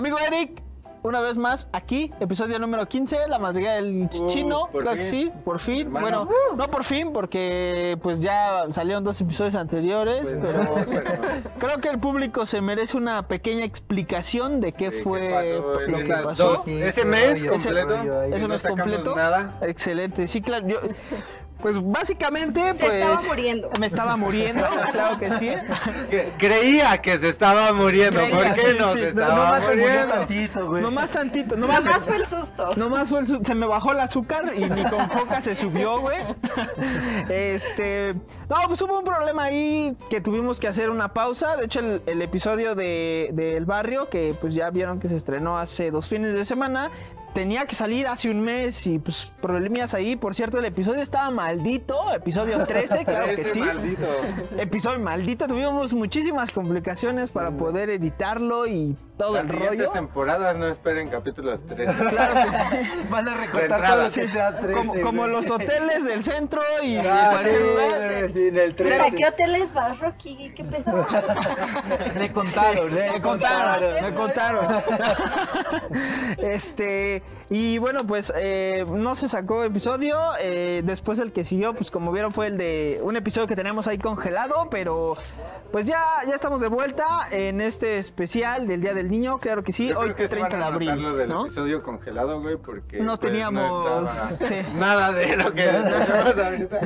Amigo 0.00 0.16
Eric, 0.18 0.62
una 1.02 1.20
vez 1.20 1.36
más 1.36 1.68
aquí, 1.74 2.10
episodio 2.20 2.58
número 2.58 2.88
15, 2.88 3.28
la 3.28 3.38
madriguera 3.38 3.74
del 3.74 4.04
Uh, 4.18 4.26
chino, 4.28 4.68
por 4.72 4.82
creo 4.84 4.94
que 4.96 5.02
sí, 5.02 5.30
por 5.44 5.58
fin. 5.58 5.88
Hermano. 5.88 6.24
Bueno, 6.24 6.56
no 6.56 6.68
por 6.70 6.84
fin, 6.84 7.12
porque 7.12 7.98
pues 8.02 8.22
ya 8.22 8.64
salieron 8.70 9.04
dos 9.04 9.20
episodios 9.20 9.54
anteriores, 9.56 10.20
Pues 10.22 10.38
pero 10.40 10.62
no, 10.62 10.74
pero- 10.86 11.12
creo 11.58 11.78
que 11.82 11.88
el 11.90 11.98
público 11.98 12.46
se 12.46 12.62
merece 12.62 12.96
una 12.96 13.28
pequeña 13.28 13.66
explicación 13.66 14.62
de 14.62 14.72
qué 14.72 14.90
¿Qué 14.90 15.02
fue 15.02 15.60
lo 15.86 15.98
que 15.98 16.14
pasó. 16.24 16.52
dos- 16.54 16.66
ese 16.68 17.04
mes 17.04 17.44
completo. 17.44 17.94
Ese 18.32 18.42
no 18.42 18.48
mes 18.48 18.62
completo. 18.62 19.14
Nada. 19.14 19.58
Excelente, 19.60 20.26
sí, 20.28 20.40
claro. 20.40 20.66
yo- 20.66 20.80
pues 21.62 21.76
básicamente, 21.82 22.60
Se 22.74 22.84
pues. 22.84 22.94
estaba 22.94 23.20
muriendo. 23.22 23.70
Me 23.78 23.86
estaba 23.86 24.16
muriendo, 24.16 24.66
claro 24.92 25.18
que 25.18 25.30
sí. 25.32 25.50
Creía 26.38 26.98
que 26.98 27.18
se 27.18 27.28
estaba 27.28 27.72
muriendo. 27.72 28.18
Creía, 28.20 28.34
¿Por 28.36 28.54
qué 28.54 28.60
sí, 28.70 28.76
no 28.78 28.92
sí, 28.92 28.98
se 29.00 29.14
no, 29.14 29.22
estaba 29.22 29.44
nomás 29.58 29.62
muriendo? 29.76 30.08
tantito, 30.14 30.66
güey. 30.68 30.82
No 30.82 30.90
más 30.90 31.10
tantito, 31.10 31.56
no 31.56 31.66
más. 31.68 31.84
Nomás 31.84 32.06
fue 32.06 32.16
el 32.16 32.26
susto. 32.26 32.76
Nomás 32.76 33.08
fue 33.08 33.20
el 33.20 33.26
su- 33.26 33.44
se 33.44 33.54
me 33.54 33.66
bajó 33.66 33.92
el 33.92 34.00
azúcar 34.00 34.52
y 34.56 34.60
ni 34.68 34.84
con 34.84 35.06
coca 35.08 35.40
se 35.40 35.54
subió, 35.54 36.00
güey. 36.00 36.18
Este, 37.28 38.14
no, 38.48 38.56
pues 38.68 38.80
hubo 38.82 38.98
un 38.98 39.04
problema 39.04 39.44
ahí 39.44 39.96
que 40.08 40.20
tuvimos 40.20 40.60
que 40.60 40.68
hacer 40.68 40.90
una 40.90 41.12
pausa. 41.12 41.56
De 41.56 41.66
hecho, 41.66 41.80
el, 41.80 42.02
el 42.06 42.22
episodio 42.22 42.74
de, 42.74 43.30
del 43.32 43.64
barrio, 43.66 44.08
que 44.08 44.34
pues 44.40 44.54
ya 44.54 44.70
vieron 44.70 44.98
que 45.00 45.08
se 45.08 45.16
estrenó 45.16 45.58
hace 45.58 45.90
dos 45.90 46.06
fines 46.08 46.34
de 46.34 46.44
semana, 46.44 46.90
tenía 47.32 47.66
que 47.66 47.74
salir 47.74 48.06
hace 48.06 48.30
un 48.30 48.40
mes 48.40 48.86
y 48.86 48.98
pues 48.98 49.30
problemillas 49.40 49.94
ahí. 49.94 50.16
Por 50.16 50.34
cierto, 50.34 50.58
el 50.58 50.64
episodio 50.64 51.02
estaba 51.02 51.30
maldito, 51.30 52.12
episodio 52.12 52.64
13, 52.66 53.04
claro 53.04 53.26
que 53.26 53.44
sí. 53.44 53.60
maldito. 53.60 54.06
Episodio 54.58 55.00
maldito, 55.00 55.46
tuvimos 55.46 55.92
muchísimas 55.94 56.50
complicaciones 56.50 57.30
para 57.30 57.50
poder 57.56 57.90
editarlo 57.90 58.66
y 58.66 58.96
todo 59.20 59.34
Las 59.34 59.44
el 59.44 59.50
siguientes 59.50 59.78
rollo. 59.80 59.90
temporadas 59.92 60.56
no 60.56 60.66
esperen 60.66 61.08
capítulos 61.10 61.60
3. 61.68 61.88
Claro 62.10 62.34
que 62.34 62.78
sí. 62.84 63.06
Van 63.10 63.28
a 63.28 63.34
recortar 63.34 63.86
todo 63.86 64.10
13, 64.10 64.72
como, 64.72 65.00
como 65.02 65.26
los 65.26 65.50
hoteles 65.50 66.04
del 66.04 66.22
centro 66.22 66.62
y 66.82 66.96
Ah, 66.96 67.40
sí, 67.44 67.50
lugar. 67.50 68.30
sí, 68.32 68.48
en 68.48 68.58
el 68.58 68.74
¿Pero 68.74 68.88
13. 68.88 69.02
a 69.02 69.10
qué 69.10 69.26
hoteles 69.26 69.72
vas, 69.74 69.98
Rocky? 70.00 70.52
¿Qué 70.56 70.64
pedo? 70.64 71.06
Le 72.18 72.32
contaron, 72.32 72.94
le 72.94 73.12
Me 73.12 73.20
contaron, 73.20 73.92
me 73.92 74.08
Eso, 74.08 74.14
contaron. 74.16 74.66
Este, 76.38 77.22
y 77.50 77.78
bueno, 77.78 78.06
pues 78.06 78.32
eh, 78.36 78.84
no 78.88 79.14
se 79.14 79.28
sacó 79.28 79.64
episodio. 79.64 80.16
eh, 80.40 80.82
después 80.84 81.18
el 81.18 81.32
que 81.32 81.44
siguió, 81.44 81.74
pues 81.74 81.90
como 81.90 82.12
vieron, 82.12 82.32
fue 82.32 82.46
el 82.46 82.56
de 82.56 83.00
un 83.02 83.16
episodio 83.16 83.46
que 83.46 83.56
tenemos 83.56 83.86
ahí 83.86 83.98
congelado. 83.98 84.68
Pero 84.70 85.16
pues 85.72 85.84
ya, 85.84 86.02
ya 86.26 86.34
estamos 86.34 86.60
de 86.60 86.68
vuelta 86.68 87.04
en 87.30 87.60
este 87.60 87.98
especial 87.98 88.66
del 88.66 88.80
Día 88.80 88.94
del 88.94 89.09
Niño. 89.10 89.38
Claro 89.38 89.62
que 89.62 89.72
sí, 89.72 89.88
Yo 89.88 89.98
hoy 89.98 90.04
creo 90.14 90.16
que 90.16 90.22
se 90.24 90.28
30 90.36 90.48
van 90.48 90.58
de 90.58 90.64
abril. 90.88 91.02
lo 91.02 91.16
del 91.16 91.28
¿no? 91.28 91.46
episodio 91.46 91.82
congelado, 91.82 92.40
güey, 92.40 92.56
porque 92.56 93.00
No 93.00 93.18
pues, 93.18 93.32
teníamos- 93.32 93.86
estaba 94.06 94.30
sí. 94.48 94.54
nada 94.74 95.12
de 95.12 95.36
lo 95.36 95.52
que 95.52 95.68
ahorita. 96.44 96.80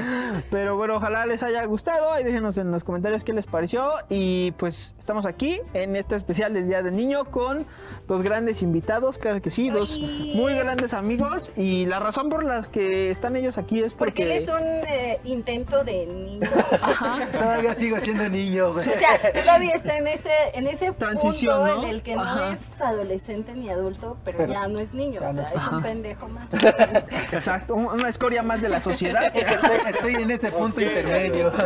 Pero 0.51 0.77
bueno, 0.77 0.97
ojalá 0.97 1.27
les 1.27 1.43
haya 1.43 1.65
gustado. 1.67 2.13
Ahí 2.13 2.25
déjenos 2.25 2.59
en 2.59 2.71
los 2.71 2.85
comentarios 2.85 3.25
qué 3.25 3.33
les 3.33 3.47
pareció. 3.47 3.91
Y 4.09 4.53
pues 4.53 4.95
estamos 4.99 5.27
aquí 5.27 5.61
en 5.73 5.97
este 5.97 6.17
especial 6.17 6.55
del 6.55 6.67
Día 6.69 6.83
del 6.83 6.97
Niño 6.97 7.25
con 7.27 7.67
dos 8.07 8.23
grandes 8.23 8.63
invitados, 8.63 9.17
claro 9.17 9.41
que 9.41 9.51
sí, 9.51 9.71
dos 9.71 9.99
Ay. 10.01 10.33
muy 10.37 10.55
grandes 10.55 10.93
amigos. 10.95 11.53
Y 11.57 11.87
la 11.87 11.99
razón 11.99 12.29
por 12.29 12.45
la 12.45 12.63
que 12.63 13.11
están 13.11 13.37
ellos 13.37 13.57
aquí 13.59 13.81
es 13.83 13.95
Porque 13.95 14.13
porque. 14.25 14.37
él 14.37 14.43
es 14.43 14.49
un 14.49 14.61
eh, 14.89 15.21
intento 15.25 15.85
de 15.85 16.07
niño. 16.07 16.49
Todavía 17.33 17.75
sigo 17.75 17.99
siendo 18.01 18.29
niño, 18.29 18.73
güey. 18.73 18.89
O 18.89 18.93
sea, 18.99 19.33
todavía 19.43 19.75
está 19.75 19.97
en 19.97 20.07
ese, 20.09 20.31
en 20.55 20.67
ese 20.67 20.93
Transición, 20.93 21.59
punto 21.61 21.77
¿no? 21.77 21.83
en 21.85 21.89
el 21.91 22.03
que 22.03 22.14
no 22.17 22.23
Ajá. 22.23 22.53
es 22.53 22.81
adolescente 22.81 23.53
ni 23.55 23.69
adulto, 23.71 24.17
pero, 24.25 24.39
Pero 24.39 24.53
ya 24.53 24.69
no 24.69 24.79
es 24.79 24.95
niño. 24.95 25.21
O 25.23 25.25
no 25.25 25.33
sea, 25.35 25.43
es- 25.51 25.61
es 25.61 25.67
un 25.69 25.83
pendejo 25.83 26.29
más. 26.29 26.49
Exacto, 27.33 27.75
un- 27.75 27.87
una 27.87 28.09
escoria 28.09 28.43
más 28.43 28.61
de 28.63 28.69
la 28.69 28.81
sociedad. 28.81 29.33
Estoy, 29.35 29.77
estoy 29.89 30.15
en 30.15 30.31
ese 30.31 30.51
punto 30.53 30.81
intermedio. 30.81 31.53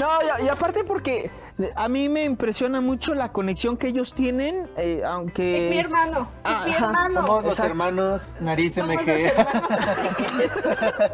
No, 0.00 0.08
y, 0.40 0.44
y 0.46 0.48
aparte 0.48 0.84
porque 0.84 1.30
a 1.76 1.88
mí 1.88 2.08
me 2.08 2.24
impresiona 2.24 2.80
mucho 2.80 3.14
la 3.14 3.30
conexión 3.30 3.76
que 3.76 3.88
ellos 3.88 4.14
tienen, 4.14 4.68
eh, 4.76 5.02
aunque... 5.06 5.64
Es 5.66 5.70
mi 5.70 5.78
hermano. 5.78 6.26
Ah, 6.44 6.62
es 6.62 6.66
mi 6.70 6.74
hermano. 6.74 7.20
Somos 7.26 7.44
los 7.44 7.58
hermanos 7.60 8.22
Nariz 8.40 8.74
Somos 8.74 8.96
los 8.96 9.04
MG. 9.04 9.10
hermanos. 9.10 9.52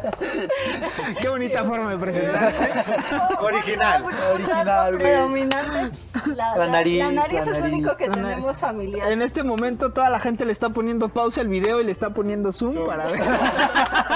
Qué 1.21 1.29
bonita 1.29 1.63
forma 1.63 1.91
de 1.91 1.97
presentarse. 1.97 2.69
Original. 3.41 4.03
Original, 4.33 4.91
güey. 4.95 5.03
Predominante. 5.03 5.97
La, 6.35 6.55
La 6.57 6.67
nariz, 6.67 6.99
La 6.99 7.11
nariz 7.11 7.45
la 7.45 7.51
es 7.51 7.59
lo 7.59 7.65
único 7.65 7.97
que 7.97 8.07
La 8.07 8.15
nariz. 8.15 8.29
tenemos 8.35 8.57
familiar. 8.57 9.11
En 9.11 9.21
este 9.21 9.43
momento 9.43 9.91
toda 9.91 10.09
la 10.09 10.19
gente 10.19 10.45
le 10.45 10.51
está 10.51 10.69
poniendo 10.69 11.09
pausa 11.09 11.41
al 11.41 11.47
video 11.47 11.81
y 11.81 11.83
le 11.83 11.91
está 11.91 12.11
poniendo 12.11 12.51
zoom, 12.51 12.73
Zoom. 12.73 12.87
para 12.87 13.07
ver. 13.07 13.19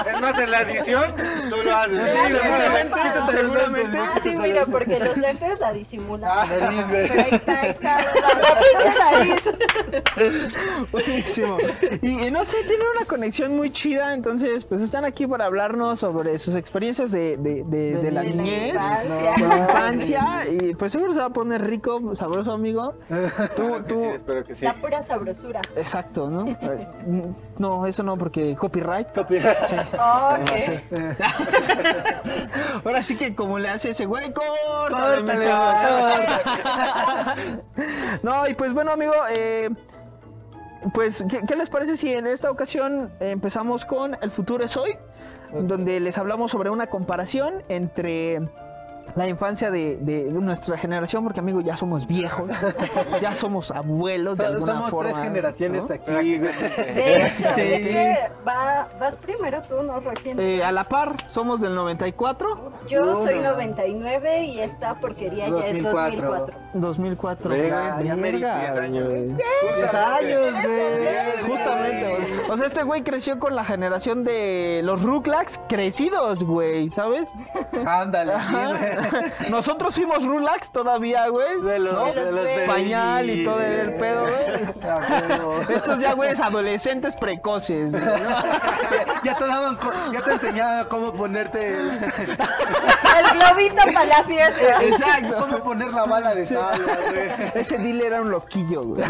Es 0.03 0.22
más, 0.22 0.38
en 0.39 0.51
la 0.51 0.62
edición, 0.62 1.03
tú 1.50 1.56
lo 1.63 1.75
haces. 1.75 2.01
Sí, 2.03 2.38
seguramente, 2.38 3.31
seguramente. 3.31 3.97
Ah, 3.97 4.19
sí, 4.22 4.35
mira, 4.35 4.66
porque 4.66 5.00
los 5.00 5.17
lentes 5.17 5.59
la 5.59 5.72
disimulan. 5.73 6.12
Ah, 6.24 6.46
nariz, 6.59 6.88
güey. 6.90 7.07
Pero 7.07 7.22
ahí 7.22 7.29
está, 7.31 7.62
ahí 7.62 7.69
está, 7.69 7.97
la, 7.97 8.03
la 8.41 8.59
pinche 8.59 9.00
nariz. 9.00 10.91
Buenísimo. 10.91 11.57
Y, 12.01 12.28
y 12.28 12.31
no 12.31 12.44
sé, 12.46 12.57
tienen 12.68 12.85
una 12.96 13.06
conexión 13.06 13.56
muy 13.56 13.72
chida, 13.72 14.13
entonces 14.13 14.63
pues 14.66 14.81
están 14.81 15.06
aquí 15.06 15.25
para 15.28 15.46
hablarnos 15.46 16.00
sobre 16.00 16.38
sus 16.40 16.56
experiencias 16.56 17.12
de, 17.12 17.38
de, 17.38 17.63
de- 17.66 17.96
de 17.97 18.12
la 18.12 18.22
De 18.22 18.29
la 18.29 18.35
niñez, 18.44 18.74
infancia. 18.74 19.47
la 19.47 19.57
infancia, 19.57 20.46
y 20.51 20.75
pues 20.75 20.91
seguro 20.91 21.13
se 21.13 21.19
va 21.19 21.25
a 21.28 21.29
poner 21.34 21.62
rico, 21.66 22.16
sabroso, 22.16 22.51
amigo. 22.51 22.94
Tú, 23.56 23.63
Claro 23.63 23.84
que 23.84 23.94
tú, 23.94 24.00
sí, 24.00 24.06
espero 24.16 24.44
que 24.44 24.56
sí. 24.56 24.66
La 24.66 24.74
pura 24.75 25.01
sabrosura. 25.03 25.62
exacto, 25.75 26.30
¿no? 26.30 26.47
Eh, 26.47 26.88
No, 27.57 27.85
eso 27.88 28.03
no, 28.03 28.18
porque 28.18 28.56
copyright. 28.56 29.07
Sí. 29.13 29.75
Ok. 29.94 30.57
Sí. 30.57 30.72
Ahora 32.85 33.01
sí 33.01 33.16
que 33.16 33.35
como 33.35 33.59
le 33.59 33.69
hace 33.69 33.90
ese 33.91 34.06
güey, 34.06 34.31
córtale. 34.34 35.24
No, 38.23 38.47
y 38.47 38.53
pues 38.53 38.73
bueno, 38.73 38.91
amigo, 38.91 39.13
eh, 39.29 39.69
pues, 40.93 41.25
¿qué, 41.29 41.41
qué 41.47 41.55
les 41.55 41.69
parece 41.69 41.97
si 41.97 42.13
en 42.13 42.27
esta 42.27 42.51
ocasión 42.51 43.11
empezamos 43.19 43.85
con 43.85 44.17
El 44.21 44.31
futuro 44.31 44.63
es 44.63 44.75
hoy? 44.77 44.95
Donde 45.51 45.99
les 45.99 46.17
hablamos 46.17 46.51
sobre 46.51 46.69
una 46.69 46.87
comparación 46.87 47.63
entre 47.69 48.41
la 49.15 49.27
infancia 49.27 49.69
de, 49.69 49.97
de 49.97 50.23
nuestra 50.31 50.77
generación, 50.77 51.23
porque 51.23 51.39
amigo, 51.39 51.61
ya 51.61 51.75
somos 51.77 52.07
viejos, 52.07 52.49
ya 53.21 53.33
somos 53.33 53.69
abuelos 53.71 54.37
de 54.37 54.45
alguna 54.45 54.73
Somos 54.73 54.89
forma. 54.89 55.11
tres 55.13 55.23
generaciones 55.23 55.83
¿no? 55.89 55.95
aquí. 56.17 56.37
De 56.37 57.15
hecho, 57.15 57.49
Sí. 57.55 57.61
es 57.61 57.87
que 57.87 58.17
va, 58.47 58.87
vas 58.99 59.15
primero 59.17 59.61
tú, 59.61 59.81
¿no, 59.83 59.99
Rocky? 59.99 60.31
Eh, 60.37 60.63
a 60.63 60.71
la 60.71 60.83
par, 60.85 61.15
somos 61.29 61.61
del 61.61 61.75
94, 61.75 62.71
Yo 62.87 63.15
soy 63.23 63.35
Uno. 63.39 63.51
99 63.51 64.45
y 64.45 64.59
esta 64.61 64.95
porquería 64.99 65.47
ya 65.49 65.67
es 65.67 65.83
2004. 65.83 66.21
2004. 66.21 66.59
2004. 66.73 67.49
Venga, 67.51 68.01
ya 68.01 68.15
meri- 68.15 68.37
diez 68.37 68.79
años. 68.79 69.05
güey. 69.07 69.31
Años, 69.93 70.53
güey. 70.65 71.49
Justamente, 71.49 72.09
güey. 72.09 72.49
O 72.49 72.57
sea, 72.57 72.65
este 72.67 72.83
güey 72.83 73.03
creció 73.03 73.37
con 73.39 73.55
la 73.55 73.63
generación 73.63 74.23
de 74.23 74.81
los 74.83 75.03
Ruclax 75.03 75.59
crecidos, 75.69 76.43
güey, 76.43 76.89
¿sabes? 76.89 77.29
Ándale. 77.85 78.33
Nosotros 79.50 79.95
fuimos 79.95 80.25
Rulax 80.25 80.72
todavía, 80.72 81.28
güey. 81.28 81.62
De 81.62 81.80
los, 81.80 81.94
¿no? 81.94 82.13
de 82.13 82.31
los 82.31 82.45
Pañal 82.45 82.68
Pañal 82.68 83.30
y 83.30 83.44
todo 83.45 83.60
el 83.62 83.88
güey. 83.88 84.00
pedo, 84.00 84.22
güey. 84.24 85.75
Estos 85.78 86.00
ya, 86.00 86.13
güeyes, 86.13 86.40
adolescentes 86.40 87.16
precoces, 87.16 87.92
güey. 87.92 88.04
Ya 89.24 89.38
te 89.38 89.45
daban, 89.48 89.80
ya 90.12 90.22
te 90.22 90.31
enseñaba 90.34 90.90
cómo 90.90 91.13
ponerte, 91.13 91.69
el- 91.69 91.92
El 93.13 93.40
globito 93.40 93.75
para 93.94 94.06
la 94.06 94.24
fiesta. 94.24 94.84
Exacto. 94.84 95.36
cómo 95.40 95.63
poner 95.63 95.94
la 95.94 96.04
bala 96.06 96.34
de 96.36 96.45
sal, 96.45 96.81
güey. 96.81 97.51
Ese 97.56 97.78
Dil 97.78 98.01
era 98.01 98.22
un 98.22 98.31
loquillo, 98.31 98.84
güey. 98.84 99.01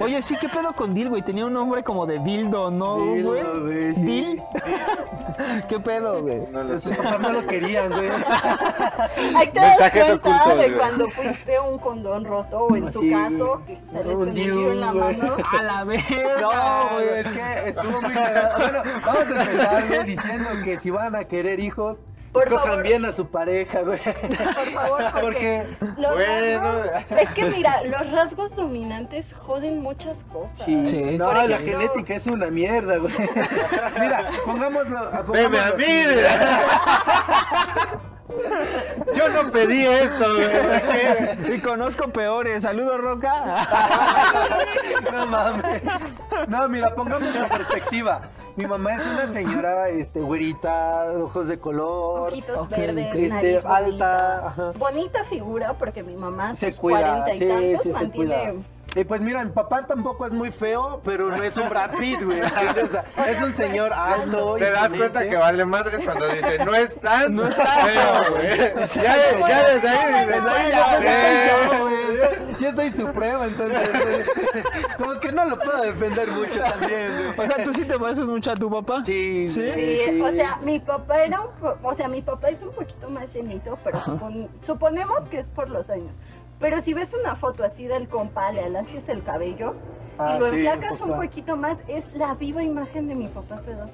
Oye, 0.00 0.22
sí, 0.22 0.36
¿qué 0.40 0.48
pedo 0.48 0.72
con 0.72 0.94
Dil, 0.94 1.10
güey? 1.10 1.20
Tenía 1.22 1.44
un 1.46 1.52
nombre 1.52 1.82
como 1.82 2.06
de 2.06 2.18
Dildo, 2.20 2.70
¿no, 2.70 2.96
Dildo, 2.98 3.28
güey? 3.30 3.42
güey, 3.60 3.94
sí. 3.94 4.00
¿Dil? 4.02 4.42
¿Qué 5.68 5.80
pedo, 5.80 6.22
güey? 6.22 6.46
No 6.50 6.62
lo 6.64 6.78
Sus 6.80 6.90
sé. 6.92 6.96
papás 6.96 7.20
no 7.20 7.28
lo 7.32 7.46
querían, 7.46 7.90
güey. 7.90 8.10
Ahí 9.36 9.48
te 9.48 9.60
das 9.60 9.70
Mensajes 9.78 10.04
cuenta 10.04 10.28
ocultos, 10.44 10.58
de 10.58 10.72
cuando 10.76 11.10
fuiste 11.10 11.60
un 11.60 11.78
condón 11.78 12.24
roto 12.24 12.58
o 12.58 12.76
en 12.76 12.92
su 12.92 13.00
Sí. 13.00 13.10
caso 13.10 13.62
que 13.66 13.80
se 13.80 14.04
les 14.04 14.16
Un 14.16 14.28
metió 14.28 14.72
en 14.72 14.80
la 14.80 14.92
mano. 14.92 15.36
A 15.58 15.62
la 15.62 15.84
verga. 15.84 16.40
No, 16.40 16.94
güey, 16.94 17.08
es 17.20 17.26
que 17.28 17.68
estuvo 17.68 18.00
muy 18.00 18.10
cagado. 18.12 18.58
Bueno, 18.58 18.82
vamos 19.04 19.36
a 19.36 19.42
empezar, 19.42 19.88
güey, 19.88 20.04
diciendo 20.04 20.48
que 20.64 20.78
si 20.80 20.90
van 20.90 21.14
a 21.16 21.24
querer 21.24 21.60
hijos, 21.60 21.98
Por 22.32 22.44
escojan 22.44 22.66
favor. 22.68 22.82
bien 22.82 23.04
a 23.04 23.12
su 23.12 23.26
pareja, 23.26 23.80
güey. 23.82 23.98
Por 23.98 24.72
favor, 24.72 25.02
porque, 25.20 25.64
Porque 25.76 25.92
los 26.00 26.14
Bueno. 26.14 26.60
rasgos, 26.82 27.20
es 27.20 27.28
que 27.30 27.44
mira, 27.44 27.82
los 27.84 28.10
rasgos 28.10 28.56
dominantes 28.56 29.34
joden 29.34 29.80
muchas 29.82 30.24
cosas. 30.24 30.64
Sí, 30.64 31.16
no, 31.18 31.26
Por 31.26 31.34
la 31.34 31.44
ejemplo, 31.56 31.80
genética 31.80 32.14
es 32.14 32.26
una 32.26 32.46
mierda, 32.46 32.96
güey. 32.98 33.12
Mira, 34.00 34.30
pongámoslo. 34.46 34.98
Veme 35.32 35.58
a 35.58 35.72
pongámoslo 35.72 35.76
mí. 35.76 35.94
Yo 39.14 39.28
no 39.28 39.50
pedí 39.50 39.84
esto, 39.86 40.24
güey. 40.34 41.56
Y 41.56 41.60
conozco 41.60 42.08
peores. 42.08 42.62
Saludos, 42.62 42.98
Roca. 43.00 43.66
No 45.12 45.26
mames. 45.26 45.82
No, 46.48 46.68
mira, 46.68 46.94
pongamos 46.94 47.34
en 47.34 47.48
perspectiva. 47.48 48.22
Mi 48.56 48.66
mamá 48.66 48.94
es 48.94 49.02
una 49.06 49.28
señora, 49.28 49.88
este, 49.88 50.20
güerita, 50.20 51.06
ojos 51.22 51.48
de 51.48 51.58
color. 51.58 52.28
Ojitos 52.28 52.68
verdes, 52.68 53.14
Este, 53.14 53.28
nariz 53.28 53.64
alta, 53.64 54.72
bonita. 54.76 55.24
figura 55.24 55.72
porque 55.74 56.02
mi 56.02 56.14
mamá 56.16 56.50
a 56.50 56.54
Se 56.54 56.74
cuida, 56.76 57.24
40 57.24 57.34
y 57.34 57.38
sí, 57.38 57.46
tantos 57.48 57.82
sí, 57.82 57.92
se 57.92 57.92
mantiene... 57.92 58.34
cuida. 58.34 58.52
Y 58.94 59.04
pues 59.04 59.20
mira, 59.22 59.42
mi 59.42 59.50
papá 59.50 59.86
tampoco 59.86 60.26
es 60.26 60.32
muy 60.34 60.50
feo, 60.50 61.00
pero 61.02 61.28
no 61.30 61.42
es 61.42 61.56
un 61.56 61.68
Brad 61.70 61.92
Pitt, 61.98 62.22
güey. 62.22 62.40
O 62.42 62.48
sea, 62.88 63.04
es 63.26 63.40
un 63.40 63.54
señor 63.54 63.90
alto. 63.92 64.56
Te 64.56 64.70
das 64.70 64.84
imponente. 64.92 64.98
cuenta 64.98 65.30
que 65.30 65.36
vale 65.36 65.64
madres 65.64 66.02
cuando 66.04 66.28
dice, 66.28 66.58
no 66.64 66.74
es 66.74 67.00
tan 67.00 67.34
no 67.34 67.46
feo, 67.46 68.32
güey. 68.32 68.86
Ya, 68.94 69.16
ya 69.48 69.64
desde 69.64 69.88
ahí 69.88 70.26
dices, 70.26 70.42
güey. 71.80 72.52
Yo 72.60 72.72
soy 72.74 72.90
supremo, 72.92 73.44
entonces. 73.44 73.90
eh, 74.54 74.62
Como 74.98 75.18
que 75.20 75.32
no 75.32 75.44
lo 75.46 75.58
puedo 75.58 75.82
defender 75.82 76.28
mucho 76.30 76.60
también, 76.62 77.10
O 77.32 77.34
güey. 77.36 77.48
sea, 77.48 77.64
¿tú 77.64 77.72
sí 77.72 77.84
te 77.84 77.98
pareces 77.98 78.26
mucho 78.26 78.50
a 78.52 78.56
tu 78.56 78.70
papá? 78.70 79.02
Sí, 79.04 79.48
¿Sí? 79.48 79.70
Sí, 79.74 79.96
sí. 80.04 80.20
o 80.20 80.32
sea, 80.32 80.58
mi 80.62 80.78
papá 80.80 81.24
era 81.24 81.40
un 81.40 81.48
o 81.82 81.94
sea, 81.94 82.08
mi 82.08 82.20
papá 82.22 82.50
es 82.50 82.62
un 82.62 82.72
poquito 82.72 83.08
más 83.08 83.32
llenito, 83.32 83.76
pero 83.82 84.00
supon- 84.02 84.48
suponemos 84.60 85.26
que 85.28 85.38
es 85.38 85.48
por 85.48 85.70
los 85.70 85.88
años. 85.90 86.20
Pero 86.60 86.80
si 86.80 86.94
ves 86.94 87.14
una 87.14 87.34
foto 87.36 87.64
así 87.64 87.86
del 87.86 88.08
compa, 88.08 88.52
le 88.52 88.62
alacias 88.64 89.08
el 89.08 89.22
cabello 89.22 89.74
Ah, 90.18 90.34
y 90.36 90.40
lo 90.40 90.50
sí, 90.50 90.56
enflacas 90.56 91.00
un 91.00 91.16
poquito 91.16 91.56
más, 91.56 91.78
es 91.88 92.08
la 92.14 92.34
viva 92.34 92.62
imagen 92.62 93.08
de 93.08 93.14
mi 93.14 93.28
papá 93.28 93.54
a 93.54 93.58
su 93.58 93.70
edad. 93.70 93.88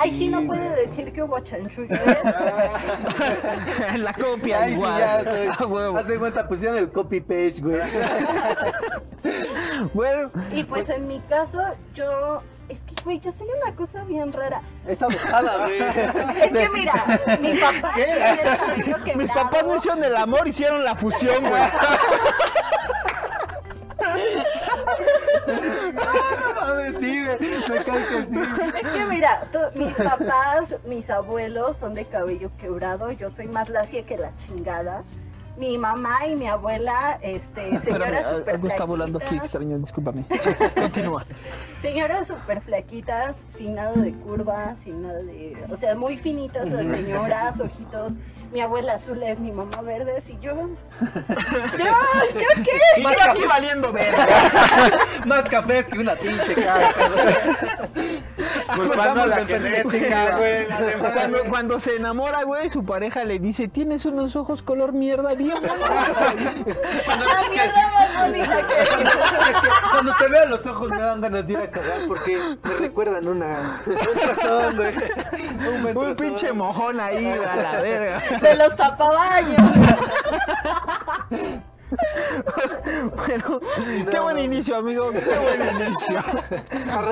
Ay, 0.00 0.14
sí, 0.14 0.28
no 0.28 0.46
puede 0.46 0.70
decir 0.74 1.12
que 1.12 1.22
hubo 1.22 1.38
chanchullo. 1.40 1.94
¿eh? 1.94 2.18
La 3.98 4.12
copia 4.14 4.62
Ay, 4.62 4.70
sí, 4.70 4.76
igual. 4.76 4.98
ya 4.98 5.24
soy. 5.24 5.46
A 5.58 5.66
huevo. 5.66 5.98
Hace 5.98 6.18
cuenta, 6.18 6.48
pusieron 6.48 6.78
el 6.78 6.90
copy 6.90 7.20
paste, 7.20 7.60
güey. 7.60 7.80
Bueno, 9.92 10.30
Y 10.54 10.64
pues 10.64 10.88
en 10.88 11.06
mi 11.06 11.18
caso, 11.20 11.60
yo. 11.92 12.42
Es 12.68 12.82
que, 12.82 12.94
güey, 13.04 13.20
yo 13.20 13.30
soy 13.30 13.46
una 13.62 13.74
cosa 13.76 14.02
bien 14.04 14.32
rara. 14.32 14.60
Es 14.86 15.00
adoptada, 15.00 15.58
güey. 15.66 15.80
Es 15.80 16.52
que 16.52 16.68
mira, 16.70 16.94
mi 17.40 17.56
papá 17.58 17.92
el 17.96 18.58
cabello 18.58 19.04
quebrado. 19.04 19.16
mis 19.18 19.30
papás 19.30 19.66
no 19.66 19.76
hicieron 19.76 20.04
el 20.04 20.16
amor, 20.16 20.48
hicieron 20.48 20.84
la 20.84 20.94
fusión, 20.94 21.44
güey. 21.48 21.62
No 25.46 26.60
mames, 26.60 26.98
sí, 26.98 27.24
güey. 27.24 27.38
Me 27.38 27.84
cae 27.84 28.04
que 28.06 28.26
sí. 28.28 28.38
Es 28.82 28.88
que 28.88 29.04
mira, 29.06 29.42
mis 29.74 29.94
papás, 29.94 30.76
mis 30.84 31.08
abuelos 31.10 31.76
son 31.76 31.94
de 31.94 32.04
cabello 32.04 32.50
quebrado, 32.58 33.12
yo 33.12 33.30
soy 33.30 33.46
más 33.46 33.68
lacia 33.68 34.04
que 34.04 34.16
la 34.18 34.34
chingada. 34.36 35.04
Mi 35.56 35.78
mamá 35.78 36.26
y 36.26 36.36
mi 36.36 36.46
abuela, 36.46 37.18
este, 37.22 37.78
señoras 37.78 37.80
Espérame, 37.86 38.38
súper 38.38 38.54
algo 38.54 38.68
está 38.68 38.84
volando 38.84 39.18
aquí, 39.18 39.36
extraño, 39.36 39.78
discúlpame. 39.78 40.26
Sí, 40.38 40.50
Continúa. 40.74 41.24
señoras 41.80 42.28
súper 42.28 42.60
flaquitas, 42.60 43.36
sin 43.56 43.74
nada 43.74 43.92
de 43.92 44.12
curva, 44.12 44.76
sin 44.82 45.02
nada 45.02 45.22
de, 45.22 45.56
o 45.70 45.76
sea, 45.76 45.94
muy 45.94 46.18
finitas 46.18 46.68
las 46.68 46.86
señoras, 46.86 47.58
ojitos. 47.60 48.18
Mi 48.56 48.62
abuela 48.62 48.94
azul 48.94 49.22
es 49.22 49.38
mi 49.38 49.52
mamá 49.52 49.82
verde, 49.82 50.22
y 50.26 50.38
yo, 50.40 50.54
yo, 50.56 51.84
yo 52.40 52.64
qué, 52.64 53.02
Más 53.02 53.14
aquí 53.28 53.44
valiendo 53.44 53.92
verga. 53.92 54.26
Más 55.26 55.42
cafés 55.44 55.84
que 55.84 55.98
una 55.98 56.16
pinche 56.16 56.54
cara. 56.54 56.88
Culpando 58.74 59.22
a 59.24 59.26
la 59.26 59.44
genética, 59.44 60.36
güey. 60.38 60.66
Cuando, 61.12 61.44
cuando 61.50 61.80
se 61.80 61.96
enamora, 61.96 62.44
güey, 62.44 62.70
su 62.70 62.82
pareja 62.82 63.24
le 63.24 63.38
dice, 63.38 63.68
tienes 63.68 64.06
unos 64.06 64.36
ojos 64.36 64.62
color 64.62 64.94
mierda 64.94 65.34
bien 65.34 65.54
bonitos". 65.60 65.78
la 67.06 67.50
mierda 67.50 67.92
más 67.92 68.22
bonita 68.22 68.56
que. 68.68 68.82
Es 68.82 69.60
que 69.60 69.68
cuando 69.90 70.14
te 70.18 70.28
veo 70.28 70.46
los 70.46 70.66
ojos 70.66 70.88
me 70.88 70.98
dan 71.02 71.20
ganas 71.20 71.46
de 71.46 71.52
ir 71.52 71.58
a 71.58 71.70
cagar 71.70 71.98
porque 72.08 72.38
me 72.62 72.74
recuerdan 72.74 73.28
una, 73.28 73.82
un 73.84 74.18
trozón, 74.18 74.76
güey. 74.76 74.94
Un, 75.94 75.96
Un 75.96 76.16
pinche 76.16 76.52
mojón 76.54 77.00
ahí, 77.00 77.26
a 77.26 77.56
la 77.56 77.80
verga. 77.82 78.22
De 78.48 78.54
los 78.56 78.76
tapabaños. 78.76 79.56
Bueno, 83.16 83.60
qué 84.10 84.18
buen 84.20 84.38
inicio, 84.38 84.76
amigo. 84.76 85.10
Qué 85.10 85.20
buen 85.20 85.76
inicio. 85.86 86.20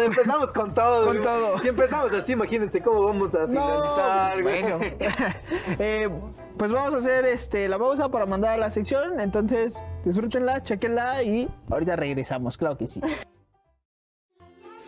Empezamos 0.05 0.53
con 0.53 0.75
todo. 0.75 1.07
Con 1.07 1.15
güey. 1.17 1.25
todo. 1.25 1.59
Si 1.59 1.69
empezamos 1.69 2.13
así, 2.13 2.33
imagínense 2.33 2.81
cómo 2.81 3.03
vamos 3.05 3.35
a 3.35 3.47
finalizar, 3.47 4.43
güey. 4.43 4.63
bueno. 4.63 4.81
Eh, 5.79 6.09
pues 6.57 6.71
vamos 6.73 6.95
a 6.95 6.99
hacer 6.99 7.25
este 7.25 7.69
la 7.69 7.79
pausa 7.79 8.09
para 8.09 8.27
mandar 8.27 8.55
a 8.55 8.57
la 8.57 8.71
sección. 8.71 9.19
Entonces, 9.21 9.81
disfrútenla, 10.05 10.63
chequenla 10.63 11.23
y 11.23 11.49
ahorita 11.71 11.97
regresamos, 11.97 12.57
claro 12.57 12.77
que 12.77 12.87
sí. 12.87 13.01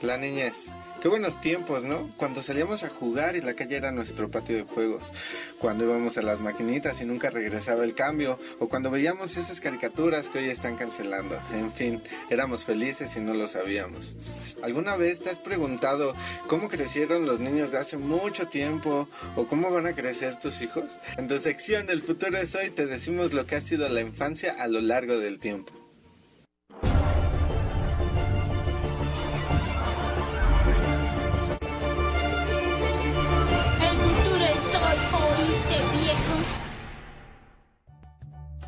La 0.03 0.17
niñez. 0.17 0.73
Qué 1.01 1.09
buenos 1.09 1.43
tiempos, 1.43 1.85
¿no? 1.85 2.11
Cuando 2.17 2.41
salíamos 2.41 2.83
a 2.83 2.89
jugar 2.89 3.37
y 3.37 3.43
la 3.43 3.55
calle 3.55 3.77
era 3.77 3.93
nuestro 3.93 4.31
patio 4.31 4.57
de 4.57 4.63
juegos. 4.63 5.13
Cuando 5.59 5.85
íbamos 5.85 6.17
a 6.17 6.23
las 6.23 6.41
maquinitas 6.41 7.01
y 7.03 7.05
nunca 7.05 7.29
regresaba 7.29 7.85
el 7.85 7.95
cambio. 7.95 8.39
O 8.61 8.69
cuando 8.69 8.91
veíamos 8.91 9.37
esas 9.37 9.61
caricaturas 9.61 10.31
que 10.31 10.39
hoy 10.39 10.49
están 10.49 10.77
cancelando. 10.77 11.39
En 11.53 11.71
fin, 11.71 12.03
éramos 12.31 12.65
felices 12.65 13.15
y 13.17 13.21
no 13.21 13.35
lo 13.35 13.47
sabíamos. 13.47 14.17
¿Alguna 14.63 14.97
vez 14.97 15.21
te 15.21 15.29
has 15.29 15.39
preguntado 15.39 16.15
cómo 16.49 16.71
crecieron 16.71 17.27
los 17.27 17.41
niños 17.41 17.71
de 17.73 17.79
hace 17.79 17.99
mucho 17.99 18.49
tiempo? 18.49 19.07
¿O 19.37 19.47
cómo 19.47 19.71
van 19.71 19.87
a 19.87 19.95
crecer 19.95 20.39
tus 20.39 20.63
hijos? 20.63 20.99
En 21.19 21.29
tu 21.29 21.39
sección 21.39 21.91
El 21.91 22.03
futuro 22.03 22.39
es 22.39 22.55
hoy 22.55 22.71
te 22.71 22.87
decimos 22.87 23.35
lo 23.35 23.47
que 23.47 23.57
ha 23.57 23.61
sido 23.61 23.89
la 23.91 24.01
infancia 24.01 24.57
a 24.59 24.67
lo 24.67 24.81
largo 24.81 25.19
del 25.19 25.39
tiempo. 25.39 25.86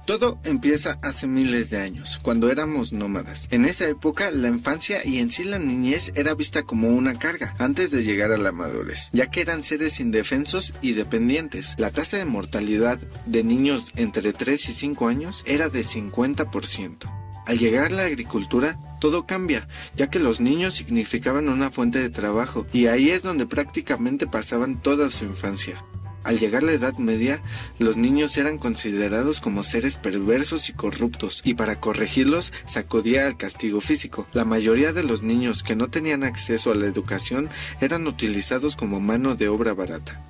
Todo 0.09 0.41
empieza 0.45 0.99
hace 1.03 1.27
miles 1.27 1.69
de 1.69 1.83
años, 1.83 2.19
cuando 2.23 2.51
éramos 2.51 2.95
nómadas. 2.95 3.47
En 3.51 3.67
esa 3.67 3.87
época, 3.87 4.31
la 4.31 4.49
infancia 4.49 5.01
y 5.05 5.19
en 5.19 5.31
sí 5.31 5.45
la 5.45 5.59
niñez 5.59 6.13
era 6.15 6.33
vista 6.33 6.63
como 6.63 6.89
una 6.89 7.19
carga 7.19 7.55
antes 7.59 7.91
de 7.91 8.03
llegar 8.03 8.33
a 8.33 8.39
la 8.39 8.51
madurez, 8.51 9.11
ya 9.13 9.31
que 9.31 9.43
eran 9.43 9.63
seres 9.63 10.01
indefensos 10.01 10.73
y 10.81 10.93
dependientes. 10.95 11.75
La 11.77 11.91
tasa 11.91 12.17
de 12.17 12.25
mortalidad 12.25 12.99
de 13.27 13.45
niños 13.45 13.93
entre 13.97 14.33
3 14.33 14.71
y 14.71 14.73
5 14.73 15.09
años 15.09 15.45
era 15.47 15.69
de 15.69 15.83
50%. 15.83 17.45
Al 17.47 17.59
llegar 17.59 17.93
la 17.93 18.05
agricultura, 18.05 18.81
todo 19.03 19.27
cambia, 19.27 19.69
ya 19.95 20.09
que 20.09 20.21
los 20.21 20.41
niños 20.41 20.73
significaban 20.73 21.51
una 21.51 21.71
fuente 21.71 21.99
de 21.99 22.09
trabajo, 22.09 22.67
y 22.73 22.87
ahí 22.87 23.11
es 23.11 23.23
donde 23.23 23.47
prácticamente 23.47 24.27
pasaban 24.27 24.81
toda 24.81 25.11
su 25.11 25.27
infancia. 25.27 25.85
Al 26.29 26.39
llegar 26.39 26.63
la 26.63 26.73
Edad 26.73 26.95
Media, 26.99 27.41
los 27.79 27.97
niños 27.97 28.37
eran 28.37 28.59
considerados 28.59 29.41
como 29.41 29.63
seres 29.63 29.97
perversos 29.97 30.69
y 30.69 30.75
corruptos, 30.75 31.41
y 31.43 31.55
para 31.55 31.81
corregirlos 31.81 32.53
se 32.67 32.81
acudía 32.81 33.27
al 33.27 33.39
castigo 33.39 33.81
físico. 33.81 34.27
La 34.35 34.45
mayoría 34.45 34.93
de 34.93 35.05
los 35.05 35.23
niños 35.23 35.63
que 35.63 35.75
no 35.75 35.89
tenían 35.89 36.25
acceso 36.25 36.71
a 36.71 36.75
la 36.75 36.85
educación 36.85 37.49
eran 37.81 38.07
utilizados 38.07 38.77
como 38.77 39.01
mano 39.01 39.37
de 39.37 39.49
obra 39.49 39.73
barata. 39.73 40.23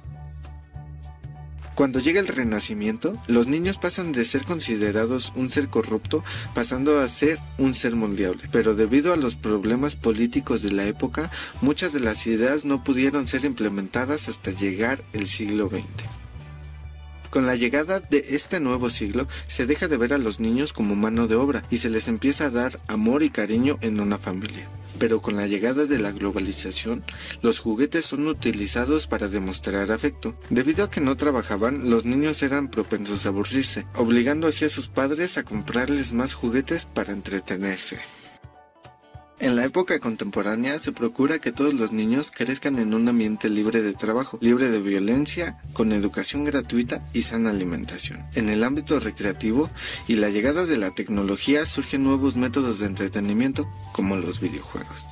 Cuando 1.78 2.00
llega 2.00 2.18
el 2.18 2.26
Renacimiento, 2.26 3.16
los 3.28 3.46
niños 3.46 3.78
pasan 3.78 4.10
de 4.10 4.24
ser 4.24 4.42
considerados 4.42 5.32
un 5.36 5.48
ser 5.48 5.68
corrupto 5.68 6.24
pasando 6.52 6.98
a 6.98 7.08
ser 7.08 7.38
un 7.56 7.72
ser 7.72 7.94
moldeable. 7.94 8.48
Pero 8.50 8.74
debido 8.74 9.12
a 9.12 9.16
los 9.16 9.36
problemas 9.36 9.94
políticos 9.94 10.62
de 10.62 10.72
la 10.72 10.86
época, 10.86 11.30
muchas 11.60 11.92
de 11.92 12.00
las 12.00 12.26
ideas 12.26 12.64
no 12.64 12.82
pudieron 12.82 13.28
ser 13.28 13.44
implementadas 13.44 14.28
hasta 14.28 14.50
llegar 14.50 15.04
el 15.12 15.28
siglo 15.28 15.68
XX. 15.68 15.84
Con 17.30 17.46
la 17.46 17.54
llegada 17.54 18.00
de 18.00 18.26
este 18.30 18.58
nuevo 18.58 18.90
siglo, 18.90 19.28
se 19.46 19.64
deja 19.64 19.86
de 19.86 19.98
ver 19.98 20.12
a 20.12 20.18
los 20.18 20.40
niños 20.40 20.72
como 20.72 20.96
mano 20.96 21.28
de 21.28 21.36
obra 21.36 21.62
y 21.70 21.78
se 21.78 21.90
les 21.90 22.08
empieza 22.08 22.46
a 22.46 22.50
dar 22.50 22.80
amor 22.88 23.22
y 23.22 23.30
cariño 23.30 23.78
en 23.82 24.00
una 24.00 24.18
familia. 24.18 24.66
Pero 24.98 25.20
con 25.20 25.36
la 25.36 25.46
llegada 25.46 25.86
de 25.86 25.98
la 25.98 26.12
globalización, 26.12 27.04
los 27.42 27.60
juguetes 27.60 28.06
son 28.06 28.26
utilizados 28.26 29.06
para 29.06 29.28
demostrar 29.28 29.92
afecto. 29.92 30.34
Debido 30.50 30.84
a 30.84 30.90
que 30.90 31.00
no 31.00 31.16
trabajaban, 31.16 31.90
los 31.90 32.04
niños 32.04 32.42
eran 32.42 32.68
propensos 32.68 33.26
a 33.26 33.28
aburrirse, 33.30 33.86
obligando 33.94 34.46
así 34.48 34.64
a 34.64 34.68
sus 34.68 34.88
padres 34.88 35.38
a 35.38 35.44
comprarles 35.44 36.12
más 36.12 36.34
juguetes 36.34 36.84
para 36.86 37.12
entretenerse. 37.12 37.98
En 39.40 39.54
la 39.54 39.64
época 39.64 40.00
contemporánea 40.00 40.80
se 40.80 40.90
procura 40.90 41.38
que 41.38 41.52
todos 41.52 41.72
los 41.72 41.92
niños 41.92 42.32
crezcan 42.32 42.78
en 42.78 42.92
un 42.92 43.06
ambiente 43.08 43.48
libre 43.48 43.82
de 43.82 43.92
trabajo, 43.92 44.36
libre 44.40 44.68
de 44.68 44.80
violencia, 44.80 45.58
con 45.74 45.92
educación 45.92 46.44
gratuita 46.44 47.06
y 47.12 47.22
sana 47.22 47.50
alimentación. 47.50 48.26
En 48.34 48.48
el 48.48 48.64
ámbito 48.64 48.98
recreativo 48.98 49.70
y 50.08 50.14
la 50.14 50.28
llegada 50.28 50.66
de 50.66 50.76
la 50.76 50.90
tecnología 50.90 51.66
surgen 51.66 52.02
nuevos 52.02 52.34
métodos 52.34 52.80
de 52.80 52.86
entretenimiento 52.86 53.68
como 53.92 54.16
los 54.16 54.40
videojuegos. 54.40 55.06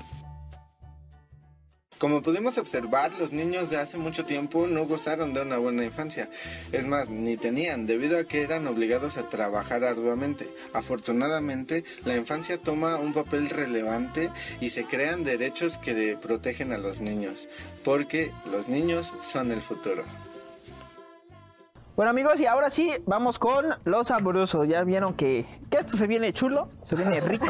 Como 1.98 2.22
pudimos 2.22 2.58
observar, 2.58 3.12
los 3.18 3.32
niños 3.32 3.70
de 3.70 3.78
hace 3.78 3.96
mucho 3.96 4.26
tiempo 4.26 4.66
no 4.66 4.84
gozaron 4.84 5.32
de 5.32 5.40
una 5.40 5.56
buena 5.56 5.82
infancia. 5.82 6.28
Es 6.70 6.84
más, 6.84 7.08
ni 7.08 7.38
tenían, 7.38 7.86
debido 7.86 8.18
a 8.18 8.24
que 8.24 8.42
eran 8.42 8.66
obligados 8.66 9.16
a 9.16 9.30
trabajar 9.30 9.82
arduamente. 9.82 10.46
Afortunadamente, 10.74 11.84
la 12.04 12.14
infancia 12.14 12.58
toma 12.58 12.96
un 12.96 13.14
papel 13.14 13.48
relevante 13.48 14.30
y 14.60 14.70
se 14.70 14.84
crean 14.84 15.24
derechos 15.24 15.78
que 15.78 16.18
protegen 16.20 16.72
a 16.72 16.78
los 16.78 17.00
niños, 17.00 17.48
porque 17.82 18.30
los 18.50 18.68
niños 18.68 19.14
son 19.22 19.50
el 19.50 19.62
futuro. 19.62 20.04
Bueno 21.96 22.10
amigos, 22.10 22.38
y 22.40 22.44
ahora 22.46 22.68
sí, 22.68 22.92
vamos 23.06 23.38
con 23.38 23.74
lo 23.84 24.04
sabroso. 24.04 24.64
Ya 24.64 24.84
vieron 24.84 25.14
que, 25.14 25.46
que 25.70 25.78
esto 25.78 25.96
se 25.96 26.06
viene 26.06 26.30
chulo, 26.34 26.68
se 26.82 26.94
viene 26.94 27.22
rico, 27.22 27.46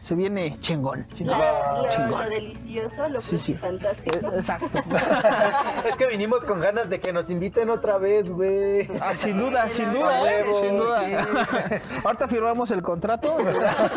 se 0.00 0.16
viene 0.16 0.58
chingón. 0.58 1.06
Lo, 1.20 1.88
Chingón. 1.88 2.24
lo 2.24 2.28
delicioso, 2.30 3.08
lo 3.08 3.20
Sí, 3.20 3.38
sí. 3.38 3.54
fantástico. 3.54 4.16
Eh, 4.26 4.30
Exacto. 4.38 4.66
Es 5.86 5.94
que 5.96 6.06
vinimos 6.08 6.44
con 6.44 6.58
ganas 6.58 6.90
de 6.90 6.98
que 7.00 7.12
nos 7.12 7.30
inviten 7.30 7.70
otra 7.70 7.96
vez, 7.98 8.28
güey. 8.28 8.88
Ah, 9.00 9.14
sin 9.16 9.38
duda, 9.38 9.68
sin 9.68 9.92
duda, 9.92 10.08
A 10.16 10.32
eh, 10.32 10.42
huevo, 10.42 10.60
sin 10.60 10.76
duda. 10.76 11.04
sí. 11.06 11.74
Ahorita 12.04 12.26
firmamos 12.26 12.72
el 12.72 12.82
contrato. 12.82 13.36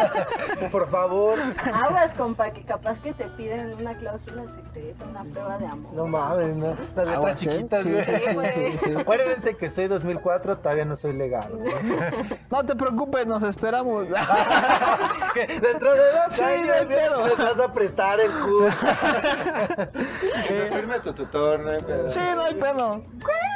Por 0.72 0.88
favor. 0.88 1.40
Aguas, 1.74 2.14
compa, 2.14 2.52
que 2.52 2.62
capaz 2.62 3.00
que 3.02 3.12
te 3.14 3.26
piden 3.26 3.74
una 3.74 3.98
cláusula 3.98 4.46
secreta, 4.48 5.06
una 5.10 5.24
prueba 5.24 5.58
de 5.58 5.66
amor. 5.66 5.94
No 5.96 6.06
mames, 6.06 6.56
¿no? 6.58 6.78
Las 6.96 7.08
letras 7.08 7.44
¿eh? 7.44 7.50
chiquitas, 7.50 7.86
güey. 7.90 8.04
sí, 8.06 8.12
sí, 8.14 8.80
sí. 8.86 8.92
Acuérdense 9.00 9.56
que 9.64 9.70
soy 9.70 9.88
2004, 9.88 10.58
todavía 10.58 10.84
no 10.84 10.98
soy 10.98 11.14
legal. 11.14 11.50
No 12.52 12.66
te 12.66 12.76
preocupes, 12.76 13.26
nos 13.26 13.42
esperamos. 13.44 14.08
Dentro 15.62 15.94
de 15.94 16.12
dos 16.12 16.32
Sí, 16.36 16.44
años, 16.44 16.68
no 16.68 16.74
hay 16.74 16.86
güey, 16.86 16.98
pedo. 16.98 17.28
les 17.28 17.38
vas 17.38 17.60
a 17.60 17.72
prestar 17.74 18.20
el 18.20 18.30
curso. 18.32 18.78
Nos 20.60 20.70
firme 20.70 21.00
tu 21.00 21.14
tutor, 21.14 21.60
no 21.62 21.72
hay 21.72 21.82
pedo. 21.82 22.10
Sí, 22.10 22.20
no 22.36 22.44
hay 22.44 22.54
pedo. 22.56 23.04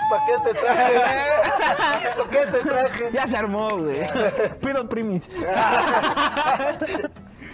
¿Para 0.10 0.26
qué 0.26 0.34
te 0.46 0.54
traje? 0.60 1.02
¿Para 2.18 2.30
qué 2.30 2.52
te 2.52 2.60
traje? 2.70 3.10
Ya 3.12 3.28
se 3.28 3.38
armó, 3.38 3.70
güey. 3.70 4.00
Pido 4.62 4.88
primis. 4.90 5.30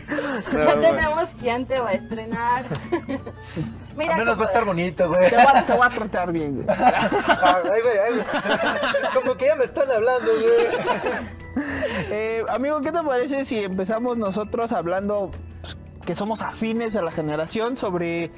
Ya 0.10 0.80
tenemos 0.80 1.30
quién 1.40 1.66
te 1.66 1.80
va 1.80 1.90
a 1.90 1.94
estrenar. 1.94 2.66
Mira, 3.98 4.14
Al 4.14 4.20
menos 4.20 4.40
va 4.40 4.44
a 4.44 4.48
estar 4.48 4.66
bonito, 4.66 5.08
güey. 5.08 5.30
Te 5.30 5.36
voy, 5.36 5.46
a, 5.54 5.66
te 5.66 5.74
voy 5.74 5.86
a 5.86 5.90
tratar 5.90 6.32
bien, 6.32 6.56
güey. 6.56 6.66
Ay, 6.70 7.62
güey, 7.82 7.98
ay, 7.98 8.14
güey. 8.14 9.14
Como 9.14 9.36
que 9.36 9.46
ya 9.46 9.56
me 9.56 9.66
están 9.66 9.90
hablando, 9.92 10.32
güey. 10.32 11.64
Eh, 12.10 12.44
amigo, 12.50 12.82
¿qué 12.82 12.92
te 12.92 13.04
parece 13.04 13.46
si 13.46 13.60
empezamos 13.60 14.18
nosotros 14.18 14.72
hablando 14.72 15.30
pues, 15.62 15.78
que 16.06 16.16
somos 16.16 16.42
afines 16.42 16.96
a 16.96 17.04
la 17.04 17.12
generación 17.12 17.76
sobre 17.76 18.32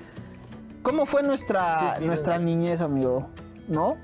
cómo 0.84 1.06
fue 1.06 1.24
nuestra, 1.24 1.98
nuestra 2.02 2.38
niñez, 2.38 2.82
amigo? 2.82 3.30
¿No? 3.68 3.98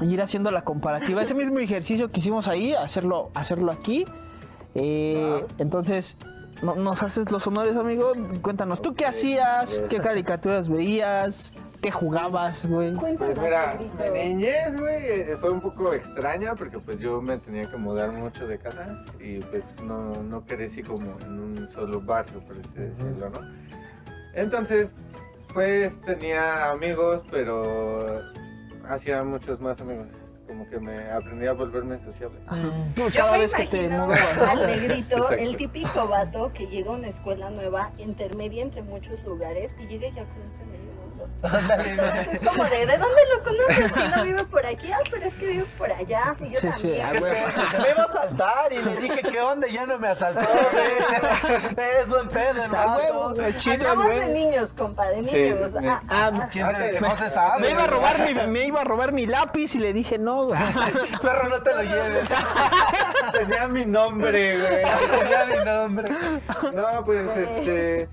Ir 0.00 0.22
haciendo 0.22 0.50
la 0.50 0.62
comparativa. 0.62 1.20
Ese 1.22 1.34
mismo 1.34 1.58
ejercicio 1.58 2.10
que 2.10 2.20
hicimos 2.20 2.48
ahí, 2.48 2.72
hacerlo, 2.72 3.30
hacerlo 3.34 3.72
aquí. 3.72 4.06
Eh, 4.74 5.44
entonces, 5.58 6.16
no- 6.62 6.74
¿nos 6.74 7.02
haces 7.02 7.30
los 7.30 7.46
honores, 7.46 7.76
amigo? 7.76 8.12
Cuéntanos, 8.42 8.80
¿tú 8.82 8.94
qué 8.94 9.06
hacías? 9.06 9.80
¿Qué 9.88 9.98
caricaturas 9.98 10.68
veías? 10.68 11.52
¿Qué 11.80 11.92
jugabas, 11.92 12.66
güey? 12.66 12.92
Pues 12.96 13.38
mira, 13.38 13.78
de 13.98 14.10
niñez, 14.10 14.76
güey, 14.80 14.96
eh, 15.06 15.36
fue 15.40 15.50
un 15.50 15.60
poco 15.60 15.94
extraña 15.94 16.54
porque 16.56 16.78
pues 16.80 16.98
yo 16.98 17.22
me 17.22 17.38
tenía 17.38 17.70
que 17.70 17.76
mudar 17.76 18.12
mucho 18.12 18.48
de 18.48 18.58
casa 18.58 19.04
y 19.20 19.38
pues 19.38 19.62
no, 19.84 20.10
no 20.24 20.44
crecí 20.44 20.82
como 20.82 21.16
en 21.20 21.38
un 21.38 21.70
solo 21.70 22.00
barrio, 22.00 22.40
por 22.40 22.56
así 22.58 22.68
decirlo, 22.74 23.30
¿no? 23.30 23.40
Entonces, 24.34 24.90
pues 25.54 26.00
tenía 26.02 26.70
amigos, 26.70 27.22
pero 27.30 28.22
hacía 28.88 29.22
muchos 29.22 29.60
más 29.60 29.80
amigos. 29.80 30.08
Como 30.48 30.66
que 30.66 30.80
me 30.80 31.10
aprendí 31.10 31.46
a 31.46 31.52
volverme 31.52 32.00
sociable. 32.00 32.38
Tú, 32.94 33.02
Yo 33.02 33.10
cada 33.12 33.32
me 33.32 33.40
vez 33.40 33.54
que 33.54 33.66
te 33.66 33.92
al 33.92 34.66
negrito, 34.66 35.16
Exacto. 35.18 35.34
el 35.34 35.56
típico 35.58 36.08
vato 36.08 36.52
que 36.54 36.66
llega 36.68 36.90
a 36.90 36.94
una 36.94 37.08
escuela 37.08 37.50
nueva, 37.50 37.92
intermedia 37.98 38.62
entre 38.62 38.82
muchos 38.82 39.22
lugares 39.24 39.70
y 39.78 39.86
llega 39.86 40.08
ya 40.08 40.24
conoce 40.24 40.64
medio 40.64 40.78
mundo. 40.78 40.87
Entonces 41.42 42.28
es 42.42 42.48
como 42.48 42.64
de, 42.64 42.86
¿de 42.86 42.98
dónde 42.98 43.22
lo 43.36 43.42
conoces? 43.44 43.92
Si 43.94 44.16
no 44.16 44.24
vive 44.24 44.44
por 44.44 44.66
aquí, 44.66 44.90
ah, 44.92 44.98
pero 45.10 45.26
es 45.26 45.34
que 45.34 45.46
vive 45.46 45.64
por 45.78 45.92
allá. 45.92 46.36
Y 46.40 46.50
yo 46.50 46.60
Sí, 46.60 46.68
también. 46.68 47.06
a 47.06 47.12
Es 47.12 47.22
huevo. 47.22 47.36
que 47.70 47.78
me 47.78 47.90
iba 47.90 48.02
a 48.02 48.06
asaltar 48.06 48.72
y 48.72 48.78
le 48.82 48.96
dije, 48.96 49.22
¿qué 49.22 49.40
onda? 49.40 49.66
Ya 49.68 49.86
no 49.86 49.98
me 49.98 50.08
asaltó. 50.08 50.40
Es 50.40 52.08
buen 52.08 52.28
pedo, 52.28 52.62
hermano. 52.62 52.92
Hablamos 52.92 54.08
de 54.08 54.28
niños, 54.28 54.70
compa, 54.76 55.06
de 55.08 55.24
Sí, 55.24 55.36
niños. 55.36 55.72
me- 55.72 55.88
Ah, 55.88 56.02
Ah, 56.08 56.30
ah, 56.34 56.48
¿Quién 56.50 56.66
sabe? 56.70 57.00
No 57.00 57.16
se 57.16 57.30
sabe. 57.30 57.60
Me 57.60 57.70
iba 57.70 57.84
a 57.84 57.86
robar 57.86 58.18
mi, 58.20 58.34
me 58.46 58.64
iba 58.66 58.80
a 58.80 58.84
robar 58.84 59.12
mi 59.12 59.26
lápiz 59.26 59.74
y 59.74 59.78
le 59.78 59.92
dije 59.92 60.18
no, 60.18 60.46
güey. 60.46 60.58
Zorro, 61.22 61.48
no 61.48 61.60
te 61.62 61.74
lo 61.74 61.82
lleves. 61.82 62.28
Tenía 63.32 63.68
mi 63.68 63.84
nombre, 63.86 64.58
güey. 64.58 64.84
Tenía 65.20 65.44
mi 65.46 65.64
nombre. 65.64 66.12
No, 66.74 67.04
pues 67.04 67.26
este. 67.36 68.08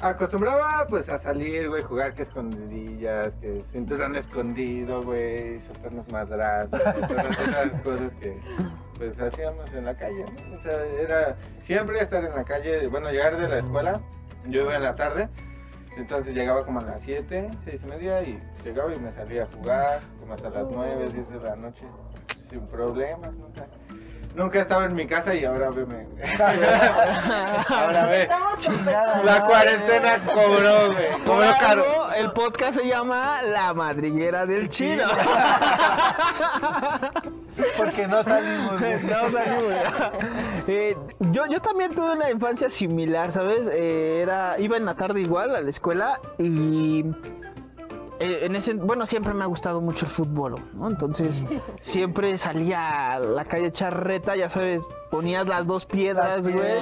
Acostumbraba 0.00 0.86
pues 0.88 1.08
a 1.08 1.18
salir, 1.18 1.68
güey, 1.68 1.82
jugar 1.82 2.14
que 2.14 2.22
escondidillas, 2.22 3.32
que 3.40 3.60
cinturón 3.72 4.14
escondido, 4.14 5.02
güey, 5.02 5.60
soltarnos 5.60 6.08
madrazos, 6.12 6.80
todas 7.08 7.40
esas 7.40 7.80
cosas 7.82 8.14
que 8.14 8.38
pues 8.96 9.20
hacíamos 9.20 9.68
en 9.72 9.86
la 9.86 9.96
calle, 9.96 10.24
¿no? 10.24 10.56
O 10.56 10.60
sea, 10.60 10.84
era 10.84 11.36
siempre 11.62 11.98
estar 11.98 12.24
en 12.24 12.32
la 12.32 12.44
calle, 12.44 12.86
bueno, 12.86 13.10
llegar 13.10 13.38
de 13.38 13.48
la 13.48 13.58
escuela, 13.58 14.00
yo 14.46 14.62
iba 14.62 14.76
en 14.76 14.84
la 14.84 14.94
tarde, 14.94 15.28
entonces 15.96 16.32
llegaba 16.32 16.64
como 16.64 16.78
a 16.78 16.84
las 16.84 17.00
7, 17.00 17.50
6 17.58 17.82
y 17.82 17.86
media 17.86 18.22
y 18.22 18.38
llegaba 18.64 18.94
y 18.94 19.00
me 19.00 19.10
salía 19.10 19.44
a 19.44 19.46
jugar, 19.46 20.00
como 20.20 20.32
hasta 20.32 20.48
las 20.48 20.68
9, 20.70 21.10
10 21.10 21.28
de 21.28 21.40
la 21.40 21.56
noche, 21.56 21.84
sin 22.48 22.60
problemas, 22.68 23.32
nunca. 23.34 23.66
Nunca 24.38 24.60
estaba 24.60 24.84
en 24.84 24.94
mi 24.94 25.04
casa 25.04 25.34
y 25.34 25.44
ahora 25.44 25.68
veme. 25.70 26.06
ahora 27.68 28.06
ve. 28.06 28.28
La 29.24 29.44
cuarentena 29.44 30.22
cobró, 30.24 30.92
güey. 30.92 31.10
Por 31.26 31.34
Cobró 31.38 31.50
caro. 31.58 32.12
el 32.14 32.30
podcast 32.30 32.78
se 32.78 32.86
llama 32.86 33.42
La 33.42 33.74
Madriguera 33.74 34.46
del 34.46 34.68
Chino. 34.68 35.08
Porque 37.76 38.06
no 38.06 38.22
salimos. 38.22 38.80
No, 38.80 39.30
salimos. 39.32 39.62
Eh, 40.68 40.96
yo, 41.32 41.46
yo 41.46 41.60
también 41.60 41.90
tuve 41.90 42.12
una 42.12 42.30
infancia 42.30 42.68
similar, 42.68 43.32
¿sabes? 43.32 43.68
Eh, 43.72 44.20
era, 44.22 44.54
iba 44.60 44.76
en 44.76 44.84
la 44.84 44.94
tarde 44.94 45.20
igual 45.20 45.56
a 45.56 45.60
la 45.60 45.70
escuela 45.70 46.20
y 46.38 47.04
eh, 48.20 48.40
en 48.42 48.56
ese, 48.56 48.74
bueno, 48.74 49.06
siempre 49.06 49.34
me 49.34 49.44
ha 49.44 49.46
gustado 49.46 49.80
mucho 49.80 50.06
el 50.06 50.10
fútbol, 50.10 50.54
¿no? 50.74 50.88
Entonces 50.88 51.44
siempre 51.80 52.36
salía 52.38 53.12
a 53.12 53.18
la 53.18 53.44
calle 53.44 53.66
a 53.66 53.68
echar 53.68 54.04
reta, 54.04 54.36
ya 54.36 54.50
sabes, 54.50 54.82
ponías 55.10 55.46
las 55.46 55.66
dos 55.66 55.84
piedras, 55.86 56.46
güey, 56.46 56.78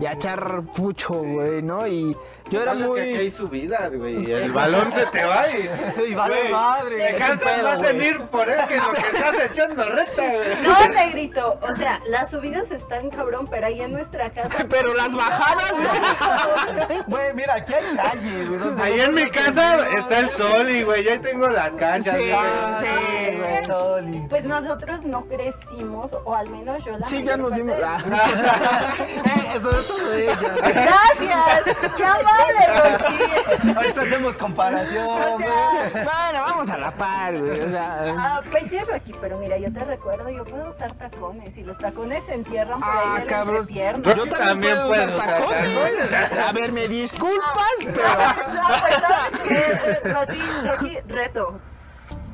y 0.00 0.06
a 0.06 0.12
echar 0.12 0.62
fucho, 0.74 1.14
güey, 1.14 1.62
¿no? 1.62 1.86
Y 1.86 2.16
yo 2.50 2.60
era 2.60 2.72
es 2.72 2.78
que 2.78 2.84
aquí 2.84 3.00
hay 3.00 3.16
muy... 3.16 3.30
subidas, 3.30 3.94
güey. 3.94 4.30
El 4.30 4.52
balón 4.52 4.92
se 4.92 5.06
te 5.06 5.24
va 5.24 5.48
y. 5.48 5.70
Y 6.10 6.14
vale 6.14 6.50
madre. 6.50 6.96
Te 6.96 7.18
cansas 7.18 7.62
más 7.62 7.80
de 7.80 8.06
ir 8.06 8.20
por 8.26 8.48
él 8.48 8.58
que 8.68 8.76
lo 8.76 8.90
que 8.90 9.00
estás 9.00 9.50
echando 9.50 9.84
reta, 9.84 10.22
güey. 10.30 10.62
No, 10.62 10.88
negrito, 10.94 11.58
o 11.62 11.74
sea, 11.76 12.00
las 12.06 12.30
subidas 12.30 12.70
están 12.70 13.08
cabrón, 13.10 13.46
pero 13.50 13.66
ahí 13.66 13.80
en 13.80 13.92
nuestra 13.92 14.30
casa. 14.30 14.64
Pero 14.68 14.92
las 14.94 15.14
bajadas, 15.14 15.72
güey. 15.72 17.02
Güey, 17.06 17.34
mira, 17.34 17.54
aquí 17.54 17.74
hay 17.74 17.96
calle, 17.96 18.46
güey. 18.46 18.82
Ahí 18.82 19.00
en 19.00 19.14
mi 19.14 19.24
casa 19.26 19.88
está 19.90 20.20
el 20.20 20.28
sol 20.28 20.68
y, 20.68 20.82
güey, 20.82 21.04
ya 21.04 21.20
tengo 21.20 21.48
las 21.48 21.70
canchas. 21.70 22.16
Sí, 22.16 22.30
güey. 22.30 23.30
sí, 23.30 23.38
güey. 23.38 24.28
Pues 24.28 24.44
nosotros 24.44 25.04
no 25.04 25.24
crecimos, 25.26 26.12
o 26.24 26.34
al 26.34 26.50
menos 26.50 26.84
yo 26.84 26.98
la 26.98 27.06
Sí, 27.06 27.22
ya 27.22 27.36
nos 27.36 27.53
parte- 27.62 27.84
ah. 27.84 28.94
Eso, 29.54 29.70
eso 29.70 30.08
de 30.10 30.24
ella. 30.24 30.36
Gracias, 30.58 31.76
qué 31.96 32.04
amable, 32.04 32.66
Rocky. 32.74 33.70
Ahorita 33.76 34.00
hacemos 34.00 34.34
comparación, 34.36 35.06
O 35.06 35.38
sea, 35.38 35.90
Bueno, 35.92 36.42
vamos 36.44 36.70
a 36.70 36.76
la 36.76 36.90
par, 36.90 37.38
güey. 37.38 37.60
O 37.60 37.68
sea, 37.68 38.14
Ah, 38.18 38.42
pues 38.50 38.64
sí, 38.68 38.78
Rocky, 38.80 39.12
pero 39.20 39.38
mira, 39.38 39.56
yo 39.58 39.72
te 39.72 39.78
recuerdo, 39.84 40.28
yo 40.30 40.44
puedo 40.44 40.68
usar 40.70 40.92
tacones 40.94 41.56
y 41.56 41.62
los 41.62 41.78
tacones 41.78 42.24
se 42.24 42.34
entierran 42.34 42.80
por 42.80 42.88
Ah, 42.88 43.14
ahí 43.18 43.26
cabrón. 43.28 43.64
Yo 43.68 43.84
yo 44.02 44.26
también, 44.26 44.30
también 44.30 44.74
puedo 44.74 44.88
puedo 44.88 45.04
usar 45.04 45.28
usar 45.28 45.38
tacones. 45.38 46.38
A 46.48 46.52
ver, 46.52 46.72
me 46.72 46.88
disculpas, 46.88 47.70
pero... 47.78 47.94
No, 48.54 48.80
pues 48.80 48.94
sabes 49.00 49.40
qué, 49.48 49.54
Eh, 49.54 50.12
Rocky, 50.12 50.40
Rocky, 50.66 50.98
reto. 51.06 51.60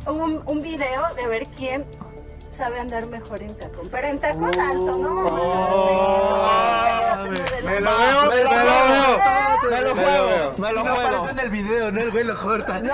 Un, 0.06 0.42
un 0.46 0.62
video 0.62 1.14
de 1.14 1.26
ver 1.28 1.46
quién 1.54 1.84
sabe 2.60 2.78
andar 2.80 3.06
mejor 3.06 3.42
en 3.42 3.54
tacón. 3.56 3.88
Pero 3.90 4.06
en 4.08 4.18
tacón 4.20 4.60
alto, 4.60 4.98
¿no? 4.98 5.26
Oh, 5.26 6.46
Me 7.24 7.30
Me 7.62 7.80
lo 7.80 7.90
veo, 7.98 8.30
me 8.30 8.44
lo 8.44 8.50
veo. 8.50 8.60
Me 9.70 9.70
lo 9.70 9.70
Me 9.70 9.80
lo 9.82 9.94
juego, 9.94 10.52
me 10.58 10.72
lo 10.72 10.84
No 10.84 10.90
aparece 10.90 11.08
juego. 11.16 11.28
en 11.30 11.38
el 11.38 11.50
video, 11.50 11.90
¿no? 11.92 12.00
El 12.00 12.10
güey 12.10 12.24
lo 12.24 12.40
corta. 12.40 12.80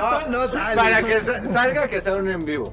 No, 0.00 0.26
no 0.28 0.48
sale. 0.48 0.76
Para 0.76 1.02
que 1.02 1.20
sa- 1.20 1.44
salga 1.52 1.88
que 1.88 2.00
sea 2.00 2.14
un 2.14 2.28
en 2.30 2.44
vivo. 2.44 2.72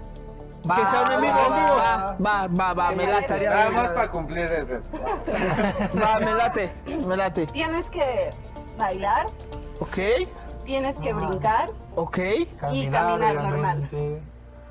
que 0.63 0.86
sea 0.86 1.04
un 1.06 1.12
en 1.13 1.22
vivo, 1.22 1.34
va, 1.34 1.46
en 1.48 1.56
vivo. 1.66 1.75
va. 1.77 2.16
Va, 2.25 2.48
va, 2.48 2.74
va, 2.74 2.92
me 2.92 3.08
late. 3.08 3.46
Nada 3.46 3.70
más 3.72 3.89
para 3.89 4.12
cumplir 4.12 4.46
el 4.51 4.68
reto. 4.68 4.88
Va, 6.01 6.20
me 6.20 6.34
late, 6.36 6.72
me 7.06 7.18
late. 7.18 7.46
Tienes 7.48 7.89
que 7.89 8.30
bailar, 8.77 9.27
Ok, 9.80 9.98
tienes 10.66 10.96
que 10.98 11.13
brincar 11.13 11.70
ok, 11.96 12.18
y 12.72 12.88
caminar 12.89 13.36
normal. 13.36 13.89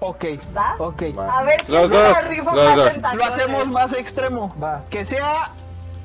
Ok. 0.01 0.25
¿Va? 0.57 0.75
Ok. 0.79 1.03
A 1.29 1.43
ver, 1.43 1.57
¿quién 1.67 1.81
Los 1.83 1.91
dos, 1.91 2.13
la 2.13 2.21
rifa 2.21 2.55
los 2.55 2.65
más 2.65 2.77
dos. 2.77 3.15
Lo 3.15 3.25
hacemos 3.25 3.67
más 3.69 3.93
extremo. 3.93 4.55
Va. 4.63 4.83
Que 4.91 5.05
sea 5.05 5.51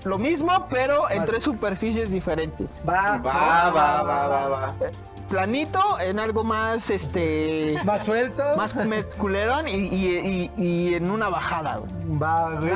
lo 0.03 0.17
mismo, 0.17 0.67
pero 0.69 1.09
en 1.09 1.25
tres 1.25 1.43
superficies 1.43 2.11
diferentes. 2.11 2.71
Va, 2.87 3.17
Va, 3.17 3.69
va, 3.69 4.03
va, 4.03 4.27
va, 4.27 4.47
va. 4.47 4.73
Planito 5.31 5.97
en 5.99 6.19
algo 6.19 6.43
más, 6.43 6.89
este... 6.89 7.77
Más 7.85 8.03
suelto. 8.03 8.43
Más 8.57 8.75
culerón 9.17 9.67
y, 9.67 9.71
y, 9.75 10.51
y, 10.57 10.63
y 10.63 10.93
en 10.95 11.09
una 11.09 11.29
bajada, 11.29 11.77
güey. 11.77 12.19
Va, 12.19 12.49
güey. 12.59 12.71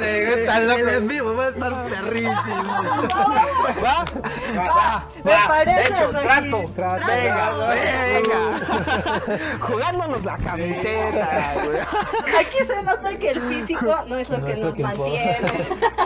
Está 0.00 0.60
loco. 0.60 0.88
En 0.88 1.06
vivo 1.08 1.36
va 1.36 1.44
a 1.44 1.48
estar 1.50 1.84
perrísimo. 1.90 2.32
¿Va? 3.84 4.04
Va, 4.56 5.04
Me 5.22 5.30
va. 5.32 5.44
parece, 5.46 5.92
Hecho, 5.92 6.10
Regis. 6.12 6.22
trato. 6.28 6.64
Trato. 6.74 7.06
Venga, 7.06 7.50
venga. 7.68 9.38
Jugándonos 9.60 10.24
la 10.24 10.36
camiseta, 10.38 11.54
güey. 11.64 11.80
Aquí 11.80 12.64
se 12.66 12.82
nota 12.82 13.16
que 13.18 13.30
el 13.30 13.40
físico 13.42 13.94
no 14.06 14.16
es 14.16 14.30
lo 14.30 14.38
No 14.38 14.46
que 14.46 14.52
es 14.52 14.60
nos 14.60 14.76
que 14.76 14.82
mantiene. 14.82 15.40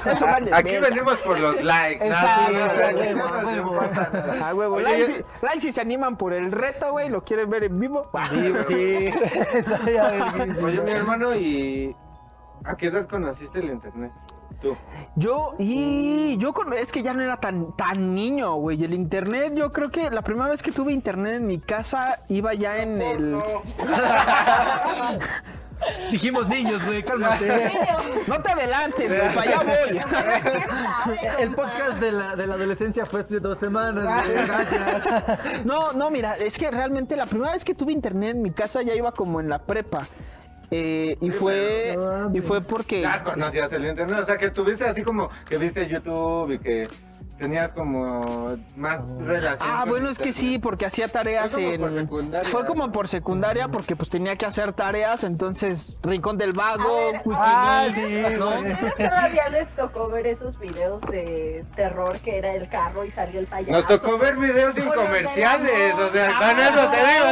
Eso 0.06 0.26
vale 0.26 0.50
Aquí 0.52 0.76
venimos 0.78 1.18
por 1.18 1.38
los 1.38 1.62
likes. 1.62 2.04
¿no? 2.08 2.14
Exacto, 2.14 2.42
Sí, 2.48 2.56
o 2.56 2.76
sea, 2.76 2.88
a 2.88 2.92
huevo, 2.94 3.14
no 3.14 4.44
a 4.46 4.54
huevo. 4.54 4.76
Ah. 4.76 4.78
Oye, 4.78 4.82
Like, 4.82 5.12
yo- 5.18 5.24
like 5.52 5.60
si 5.60 5.72
se 5.72 5.80
animan 5.80 6.16
por 6.16 6.32
el 6.32 6.50
reto, 6.50 6.92
güey, 6.92 7.08
lo 7.10 7.24
quieren 7.24 7.50
ver 7.50 7.64
en 7.64 7.78
vivo. 7.78 8.10
Sí, 8.30 8.52
verguísima. 8.52 10.34
Oye, 10.66 10.80
mi 10.80 10.90
hermano, 10.90 11.34
¿y 11.34 11.94
a 12.64 12.76
qué 12.76 12.86
edad 12.86 13.06
conociste 13.06 13.58
el 13.60 13.66
internet? 13.66 14.12
Tú. 14.60 14.76
Yo, 15.16 15.54
y 15.58 16.36
yo 16.38 16.52
con, 16.52 16.72
es 16.72 16.92
que 16.92 17.02
ya 17.02 17.12
no 17.14 17.22
era 17.22 17.38
tan, 17.38 17.76
tan 17.76 18.14
niño, 18.14 18.54
güey. 18.54 18.84
El 18.84 18.94
internet, 18.94 19.54
yo 19.56 19.72
creo 19.72 19.90
que 19.90 20.08
la 20.10 20.22
primera 20.22 20.48
vez 20.48 20.62
que 20.62 20.70
tuve 20.70 20.92
internet 20.92 21.34
en 21.34 21.46
mi 21.46 21.58
casa 21.58 22.20
iba 22.28 22.54
ya 22.54 22.80
en 22.80 23.02
el. 23.02 23.36
Dijimos 26.10 26.48
niños, 26.48 26.84
güey, 26.84 27.02
cálmate. 27.02 27.72
No 28.26 28.42
te 28.42 28.52
adelantes, 28.52 29.08
güey, 29.08 29.34
para 29.34 29.42
allá 29.42 29.60
voy. 29.64 30.00
El 31.38 31.54
podcast 31.54 31.98
de 31.98 32.12
la, 32.12 32.36
de 32.36 32.46
la 32.46 32.54
adolescencia 32.54 33.06
fue 33.06 33.20
hace 33.20 33.40
dos 33.40 33.58
semanas, 33.58 34.04
güey. 34.04 34.46
Gracias. 34.46 35.64
No, 35.64 35.92
no, 35.92 36.10
mira, 36.10 36.36
es 36.36 36.58
que 36.58 36.70
realmente 36.70 37.16
la 37.16 37.26
primera 37.26 37.52
vez 37.52 37.64
que 37.64 37.74
tuve 37.74 37.92
internet 37.92 38.36
en 38.36 38.42
mi 38.42 38.50
casa 38.50 38.82
ya 38.82 38.94
iba 38.94 39.12
como 39.12 39.40
en 39.40 39.48
la 39.48 39.58
prepa. 39.58 40.06
Eh, 40.74 41.18
y 41.20 41.30
fue 41.30 41.94
no 41.98 42.34
y 42.34 42.40
fue 42.40 42.62
porque 42.62 43.02
Ya 43.02 43.22
conocías 43.22 43.70
el 43.72 43.84
internet, 43.84 44.20
o 44.22 44.24
sea 44.24 44.38
que 44.38 44.48
tuviste 44.48 44.84
así 44.84 45.02
como 45.02 45.28
que 45.46 45.58
viste 45.58 45.86
YouTube 45.86 46.52
y 46.52 46.58
que 46.58 46.88
tenías 47.42 47.72
como 47.72 48.56
más 48.76 49.00
relación. 49.18 49.68
Ah, 49.68 49.84
bueno, 49.86 50.08
es 50.08 50.16
que 50.18 50.32
sí, 50.32 50.58
porque 50.60 50.86
hacía 50.86 51.08
tareas 51.08 51.52
Fue 51.52 51.62
como 51.62 51.74
en. 51.74 51.80
por 51.80 51.92
secundaria. 51.92 52.48
Fue 52.48 52.64
como 52.66 52.92
por 52.92 53.08
secundaria, 53.08 53.66
porque 53.68 53.96
pues 53.96 54.08
tenía 54.08 54.36
que 54.36 54.46
hacer 54.46 54.72
tareas, 54.72 55.24
entonces 55.24 55.98
Rincón 56.02 56.38
del 56.38 56.52
Vago, 56.52 57.10
ver, 57.12 57.20
ah, 57.32 57.88
sí, 57.92 58.22
¿no? 58.38 58.50
¿A 58.50 58.58
ustedes 58.58 58.94
todavía 59.10 59.48
les 59.48 59.68
tocó 59.70 60.08
ver 60.08 60.28
esos 60.28 60.56
videos 60.58 61.00
de 61.10 61.64
terror 61.74 62.16
que 62.20 62.38
era 62.38 62.54
el 62.54 62.68
carro 62.68 63.04
y 63.04 63.10
salió 63.10 63.40
el 63.40 63.46
payaso? 63.46 63.72
Nos 63.72 63.86
tocó 63.86 64.18
ver 64.18 64.36
videos 64.36 64.74
sin 64.74 64.88
comerciales, 64.88 65.94
o 65.94 66.12
sea, 66.12 66.38
con 66.38 66.60
eso 66.60 66.90
te 66.90 66.98
digo. 67.10 67.26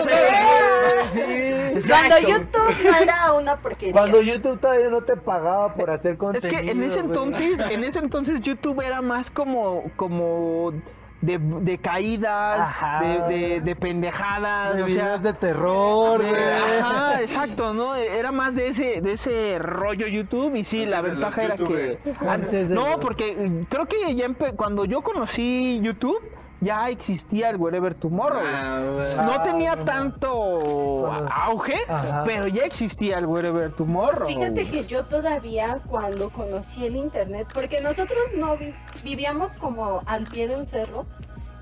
Cuando 1.89 2.19
YouTube 2.19 2.75
no 2.85 2.97
era 2.99 3.33
una 3.33 3.57
porquería. 3.57 3.93
Cuando 3.93 4.21
YouTube 4.23 4.59
todavía 4.59 4.89
no 4.89 5.03
te 5.03 5.17
pagaba 5.17 5.73
por 5.75 5.91
hacer 5.91 6.13
Es 6.13 6.19
contenido. 6.19 6.61
que 6.63 6.71
en 6.71 6.83
ese 6.83 6.99
entonces, 6.99 7.61
en 7.61 7.85
ese 7.85 8.01
entonces 8.01 8.41
YouTube 8.41 8.81
era 8.81 9.03
más 9.03 9.31
como, 9.31 9.85
como 10.01 10.73
de, 11.21 11.37
de 11.39 11.77
caídas, 11.77 12.75
de, 13.03 13.37
de, 13.37 13.61
de 13.61 13.77
pendejadas, 13.77 14.77
De 14.79 14.83
o 14.85 14.89
sea, 14.89 15.19
de 15.19 15.35
terror, 15.35 16.23
de- 16.23 16.31
güey. 16.31 16.43
ajá, 16.81 17.21
exacto, 17.21 17.75
¿no? 17.75 17.95
Era 17.95 18.33
más 18.33 18.55
de 18.55 18.69
ese, 18.69 19.03
de 19.03 19.13
ese 19.13 19.59
rollo 19.59 20.07
YouTube 20.07 20.57
y 20.57 20.65
sí, 20.65 20.87
la 20.87 20.99
Antes 21.01 21.13
ventaja 21.13 21.43
era 21.43 21.57
que... 21.57 21.63
youtubers. 21.63 22.01
Antes 22.27 22.69
de 22.71 22.75
no, 22.75 22.87
los- 22.87 22.97
porque 22.97 23.67
creo 23.69 23.85
que 23.85 24.15
ya 24.15 24.27
empe- 24.27 24.57
cuando 24.57 24.87
yo 24.87 25.03
conocí 25.03 25.79
YouTube, 25.83 26.19
ya 26.61 26.89
existía 26.91 27.51
el 27.51 27.57
Wherever 27.57 27.95
Tomorrow. 27.95 28.43
Ah, 28.45 28.97
no 29.25 29.43
tenía 29.43 29.77
no, 29.77 29.85
tanto 29.85 31.07
auge, 31.33 31.77
Ajá. 31.89 32.25
pero 32.27 32.47
ya 32.49 32.65
existía 32.65 33.19
el 33.19 33.27
Wherever 33.27 33.71
Tomorrow. 33.73 34.29
Fíjate 34.29 34.65
que 34.65 34.85
yo 34.85 35.05
todavía 35.05 35.81
cuando 35.89 36.31
conocí 36.31 36.85
el 36.87 36.97
internet, 36.97 37.49
porque 37.53 37.81
nosotros 37.81 38.19
no 38.37 38.57
vi- 38.57 38.75
vivíamos 39.03 39.53
como 39.53 40.03
al 40.07 40.25
pie 40.25 40.49
de 40.49 40.57
un 40.57 40.67
cerro, 40.67 41.07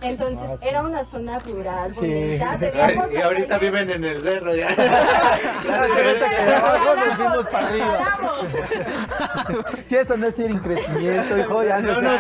entonces 0.01 0.49
Ah, 0.51 0.57
sí. 0.61 0.69
era 0.69 0.83
una 0.83 1.05
zona 1.05 1.39
rural, 1.41 1.93
Sí. 1.95 2.01
bonita. 2.01 2.59
Ay, 2.85 2.99
y 3.13 3.17
ahorita 3.21 3.59
viven 3.59 3.91
en 3.91 4.05
el 4.05 4.23
cerro 4.23 4.55
ya. 4.55 4.69
Si 9.89 9.97
eso 9.97 10.17
no 10.17 10.27
es 10.27 10.39
ir 10.39 10.47
en 10.47 10.59
crecimiento, 10.59 11.39
hijo, 11.39 11.63
ya 11.65 11.81
no, 11.81 12.01
No. 12.01 12.11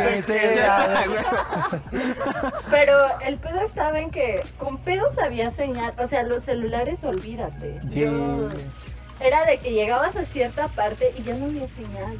Pero 2.71 2.95
el 3.25 3.37
pedo 3.39 3.61
estaba 3.63 3.99
en 3.99 4.11
que 4.11 4.43
con 4.59 4.79
pedos 4.79 5.19
había 5.19 5.51
señal, 5.51 5.93
o 5.99 6.07
sea, 6.07 6.23
los 6.23 6.43
celulares, 6.45 7.05
olvídate. 7.05 7.81
Sí. 7.91 8.01
Yo- 8.01 8.49
era 9.21 9.45
de 9.47 9.59
que 9.59 9.73
llegabas 9.73 10.15
a 10.17 10.25
cierta 10.25 10.69
parte 10.69 11.13
y 11.17 11.23
ya 11.25 11.35
no 11.35 11.47
había 11.47 11.67
señal. 11.69 12.19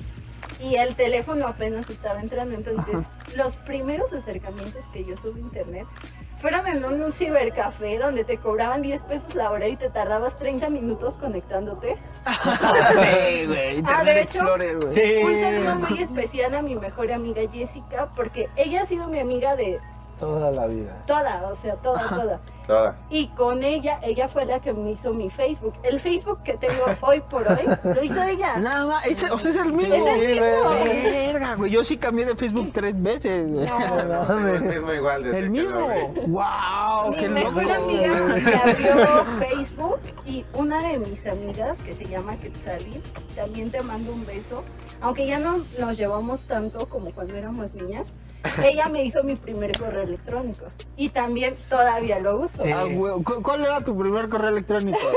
Y 0.61 0.75
el 0.77 0.95
teléfono 0.97 1.47
apenas 1.47 1.89
estaba 1.89 2.21
entrando. 2.21 2.55
Entonces, 2.57 2.97
los 3.37 3.57
primeros 3.57 4.13
acercamientos 4.13 4.85
que 4.93 5.05
yo 5.05 5.15
tuve 5.17 5.37
a 5.37 5.43
internet 5.43 5.87
fueron 6.41 6.67
en 6.67 6.85
un 6.85 7.13
cibercafé 7.13 7.99
donde 7.99 8.25
te 8.25 8.39
cobraban 8.39 8.83
10 8.83 9.03
pesos 9.05 9.35
la 9.35 9.51
hora 9.51 9.67
y 9.69 9.77
te 9.77 9.89
tardabas 9.91 10.37
30 10.39 10.69
minutos 10.71 11.17
conectándote. 11.17 11.97
sí, 12.27 13.47
güey. 13.47 13.83
Ah, 13.87 14.05
de 14.05 14.23
hecho, 14.23 14.39
Explorer, 14.41 14.79
güey. 14.79 14.95
Sí. 14.95 15.23
Un 15.25 15.41
saludo 15.41 15.75
muy 15.77 16.03
especial 16.03 16.55
a 16.55 16.63
mi 16.63 16.77
mejor 16.77 17.13
amiga 17.13 17.43
Jessica, 17.51 18.09
porque 18.15 18.49
ella 18.57 18.83
ha 18.83 18.87
sido 18.87 19.09
mi 19.09 19.19
amiga 19.21 19.57
de 19.57 19.81
Toda 20.19 20.51
la 20.51 20.67
vida. 20.67 21.05
toda, 21.07 21.47
o 21.49 21.55
sea, 21.55 21.77
toda, 21.77 22.09
toda. 22.09 22.41
Toda. 22.69 22.97
Y 23.11 23.29
con 23.29 23.65
ella, 23.65 23.99
ella 24.03 24.29
fue 24.29 24.45
la 24.45 24.61
que 24.61 24.73
me 24.75 24.93
hizo 24.93 25.13
mi 25.15 25.31
Facebook. 25.31 25.75
El 25.83 25.99
Facebook 26.01 26.43
que 26.45 26.53
tengo 26.59 26.85
hoy 27.01 27.21
por 27.23 27.49
hoy, 27.49 27.67
lo 27.83 28.05
hizo 28.05 28.23
ella. 28.23 28.59
Nada 28.59 28.87
más, 28.87 29.07
ese, 29.07 29.31
o 29.31 29.39
sea, 29.39 29.51
es 29.51 29.57
el 29.57 29.73
mismo. 29.73 29.95
Es 29.97 30.07
el 30.07 30.29
mismo. 30.29 30.71
Verga, 31.11 31.55
güey. 31.57 31.71
Yo 31.73 31.83
sí 31.83 31.97
cambié 31.97 32.27
de 32.27 32.37
Facebook 32.37 32.71
tres 32.75 33.01
veces. 33.03 33.51
güey. 33.51 33.67
No, 33.67 34.39
El 34.55 34.63
mismo 34.63 34.93
igual. 34.93 35.25
El 35.25 35.45
que 35.45 35.51
mismo. 35.51 35.89
Wow, 36.27 37.11
Mi 37.11 37.17
qué 37.17 37.29
mejor 37.31 37.63
loco. 37.65 37.75
amiga 37.85 38.09
me 38.15 38.55
abrió 38.55 39.25
Facebook 39.39 40.01
y 40.27 40.45
una 40.55 40.79
de 40.83 40.99
mis 40.99 41.27
amigas 41.27 41.83
que 41.83 41.95
se 41.95 42.05
llama 42.05 42.37
Quetzali, 42.37 43.01
también 43.35 43.71
te 43.71 43.81
mando 43.83 44.13
un 44.13 44.27
beso, 44.27 44.63
aunque 45.01 45.27
ya 45.27 45.39
no 45.39 45.65
nos 45.81 45.97
llevamos 45.97 46.43
tanto 46.43 46.87
como 46.87 47.11
cuando 47.13 47.35
éramos 47.35 47.73
niñas, 47.75 48.13
ella 48.63 48.89
me 48.89 49.05
hizo 49.05 49.23
mi 49.25 49.35
primer 49.35 49.77
correo 49.79 50.03
electrónico 50.03 50.67
y 50.97 51.09
también 51.09 51.55
todavía 51.69 52.21
lo 52.21 52.41
uso. 52.41 52.58
Sí. 52.63 52.73
Ah, 52.73 52.83
güey, 52.91 53.23
¿cu- 53.23 53.43
¿Cuál 53.43 53.65
era 53.65 53.81
tu 53.81 53.97
primer 53.97 54.29
correo 54.29 54.51
electrónico? 54.51 54.99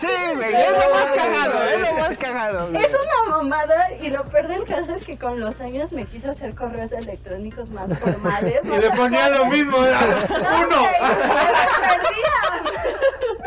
Sí, 0.00 0.06
güey, 0.34 0.54
es 0.54 0.70
lo 0.72 0.94
más 0.94 1.10
cagado, 1.14 1.62
es 1.64 1.80
lo 1.80 1.94
más 1.98 2.16
cagado. 2.18 2.68
güey. 2.70 2.82
Es 2.84 2.90
una 2.90 3.36
mamada 3.36 3.92
y 4.00 4.08
lo 4.08 4.24
peor 4.24 4.48
del 4.48 4.64
caso 4.64 4.92
es 4.94 5.04
que 5.04 5.18
con 5.18 5.38
los 5.40 5.60
años 5.60 5.92
me 5.92 6.04
quise 6.06 6.30
hacer 6.30 6.54
correos 6.54 6.92
electrónicos 6.92 7.68
más 7.70 7.96
formales. 7.98 8.60
Y 8.64 8.68
le 8.78 8.90
ponía 8.92 9.28
lo 9.28 9.44
mismo. 9.46 9.76
No, 9.76 9.86
Uno. 9.86 10.78
güey. 10.78 10.90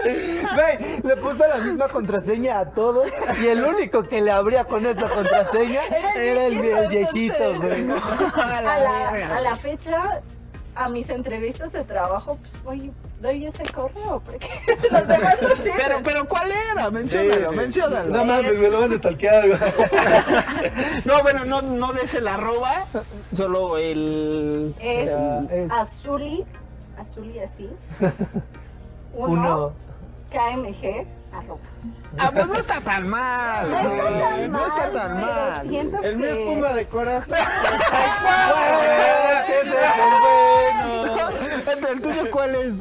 Güey, 0.04 1.02
le 1.04 1.18
puso 1.18 1.48
la 1.48 1.58
misma 1.58 1.88
contraseña 1.88 2.60
a 2.60 2.66
todos 2.72 3.08
y 3.42 3.48
el 3.48 3.64
único 3.64 4.04
que 4.04 4.22
le 4.22 4.32
abría 4.32 4.66
con 4.66 4.86
esa 4.86 5.10
contraseña 5.10 5.82
Era 5.86 6.14
el 6.14 6.22
era 6.22 6.46
el, 6.48 6.60
viejito, 6.60 6.78
el 6.78 6.90
viejito, 6.90 7.44
entonces. 7.44 7.86
güey. 7.88 8.00
a 8.44 8.62
la, 8.62 9.10
a 9.38 9.42
la 9.42 9.56
fecha, 9.56 10.22
a 10.76 10.90
mis 10.90 11.10
entrevistas 11.10 11.72
de 11.72 11.84
trabajo, 11.84 12.38
pues 12.42 12.60
oye, 12.66 12.92
doy 13.22 13.46
ese 13.46 13.64
correo 13.72 14.22
porque 14.26 14.50
los 14.92 15.08
demás 15.08 15.38
no 15.42 15.50
sirven. 15.50 15.74
Pero, 15.78 15.98
pero 16.04 16.28
¿cuál 16.28 16.52
era? 16.52 16.90
Menciónalo, 16.90 17.50
Sí, 17.50 17.54
sí. 17.54 17.58
menciónalo. 17.58 18.10
No 18.10 18.26
mames, 18.26 18.58
me 18.60 18.70
lo 18.70 18.80
van 18.82 18.94
a 18.94 18.98
stalkear. 18.98 19.44
No, 21.06 21.22
bueno, 21.22 21.46
no, 21.46 21.62
no 21.62 21.94
des 21.94 22.14
el 22.16 22.28
arroba, 22.28 22.86
solo 23.32 23.78
el... 23.78 24.74
Es 24.80 25.06
Ya, 25.08 25.40
es- 25.52 25.72
Azuli, 25.72 26.46
Azuli 26.98 27.40
así. 27.40 27.70
Uno, 29.14 29.32
Uno. 29.32 29.74
KMG, 30.32 31.06
arroba. 31.36 31.60
Ah, 32.18 32.32
pues 32.34 32.48
no 32.48 32.56
está 32.56 32.80
tan 32.80 33.08
mal, 33.10 33.70
No 33.72 33.78
está 33.78 34.12
tan 34.12 34.52
no 34.52 34.66
está 34.68 34.78
mal, 34.84 34.94
tan 34.94 35.14
pero 35.16 35.26
mal. 35.26 35.68
siento 35.70 35.98
El 36.04 36.18
mío 36.18 36.28
que- 36.28 36.52
es 36.52 36.56
Puma 36.58 36.74
de 36.74 36.86
corazón. 36.88 37.38
¡Ese 39.50 39.60
es 39.60 39.66
el 39.68 39.72
bueno! 41.66 41.90
¿El 41.90 42.02
tuyo 42.02 42.32
cuál 42.32 42.56
es? 42.56 42.74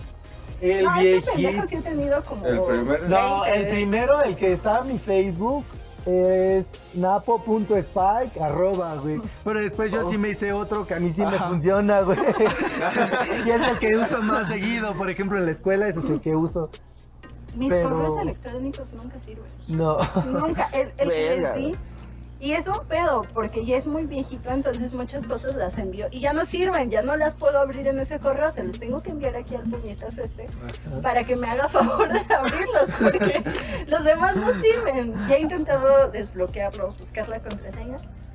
El 0.60 0.84
No, 0.84 1.00
este 1.00 1.36
viejito. 1.36 1.66
sí 1.68 1.74
he 1.76 1.80
tenido 1.80 2.22
como... 2.22 2.46
El 2.46 2.60
primero. 2.60 3.08
No, 3.08 3.40
20 3.42 3.58
el 3.60 3.68
primero, 3.68 4.22
el 4.22 4.36
que 4.36 4.52
estaba 4.52 4.80
en 4.80 4.92
mi 4.92 4.98
Facebook, 4.98 5.64
es 6.06 6.68
napo.spike, 6.94 8.40
arroba, 8.40 8.94
güey. 8.96 9.20
Pero 9.44 9.60
después 9.60 9.90
yo 9.92 10.08
sí 10.08 10.18
me 10.18 10.30
hice 10.30 10.52
otro 10.52 10.86
que 10.86 10.94
a 10.94 11.00
mí 11.00 11.12
sí 11.14 11.20
me 11.22 11.36
Ajá. 11.36 11.48
funciona, 11.48 12.00
güey. 12.02 12.18
y 13.46 13.50
es 13.50 13.60
el 13.68 13.78
que 13.78 13.96
uso 13.96 14.22
más 14.22 14.48
seguido. 14.48 14.94
Por 14.94 15.10
ejemplo, 15.10 15.36
en 15.38 15.46
la 15.46 15.52
escuela 15.52 15.88
ese 15.88 15.98
es 16.00 16.04
el 16.06 16.20
que 16.20 16.34
uso. 16.36 16.70
Mis 17.56 17.68
Pero- 17.70 17.90
correos 17.90 18.18
electrónicos 18.18 18.86
nunca 18.96 19.18
sirven. 19.20 19.44
No. 19.68 19.96
Nunca. 20.26 20.68
El, 20.72 20.92
el 20.98 21.08
que 21.08 21.36
les 21.40 21.54
di. 21.54 21.72
Y 22.40 22.54
es 22.54 22.66
un 22.66 22.84
pedo, 22.88 23.20
porque 23.34 23.64
ya 23.64 23.76
es 23.76 23.86
muy 23.86 24.04
viejito, 24.04 24.52
entonces 24.52 24.92
muchas 24.92 25.28
cosas 25.28 25.54
las 25.54 25.78
envío 25.78 26.08
y 26.10 26.18
ya 26.18 26.32
no 26.32 26.44
sirven, 26.44 26.90
ya 26.90 27.00
no 27.00 27.16
las 27.16 27.36
puedo 27.36 27.56
abrir 27.60 27.86
en 27.86 28.00
ese 28.00 28.18
correo, 28.18 28.48
se 28.48 28.64
los 28.64 28.80
tengo 28.80 28.98
que 28.98 29.10
enviar 29.12 29.36
aquí 29.36 29.54
al 29.54 29.62
puñetas 29.62 30.18
este 30.18 30.46
para 31.02 31.22
que 31.22 31.36
me 31.36 31.48
haga 31.48 31.68
favor 31.68 32.12
de 32.12 32.18
abrirlos, 32.34 32.88
porque 33.00 33.44
los 33.86 34.02
demás 34.02 34.34
no 34.34 34.48
sirven. 34.60 35.14
Ya 35.28 35.36
he 35.36 35.40
intentado 35.42 36.10
desbloquearlos, 36.10 36.96
buscar 36.98 37.28
la 37.28 37.38
contraseña, 37.38 37.94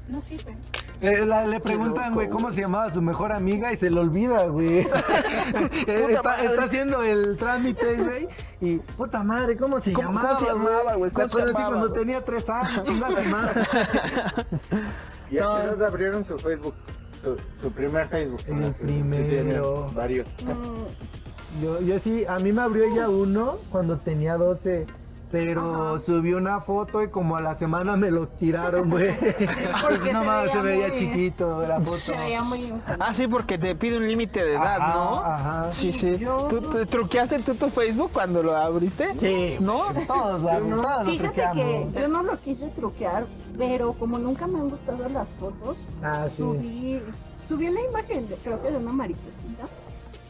no 0.09 0.21
sirven. 0.21 0.57
Le, 1.01 1.25
la- 1.25 1.45
le 1.45 1.59
preguntan, 1.59 2.13
güey, 2.13 2.27
cómo 2.27 2.51
se 2.51 2.61
llamaba 2.61 2.89
su 2.91 3.01
mejor 3.01 3.31
amiga 3.31 3.71
y 3.71 3.77
se 3.77 3.89
le 3.89 3.99
olvida, 3.99 4.45
güey. 4.47 4.79
Eh, 5.87 6.07
está, 6.09 6.35
está 6.43 6.63
haciendo 6.63 7.03
el 7.03 7.35
trámite, 7.37 7.95
güey. 7.95 8.27
Y, 8.61 8.77
puta 8.77 9.23
madre, 9.23 9.55
¿cómo 9.57 9.79
se 9.79 9.93
¿Cómo- 9.93 10.09
llamaba? 10.11 10.29
cómo 10.29 10.39
se 10.39 10.45
llamaba, 10.47 10.93
güey? 10.95 11.11
¿Cómo 11.11 11.29
se 11.29 11.39
llamaba, 11.39 11.65
cuando 11.67 11.87
güey? 11.89 11.99
tenía 12.01 12.21
tres 12.21 12.49
años, 12.49 12.83
chinga 12.83 13.07
su 13.15 13.23
madre. 13.29 13.61
¿Y 15.31 15.37
a 15.39 15.41
qué 15.61 15.67
edad 15.67 15.83
abrieron 15.83 16.25
su 16.25 16.37
Facebook? 16.37 16.73
Su, 17.21 17.35
su 17.61 17.71
primer 17.71 18.07
Facebook. 18.07 18.39
El 18.47 18.63
Sí, 18.65 18.71
primero. 18.79 19.85
varios. 19.93 20.27
Mm, 20.45 21.63
Yo, 21.63 21.81
yo 21.81 21.99
sí, 21.99 22.23
a 22.25 22.37
mí 22.37 22.51
me 22.53 22.61
abrió 22.61 22.83
ella 22.85 23.09
uno 23.09 23.57
cuando 23.71 23.97
tenía 23.97 24.35
12. 24.37 24.85
Pero 25.29 25.99
subí 25.99 26.33
una 26.33 26.61
foto 26.61 27.03
y 27.03 27.09
como 27.09 27.35
a 27.35 27.41
la 27.41 27.53
semana 27.55 27.97
me 27.97 28.11
lo 28.11 28.29
tiraron, 28.29 28.89
güey. 28.89 29.13
Porque 29.89 30.13
no 30.13 30.21
se 30.21 30.25
mames, 30.25 30.51
se 30.51 30.61
veía 30.61 30.77
veía 30.77 30.87
muy- 30.87 30.97
chiquito 30.97 31.61
la 31.67 31.79
foto. 31.79 31.97
se 31.97 32.17
veía 32.17 32.43
muy. 32.43 32.73
Ah, 32.99 33.13
sí, 33.13 33.27
porque 33.27 33.57
te 33.57 33.75
pide 33.75 33.97
un 33.97 34.07
límite 34.07 34.43
de 34.43 34.53
edad, 34.53 34.77
Ajá, 34.81 34.93
¿no? 34.93 35.19
ajá. 35.19 35.71
Sí, 35.71 35.91
sí. 35.91 36.17
Yo- 36.17 36.47
¿Tú, 36.49 36.61
tú 36.61 36.85
truqueaste 36.85 37.39
tú 37.39 37.55
tu 37.55 37.69
Facebook 37.69 38.11
cuando 38.13 38.41
lo 38.41 38.55
abriste? 38.55 39.13
Sí. 39.19 39.57
¿No? 39.59 39.87
Todos, 40.07 40.43
la- 40.43 40.59
todos 40.59 40.69
lo 40.69 41.05
Fíjate 41.11 41.41
que 41.53 41.87
yo 41.99 42.07
no 42.07 42.23
lo 42.23 42.39
quise 42.39 42.67
truquear, 42.69 43.25
pero 43.57 43.91
como 43.93 44.17
nunca 44.19 44.47
me 44.47 44.59
han 44.59 44.69
gustado 44.69 45.09
las 45.09 45.27
fotos, 45.33 45.77
Ah, 46.01 46.27
sí. 46.29 46.37
subí, 46.37 47.01
subí 47.49 47.67
una 47.67 47.81
imagen, 47.81 48.29
de- 48.29 48.35
creo 48.37 48.61
que 48.61 48.71
de 48.71 48.77
una 48.77 48.93
mariposita, 48.93 49.67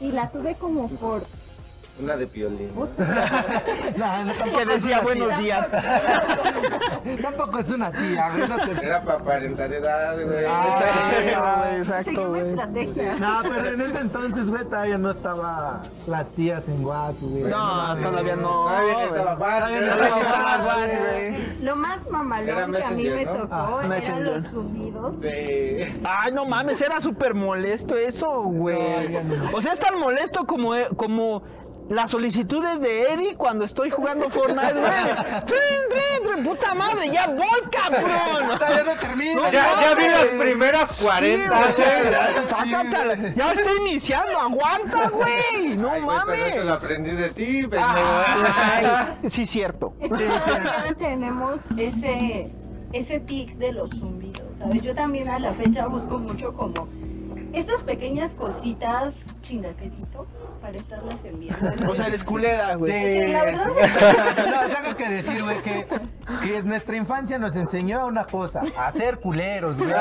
y 0.02 0.12
la 0.12 0.32
tuve 0.32 0.56
como 0.56 0.90
por... 0.90 1.22
Una 2.00 2.16
de 2.16 2.28
piolín. 2.28 2.70
No, 3.98 4.24
no, 4.26 4.34
tampoco 4.34 4.58
Que 4.60 4.66
decía 4.66 5.02
buenos 5.02 5.28
tía. 5.30 5.38
días. 5.40 5.72
Tampoco 7.22 7.60
es 7.60 7.70
una 7.70 7.92
tía, 7.92 8.30
güey. 8.36 8.48
No, 8.50 8.56
te- 8.58 8.86
Era 8.86 9.02
para 9.04 9.20
aparentar 9.20 9.74
edad, 9.74 10.16
güey. 10.24 10.46
Ah, 10.48 11.72
Exacto, 11.76 12.30
güey. 12.30 12.56
No, 13.20 13.40
pero 13.44 13.68
en 13.74 13.82
ese 13.82 14.00
entonces, 14.00 14.50
güey, 14.50 14.64
todavía 14.66 14.98
no 14.98 15.12
estaba 15.12 15.82
las 16.06 16.30
tías 16.32 16.68
en 16.68 16.84
WhatsApp, 16.86 17.22
güey. 17.22 17.44
No, 17.44 17.98
todavía 17.98 18.36
no. 18.36 18.50
Todavía 18.50 18.94
no 18.94 19.06
estaba 19.06 19.36
Todavía 19.38 19.80
no 19.80 19.86
estaba 19.96 20.64
WhatsApp, 20.64 20.90
güey. 21.10 21.58
Lo 21.64 21.76
más 21.76 22.12
mamalón 22.12 22.72
que 22.74 22.84
a 22.84 22.92
mí 22.92 23.10
me 23.10 23.26
¿no? 23.26 23.32
tocó 23.32 23.80
Ah, 23.82 23.98
eran 23.98 24.24
los 24.26 24.44
zumbidos. 24.48 25.14
Sí. 25.22 26.02
Ay, 26.04 26.32
no 26.34 26.46
mames, 26.46 26.82
era 26.82 27.02
súper 27.02 27.34
molesto 27.34 27.96
eso, 27.96 28.44
güey. 28.44 29.10
no. 29.10 29.58
O 29.58 29.62
sea, 29.62 29.74
es 29.74 29.80
tan 29.80 29.98
molesto 29.98 30.46
como, 30.46 30.72
como 30.96 31.42
las 31.90 32.12
solicitudes 32.12 32.82
de 32.82 33.04
Eric 33.14 33.38
cuando 33.38 33.64
estoy 33.64 33.90
jugando 33.90 34.30
Fortnite, 34.30 34.74
güey. 34.74 34.92
Trin, 35.46 35.80
trin, 35.90 36.34
trin, 36.34 36.44
Puta 36.44 36.74
madre, 36.76 37.10
ya 37.12 37.28
voy, 37.28 37.62
cabrón. 37.72 38.58
Todavía 38.58 38.84
no 38.84 38.96
termina. 39.00 39.34
No, 39.36 39.44
Ya, 39.50 39.52
ya 39.82 39.96
vi 39.96 40.06
mames. 40.06 40.12
las 40.12 40.26
primeras 40.42 41.02
40. 41.02 41.64
Sí, 41.74 41.82
sácatela. 42.48 43.34
Ya 43.36 43.54
está 43.54 43.72
iniciando, 43.82 44.40
aguanta, 44.40 45.10
güey. 45.10 45.78
No 45.78 45.92
Ay, 45.92 46.02
güey, 46.02 46.18
pero 46.26 46.46
eso 46.46 46.60
lo 46.60 46.66
mames. 46.66 46.84
aprendí 46.84 47.12
de 47.12 47.30
ti, 47.30 47.62
pendejo. 47.62 47.86
Ay, 47.96 48.88
sí, 49.30 49.46
cierto. 49.46 49.94
Es 50.00 50.10
que 50.12 50.26
todavía 50.26 50.96
tenemos 50.98 51.60
ese, 51.78 52.52
ese 52.94 53.20
tic 53.22 53.56
de 53.58 53.72
los 53.72 53.90
zumbidos, 53.92 54.58
¿sabes? 54.58 54.82
Yo 54.82 54.94
también 54.94 55.30
a 55.30 55.40
la 55.40 55.54
fecha 55.54 55.88
busco 55.88 56.18
mucho 56.20 56.54
como 56.54 56.88
estas 57.54 57.82
pequeñas 57.84 58.36
cositas 58.36 59.24
chingaquerito 59.42 60.28
para 60.60 60.78
estarlas 60.78 61.24
enviando. 61.24 61.92
O 61.92 61.96
sea, 61.96 62.08
eres 62.08 62.24
culera, 62.24 62.76
güey. 62.76 62.92
Sí, 62.92 63.32
la 63.32 63.44
verdad. 63.44 63.68
No, 64.48 64.76
tengo 64.76 64.98
que 64.98 65.10
decir, 65.10 65.44
güey, 65.44 65.62
que, 65.62 65.86
que 66.44 66.62
nuestra 66.64 66.96
infancia 66.96 67.38
nos 67.38 67.56
enseñó 67.56 68.02
a 68.02 68.06
una 68.06 68.26
cosa, 68.26 68.62
a 68.78 68.92
ser 68.92 69.20
culeros, 69.20 69.78
güey. 69.78 69.92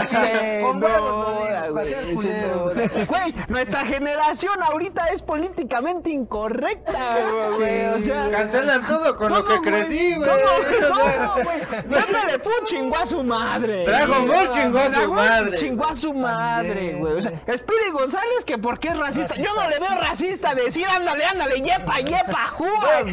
Con 0.62 0.82
huevos, 0.82 1.48
a 1.48 1.84
ser 1.84 2.06
sin 2.06 2.14
culeros. 2.16 2.74
Güey, 3.06 3.34
nuestra 3.48 3.84
generación 3.84 4.62
ahorita 4.62 5.06
es 5.06 5.22
políticamente 5.22 6.10
incorrecta, 6.10 7.16
güey. 7.56 7.86
O 7.86 7.98
sea, 7.98 8.30
Cancelan 8.30 8.86
todo 8.86 9.16
con 9.16 9.32
lo 9.32 9.44
que 9.44 9.58
güey, 9.58 9.70
crecí, 9.70 10.14
güey. 10.14 10.28
Todo, 10.28 10.36
O 10.66 10.94
sea, 11.04 11.28
todo, 11.28 11.44
güey. 11.44 11.60
Pepe 11.82 12.26
Le 12.26 12.38
Pew 12.38 12.52
chingó 12.64 12.96
a 12.96 13.06
su 13.06 13.22
madre. 13.24 13.84
Dragon 13.84 14.26
Ball 14.26 14.50
chingó 14.50 14.78
a 14.78 14.90
su 14.90 15.12
madre. 15.12 15.56
Chingó 15.58 15.86
a 15.86 15.94
su 15.94 16.14
madre, 16.14 16.94
güey. 16.94 17.12
O 17.14 17.20
sea, 17.20 17.32
Speedy 17.56 17.90
González, 17.92 18.44
que 18.44 18.58
porque 18.58 18.88
es 18.88 18.98
racista. 18.98 19.34
Yo 19.36 19.54
no 19.54 19.68
le 19.68 19.78
veo 19.78 19.94
racista 20.00 20.45
decir, 20.54 20.86
ándale, 20.88 21.24
ándale, 21.24 21.60
yepa, 21.60 21.98
yepa, 22.00 22.54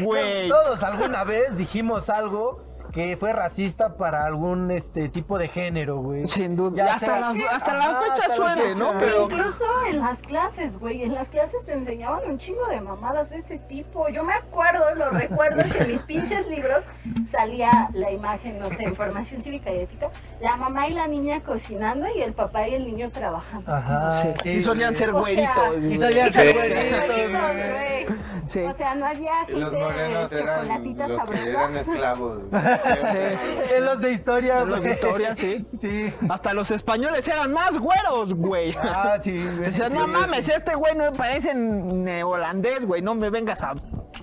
güey. 0.01 0.49
Todos 0.49 0.83
alguna 0.83 1.23
vez 1.23 1.55
dijimos 1.57 2.09
algo 2.09 2.61
que 2.93 3.17
fue 3.17 3.33
racista 3.33 3.95
para 3.97 4.23
algún 4.25 4.69
este 4.71 5.09
tipo 5.09 5.39
de 5.39 5.47
género, 5.47 5.97
güey. 5.97 6.27
Sin 6.27 6.55
duda. 6.55 6.75
Ya 6.77 6.85
Y 6.85 6.89
hasta 6.89 7.19
la, 7.19 7.29
hasta 7.29 7.73
la 7.73 8.01
fecha 8.01 8.27
hasta 8.27 8.37
la 8.37 8.55
fecha. 8.55 8.79
¿no? 8.79 8.97
Pero. 8.99 9.23
Incluso 9.23 9.65
en 9.89 9.99
las 9.99 10.21
clases, 10.21 10.77
güey, 10.77 11.01
en 11.03 11.13
las 11.13 11.29
clases 11.29 11.65
te 11.65 11.73
enseñaban 11.73 12.19
un 12.29 12.37
chingo 12.37 12.65
de 12.67 12.79
mamadas 12.81 13.29
de 13.31 13.37
ese 13.37 13.57
tipo. 13.57 14.09
Yo 14.09 14.23
me 14.23 14.33
acuerdo, 14.33 14.93
lo 14.95 15.09
recuerdo, 15.09 15.57
que 15.71 15.83
en 15.83 15.91
mis 15.91 16.03
pinches 16.03 16.47
libros 16.47 16.83
salía 17.29 17.89
la 17.93 18.11
imagen, 18.11 18.59
no 18.59 18.69
sé, 18.69 18.83
información 18.83 19.41
cívica 19.41 19.71
y 19.73 19.79
ética, 19.79 20.09
la 20.39 20.55
mamá 20.55 20.87
y 20.87 20.93
la 20.93 21.07
niña 21.07 21.41
cocinando 21.41 22.05
y 22.15 22.21
el 22.21 22.33
papá 22.33 22.67
y 22.67 22.75
el 22.75 22.85
niño 22.85 23.09
trabajando. 23.09 23.71
Ajá. 23.73 24.21
Sí, 24.21 24.27
sí, 24.43 24.49
y 24.51 24.59
solían 24.61 24.93
ser 24.93 25.09
O 25.09 25.25
sea, 25.25 25.55
güeritos. 25.65 25.83
Y 25.91 25.97
solían 25.97 26.27
Sí. 26.31 26.39
ser 26.39 26.53
Güeritos, 26.55 27.07
güeritos, 27.07 27.41
güey. 27.41 28.05
güey. 28.05 28.19
Sí. 28.47 28.59
O 28.59 28.73
sea, 28.75 28.93
no 28.95 29.05
había 29.07 29.31
Y 29.47 29.51
los 29.53 29.71
gente 29.71 29.83
morenos 29.83 30.31
eran 30.31 30.67
los 31.07 31.23
que 31.29 31.49
eran 31.49 31.75
esclavos. 31.75 32.39
güey. 32.49 32.63
Sí. 32.83 33.73
En 33.75 33.85
los 33.85 33.99
de 34.01 34.11
historia, 34.11 34.61
En 34.61 34.69
los 34.69 34.83
de 34.83 34.91
historia, 34.91 35.35
sí. 35.35 35.65
Sí. 35.79 36.13
Hasta 36.29 36.53
los 36.53 36.71
españoles 36.71 37.27
eran 37.27 37.51
más 37.53 37.77
güeros, 37.77 38.33
güey. 38.33 38.75
Ah, 38.81 39.17
sí, 39.23 39.31
güey. 39.31 39.57
Decían, 39.69 39.93
no 39.93 40.07
mames, 40.07 40.49
este 40.49 40.75
güey 40.75 40.95
no 40.95 41.11
parece 41.13 41.53
ne- 41.55 42.23
holandés, 42.23 42.85
güey, 42.85 43.01
no 43.01 43.15
me 43.15 43.29
vengas 43.29 43.61
a... 43.61 43.73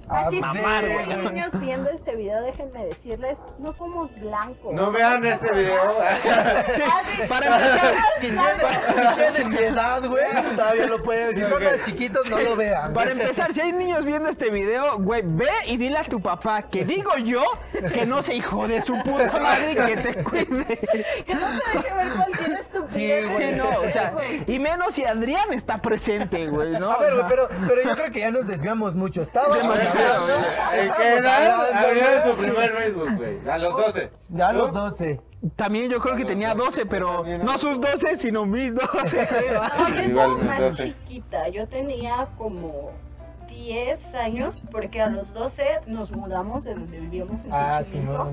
Así 0.08 0.36
es, 0.36 0.40
mamar, 0.42 0.84
que, 0.84 0.94
güey. 1.04 1.16
niños 1.32 1.50
viendo 1.60 1.88
este 1.90 2.16
video, 2.16 2.42
déjenme 2.42 2.84
decirles, 2.86 3.36
no 3.58 3.72
somos 3.72 4.10
blancos. 4.20 4.72
No 4.74 4.90
vean 4.90 5.24
este 5.24 5.52
video. 5.52 5.80
Sí, 6.74 6.82
Ah, 6.84 7.02
para 7.28 7.46
empezar, 7.46 7.94
Si 8.20 8.30
tienen 9.16 9.48
mi 9.50 9.56
edad, 9.56 10.04
güey, 10.04 10.24
todavía 10.56 10.86
lo 10.86 11.02
pueden. 11.02 11.36
Si 11.36 11.44
son 11.44 11.62
chiquitos, 11.84 12.28
no 12.28 12.38
lo 12.40 12.56
vean. 12.56 12.92
para 12.92 13.12
empezar, 13.12 13.52
si 13.52 13.60
hay 13.60 13.72
niños 13.72 14.04
viendo 14.04 14.28
este 14.28 14.50
video, 14.50 14.98
güey, 14.98 15.22
ve 15.24 15.48
y 15.66 15.76
dile 15.76 15.98
a 15.98 16.04
tu 16.04 16.20
papá 16.20 16.62
que 16.62 16.84
digo 16.84 17.16
yo 17.16 17.42
que 17.92 18.04
no 18.06 18.22
se 18.22 18.34
hijo 18.34 18.49
de 18.68 18.80
su 18.80 18.94
puta 19.02 19.38
madre 19.40 19.74
que 19.74 19.96
te 19.96 20.24
cuide. 20.24 20.78
Que 21.24 21.34
no 21.34 21.46
te 21.58 21.78
deje 21.78 21.94
ver 21.94 22.12
cualquier 22.14 22.52
estupidez. 22.52 23.24
Sí, 23.24 23.32
güey, 23.32 23.54
no, 23.54 23.68
o 23.80 23.90
sea, 23.90 24.14
y 24.46 24.58
menos 24.58 24.94
si 24.94 25.04
Adrián 25.04 25.52
está 25.52 25.78
presente, 25.78 26.48
güey, 26.48 26.72
¿no? 26.72 26.90
A 26.90 26.98
ver, 26.98 27.14
güey, 27.14 27.24
pero, 27.28 27.48
pero 27.48 27.82
yo 27.82 27.94
creo 27.94 28.12
que 28.12 28.20
ya 28.20 28.30
nos 28.30 28.46
desviamos 28.46 28.94
mucho. 28.94 29.22
Estábamos 29.22 29.58
¿En 29.58 30.92
qué 30.96 31.14
edad 31.14 31.84
abrieron 31.84 32.36
su 32.36 32.42
primer 32.42 32.72
Facebook, 32.76 33.16
güey? 33.16 33.48
A 33.48 33.58
los 33.58 33.76
12. 33.76 34.10
Ya 34.30 34.48
a 34.48 34.52
los 34.52 34.72
12. 34.72 35.20
También 35.56 35.90
yo 35.90 36.00
creo 36.00 36.16
que 36.16 36.24
tenía 36.26 36.54
12, 36.54 36.84
pero 36.86 37.24
no 37.24 37.56
sus 37.58 37.80
12, 37.80 38.16
sino 38.16 38.44
mis 38.44 38.74
12. 38.74 39.28
No, 39.80 39.88
yo 39.88 40.00
estaba 40.00 40.36
más 40.36 40.74
chiquita. 40.76 41.48
Yo 41.48 41.66
tenía 41.66 42.28
como 42.36 42.92
10 43.50 44.14
años 44.14 44.62
porque 44.70 45.02
a 45.02 45.08
los 45.08 45.34
12 45.34 45.64
nos 45.86 46.10
mudamos 46.12 46.64
de 46.64 46.74
donde 46.74 46.98
vivíamos 47.00 47.44
en 47.44 47.52
Ah, 47.52 47.82
sí, 47.84 47.96
no. 47.98 48.32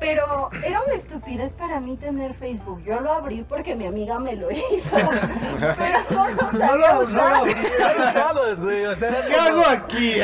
Pero 0.00 0.50
era 0.66 0.82
una 0.82 0.94
estupidez 0.94 1.52
para 1.52 1.80
mí 1.80 1.96
tener 1.96 2.34
Facebook. 2.34 2.82
Yo 2.84 3.00
lo 3.00 3.12
abrí 3.12 3.42
porque 3.48 3.74
mi 3.76 3.86
amiga 3.86 4.18
me 4.18 4.34
lo 4.36 4.50
hizo. 4.52 4.96
Pero 5.78 5.98
no 6.10 6.28
lo 6.28 6.34
No 6.52 6.58
sabía 6.58 6.92
lo, 6.94 7.02
no 7.02 7.08
usar. 7.08 7.32
lo, 7.32 7.46
no 7.46 8.04
lo 8.04 8.10
usabas, 8.10 8.60
güey. 8.60 8.84
O 8.86 8.94
sea, 8.96 9.24
¿Qué 9.26 9.34
hago 9.34 9.62
aquí? 9.68 10.14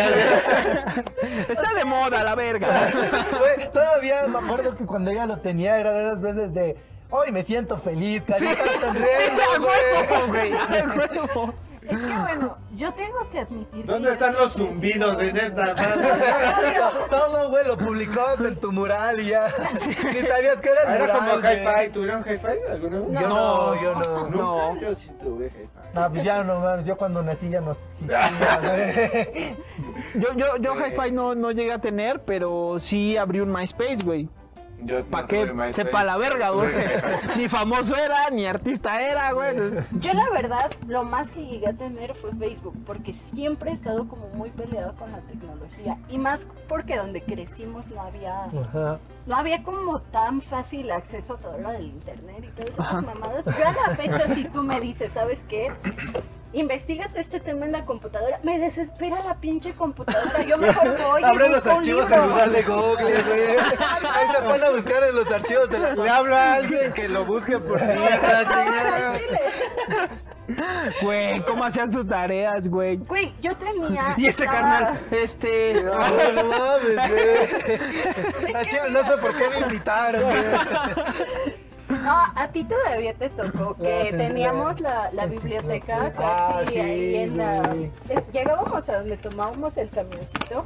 Está 1.48 1.74
de 1.74 1.84
moda 1.84 2.22
la 2.24 2.34
verga. 2.34 2.90
Güey, 3.38 3.70
todavía 3.72 4.26
me 4.26 4.38
acuerdo 4.38 4.76
que 4.76 4.84
cuando 4.84 5.10
ella 5.12 5.26
lo 5.26 5.38
tenía 5.38 5.78
era 5.78 5.92
de 5.92 6.06
esas 6.08 6.20
veces 6.20 6.52
de. 6.52 6.76
Hoy 7.12 7.32
me 7.32 7.42
siento 7.42 7.78
feliz, 7.78 8.22
Sí, 8.26 8.32
carita 8.44 8.62
sí, 8.64 8.80
sonriendo, 8.80 9.42
güey. 9.60 10.52
huevo. 10.92 11.54
Es 11.90 12.00
que 12.00 12.18
bueno, 12.18 12.56
yo 12.76 12.92
tengo 12.94 13.30
que 13.30 13.40
admitir. 13.40 13.84
¿Dónde 13.86 14.12
están 14.12 14.34
los 14.34 14.52
zumbidos 14.52 15.20
en 15.22 15.36
esta 15.36 15.74
madre? 15.74 16.08
Todo, 17.10 17.50
güey, 17.50 17.66
lo 17.66 17.76
publicabas 17.76 18.40
en 18.40 18.56
tu 18.56 18.70
mural 18.72 19.20
y 19.20 19.28
ya. 19.28 19.46
Ni 19.74 20.20
sabías 20.22 20.56
que 20.60 20.68
era 20.70 20.82
el 20.96 21.02
Era 21.02 21.14
como 21.14 21.34
mural, 21.36 21.40
güey. 21.40 21.56
hi-fi. 21.84 21.90
¿Tuvieron 21.92 22.22
hi-fi 22.22 22.70
alguna 22.70 23.00
vez? 23.00 23.12
Yo 23.20 23.28
no, 23.28 23.82
yo 23.82 23.94
no. 23.94 24.28
No. 24.30 24.80
Yo 24.80 24.94
sí 24.94 25.10
tuve 25.22 25.46
hi-fi. 25.46 25.68
No, 25.94 26.10
pues 26.10 26.24
ya 26.24 26.44
no 26.44 26.60
mames, 26.60 26.86
yo 26.86 26.96
cuando 26.96 27.22
nací 27.22 27.48
ya 27.48 27.60
no 27.60 27.72
existía, 28.00 28.30
güey. 28.62 29.56
Yo, 30.14 30.32
yo, 30.34 30.56
yo 30.58 30.74
hi-fi 30.76 31.10
no, 31.12 31.34
no 31.34 31.50
llegué 31.50 31.72
a 31.72 31.78
tener, 31.80 32.20
pero 32.20 32.76
sí 32.78 33.16
abrí 33.16 33.40
un 33.40 33.52
MySpace, 33.52 34.02
güey. 34.04 34.28
Yo 34.84 35.04
¿Para 35.04 35.22
no 35.22 35.28
qué? 35.28 35.72
Sepa 35.72 36.04
la 36.04 36.16
verga, 36.16 36.50
güey. 36.50 36.70
ni 37.36 37.48
famoso 37.48 37.94
era, 37.96 38.30
ni 38.30 38.46
artista 38.46 39.00
era, 39.00 39.32
güey. 39.32 39.56
Yo 39.92 40.12
la 40.14 40.28
verdad, 40.30 40.70
lo 40.86 41.04
más 41.04 41.30
que 41.30 41.44
llegué 41.46 41.68
a 41.68 41.72
tener 41.72 42.14
fue 42.14 42.30
Facebook, 42.34 42.76
porque 42.86 43.12
siempre 43.12 43.70
he 43.70 43.74
estado 43.74 44.08
como 44.08 44.28
muy 44.28 44.50
peleado 44.50 44.94
con 44.94 45.10
la 45.12 45.18
tecnología. 45.20 45.98
Y 46.08 46.18
más 46.18 46.46
porque 46.68 46.96
donde 46.96 47.22
crecimos 47.22 47.88
no 47.88 48.02
había, 48.02 48.44
Ajá. 48.44 48.98
no 49.26 49.36
había 49.36 49.62
como 49.62 50.00
tan 50.00 50.40
fácil 50.40 50.90
acceso 50.90 51.34
a 51.34 51.38
todo 51.38 51.58
lo 51.58 51.70
del 51.70 51.86
internet 51.86 52.44
y 52.44 52.48
todas 52.48 52.70
esas 52.70 52.86
Ajá. 52.86 53.00
mamadas. 53.02 53.44
Yo 53.44 53.66
a 53.66 53.88
la 53.88 53.96
fecha, 53.96 54.34
si 54.34 54.44
tú 54.44 54.62
me 54.62 54.80
dices, 54.80 55.12
¿sabes 55.12 55.40
qué? 55.48 55.68
Investígate 56.52 57.20
este 57.20 57.38
tema 57.38 57.66
en 57.66 57.72
la 57.72 57.84
computadora. 57.84 58.40
Me 58.42 58.58
desespera 58.58 59.22
la 59.22 59.36
pinche 59.36 59.72
computadora. 59.74 60.42
Yo 60.42 60.58
mejor 60.58 60.96
voy 61.02 61.22
Abre 61.22 61.48
los 61.48 61.64
archivos 61.64 62.10
en 62.10 62.28
lugar 62.28 62.50
de 62.50 62.62
Google, 62.62 63.22
güey. 63.22 63.50
Ahí 63.50 64.26
se 64.34 64.42
pone 64.42 64.66
a 64.66 64.70
buscar 64.70 65.04
en 65.04 65.14
los 65.14 65.30
archivos 65.30 65.70
de 65.70 65.78
la... 65.78 65.94
Le 65.94 66.10
hablo 66.10 66.36
a 66.36 66.52
alguien 66.54 66.92
que 66.92 67.08
lo 67.08 67.24
busque 67.24 67.58
por 67.58 67.78
chile. 67.80 68.20
Güey, 71.02 71.40
¿cómo 71.44 71.64
hacían 71.64 71.92
sus 71.92 72.06
tareas, 72.08 72.66
güey? 72.68 72.96
Güey, 72.96 73.32
yo 73.40 73.54
tenía. 73.56 74.14
Y 74.16 74.26
este 74.26 74.44
estaba- 74.44 74.60
carnal, 74.68 75.00
este. 75.12 75.82
No, 75.84 75.92
no 75.92 76.44
mames, 76.58 77.10
güey. 77.10 78.90
No 78.90 79.08
sé 79.08 79.16
por 79.18 79.36
qué 79.36 79.48
me 79.50 79.58
invitaron, 79.60 80.22
güey. 80.24 80.42
No, 81.90 82.16
a 82.34 82.48
ti 82.52 82.64
todavía 82.64 83.14
te 83.14 83.28
tocó 83.30 83.74
que 83.80 84.08
teníamos 84.10 84.80
la, 84.80 85.10
la 85.12 85.26
biblioteca 85.26 86.12
Ah, 86.18 86.60
casi 86.62 86.72
sí, 86.74 86.80
ahí 86.80 87.16
en 87.16 87.36
la... 87.36 87.74
eh, 88.08 88.24
Llegábamos 88.32 88.88
a 88.88 88.98
donde 88.98 89.16
tomábamos 89.16 89.76
el 89.76 89.90
camioncito, 89.90 90.64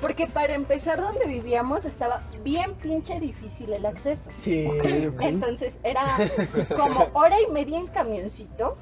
porque 0.00 0.26
para 0.26 0.54
empezar 0.54 1.00
donde 1.00 1.26
vivíamos 1.26 1.84
estaba 1.84 2.22
bien 2.44 2.74
pinche 2.74 3.18
difícil 3.20 3.72
el 3.72 3.86
acceso. 3.86 4.30
Sí, 4.32 4.68
Entonces 5.20 5.78
era 5.82 6.02
como 6.76 7.08
hora 7.14 7.36
y 7.40 7.50
media 7.52 7.78
en 7.78 7.86
camioncito 7.88 8.76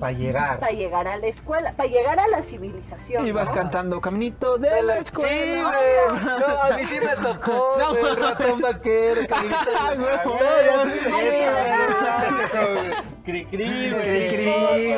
para 0.00 0.12
llegar. 0.12 0.58
para 0.60 0.72
llegar 0.72 1.08
a 1.08 1.16
la 1.16 1.26
escuela, 1.26 1.72
para 1.72 1.88
llegar 1.88 2.18
a 2.20 2.26
la 2.28 2.42
civilización. 2.42 3.26
Ibas 3.26 3.48
¿no? 3.48 3.54
cantando 3.54 4.00
Caminito 4.00 4.58
de 4.58 4.82
la 4.82 4.94
Sí, 4.94 5.00
escuela. 5.00 5.72
güey. 5.72 6.24
No, 6.38 6.62
a 6.62 6.70
mí 6.76 6.84
sí 6.86 6.98
me 7.00 7.16
tocó, 7.16 7.74
No, 7.78 7.90
güey, 7.94 8.12
el 8.12 8.16
ratón 8.16 8.60
vaquero, 8.60 9.20
carita 9.28 9.90
de-. 9.90 9.96
No, 9.98 10.06
Ay, 10.06 10.68
eso, 10.68 10.84
mira. 10.84 12.72
güey. 12.74 13.16
Cri-cri, 13.26 13.90
Cri, 13.90 14.28
cri, 14.28 14.44
No, 14.46 14.52
güey, 14.68 14.94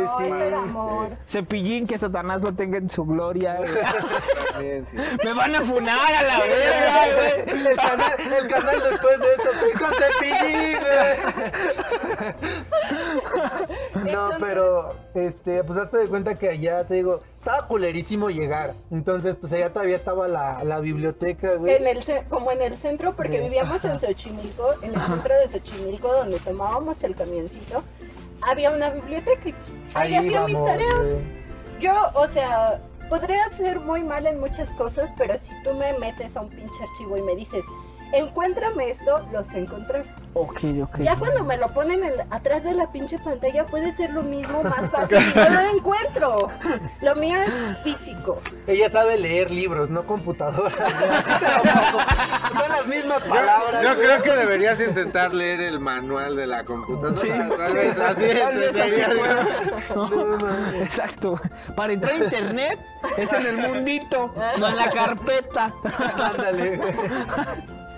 no, 0.00 0.18
sí, 0.18 0.24
sí. 0.24 0.30
Cepillín, 1.28 1.86
que 1.86 1.98
Satanás 1.98 2.42
lo 2.42 2.52
tenga 2.52 2.78
en 2.78 2.90
su 2.90 3.04
gloria. 3.04 3.56
güey. 3.58 3.70
Sí. 4.90 4.96
Me 5.24 5.32
van 5.34 5.54
a 5.54 5.62
funar 5.62 5.98
a 6.14 6.22
la 6.24 6.38
verga, 6.40 7.06
güey. 7.14 7.66
El 7.70 7.76
canal, 7.76 8.12
el 8.42 8.48
canal 8.48 8.82
después 8.90 9.20
de 9.20 9.32
esto, 9.32 9.50
con 9.78 9.94
cepillín, 9.94 10.78
güey. 10.80 11.10
No, 14.12 14.30
pero, 14.40 14.94
este, 15.14 15.64
pues 15.64 15.78
hazte 15.78 15.98
de 15.98 16.06
cuenta 16.08 16.34
que 16.34 16.48
allá, 16.48 16.84
te 16.86 16.94
digo, 16.94 17.20
estaba 17.38 17.66
culerísimo 17.66 18.30
llegar. 18.30 18.74
Entonces, 18.90 19.36
pues 19.36 19.52
allá 19.52 19.72
todavía 19.72 19.96
estaba 19.96 20.28
la, 20.28 20.62
la 20.64 20.80
biblioteca, 20.80 21.54
güey. 21.54 21.74
En 21.76 21.86
el, 21.86 22.02
como 22.28 22.50
en 22.52 22.62
el 22.62 22.76
centro, 22.76 23.12
porque 23.14 23.38
De- 23.38 23.44
vivíamos 23.44 23.84
en 23.84 23.98
Xochimilco, 23.98 24.74
en 24.82 24.94
el 24.94 25.00
centro 25.00 25.34
de 25.36 25.48
Xochimilco, 25.48 26.12
donde 26.12 26.38
tomábamos 26.40 27.02
el 27.04 27.14
camioncito, 27.14 27.82
había 28.42 28.70
una 28.70 28.90
biblioteca 28.90 29.48
y 29.48 29.54
ahí, 29.94 30.14
hacía 30.16 30.44
mis 30.46 30.64
tareas. 30.64 30.94
güey. 30.94 31.40
Yo, 31.80 31.94
o 32.14 32.28
sea, 32.28 32.80
podría 33.08 33.48
ser 33.52 33.80
muy 33.80 34.02
mal 34.02 34.26
en 34.26 34.38
muchas 34.38 34.70
cosas, 34.74 35.10
pero 35.16 35.38
si 35.38 35.50
tú 35.62 35.72
me 35.74 35.98
metes 35.98 36.36
a 36.36 36.42
un 36.42 36.48
pinche 36.48 36.74
archivo 36.82 37.16
y 37.16 37.22
me 37.22 37.34
dices, 37.34 37.64
encuéntrame 38.12 38.90
esto, 38.90 39.26
lo 39.32 39.44
sé 39.44 39.60
encontrar. 39.60 40.04
Ok, 40.32 40.60
ok. 40.84 40.98
Ya 41.00 41.16
cuando 41.16 41.42
me 41.42 41.56
lo 41.56 41.66
ponen 41.68 42.04
en- 42.04 42.12
atrás 42.32 42.62
de 42.62 42.72
la 42.72 42.92
pinche 42.92 43.18
pantalla 43.18 43.66
puede 43.66 43.92
ser 43.92 44.10
lo 44.10 44.22
mismo, 44.22 44.62
más 44.62 44.88
fácil, 44.92 45.18
y 45.18 45.38
no 45.50 45.60
lo 45.62 45.76
encuentro. 45.76 46.48
Lo 47.00 47.14
mío 47.16 47.36
es 47.42 47.52
físico. 47.82 48.40
Ella 48.68 48.88
sabe 48.90 49.16
leer 49.18 49.50
libros, 49.50 49.90
no 49.90 50.04
computadoras. 50.04 50.72
Son 52.52 52.68
las 52.68 52.86
mismas 52.86 53.22
palabras. 53.22 53.82
Yo 53.82 53.94
creo 53.96 54.22
que 54.22 54.32
deberías 54.32 54.78
intentar 54.80 55.34
leer 55.34 55.60
el 55.62 55.80
manual 55.80 56.36
de 56.36 56.46
la 56.46 56.64
computadora. 56.64 57.16
Sí. 57.16 57.28
Tal 57.28 57.74
vez 57.74 57.98
así 57.98 58.38
Tal 58.38 58.56
vez 58.58 58.70
así 58.76 59.00
entenderías. 59.00 59.84
pueda. 59.88 60.82
Exacto. 60.82 61.40
Para 61.74 61.92
entrar 61.92 62.12
a 62.14 62.18
internet 62.18 62.78
es 63.16 63.32
en 63.32 63.46
el 63.46 63.56
mundito, 63.56 64.32
no 64.58 64.68
en 64.68 64.76
la 64.76 64.90
carpeta. 64.90 65.72
Ándale, 66.16 66.76
güey. 66.76 66.92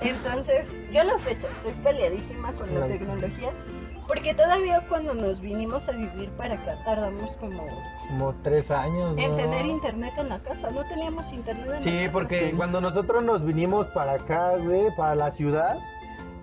Entonces, 0.03 0.67
yo 0.93 1.01
a 1.01 1.05
la 1.05 1.19
fecha 1.19 1.49
estoy 1.49 1.73
peleadísima 1.83 2.53
con 2.53 2.75
la 2.79 2.87
tecnología, 2.87 3.51
porque 4.09 4.35
todavía 4.35 4.81
cuando 4.89 5.15
nos 5.15 5.41
vinimos 5.41 5.89
a 5.89 5.93
vivir 5.93 6.29
para 6.31 6.55
acá 6.55 6.77
tardamos 6.85 7.37
como 7.37 7.65
Como 8.09 8.35
tres 8.43 8.71
años, 8.71 9.17
en 9.17 9.31
¿no? 9.31 9.37
tener 9.37 9.65
internet 9.67 10.13
en 10.19 10.29
la 10.29 10.39
casa. 10.41 10.71
No 10.71 10.85
teníamos 10.87 11.33
internet 11.33 11.67
en 11.67 11.73
la 11.73 11.81
Sí, 11.81 11.99
casa. 11.99 12.13
porque 12.13 12.53
cuando 12.57 12.81
nosotros 12.81 13.23
nos 13.23 13.45
vinimos 13.45 13.87
para 13.89 14.13
acá, 14.15 14.57
güey, 14.57 14.95
para 14.97 15.15
la 15.15 15.31
ciudad, 15.31 15.79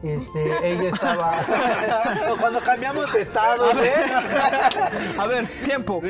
este, 0.03 0.67
ella 0.71 0.89
estaba. 0.93 1.37
cuando 2.39 2.59
cambiamos 2.61 3.11
de 3.13 3.21
estado, 3.21 3.65
güey. 3.73 3.89
A 5.17 5.27
ver, 5.27 5.47
tiempo. 5.65 6.01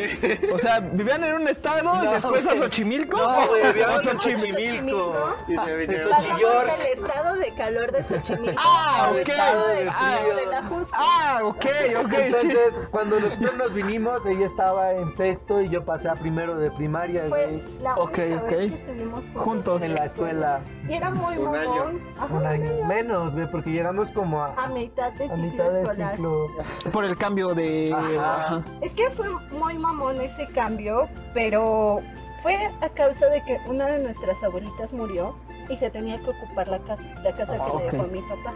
O 0.53 0.57
sea, 0.59 0.79
vivían 0.79 1.23
en 1.23 1.33
un 1.35 1.47
estado 1.47 1.79
y 1.79 1.83
No, 2.05 2.11
después 2.11 2.45
a 2.45 2.49
güey. 2.51 2.61
Xochimilco. 2.63 3.17
No, 3.17 3.47
güey, 3.47 3.63
¿O 3.63 3.67
vivíamos 3.73 4.05
en 4.05 4.19
Xochimilco. 4.19 5.35
Y 5.47 5.55
se 5.55 5.75
vinieron. 5.77 6.09
Chillor. 6.21 6.65
del 6.77 6.85
estado 6.87 7.35
de 7.35 7.53
calor 7.55 7.91
de 7.91 8.03
Xochimilco 8.03 8.61
Ah, 8.63 9.09
ok. 9.11 9.27
estado 9.29 9.67
de 9.69 9.89
Ah, 9.89 10.17
frío 10.21 10.35
de 10.35 10.45
la 10.45 10.63
Jusco. 10.63 10.93
Ah, 10.97 11.39
ok, 11.43 11.65
ok, 12.03 12.11
sí. 12.11 12.47
Entonces, 12.49 12.81
cuando 12.91 13.19
nosotros 13.19 13.55
nos 13.57 13.73
vinimos, 13.73 14.25
ella 14.25 14.45
estaba 14.45 14.91
en 14.93 15.15
sexto 15.17 15.61
y 15.61 15.69
yo 15.69 15.83
pasé 15.83 16.09
a 16.09 16.15
primero 16.15 16.55
de 16.55 16.69
primaria, 16.71 17.23
Fue 17.29 17.45
güey, 17.47 17.63
la 17.81 17.95
única 17.95 18.21
ok. 18.43 18.49
vez 18.49 18.71
que 18.71 18.75
estuvimos 18.75 19.21
juntos, 19.25 19.43
Juntos. 19.43 19.81
en 19.81 19.95
la 19.95 20.05
escuela. 20.05 20.59
Y 20.87 20.93
era 20.93 21.09
muy 21.09 21.37
Un 21.37 21.55
año. 21.55 21.69
mamón. 21.75 22.01
Ajá, 22.17 22.33
Un 22.33 22.45
año 22.45 22.85
menos, 22.85 23.33
güey, 23.33 23.49
porque 23.49 23.69
llegamos 23.79 24.09
como 24.09 24.41
a, 24.41 24.53
A 24.55 24.67
mitad 24.67 25.11
de 25.13 25.25
a 25.25 25.27
ciclo 25.29 25.37
mitad 25.37 25.71
de 25.71 25.81
escolar. 25.83 26.11
ciclo. 26.15 26.47
Por 26.91 27.05
el 27.05 27.17
cambio 27.17 27.53
de. 27.55 27.93
Ajá. 27.93 28.45
Ajá. 28.45 28.63
Es 28.81 28.93
que 28.93 29.09
fue 29.11 29.29
muy 29.51 29.77
mamón 29.77 30.19
ese 30.21 30.45
cambio, 30.47 31.07
pero 31.33 31.99
fue 32.43 32.55
a 32.81 32.89
causa 32.89 33.25
de 33.27 33.41
que 33.43 33.57
una 33.67 33.87
de 33.87 34.03
nuestras 34.03 34.43
abuelitas 34.43 34.91
murió 34.93 35.35
y 35.69 35.77
se 35.77 35.89
tenía 35.89 36.17
que 36.17 36.29
ocupar 36.31 36.67
la 36.67 36.79
casa, 36.79 37.03
la 37.23 37.31
casa 37.31 37.57
Ah, 37.59 37.65
que 37.71 37.77
le 37.77 37.91
dejó 37.91 38.03
a 38.03 38.07
mi 38.07 38.21
papá. 38.21 38.53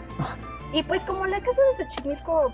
Y 0.73 0.83
pues 0.83 1.03
como 1.03 1.25
la 1.25 1.39
casa 1.39 1.61
de 1.77 1.85
Xochimilco, 1.85 2.51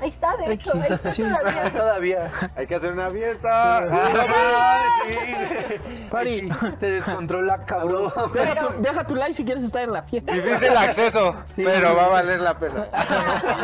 ahí 0.00 0.08
está, 0.08 0.36
de 0.36 0.52
hecho, 0.52 0.72
ahí 0.74 0.86
está 0.92 1.12
Sí. 1.12 1.22
todavía. 1.22 1.70
Todavía. 1.76 2.30
Hay 2.56 2.66
que 2.66 2.74
hacer 2.74 2.92
una 2.92 3.10
fiesta. 3.10 3.78
Ah, 3.90 4.78
sí. 5.08 5.16
Pari, 6.10 6.40
Sí, 6.40 6.50
se 6.80 6.90
descontrola, 6.90 7.64
cabrón. 7.64 8.12
deja 8.34 8.54
tu, 8.68 8.82
deja 8.82 9.06
tu 9.06 9.14
like 9.14 9.32
si 9.34 9.44
quieres 9.44 9.64
estar 9.64 9.82
en 9.82 9.92
la 9.92 10.02
fiesta. 10.02 10.32
Difícil 10.32 10.76
acceso, 10.76 11.34
Sí. 11.54 11.62
pero 11.64 11.94
va 11.94 12.04
a 12.06 12.08
valer 12.08 12.40
la 12.40 12.58
pena. 12.58 12.86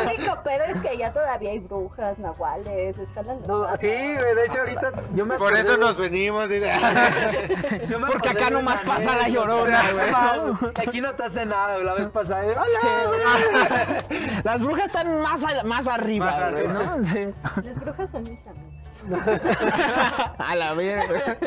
El 0.02 0.16
único 0.18 0.42
pedo 0.42 0.64
es 0.64 0.80
que 0.80 0.88
allá 0.90 1.12
todavía 1.12 1.50
hay 1.50 1.58
brujas, 1.60 2.18
nahuales, 2.18 2.96
les 2.96 3.08
jalan 3.12 3.38
las 3.40 3.48
No, 3.48 3.66
sí, 3.78 3.88
güey, 3.88 4.34
de 4.34 4.44
hecho 4.46 4.60
ahorita 4.60 4.92
yo 5.14 5.26
me 5.26 5.36
Por 5.36 5.54
eso 5.56 5.72
de- 5.72 5.78
nos 5.78 5.96
venimos. 5.96 6.48
dice. 6.48 6.70
yo 7.88 7.98
me 7.98 8.06
Porque 8.06 8.28
acá 8.30 8.50
nomás 8.50 8.80
pasa 8.82 9.16
la 9.16 9.28
llorona, 9.28 9.82
güey. 10.60 10.72
Aquí 10.86 11.00
no 11.00 11.14
te 11.14 11.24
hace 11.24 11.44
nada, 11.46 11.78
la 11.78 11.94
vez 11.94 12.08
pasada. 12.08 12.44
eh, 12.44 12.54
¡Hola! 12.56 14.04
Las 14.44 14.60
brujas 14.60 14.86
están 14.86 15.20
más, 15.20 15.42
a- 15.44 15.64
más 15.64 15.88
arriba, 15.88 16.25
Más 16.26 16.50
güey, 16.52 16.66
arriba. 16.66 16.96
¿no? 16.96 17.04
Sí. 17.04 17.26
Las 17.64 17.80
brujas 17.80 18.10
son 18.10 18.22
mis 18.22 18.46
amigas. 18.46 18.76
A 20.38 20.54
la 20.56 20.74
verga. 20.74 21.38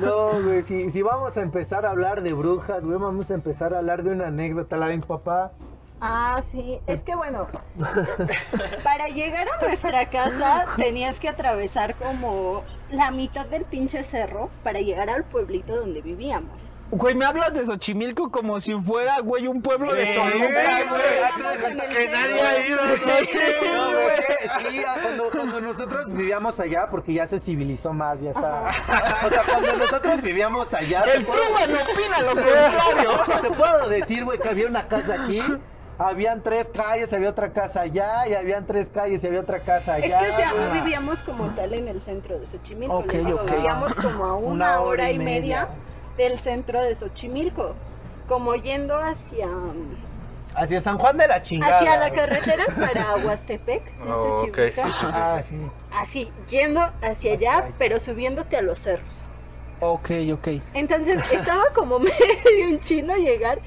No, 0.00 0.42
güey, 0.42 0.62
si, 0.62 0.90
si 0.90 1.02
vamos 1.02 1.36
a 1.36 1.42
empezar 1.42 1.86
a 1.86 1.90
hablar 1.90 2.22
de 2.22 2.32
brujas, 2.32 2.82
güey, 2.82 2.98
vamos 2.98 3.30
a 3.30 3.34
empezar 3.34 3.74
a 3.74 3.78
hablar 3.78 4.02
de 4.02 4.10
una 4.10 4.28
anécdota, 4.28 4.76
la 4.76 4.88
de 4.88 4.96
mi 4.96 5.02
papá. 5.02 5.52
Ah, 6.04 6.42
sí, 6.50 6.80
es 6.88 7.00
que 7.04 7.14
bueno, 7.14 7.46
para 8.82 9.06
llegar 9.06 9.46
a 9.48 9.64
nuestra 9.64 10.10
casa 10.10 10.66
tenías 10.76 11.20
que 11.20 11.28
atravesar 11.28 11.94
como 11.94 12.64
la 12.90 13.12
mitad 13.12 13.46
del 13.46 13.64
pinche 13.64 14.02
cerro 14.02 14.50
para 14.64 14.80
llegar 14.80 15.08
al 15.08 15.22
pueblito 15.22 15.76
donde 15.76 16.02
vivíamos. 16.02 16.71
Güey, 16.94 17.14
me 17.14 17.24
hablas 17.24 17.54
de 17.54 17.64
Xochimilco 17.64 18.30
como 18.30 18.60
si 18.60 18.74
fuera, 18.74 19.18
güey, 19.20 19.46
un 19.46 19.62
pueblo 19.62 19.94
de 19.94 20.14
Toluca, 20.14 20.84
güey, 20.90 21.88
que 21.88 22.08
nadie 22.08 22.42
ha 22.42 22.66
ido 22.68 22.76
No, 22.76 23.90
güey, 23.92 24.12
Sí, 24.70 24.82
cuando, 25.02 25.30
cuando 25.30 25.60
nosotros 25.62 26.04
vivíamos 26.12 26.60
allá, 26.60 26.88
porque 26.90 27.14
ya 27.14 27.26
se 27.26 27.40
civilizó 27.40 27.94
más, 27.94 28.20
ya 28.20 28.30
está. 28.32 28.64
O 29.24 29.28
sea, 29.30 29.42
cuando 29.50 29.72
nosotros 29.72 30.20
vivíamos 30.20 30.74
allá. 30.74 31.00
El 31.14 31.24
puedo- 31.24 31.40
Truman 31.42 31.70
opina 31.82 32.20
lo 32.20 32.26
contrario. 32.34 33.40
Te 33.42 33.50
puedo 33.52 33.88
decir, 33.88 34.24
güey, 34.26 34.38
que 34.38 34.48
había 34.50 34.66
una 34.68 34.86
casa 34.86 35.14
aquí. 35.14 35.42
Habían 35.98 36.42
tres 36.42 36.68
calles, 36.74 37.12
había 37.12 37.30
otra 37.30 37.52
casa 37.52 37.82
allá, 37.82 38.26
y 38.28 38.34
habían 38.34 38.66
tres 38.66 38.88
calles 38.92 39.22
y 39.24 39.26
había 39.28 39.40
otra 39.40 39.60
casa 39.60 39.98
Es 39.98 40.04
allá. 40.12 40.20
que, 40.20 40.30
o 40.30 40.36
sea, 40.36 40.52
no 40.52 40.72
vivíamos 40.74 41.22
como 41.22 41.46
tal 41.54 41.72
en 41.72 41.88
el 41.88 42.02
centro 42.02 42.38
de 42.38 42.46
Xochimilco. 42.46 42.96
Ok, 42.98 43.12
les 43.12 43.26
digo. 43.26 43.44
Vivíamos 43.44 43.94
como 43.94 44.24
a 44.26 44.34
una, 44.34 44.80
hora, 44.80 45.10
y 45.10 45.18
media, 45.18 45.32
media. 45.32 45.68
Del 46.16 46.38
centro 46.38 46.80
de 46.82 46.94
Xochimilco. 46.94 47.74
Como 48.28 48.54
yendo 48.54 48.96
hacia, 48.96 49.48
Hacia 50.54 50.80
San 50.80 50.98
Juan 50.98 51.16
de 51.16 51.26
la 51.28 51.42
chingada. 51.42 51.78
hacia 51.78 51.96
la 51.98 52.10
carretera 52.10 52.64
para 52.78 53.16
Huastepec. 53.16 53.82
No 53.98 54.14
Oh, 54.14 54.40
sé 54.44 54.52
si 54.52 54.72
sí, 54.72 54.72
sí. 54.74 54.80
Ah, 55.02 55.40
sí. 55.46 55.54
Así, 55.90 56.32
yendo 56.48 56.80
hacia 57.02 57.32
allá, 57.32 57.68
pero 57.78 57.98
subiéndote 58.00 58.56
a 58.56 58.62
los 58.62 58.78
cerros. 58.80 59.24
Ok, 59.80 60.10
ok. 60.32 60.48
Entonces 60.74 61.20
estaba 61.32 61.64
como 61.74 61.98
medio 62.00 62.68
un 62.70 62.80
chino 62.80 63.16
llegar. 63.16 63.60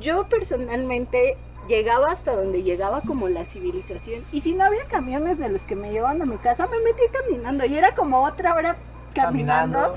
Yo 0.00 0.28
personalmente 0.28 1.36
llegaba 1.68 2.10
hasta 2.10 2.34
donde 2.34 2.62
llegaba 2.62 3.02
como 3.02 3.28
la 3.28 3.44
civilización. 3.44 4.24
Y 4.32 4.40
si 4.40 4.54
no 4.54 4.64
había 4.64 4.86
camiones 4.86 5.38
de 5.38 5.50
los 5.50 5.64
que 5.64 5.76
me 5.76 5.92
llevaban 5.92 6.22
a 6.22 6.24
mi 6.24 6.38
casa, 6.38 6.66
me 6.66 6.78
metí 6.80 7.02
caminando. 7.12 7.64
Y 7.66 7.76
era 7.76 7.94
como 7.94 8.24
otra 8.24 8.54
hora 8.54 8.76
caminando. 9.14 9.94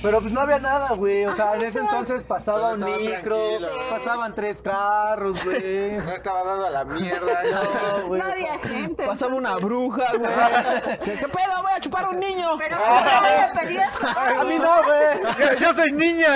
Pero 0.00 0.20
pues 0.20 0.32
no 0.32 0.40
había 0.40 0.58
nada, 0.60 0.94
güey. 0.94 1.24
O 1.24 1.34
sea, 1.34 1.54
en 1.56 1.62
ese 1.62 1.80
entonces 1.80 2.22
pasaba 2.22 2.72
un 2.74 2.84
micro, 2.84 3.36
tranquilo. 3.36 3.68
pasaban 3.90 4.32
tres 4.32 4.62
carros, 4.62 5.44
güey. 5.44 5.92
No 5.96 6.12
estaba 6.12 6.44
dado 6.44 6.66
a 6.66 6.70
la 6.70 6.84
mierda. 6.84 7.42
No, 7.48 8.06
güey. 8.08 8.20
No 8.20 8.26
había 8.28 8.58
gente. 8.60 9.06
Pasaba 9.06 9.34
una 9.34 9.56
bruja, 9.56 10.04
güey. 10.16 10.30
¿Qué, 11.04 11.28
pedo? 11.28 11.62
Voy 11.62 11.72
a 11.74 11.80
chupar 11.80 12.04
a 12.04 12.10
un 12.10 12.20
niño. 12.20 12.50
Pero 12.58 12.76
A 12.76 14.44
mí 14.44 14.58
no, 14.58 14.82
güey. 14.84 15.34
Yo, 15.38 15.58
yo 15.58 15.74
soy 15.74 15.92
niña. 15.92 16.28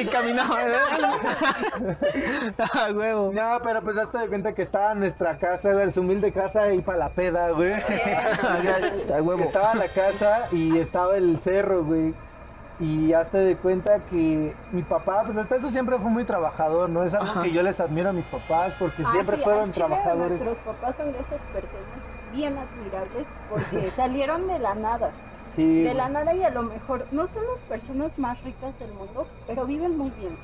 Y 0.00 0.06
caminaba, 0.06 0.58
Ah, 2.58 2.88
huevo. 2.92 3.30
No, 3.32 3.60
pero 3.62 3.82
pues 3.82 3.96
hazte 3.98 4.18
de 4.18 4.28
cuenta 4.28 4.54
que 4.54 4.62
estaba 4.62 4.94
nuestra 4.94 5.38
casa, 5.38 5.72
güey, 5.72 5.90
su 5.92 6.00
humilde 6.00 6.32
casa 6.32 6.62
ahí 6.64 6.80
para 6.80 6.98
la 6.98 7.08
peda, 7.10 7.50
güey. 7.50 7.72
A 7.72 9.22
huevo. 9.22 9.44
Estaba 9.44 9.74
la 9.74 9.88
casa 9.88 10.48
y 10.52 10.78
estaba 10.78 11.16
el 11.16 11.38
cerro, 11.40 11.84
güey. 11.84 12.07
Y 12.80 13.12
hazte 13.12 13.38
de 13.38 13.56
cuenta 13.56 13.98
que 14.06 14.54
mi 14.70 14.82
papá, 14.82 15.24
pues 15.24 15.36
hasta 15.36 15.56
eso 15.56 15.68
siempre 15.68 15.98
fue 15.98 16.10
muy 16.10 16.22
trabajador, 16.24 16.88
¿no? 16.88 17.02
Es 17.02 17.12
algo 17.12 17.26
Ajá. 17.32 17.42
que 17.42 17.50
yo 17.50 17.62
les 17.62 17.80
admiro 17.80 18.10
a 18.10 18.12
mis 18.12 18.24
papás 18.26 18.72
porque 18.78 19.02
Ah, 19.04 19.10
siempre 19.12 19.36
sí, 19.36 19.42
fueron 19.42 19.62
al 19.64 19.70
chile, 19.72 19.86
trabajadores. 19.86 20.40
Nuestros 20.40 20.58
papás 20.60 20.96
son 20.96 21.12
de 21.12 21.18
esas 21.18 21.42
personas 21.46 22.08
bien 22.32 22.56
admirables 22.56 23.26
porque 23.50 23.90
salieron 23.96 24.46
de 24.46 24.58
la 24.60 24.74
nada. 24.76 25.10
Sí, 25.56 25.82
De 25.82 25.92
la 25.92 26.08
nada 26.08 26.34
y 26.34 26.44
a 26.44 26.50
lo 26.50 26.62
mejor 26.62 27.06
no 27.10 27.26
son 27.26 27.42
las 27.50 27.60
personas 27.62 28.16
más 28.16 28.40
ricas 28.44 28.78
del 28.78 28.92
mundo, 28.92 29.26
pero 29.48 29.66
viven 29.66 29.98
muy 29.98 30.10
bien. 30.10 30.36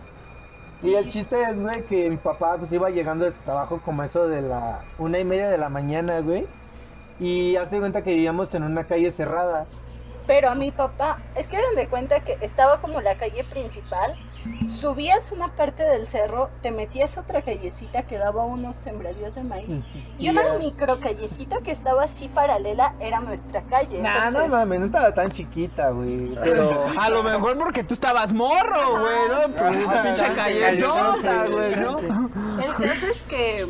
Y 0.83 0.95
el 0.95 1.07
chiste 1.09 1.41
es, 1.41 1.61
güey, 1.61 1.85
que 1.87 2.11
mi 2.11 2.17
papá 2.17 2.57
pues 2.59 2.73
iba 2.73 2.91
llegando 2.91 3.25
de 3.25 3.31
su 3.31 3.41
trabajo 3.43 3.81
como 3.85 4.03
eso 4.03 4.27
de 4.27 4.43
la 4.43 4.81
una 4.99 5.21
y 5.21 5.25
media 5.25 5.49
de 5.49 5.57
la 5.57 5.69
mañana, 5.69 6.19
güey. 6.19 6.49
Y 7.21 7.55
hace 7.55 7.79
cuenta 7.79 8.03
que 8.03 8.11
vivíamos 8.11 8.53
en 8.57 8.65
una 8.65 8.83
calle 8.85 9.13
cerrada. 9.13 9.67
Pero 10.27 10.49
a 10.49 10.55
mi 10.55 10.71
papá, 10.71 11.19
es 11.37 11.47
que 11.49 11.57
hagan 11.59 11.75
de 11.75 11.89
cuenta 11.89 12.21
que 12.21 12.39
estaba 12.41 12.81
como 12.81 13.01
la 13.03 13.17
calle 13.17 13.45
principal, 13.45 14.17
subías 14.81 15.33
una 15.33 15.55
parte 15.55 15.83
del 15.83 16.07
cerro, 16.07 16.51
te 16.63 16.71
metías 16.71 17.17
a 17.17 17.21
otra 17.21 17.43
callecita 17.43 18.03
que 18.03 18.19
daba 18.19 18.45
unos 18.45 18.77
sembradíos 18.77 19.35
de 19.35 19.43
maíz. 19.45 19.71
Y 20.19 20.29
una 20.31 20.43
ya- 20.43 20.59
micro 20.59 20.99
callecita 21.01 21.59
que 21.61 21.71
estaba 21.73 22.05
así 22.05 22.29
paralela 22.29 22.95
era 23.01 23.21
nuestra 23.21 23.63
calle. 23.63 24.01
Nah, 24.01 24.21
no 24.21 24.27
Entonces, 24.29 24.51
mames, 24.51 24.79
no 24.81 24.85
estaba 24.87 25.13
tan 25.15 25.31
chiquita, 25.31 25.91
güey. 25.91 26.35
Pero. 26.43 26.87
A 27.01 27.11
lo 27.11 27.23
mejor 27.23 27.59
porque 27.59 27.85
tú 27.85 27.95
estabas 27.95 28.33
morro, 28.33 29.01
güey, 29.01 29.29
¿no? 29.29 29.55
Pues 29.57 29.85
una 29.87 30.03
pinche 30.03 30.19
chance, 30.21 30.35
callezota, 30.37 31.47
güey, 31.49 31.77
¿no? 31.77 32.01
chance. 32.01 32.67
El 32.67 32.75
caso 32.89 33.07
es 33.09 33.23
que 33.25 33.69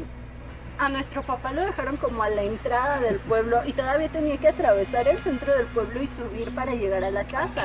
a 0.78 0.88
nuestro 0.88 1.22
papá 1.22 1.52
lo 1.52 1.62
dejaron 1.62 1.96
como 1.96 2.22
a 2.22 2.28
la 2.28 2.42
entrada 2.42 3.00
del 3.00 3.18
pueblo 3.20 3.62
y 3.66 3.72
todavía 3.72 4.08
tenía 4.08 4.37
que 4.38 4.48
atravesar 4.48 5.06
el 5.08 5.18
centro 5.18 5.52
del 5.56 5.66
pueblo 5.66 6.02
y 6.02 6.06
subir 6.06 6.54
para 6.54 6.74
llegar 6.74 7.04
a 7.04 7.10
la 7.10 7.24
casa. 7.24 7.62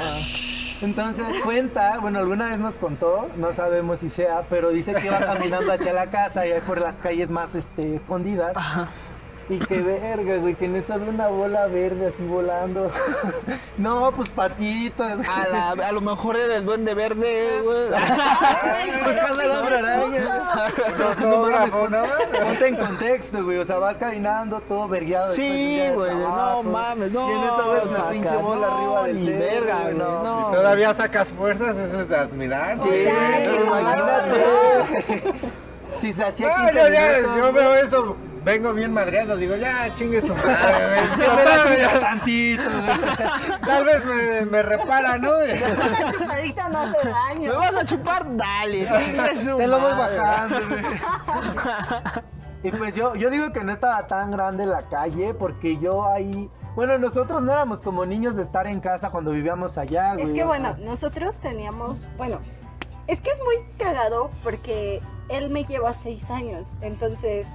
Entonces 0.82 1.26
cuenta, 1.44 1.98
bueno, 2.00 2.20
alguna 2.20 2.50
vez 2.50 2.60
nos 2.60 2.78
contó, 2.78 3.30
no 3.36 3.54
sabemos 3.54 4.00
si 4.00 4.10
sea, 4.10 4.44
pero 4.50 4.70
dice 4.70 4.94
que 4.94 5.08
iba 5.08 5.18
caminando 5.20 5.74
hacia 5.74 5.92
la 5.92 6.10
casa 6.10 6.48
y 6.48 6.58
por 6.62 6.80
las 6.80 6.98
calles 7.00 7.30
más 7.30 7.54
este, 7.56 7.96
escondidas. 7.96 8.54
Y 9.50 9.58
que 9.58 9.82
verga, 9.82 10.38
güey, 10.38 10.54
que 10.54 10.66
en 10.66 10.76
eso 10.76 10.94
había 10.94 11.10
una 11.10 11.28
bola 11.28 11.66
verde 11.66 12.08
así 12.08 12.22
volando. 12.24 12.92
no, 13.78 14.12
pues 14.12 14.30
patitas. 14.30 15.28
A, 15.28 15.48
la- 15.76 15.88
a 15.88 15.92
lo 15.92 16.02
mejor 16.02 16.36
era 16.38 16.58
el 16.58 16.66
duende 16.66 16.94
verde, 16.94 17.62
güey. 17.64 17.82
Buscando 19.04 19.42
la 19.44 19.60
hombre 19.60 19.78
araña. 19.78 20.70
Fotógrafo, 21.16 21.90
¿no? 21.90 22.04
Ponte 22.44 22.68
en 22.68 22.76
contexto, 22.76 23.44
güey. 23.44 23.58
O 23.58 23.66
sea, 23.66 23.80
vas 23.80 23.98
caminando 23.98 24.62
todo 24.62 24.88
vergueado. 24.88 25.30
después 25.30 25.48
de 25.50 25.54
un 25.54 25.58
Sí, 25.90 25.96
güey, 25.96 26.16
no 26.16 26.64
mames, 26.64 27.12
no. 27.12 27.28
Y 27.30 27.32
en 27.34 27.44
eso 27.44 27.72
ves 27.72 27.86
una 27.86 28.10
pinche 28.10 28.36
bola 28.36 28.68
no, 28.68 28.76
arriba 28.78 29.04
del 29.08 29.26
ni 29.26 29.32
verga, 29.32 29.82
güey, 29.82 29.96
no. 29.96 30.24
no. 30.24 30.46
Si 30.52 30.56
todavía 30.58 30.94
sacas 30.94 31.34
fuerzas, 31.34 31.76
eso 31.76 32.02
es 32.02 32.08
de 32.08 32.16
admirar. 32.16 32.78
Sí, 32.84 32.90
imagínate. 33.66 35.34
Si 36.00 36.14
se 36.14 36.24
hacía 36.24 36.48
No, 36.58 36.66
15 36.66 36.74
yo, 36.74 36.88
ya, 36.90 37.02
minutos, 37.18 37.36
yo 37.38 37.42
güey. 37.52 37.54
veo 37.54 37.74
eso, 37.76 38.18
vengo 38.44 38.74
bien 38.74 38.94
madreado, 38.94 39.36
digo, 39.38 39.56
ya 39.56 39.94
chingue 39.96 40.22
su 40.22 40.34
madre, 40.36 40.54
güey. 41.18 41.28
Yo 41.28 41.70
me 41.94 42.00
tantito. 42.00 42.64
Tal 43.66 43.84
vez 43.86 44.06
me, 44.06 44.46
me 44.46 44.62
repara, 44.64 45.18
¿no? 45.18 45.32
Una 45.38 46.12
chupadita 46.12 46.70
no 46.70 46.80
hace 46.80 46.98
¿Me 47.06 47.12
daño. 47.12 47.56
vas 47.58 47.76
a 47.76 47.86
chupar? 47.86 48.26
Dale, 48.38 48.88
chingue 48.88 49.38
su 49.38 49.58
Te 49.58 49.68
lo 49.68 49.80
voy 49.80 49.92
bajando, 49.92 50.60
güey. 50.68 50.84
Y 52.64 52.72
pues 52.72 52.94
yo, 52.94 53.16
yo 53.16 53.30
digo 53.30 53.54
que 53.54 53.64
no 53.64 53.72
estaba 53.72 54.06
tan 54.08 54.32
grande 54.32 54.66
la 54.66 54.84
calle 54.90 55.34
porque 55.34 55.78
yo 55.78 56.06
ahí... 56.06 56.50
Bueno, 56.76 56.98
nosotros 56.98 57.42
no 57.42 57.52
éramos 57.52 57.82
como 57.82 58.06
niños 58.06 58.36
de 58.36 58.44
estar 58.44 58.68
en 58.68 58.80
casa 58.82 59.10
cuando 59.12 59.32
vivíamos 59.32 59.78
allá, 59.78 60.14
güey. 60.14 60.26
Es 60.28 60.34
que 60.34 60.44
bueno, 60.44 60.76
sea. 60.76 60.86
nosotros 60.86 61.40
teníamos, 61.40 62.08
bueno, 62.18 62.40
es 63.08 63.20
que 63.22 63.32
es 63.32 63.40
muy 63.40 63.56
cagado 63.78 64.30
porque 64.44 65.02
él 65.30 65.50
me 65.50 65.64
lleva 65.64 65.94
seis 65.94 66.30
años, 66.32 66.74
entonces 66.82 67.48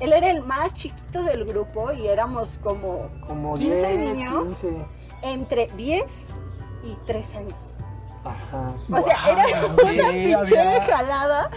él 0.00 0.12
era 0.12 0.30
el 0.30 0.42
más 0.42 0.74
chiquito 0.74 1.22
del 1.22 1.44
grupo 1.44 1.92
y 1.92 2.06
éramos 2.06 2.58
como 2.62 3.08
como 3.26 3.54
15 3.54 3.96
10, 3.96 3.98
niños. 3.98 4.48
15. 4.48 4.86
entre 5.22 5.66
10 5.68 6.24
y 6.84 6.94
3 7.06 7.34
años. 7.36 7.76
Ajá. 8.24 8.72
O 8.90 9.00
sea, 9.02 9.30
era 9.30 9.66
una 9.72 10.10
pinche 10.10 10.80
jalada. 10.80 11.50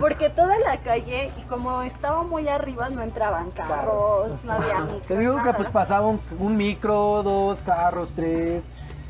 Porque 0.00 0.30
toda 0.30 0.56
la 0.60 0.76
calle, 0.82 1.28
y 1.36 1.42
como 1.48 1.82
estaba 1.82 2.22
muy 2.22 2.46
arriba, 2.48 2.88
no 2.88 3.02
entraban 3.02 3.50
carros, 3.50 4.44
no 4.44 4.52
había 4.52 4.78
micros. 4.82 5.02
Te 5.08 5.18
digo 5.18 5.42
que 5.42 5.52
pues 5.54 5.70
pasaba 5.70 6.06
un, 6.06 6.20
un 6.38 6.56
micro, 6.56 7.24
dos 7.24 7.58
carros, 7.66 8.10
tres. 8.14 8.62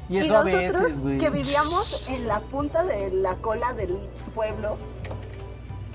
Y 0.09 0.15
Y 0.15 0.19
eso 0.21 0.39
a 0.39 0.45
nosotros 0.45 0.73
veces, 0.83 1.01
güey. 1.01 1.19
que 1.19 1.29
vivíamos 1.29 2.09
en 2.09 2.27
la 2.27 2.39
punta 2.39 2.85
de 2.85 3.11
la 3.11 3.35
cola 3.35 3.75
del 3.75 3.99
pueblo, 4.35 4.79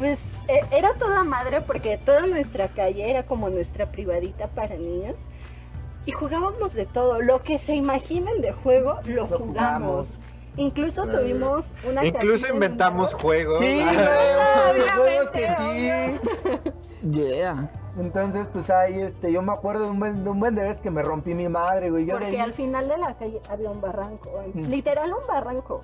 pues 0.01 0.31
e- 0.47 0.63
era 0.75 0.95
toda 0.95 1.23
madre 1.23 1.61
porque 1.61 1.95
toda 1.99 2.25
nuestra 2.25 2.69
calle 2.69 3.07
era 3.07 3.23
como 3.23 3.51
nuestra 3.51 3.91
privadita 3.91 4.47
para 4.47 4.75
niños. 4.75 5.15
Y 6.07 6.11
jugábamos 6.11 6.73
de 6.73 6.87
todo, 6.87 7.21
lo 7.21 7.43
que 7.43 7.59
se 7.59 7.75
imaginen 7.75 8.41
de 8.41 8.51
juego, 8.51 8.97
lo, 9.05 9.27
Lo 9.27 9.27
jugamos. 9.27 9.47
jugamos. 9.47 10.19
Incluso 10.57 11.05
tuvimos 11.05 11.75
una 11.87 12.03
Incluso 12.03 12.51
inventamos 12.51 13.13
juegos. 13.13 13.59
Sí, 13.63 13.85
juegos 14.97 15.31
que 15.31 15.47
sí. 15.57 17.09
Yeah. 17.11 17.69
Entonces, 17.97 18.47
pues 18.51 18.69
ahí, 18.71 18.99
este, 19.01 19.31
yo 19.31 19.41
me 19.43 19.51
acuerdo 19.53 19.83
de 19.85 19.91
un 19.91 19.99
buen 19.99 20.23
de, 20.23 20.29
un 20.29 20.39
buen 20.39 20.55
de 20.55 20.63
veces 20.63 20.81
que 20.81 20.89
me 20.91 21.03
rompí 21.03 21.33
mi 21.35 21.47
madre, 21.49 21.89
güey. 21.91 22.05
Yo 22.05 22.13
Porque 22.13 22.27
ahí- 22.27 22.37
al 22.37 22.53
final 22.53 22.87
de 22.87 22.97
la 22.97 23.13
calle 23.15 23.39
había 23.49 23.69
un 23.69 23.79
barranco, 23.81 24.31
Mm. 24.53 24.65
literal 24.69 25.13
un 25.13 25.27
barranco. 25.27 25.81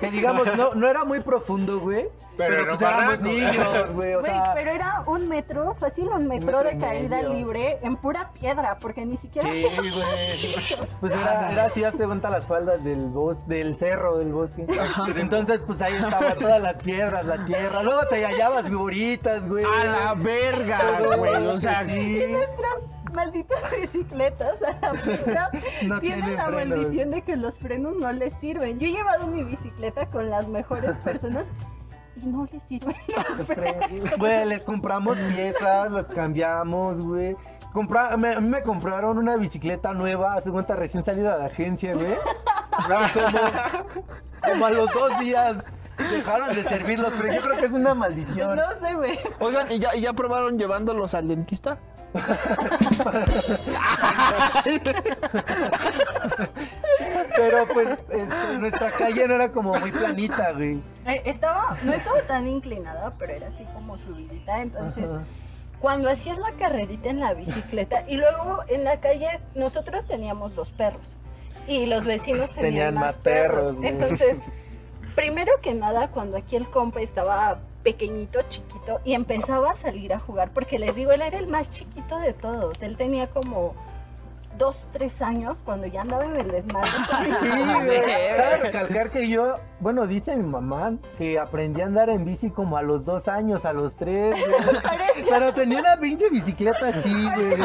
Que 0.00 0.10
digamos, 0.10 0.56
no, 0.56 0.74
no 0.74 0.88
era 0.88 1.04
muy 1.04 1.20
profundo, 1.20 1.80
güey. 1.80 2.08
Pero 2.36 2.54
era 2.54 2.66
pues 2.68 2.80
un 2.80 2.86
éramos 2.86 3.20
niños, 3.20 3.92
güey. 3.94 4.14
O 4.14 4.20
Güey, 4.20 4.32
sea, 4.32 4.52
pero 4.54 4.70
era 4.70 5.02
un 5.06 5.28
metro, 5.28 5.74
fácil 5.74 6.06
un 6.08 6.28
metro, 6.28 6.46
metro 6.58 6.62
de 6.62 6.76
y 6.76 6.78
caída 6.78 7.16
medio. 7.16 7.30
libre 7.30 7.78
en 7.82 7.96
pura 7.96 8.30
piedra, 8.32 8.78
porque 8.80 9.04
ni 9.04 9.16
siquiera 9.16 9.48
Sí, 9.50 9.66
güey. 9.90 10.88
Pues 11.00 11.12
era, 11.12 11.50
era 11.52 11.64
así, 11.64 11.82
hazte 11.82 12.06
cuenta 12.06 12.30
las 12.30 12.46
faldas 12.46 12.84
del 12.84 13.06
bos, 13.06 13.44
del 13.48 13.74
cerro 13.76 14.18
del 14.18 14.32
bosque. 14.32 14.66
Entonces, 15.16 15.62
pues 15.66 15.82
ahí 15.82 15.94
estaban 15.94 16.36
todas 16.36 16.62
las 16.62 16.76
piedras, 16.78 17.24
la 17.24 17.44
tierra. 17.44 17.82
Luego 17.82 18.06
te 18.06 18.24
hallabas 18.24 18.66
figuritas, 18.68 19.48
güey. 19.48 19.64
A 19.64 19.84
la 19.84 20.14
verga, 20.14 21.00
güey. 21.16 21.46
O 21.46 21.60
sea, 21.60 21.84
sí. 21.84 22.24
nuestras 22.28 22.97
malditas 23.12 23.58
bicicletas 23.80 24.62
a 24.62 24.72
la 24.86 24.94
fecha 24.94 25.50
No 25.86 26.00
tienen 26.00 26.36
la 26.36 26.46
frenos. 26.46 26.78
maldición 26.78 27.10
de 27.10 27.22
que 27.22 27.36
los 27.36 27.58
frenos 27.58 27.96
no 27.96 28.10
les 28.12 28.34
sirven. 28.40 28.78
Yo 28.78 28.86
he 28.86 28.90
llevado 28.92 29.26
mi 29.26 29.42
bicicleta 29.44 30.06
con 30.06 30.30
las 30.30 30.46
mejores 30.48 30.96
personas 31.04 31.44
y 32.20 32.26
no 32.26 32.48
les 32.52 32.62
sirven 32.64 32.96
los 33.08 33.46
frenos. 33.46 34.18
Güey, 34.18 34.46
les 34.46 34.62
compramos 34.62 35.18
piezas, 35.18 35.90
las 35.90 36.06
cambiamos, 36.06 37.00
güey. 37.00 37.36
Compra- 37.72 38.16
me- 38.16 38.34
a 38.34 38.40
mí 38.40 38.48
me 38.48 38.62
compraron 38.62 39.18
una 39.18 39.36
bicicleta 39.36 39.92
nueva, 39.92 40.34
hace 40.34 40.50
cuenta 40.50 40.74
recién 40.74 41.02
salida 41.04 41.36
de 41.38 41.44
agencia, 41.46 41.94
güey. 41.94 42.14
Como, 43.12 44.52
como 44.52 44.66
a 44.66 44.70
los 44.70 44.92
dos 44.92 45.18
días 45.20 45.56
dejaron 46.10 46.54
de 46.54 46.62
servir 46.62 46.98
los 46.98 47.12
frenos. 47.12 47.36
Yo 47.36 47.42
creo 47.42 47.60
que 47.60 47.66
es 47.66 47.72
una 47.72 47.94
maldición. 47.94 48.56
No 48.56 48.62
sé, 48.80 48.94
güey. 48.94 49.18
Oigan, 49.40 49.70
¿y 49.70 49.78
ya, 49.78 49.94
y 49.94 50.00
ya 50.00 50.12
probaron 50.12 50.58
llevándolos 50.58 51.12
al 51.14 51.28
dentista? 51.28 51.78
Pero 57.36 57.66
pues 57.72 57.88
este, 57.88 58.58
nuestra 58.58 58.90
calle 58.90 59.28
no 59.28 59.34
era 59.34 59.52
como 59.52 59.74
muy 59.74 59.90
planita, 59.92 60.52
güey. 60.52 60.80
Eh, 61.06 61.22
Estaba, 61.24 61.76
no 61.82 61.92
estaba 61.92 62.20
tan 62.22 62.46
inclinada, 62.48 63.12
pero 63.18 63.32
era 63.32 63.48
así 63.48 63.64
como 63.74 63.96
subidita. 63.98 64.60
Entonces, 64.62 65.04
Ajá. 65.10 65.22
cuando 65.80 66.10
hacías 66.10 66.38
la 66.38 66.52
carrerita 66.52 67.08
en 67.10 67.20
la 67.20 67.34
bicicleta 67.34 68.04
y 68.08 68.16
luego 68.16 68.62
en 68.68 68.84
la 68.84 69.00
calle, 69.00 69.40
nosotros 69.54 70.06
teníamos 70.06 70.54
dos 70.54 70.72
perros 70.72 71.16
y 71.66 71.86
los 71.86 72.04
vecinos 72.04 72.50
tenían, 72.54 72.72
Tenían 72.72 72.94
más, 72.94 73.18
perros. 73.18 73.76
Entonces, 73.82 74.40
primero 75.14 75.52
que 75.62 75.74
nada, 75.74 76.08
cuando 76.08 76.36
aquí 76.36 76.56
el 76.56 76.68
compa 76.70 77.00
estaba 77.00 77.58
pequeñito, 77.82 78.40
chiquito, 78.48 79.00
y 79.04 79.14
empezaba 79.14 79.70
a 79.70 79.76
salir 79.76 80.12
a 80.12 80.18
jugar, 80.18 80.52
porque 80.52 80.78
les 80.78 80.94
digo, 80.94 81.12
él 81.12 81.22
era 81.22 81.38
el 81.38 81.46
más 81.46 81.70
chiquito 81.70 82.18
de 82.18 82.32
todos. 82.32 82.82
Él 82.82 82.96
tenía 82.96 83.28
como 83.28 83.74
dos, 84.58 84.88
tres 84.92 85.22
años 85.22 85.62
cuando 85.64 85.86
ya 85.86 86.02
andaba 86.02 86.24
en 86.26 86.36
el 86.36 86.50
desmadre. 86.50 86.90
Sí, 87.40 87.48
güey. 87.48 88.00
Cabe 88.02 88.58
recalcar 88.62 89.10
que 89.10 89.28
yo, 89.28 89.56
bueno, 89.80 90.06
dice 90.06 90.34
mi 90.36 90.44
mamá 90.48 90.92
que 91.16 91.38
aprendí 91.38 91.80
a 91.80 91.86
andar 91.86 92.10
en 92.10 92.24
bici 92.24 92.50
como 92.50 92.76
a 92.76 92.82
los 92.82 93.04
dos 93.04 93.28
años, 93.28 93.64
a 93.64 93.72
los 93.72 93.96
tres. 93.96 94.34
Pero 95.30 95.54
tenía 95.54 95.80
una 95.80 95.96
pinche 95.98 96.28
bicicleta 96.30 96.88
así, 96.88 97.12
güey. 97.34 97.54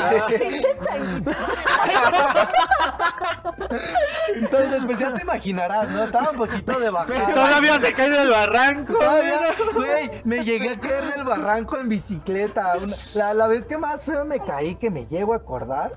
Entonces, 4.35 4.81
pues 4.85 4.99
ya 4.99 5.13
te 5.13 5.21
imaginarás, 5.21 5.89
¿no? 5.89 6.03
Estaba 6.03 6.29
un 6.31 6.37
poquito 6.37 6.79
de 6.79 6.89
bajada. 6.89 7.33
Todavía 7.33 7.79
se 7.79 7.93
cae 7.93 8.09
del 8.09 8.29
barranco. 8.29 8.93
Todavía, 8.93 9.39
güey, 9.73 10.11
me 10.23 10.43
llegué 10.43 10.71
a 10.73 10.79
caer 10.79 11.13
del 11.15 11.23
barranco 11.23 11.77
en 11.77 11.89
bicicleta. 11.89 12.73
Una- 12.81 12.95
la, 13.15 13.33
la 13.33 13.47
vez 13.47 13.65
que 13.65 13.77
más 13.77 14.03
feo 14.03 14.25
me 14.25 14.39
caí, 14.39 14.75
que 14.75 14.89
me 14.89 15.05
llego 15.05 15.33
a 15.33 15.37
acordar, 15.37 15.93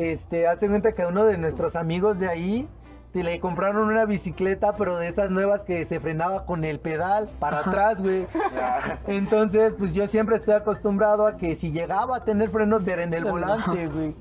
este, 0.00 0.46
hace 0.46 0.68
cuenta 0.68 0.92
que 0.92 1.04
uno 1.04 1.24
de 1.24 1.36
nuestros 1.36 1.76
amigos 1.76 2.18
de 2.18 2.28
ahí 2.28 2.68
te 3.12 3.24
le 3.24 3.40
compraron 3.40 3.88
una 3.88 4.04
bicicleta, 4.04 4.72
pero 4.74 4.96
de 4.96 5.08
esas 5.08 5.30
nuevas 5.30 5.64
que 5.64 5.84
se 5.84 5.98
frenaba 5.98 6.46
con 6.46 6.64
el 6.64 6.78
pedal 6.78 7.28
para 7.40 7.60
atrás, 7.60 8.00
güey. 8.00 8.26
Entonces, 9.06 9.74
pues 9.76 9.94
yo 9.94 10.06
siempre 10.06 10.36
estoy 10.36 10.54
acostumbrado 10.54 11.26
a 11.26 11.36
que 11.36 11.56
si 11.56 11.72
llegaba 11.72 12.18
a 12.18 12.24
tener 12.24 12.50
frenos 12.50 12.86
era 12.86 13.02
en 13.02 13.12
el 13.12 13.24
volante, 13.30 13.88
güey. 13.88 14.14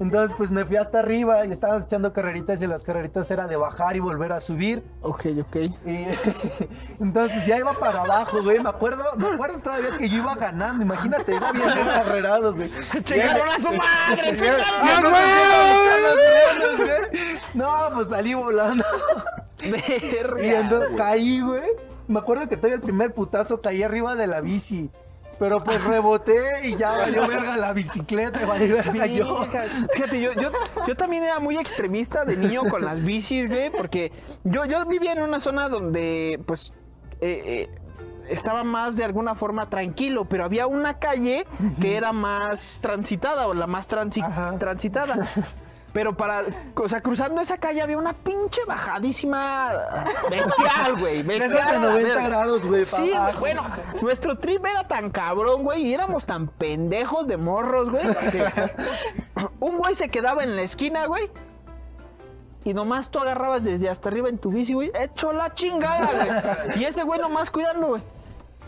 Entonces, 0.00 0.36
pues 0.36 0.50
me 0.50 0.64
fui 0.64 0.76
hasta 0.76 0.98
arriba 0.98 1.46
y 1.46 1.52
estábamos 1.52 1.86
echando 1.86 2.12
carreritas 2.12 2.60
y 2.60 2.66
las 2.66 2.82
carreritas 2.82 3.30
era 3.30 3.46
de 3.46 3.56
bajar 3.56 3.96
y 3.96 4.00
volver 4.00 4.32
a 4.32 4.40
subir. 4.40 4.84
Ok, 5.02 5.26
ok. 5.40 5.56
Y 5.56 5.70
entonces 7.00 7.36
pues, 7.36 7.46
ya 7.46 7.58
iba 7.58 7.72
para 7.74 8.02
abajo, 8.02 8.42
güey. 8.42 8.60
Me 8.60 8.70
acuerdo, 8.70 9.04
me 9.16 9.28
acuerdo 9.28 9.58
todavía 9.58 9.96
que 9.96 10.08
yo 10.08 10.18
iba 10.18 10.34
ganando. 10.34 10.82
Imagínate, 10.82 11.34
iba 11.36 11.52
bien 11.52 11.68
encarrerado, 11.68 12.54
güey. 12.54 12.70
¡Chingaron 13.04 13.48
a 13.48 13.60
su 13.60 13.72
madre! 13.72 14.36
¡Chingaron 14.36 14.64
¡Ah, 14.64 14.96
a 14.96 15.00
su 16.70 16.76
güey! 16.76 17.38
No, 17.54 17.90
pues 17.94 18.08
salí 18.08 18.34
volando. 18.34 18.84
Verga, 19.62 20.44
Y 20.44 20.48
entonces 20.48 20.90
caí, 20.96 21.40
güey. 21.40 21.70
Me 22.08 22.18
acuerdo 22.18 22.48
que 22.48 22.56
todavía 22.56 22.76
el 22.76 22.82
primer 22.82 23.14
putazo 23.14 23.60
caí 23.60 23.82
arriba 23.82 24.16
de 24.16 24.26
la 24.26 24.40
bici. 24.40 24.90
Pero 25.38 25.62
pues 25.64 25.82
reboté 25.84 26.68
y 26.68 26.76
ya 26.76 26.92
valió 26.98 27.26
verga 27.26 27.56
la 27.56 27.72
bicicleta, 27.72 28.42
y 28.42 28.46
valió 28.46 28.76
verga 28.76 29.06
yo. 29.06 29.46
Fíjate, 29.94 30.20
yo, 30.20 30.32
yo, 30.32 30.50
yo 30.86 30.96
también 30.96 31.24
era 31.24 31.40
muy 31.40 31.56
extremista 31.58 32.24
de 32.24 32.36
niño 32.36 32.62
con 32.70 32.84
las 32.84 33.02
bicis, 33.02 33.48
güey, 33.48 33.70
porque 33.70 34.12
yo, 34.44 34.64
yo 34.64 34.84
vivía 34.86 35.12
en 35.12 35.22
una 35.22 35.40
zona 35.40 35.68
donde, 35.68 36.40
pues, 36.46 36.72
eh, 37.20 37.68
eh, 37.70 37.78
estaba 38.28 38.64
más 38.64 38.96
de 38.96 39.04
alguna 39.04 39.34
forma 39.34 39.68
tranquilo, 39.68 40.24
pero 40.26 40.44
había 40.44 40.66
una 40.66 40.98
calle 40.98 41.46
que 41.80 41.96
era 41.96 42.12
más 42.12 42.78
transitada 42.80 43.46
o 43.46 43.54
la 43.54 43.66
más 43.66 43.88
transi- 43.88 44.22
Ajá. 44.24 44.58
transitada. 44.58 45.26
Pero 45.94 46.16
para, 46.16 46.42
o 46.74 46.88
sea, 46.88 47.00
cruzando 47.00 47.40
esa 47.40 47.56
calle 47.56 47.80
había 47.80 47.96
una 47.96 48.12
pinche 48.12 48.60
bajadísima 48.66 50.04
bestial, 50.28 50.96
güey. 50.98 51.22
Bestial. 51.22 51.52
de 51.52 51.60
a 51.60 51.72
la 51.72 51.78
90 51.78 52.08
verga. 52.08 52.28
grados, 52.28 52.66
güey. 52.66 52.84
Sí, 52.84 53.12
güey, 53.16 53.36
bueno, 53.38 53.62
nuestro 54.02 54.36
trip 54.36 54.66
era 54.66 54.88
tan 54.88 55.10
cabrón, 55.10 55.62
güey, 55.62 55.84
y 55.86 55.94
éramos 55.94 56.26
tan 56.26 56.48
pendejos 56.48 57.28
de 57.28 57.36
morros, 57.36 57.90
güey, 57.90 58.04
un 59.60 59.78
güey 59.78 59.94
se 59.94 60.08
quedaba 60.08 60.42
en 60.42 60.56
la 60.56 60.62
esquina, 60.62 61.06
güey, 61.06 61.30
y 62.64 62.74
nomás 62.74 63.10
tú 63.10 63.20
agarrabas 63.20 63.62
desde 63.62 63.88
hasta 63.88 64.08
arriba 64.08 64.28
en 64.28 64.38
tu 64.38 64.50
bici, 64.50 64.72
güey, 64.72 64.90
hecho 64.98 65.32
la 65.32 65.54
chingada, 65.54 66.10
güey. 66.64 66.80
Y 66.80 66.84
ese 66.86 67.04
güey 67.04 67.20
nomás 67.20 67.50
cuidando, 67.52 67.86
güey. 67.86 68.02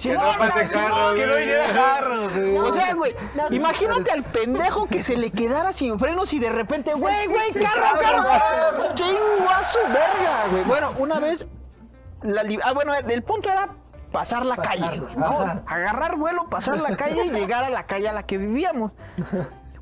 Que 0.00 0.12
no 0.12 0.20
pase 0.38 0.72
carro, 0.72 1.14
Que 1.14 1.26
no 1.26 1.36
viniera 1.36 1.68
jarro, 1.68 2.28
güey. 2.30 2.56
O 2.58 2.72
sea, 2.72 2.94
güey, 2.94 3.14
imagínate 3.50 4.10
al 4.10 4.22
pendejo 4.24 4.86
que 4.86 5.02
se 5.02 5.16
le 5.16 5.30
quedara 5.30 5.72
sin 5.72 5.98
frenos 5.98 6.32
y 6.34 6.38
de 6.38 6.50
repente, 6.50 6.92
güey, 6.94 7.26
güey, 7.26 7.52
carro, 7.52 7.98
carro, 8.00 8.94
chingo 8.94 9.48
a 9.48 9.64
su 9.64 9.78
verga, 9.88 10.48
güey. 10.50 10.64
Bueno, 10.64 10.92
una 10.98 11.18
vez, 11.18 11.46
la 12.22 12.42
li- 12.42 12.58
ah, 12.62 12.72
bueno, 12.72 12.94
el, 12.94 13.22
punto 13.22 13.48
era 13.50 13.70
pasar 14.12 14.44
la 14.44 14.56
calle, 14.56 15.00
güey, 15.00 15.16
¿no? 15.16 15.40
Ajá. 15.40 15.62
Agarrar 15.66 16.16
vuelo, 16.16 16.48
pasar 16.50 16.78
la 16.78 16.96
calle 16.96 17.24
y 17.24 17.30
llegar 17.30 17.64
a 17.64 17.70
la 17.70 17.86
calle 17.86 18.08
a 18.08 18.12
la 18.12 18.24
que 18.24 18.36
vivíamos. 18.36 18.92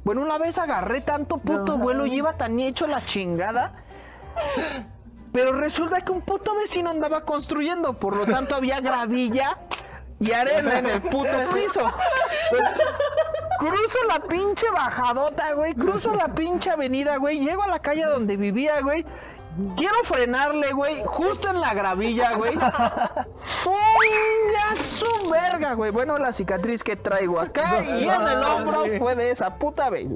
Bueno, 0.04 0.20
una 0.20 0.38
vez 0.38 0.58
agarré 0.58 1.00
tanto 1.00 1.38
puto 1.38 1.76
vuelo 1.78 2.06
y 2.06 2.14
iba 2.14 2.34
tan 2.36 2.60
hecho 2.60 2.86
la 2.86 3.04
chingada. 3.04 3.72
Pero 5.32 5.52
resulta 5.52 6.02
que 6.02 6.12
un 6.12 6.20
puto 6.20 6.54
vecino 6.54 6.90
andaba 6.90 7.24
construyendo, 7.24 7.94
por 7.94 8.16
lo 8.16 8.24
tanto 8.24 8.54
había 8.54 8.80
gravilla 8.80 9.58
y 10.25 10.33
arena 10.33 10.79
en 10.79 10.87
el 10.87 11.03
puto 11.03 11.37
piso. 11.55 11.93
Entonces, 12.51 12.85
cruzo 13.59 13.99
la 14.09 14.20
pinche 14.20 14.70
bajadota, 14.70 15.53
güey. 15.53 15.75
Cruzo 15.75 16.14
la 16.14 16.29
pinche 16.29 16.70
avenida, 16.70 17.16
güey. 17.16 17.41
Llego 17.41 17.62
a 17.62 17.68
la 17.68 17.79
calle 17.79 18.05
donde 18.05 18.37
vivía, 18.37 18.81
güey. 18.81 19.05
Quiero 19.77 19.95
frenarle, 20.03 20.72
güey, 20.72 21.05
justo 21.07 21.49
en 21.49 21.61
la 21.61 21.72
gravilla, 21.75 22.33
güey. 22.35 22.55
¡Fum! 23.45 23.77
¡Ya 24.53 24.75
su 24.75 25.31
verga, 25.31 25.75
güey! 25.75 25.93
Bueno, 25.93 26.18
la 26.18 26.33
cicatriz 26.33 26.83
que 26.83 26.97
traigo 26.97 27.39
acá 27.39 27.85
y 27.85 28.09
en 28.09 28.29
el 28.29 28.43
hombro 28.43 28.85
fue 28.99 29.14
de 29.14 29.31
esa 29.31 29.55
puta 29.55 29.91
vez. 29.91 30.11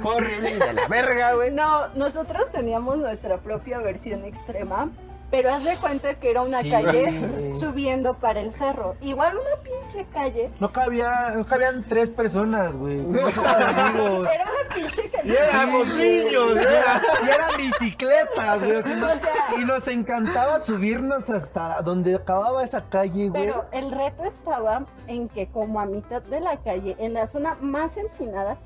Fue 0.00 0.16
horrible 0.16 0.50
y 0.50 0.58
de 0.58 0.72
la 0.74 0.86
verga, 0.86 1.32
güey. 1.32 1.50
No, 1.50 1.88
nosotros 1.94 2.52
teníamos 2.52 2.98
nuestra 2.98 3.38
propia 3.38 3.78
versión 3.78 4.26
extrema, 4.26 4.90
pero 5.30 5.50
haz 5.50 5.64
de 5.64 5.76
cuenta 5.76 6.14
que 6.14 6.30
era 6.30 6.42
una 6.42 6.62
Sí, 6.62 6.70
calle 6.70 7.52
subiendo 7.58 8.14
para 8.14 8.40
el 8.40 8.52
cerro. 8.52 8.96
Igual 9.00 9.34
una 9.36 9.62
pinche 9.62 10.06
calle. 10.12 10.50
No 10.60 10.72
cabía, 10.72 11.32
no 11.36 11.44
cabían 11.46 11.84
tres 11.88 12.10
personas, 12.10 12.74
güey. 12.74 12.96
Nosotros 13.06 13.46
amigos. 13.46 14.28
Era 14.34 14.44
una 14.44 14.74
pinche 14.74 15.10
calle. 15.10 15.28
Y 15.32 15.36
éramos 15.36 15.86
niños, 15.88 16.52
güey. 16.54 16.64
Y 16.64 17.28
eran 17.28 17.50
bicicletas, 17.56 18.58
güey. 18.60 18.96
no- 18.96 19.06
O 19.06 19.10
sea- 19.10 19.60
y 19.60 19.64
nos 19.64 19.88
encantaba 19.88 20.60
subirnos 20.60 21.28
hasta 21.30 21.80
donde 21.82 22.14
acababa 22.14 22.62
esa 22.64 22.82
calle, 22.88 23.28
güey. 23.28 23.46
Pero 23.46 23.66
el 23.72 23.90
reto 23.92 24.24
estaba 24.24 24.84
en 25.06 25.28
que 25.28 25.48
como 25.48 25.80
a 25.80 25.86
mitad 25.86 26.22
de 26.22 26.40
la 26.40 26.56
calle, 26.58 26.96
en 26.98 27.14
la 27.14 27.26
zona 27.26 27.56
más 27.60 27.96
empinada, 27.96 28.56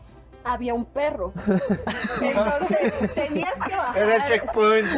había 0.45 0.75
un 0.75 0.85
perro. 0.85 1.33
Entonces 2.21 3.15
tenías 3.15 3.55
que 3.67 3.77
bajar. 3.77 3.99
Era 3.99 4.17
el 4.17 4.25
checkpoint. 4.25 4.89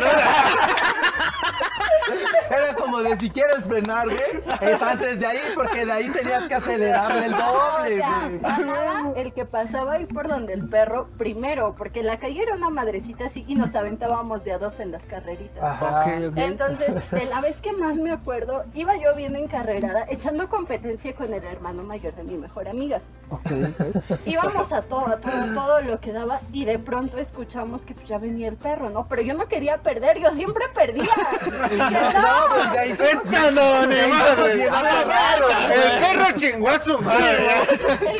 Era 2.51 2.75
como 2.75 2.99
de 2.99 3.19
si 3.19 3.31
quieres 3.31 3.65
frenar, 3.65 4.07
güey, 4.07 4.19
es 4.61 4.83
antes 4.83 5.19
de 5.19 5.27
ahí, 5.27 5.41
porque 5.55 5.85
de 5.85 5.93
ahí 5.93 6.09
tenías 6.09 6.45
que 6.45 6.55
acelerarle 6.55 7.27
el 7.27 7.33
doble, 7.33 7.97
güey. 7.99 8.39
bajaba 8.39 9.13
el 9.17 9.33
que 9.33 9.45
pasaba 9.45 9.95
ahí 9.95 10.07
por 10.07 10.29
donde 10.29 10.53
el 10.53 10.69
perro 10.69 11.09
primero, 11.19 11.75
porque 11.77 12.03
la 12.03 12.19
calle 12.19 12.43
era 12.43 12.55
una 12.55 12.71
madrecita 12.71 13.27
así 13.27 13.45
y 13.49 13.57
nos 13.57 13.75
aventábamos 13.75 14.45
de 14.45 14.53
a 14.53 14.59
dos 14.59 14.79
en 14.81 14.93
las 14.93 15.05
carreritas. 15.07 15.63
Ajá. 15.63 16.05
Entonces, 16.37 17.11
de 17.11 17.25
la 17.27 17.41
vez 17.41 17.61
que 17.61 17.73
más 17.73 17.97
me 17.97 18.13
acuerdo, 18.13 18.65
iba 18.75 18.97
yo 18.97 19.15
bien 19.17 19.35
encarrerada, 19.37 20.07
echando 20.09 20.49
competencia 20.49 21.15
con 21.15 21.35
el 21.35 21.45
hermano 21.45 21.83
mayor 21.83 22.15
de 22.15 22.23
mi 22.23 22.37
mejor 22.37 22.69
amiga. 22.69 23.01
Íbamos 24.25 24.73
a 24.73 24.83
todo, 24.83 25.09
a 25.09 25.17
todo 25.17 25.36
todo 25.55 25.81
lo 25.83 26.01
que 26.01 26.13
daba 26.13 26.41
y 26.53 26.65
de 26.65 26.79
pronto 26.79 27.19
escuchamos 27.19 27.85
que 27.87 27.95
pues, 27.95 28.07
ya 28.09 28.19
venía 28.19 28.49
el 28.49 28.57
perro, 28.57 28.91
¿no? 28.91 29.07
Pero 29.09 29.23
yo 29.23 29.35
no 29.35 29.47
quería 29.49 29.79
perder, 29.79 30.19
yo 30.19 30.31
siempre 30.33 30.65
perdía. 30.75 31.03
Dije, 31.71 31.79
no. 32.15 32.55
pues 32.55 32.73
ya 32.75 32.87
hice- 32.87 33.11
¡Esta 33.11 33.51
no, 33.51 33.87
ni 33.87 33.97
madre! 34.07 34.65
¡El 34.65 36.01
perro 36.01 36.33
chingó 36.35 36.69
a 36.69 36.79
su 36.79 36.99
madre! 37.01 37.49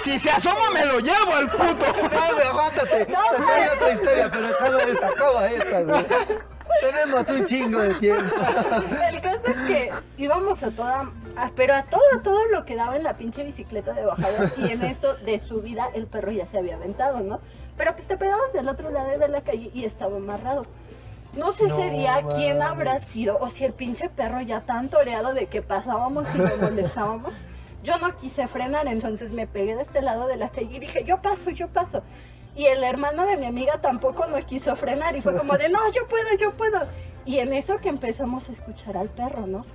Si 0.03 0.19
se 0.19 0.31
asoma, 0.31 0.71
me 0.73 0.85
lo 0.85 0.99
llevo 1.01 1.33
al 1.35 1.49
puto. 1.49 1.87
No, 2.13 2.49
aguántate. 2.51 3.07
No, 3.11 3.23
Te 3.37 3.43
traigo 3.43 3.75
otra 3.75 3.93
historia, 3.93 4.31
pero 4.31 4.47
acaba 4.49 4.83
esta, 4.83 5.09
acaba 5.09 5.47
esta, 5.49 5.81
güey. 5.83 6.07
Tenemos 6.81 7.29
un 7.29 7.45
chingo 7.47 7.81
de 7.81 7.95
tiempo. 7.95 8.23
El 9.11 9.21
caso 9.21 9.47
es 9.47 9.57
que 9.67 9.91
íbamos 10.19 10.63
a 10.63 10.71
toda, 10.71 11.11
a- 11.37 11.51
pero 11.55 11.75
a 11.75 11.83
todo, 11.83 12.03
a 12.19 12.23
todo 12.23 12.39
lo 12.53 12.65
que 12.65 12.77
daba 12.77 12.97
en 12.97 13.03
la 13.05 13.15
pinche 13.15 13.45
bicicleta 13.45 13.93
de 13.93 14.05
bajada 14.05 14.51
y 14.59 14.73
en 14.73 14.83
eso 14.83 15.15
de 15.15 15.39
subida 15.39 15.89
el 15.95 16.07
perro 16.07 16.31
ya 16.33 16.47
se 16.47 16.59
había 16.59 16.77
aventado, 16.77 17.21
¿no? 17.21 17.41
Pero 17.77 17.93
pues 17.95 18.07
te 18.07 18.17
pegabas 18.17 18.53
del 18.53 18.69
otro 18.69 18.91
lado 18.91 19.19
de 19.19 19.29
la 19.29 19.41
calle 19.43 19.71
y 19.75 19.85
estaba 19.85 20.17
amarrado. 20.17 20.67
No 21.37 21.53
sé 21.53 21.67
ese 21.67 21.91
No 21.91 21.91
día 21.99 22.25
quién 22.35 22.63
habrá 22.63 22.99
sido 22.99 23.37
o 23.39 23.49
si 23.51 23.65
el 23.65 23.75
pinche 23.75 24.09
perro 24.09 24.41
ya 24.41 24.61
tan 24.63 24.89
toreado 24.89 25.35
de 25.35 25.47
que 25.47 25.61
pasábamos 25.61 26.27
y 26.35 26.39
lo 26.39 26.57
molestábamos. 26.61 27.33
Yo 27.83 27.99
no 27.99 28.17
quise 28.17 28.49
frenar, 28.49 28.87
entonces 28.89 29.33
me 29.33 29.47
pegué 29.47 29.77
de 29.77 29.83
este 29.83 30.01
lado 30.03 30.27
de 30.27 30.37
la 30.37 30.49
calle 30.49 30.69
y 30.77 30.79
dije, 30.81 31.05
yo 31.05 31.21
paso, 31.23 31.51
yo 31.51 31.69
paso. 31.69 32.03
Y 32.57 32.67
el 32.67 32.83
hermano 32.83 33.27
de 33.27 33.37
mi 33.37 33.45
amiga 33.45 33.79
tampoco 33.83 34.27
no 34.27 34.45
quiso 34.47 34.75
frenar 34.77 35.15
y 35.15 35.21
fue 35.21 35.37
como 35.37 35.59
de, 35.59 35.69
no, 35.69 35.79
yo 35.93 36.09
puedo, 36.09 36.27
yo 36.41 36.53
puedo. 36.53 36.81
Y 37.27 37.39
en 37.41 37.53
eso 37.53 37.77
que 37.77 37.91
empezamos 37.91 38.49
a 38.49 38.53
escuchar 38.53 38.97
al 38.97 39.11
perro, 39.11 39.47
¿no? 39.47 39.67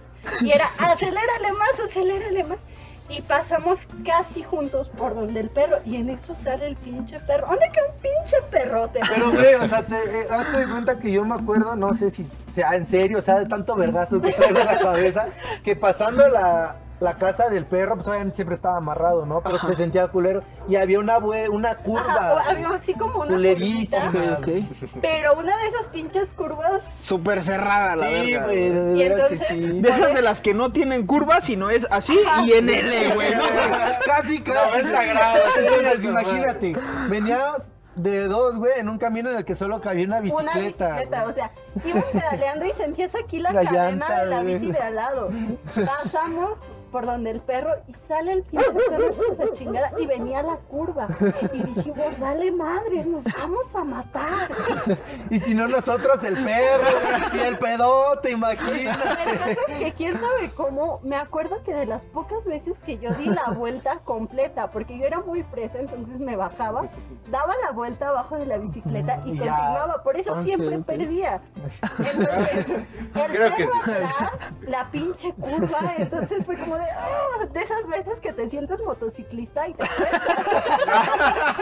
Y 0.42 0.52
era, 0.52 0.66
acelérale 0.80 1.54
más, 1.54 1.80
acelérale 1.80 2.44
más. 2.44 2.66
Y 3.08 3.22
pasamos 3.22 3.88
casi 4.06 4.42
juntos 4.42 4.90
por 4.90 5.14
donde 5.14 5.42
el 5.42 5.50
perro, 5.50 5.78
y 5.86 5.98
en 5.98 6.10
eso 6.10 6.34
sale 6.34 6.66
el 6.66 6.76
pinche 6.78 7.20
perro. 7.20 7.46
¿Dónde 7.48 7.70
queda 7.72 7.84
un 7.94 8.02
pinche 8.02 8.38
perrote? 8.50 9.00
Pero, 9.14 9.32
güey, 9.32 9.54
o 9.56 9.68
sea, 9.68 9.84
te 9.84 9.96
eh, 9.96 10.28
hazte 10.32 10.60
de 10.60 10.68
cuenta 10.68 10.98
que 10.98 11.12
yo 11.12 11.26
me 11.26 11.36
acuerdo, 11.36 11.76
no 11.76 11.94
sé 11.94 12.10
si 12.10 12.26
sea 12.54 12.74
en 12.76 12.86
serio, 12.86 13.18
o 13.18 13.22
sea, 13.22 13.38
de 13.38 13.48
tanto 13.48 13.76
vergazo 13.76 14.22
que 14.22 14.32
traigo 14.32 14.60
en 14.60 14.66
la 14.66 14.80
cabeza, 14.80 15.28
que 15.62 15.76
pasando 15.76 16.28
la, 16.30 16.78
la 17.02 17.18
casa 17.18 17.50
del 17.50 17.66
perro, 17.66 17.96
pues 17.96 18.08
obviamente 18.08 18.36
siempre 18.38 18.56
estaba 18.56 18.78
amarrado, 18.78 19.26
¿no? 19.26 19.42
Pero 19.42 19.58
se 19.60 19.76
sentía 19.76 20.08
culero. 20.08 20.44
Y 20.70 20.76
había 20.78 21.00
una, 21.00 21.18
una 21.18 21.72
Ajá, 21.72 21.82
curva. 21.84 22.34
o 22.36 22.50
había 22.50 22.70
así 22.70 22.94
como 22.94 23.20
una 23.22 23.28
Culerísima. 23.34 24.12
curvita, 24.12 24.38
Ok. 24.40 25.00
pero 25.02 25.34
una 25.34 25.58
de 25.58 25.68
esas 25.68 25.88
pinches 25.88 26.30
curvas 26.36 26.84
Súper 27.00 27.42
cerrada 27.44 27.96
la 27.96 28.08
Sí, 28.08 28.14
verga. 28.32 28.46
güey, 28.46 28.70
de 28.70 28.98
Y 28.98 29.04
entonces- 29.04 29.48
sí. 29.48 29.82
De 29.82 29.90
esas 29.90 30.14
de 30.14 30.22
las 30.22 30.42
que 30.42 30.54
no 30.54 30.72
tienen 30.72 31.06
curvas, 31.08 31.44
sino 31.46 31.70
es 31.72 31.88
así 31.92 32.18
y 32.46 32.52
en 32.54 32.70
L, 32.70 33.14
güey. 33.16 33.36
¿no? 33.36 33.44
Casi, 34.06 34.40
casi. 34.42 34.84
90 34.84 35.04
grados. 35.06 35.42
Entonces, 35.58 36.06
imagínate, 36.06 36.76
veníamos 37.10 37.64
de 37.96 38.28
dos, 38.28 38.56
güey, 38.56 38.74
en 38.80 38.88
un 38.90 38.98
camino 38.98 39.30
en 39.32 39.38
el 39.38 39.46
que 39.46 39.54
solo 39.56 39.82
cabía 39.82 40.06
una 40.06 40.22
bicicleta. 40.22 40.52
una 40.54 40.62
bicicleta, 40.62 41.26
o 41.28 41.34
sea, 41.34 41.52
ibas 41.84 42.06
pedaleando 42.06 42.66
y 42.66 42.72
sentías 42.72 43.12
aquí 43.22 43.40
la, 43.40 43.52
La 43.52 43.64
cadena 43.66 43.84
llanta, 43.90 44.20
de 44.22 44.26
la 44.28 44.42
güey. 44.42 44.54
bici 44.60 44.72
de 44.72 44.80
al 44.80 44.96
lado. 44.96 45.30
Pasamos 46.04 46.70
por 46.92 47.06
donde 47.06 47.32
el 47.32 47.40
perro 47.40 47.72
y 47.88 47.94
sale 47.94 48.34
el 48.34 48.44
pinche 48.44 48.66
perro 48.90 49.54
chingada 49.54 49.92
y 50.00 50.06
venía 50.06 50.44
la 50.44 50.58
curva. 50.58 51.08
Y 51.54 51.64
dijimos, 51.64 52.20
dale 52.20 52.52
madre, 52.52 53.06
nos 53.06 53.24
vamos 53.24 53.76
a 53.76 53.84
matar. 53.84 54.52
Y 55.30 55.40
si 55.40 55.54
no 55.54 55.68
nosotros, 55.68 56.24
el 56.24 56.36
perro, 56.44 56.98
y 57.34 57.40
el 57.40 57.58
pedote, 57.58 58.32
imagínate. 58.32 59.32
Es 59.68 59.78
que 59.78 59.94
quién 59.94 60.20
sabe 60.20 60.52
cómo, 60.52 61.00
me 61.04 61.16
acuerdo 61.16 61.64
que 61.64 61.74
de 61.74 61.86
las 61.86 62.04
pocas 62.06 62.46
veces 62.46 62.78
que 62.86 62.98
yo 62.98 63.14
di 63.14 63.28
la 63.28 63.52
vuelta 63.52 64.00
completa, 64.00 64.70
porque 64.72 64.98
yo 64.98 65.06
era 65.06 65.22
muy 65.22 65.44
fresa, 65.44 65.80
entonces 65.80 66.20
me 66.20 66.36
bajaba, 66.36 66.90
daba 67.30 67.54
la 67.66 67.72
vuelta 67.72 68.10
abajo 68.10 68.38
de 68.38 68.46
la 68.46 68.58
bicicleta 68.58 69.22
y 69.26 69.38
ya. 69.38 69.52
continuaba, 69.52 70.04
por 70.04 70.18
eso 70.18 70.44
siempre 70.44 70.80
perdía. 70.80 71.42
Entonces, 72.00 72.68
el 72.68 73.32
Creo 73.32 73.56
perro 73.56 73.72
atrás, 73.82 74.32
la 74.62 74.92
pinche 74.92 75.34
curva, 75.34 75.94
entonces 75.98 76.46
fue 76.46 76.58
como 76.58 76.78
de, 76.82 76.90
"Ah", 76.92 77.46
de 77.52 77.60
esas 77.62 77.88
veces 77.88 78.20
que 78.20 78.34
te 78.34 78.50
sientes 78.50 78.80
motociclista 78.82 79.68
y 79.68 79.74
te 79.74 79.88
cuesta. 79.88 81.56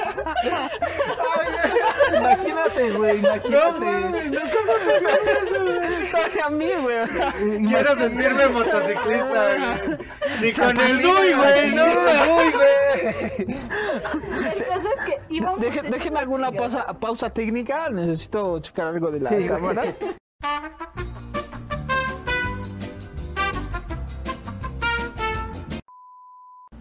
Imagínate, 2.17 2.91
güey, 2.91 3.19
imagínate. 3.19 4.39
a 6.45 6.49
mí, 6.49 6.69
güey. 6.81 6.97
Quiero 7.67 7.95
sentirme 7.97 8.47
motociclista, 8.49 9.55
güey. 9.55 9.97
Ni 10.41 10.51
con 10.53 10.79
el 10.79 11.01
DUI, 11.01 11.33
güey, 11.33 11.71
no, 11.75 11.83
Uy, 11.85 12.51
güey. 12.51 13.57
El 14.53 14.65
caso 14.65 14.87
es 14.97 15.05
que 15.05 15.19
íbamos 15.29 15.59
Dejen, 15.61 15.79
hechos 15.85 15.91
dejen 15.91 16.17
alguna 16.17 16.51
pausa, 16.51 16.85
pausa 16.99 17.29
técnica. 17.29 17.89
Necesito 17.89 18.59
checar 18.59 18.87
algo 18.87 19.11
de 19.11 19.19
la 19.19 19.29
Sí, 19.29 19.47
cámara. 19.47 19.83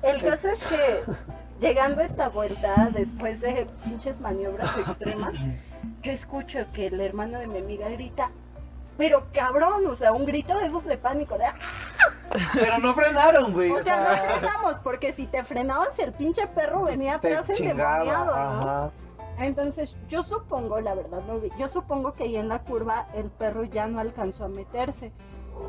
El 0.03 0.23
caso 0.23 0.49
es 0.49 0.61
que 0.61 1.03
llegando 1.61 2.01
a 2.01 2.05
esta 2.05 2.29
vuelta, 2.29 2.91
después 2.93 3.41
de 3.41 3.67
pinches 3.85 4.21
maniobras 4.21 4.77
extremas, 4.79 5.35
yo 6.03 6.13
escucho 6.13 6.67
que 6.73 6.87
el 6.87 7.01
hermano 7.01 7.39
de 7.39 7.47
mi 7.47 7.59
amiga 7.59 7.89
grita, 7.89 8.31
pero 8.97 9.27
cabrón, 9.33 9.87
o 9.87 9.97
sea, 9.97 10.13
un 10.13 10.25
grito 10.25 10.57
de 10.59 10.67
esos 10.67 10.85
de 10.85 10.97
pánico, 10.99 11.37
de, 11.39 11.47
"Ah". 11.47 11.55
Pero 12.55 12.79
no 12.79 12.95
frenaron, 12.95 13.53
güey. 13.53 13.71
o 13.71 13.83
sea, 13.83 14.01
no 14.01 14.35
frenamos, 14.39 14.77
porque 14.81 15.13
si 15.13 15.27
te 15.27 15.43
frenabas 15.45 15.99
el 15.99 16.13
pinche 16.13 16.47
perro 16.49 16.83
venía 16.85 17.15
atrás 17.15 17.49
endemoniado, 17.51 18.27
¿no? 18.65 18.93
Entonces, 19.39 19.97
yo 20.09 20.23
supongo, 20.25 20.81
la 20.81 20.95
verdad, 20.95 21.21
no 21.27 21.39
vi, 21.39 21.49
yo 21.59 21.69
supongo 21.69 22.13
que 22.13 22.25
ahí 22.25 22.37
en 22.37 22.49
la 22.49 22.59
curva 22.61 23.07
el 23.15 23.31
perro 23.31 23.63
ya 23.65 23.87
no 23.87 24.01
alcanzó 24.01 24.45
a 24.45 24.49
meterse. 24.49 25.13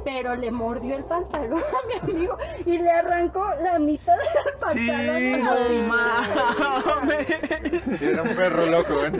Pero 0.05 0.35
le 0.35 0.49
mordió 0.49 0.95
el 0.95 1.03
pantalón 1.03 1.59
a 1.59 1.87
mi 1.87 2.13
amigo 2.13 2.37
y 2.65 2.77
le 2.77 2.89
arrancó 2.89 3.43
la 3.61 3.77
mitad 3.79 4.13
del 4.17 4.53
pantalón. 4.59 4.85
Sí, 4.85 5.33
a 5.33 5.37
no 5.37 6.93
amiga. 6.93 7.97
Sí, 7.97 8.05
era 8.05 8.23
un 8.23 8.29
perro 8.29 8.65
loco, 8.65 8.93
güey. 8.95 9.11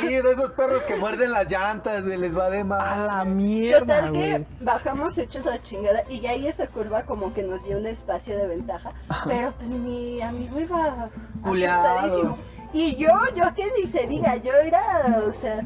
Sí, 0.00 0.08
de 0.08 0.32
esos 0.32 0.50
perros 0.52 0.82
que 0.84 0.96
muerden 0.96 1.30
las 1.32 1.50
llantas, 1.50 2.04
güey, 2.04 2.18
les 2.18 2.34
vale 2.34 2.60
A 2.60 2.64
más. 2.64 3.06
la 3.06 3.24
mierda, 3.24 3.80
Total 3.80 4.12
que 4.12 4.44
bajamos 4.60 5.16
hechos 5.18 5.46
a 5.46 5.62
chingada 5.62 6.02
y 6.08 6.20
ya 6.20 6.30
ahí 6.30 6.46
esa 6.48 6.66
curva 6.66 7.04
como 7.04 7.32
que 7.32 7.42
nos 7.42 7.64
dio 7.64 7.78
un 7.78 7.86
espacio 7.86 8.36
de 8.36 8.46
ventaja. 8.48 8.92
Pero 9.26 9.52
pues 9.52 9.68
mi 9.70 10.20
amigo 10.20 10.58
iba 10.60 11.08
Culeado. 11.42 11.88
asustadísimo. 11.88 12.38
Y 12.72 12.96
yo, 12.96 13.08
yo 13.36 13.54
que 13.54 13.70
ni 13.78 13.86
se 13.86 14.06
diga, 14.06 14.36
yo 14.36 14.52
era, 14.54 15.22
o 15.28 15.32
sea, 15.34 15.60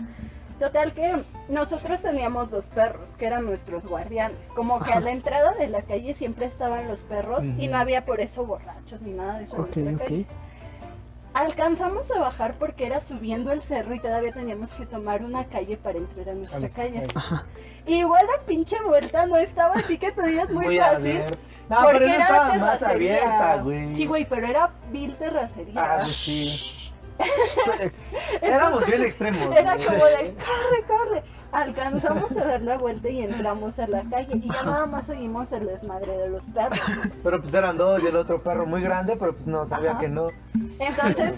total 0.58 0.92
que 0.92 1.22
nosotros 1.48 2.00
teníamos 2.02 2.50
dos 2.50 2.68
perros 2.68 3.16
que 3.16 3.26
eran 3.26 3.44
nuestros 3.44 3.86
guardianes. 3.86 4.48
Como 4.54 4.80
que 4.80 4.92
a 4.92 5.00
la 5.00 5.10
entrada 5.10 5.52
de 5.54 5.68
la 5.68 5.82
calle 5.82 6.14
siempre 6.14 6.46
estaban 6.46 6.88
los 6.88 7.02
perros 7.02 7.44
y 7.44 7.68
no 7.68 7.76
había 7.78 8.04
por 8.04 8.20
eso 8.20 8.44
borrachos 8.46 9.02
ni 9.02 9.12
nada 9.12 9.38
de 9.38 9.44
eso 9.44 9.56
Ok, 9.56 9.76
en 9.76 9.84
nuestra 9.84 10.06
calle. 10.06 10.26
Alcanzamos 11.34 12.10
a 12.12 12.18
bajar 12.18 12.54
porque 12.54 12.86
era 12.86 13.02
subiendo 13.02 13.52
el 13.52 13.60
cerro 13.60 13.94
y 13.94 14.00
todavía 14.00 14.32
teníamos 14.32 14.70
que 14.70 14.86
tomar 14.86 15.22
una 15.22 15.44
calle 15.44 15.76
para 15.76 15.98
entrar 15.98 16.30
a 16.30 16.34
nuestra 16.34 16.66
calle. 16.70 17.06
Igual 17.86 18.24
la 18.34 18.42
pinche 18.46 18.76
vuelta 18.82 19.26
no 19.26 19.36
estaba 19.36 19.74
así 19.74 19.98
que 19.98 20.12
tú 20.12 20.22
digas 20.22 20.48
muy 20.50 20.64
Voy 20.64 20.78
a 20.78 20.92
fácil. 20.92 21.20
No, 21.68 21.82
porque 21.82 21.98
pero 21.98 22.14
era 22.14 22.22
estaba 22.22 22.54
más 22.54 22.78
terracería. 22.78 23.16
abierta, 23.18 23.62
güey. 23.62 23.94
Sí, 23.94 24.06
güey, 24.06 24.24
pero 24.24 24.46
era 24.46 24.70
vil 24.90 25.14
terracería. 25.16 25.74
Ah, 25.76 25.98
pues 26.00 26.85
sí. 27.20 27.90
Éramos 28.42 28.86
bien 28.86 29.02
extremos. 29.04 29.56
Era 29.56 29.76
como 29.76 30.04
de, 30.04 30.34
corre, 30.34 30.82
corre. 30.86 31.22
Alcanzamos 31.52 32.36
a 32.36 32.44
dar 32.44 32.62
la 32.62 32.76
vuelta 32.76 33.08
y 33.08 33.22
entramos 33.22 33.78
a 33.78 33.86
la 33.86 34.02
calle. 34.02 34.36
Y 34.36 34.48
ya 34.48 34.62
nada 34.62 34.86
más 34.86 35.08
oímos 35.08 35.52
el 35.52 35.66
desmadre 35.66 36.16
de 36.16 36.28
los 36.28 36.44
perros. 36.46 36.80
Pero 37.22 37.40
pues 37.40 37.54
eran 37.54 37.78
dos 37.78 38.02
y 38.02 38.06
el 38.06 38.16
otro 38.16 38.42
perro 38.42 38.66
muy 38.66 38.82
grande, 38.82 39.16
pero 39.16 39.34
pues 39.34 39.46
no, 39.46 39.66
sabía 39.66 39.92
Ajá. 39.92 40.00
que 40.00 40.08
no. 40.08 40.28
Entonces, 40.78 41.36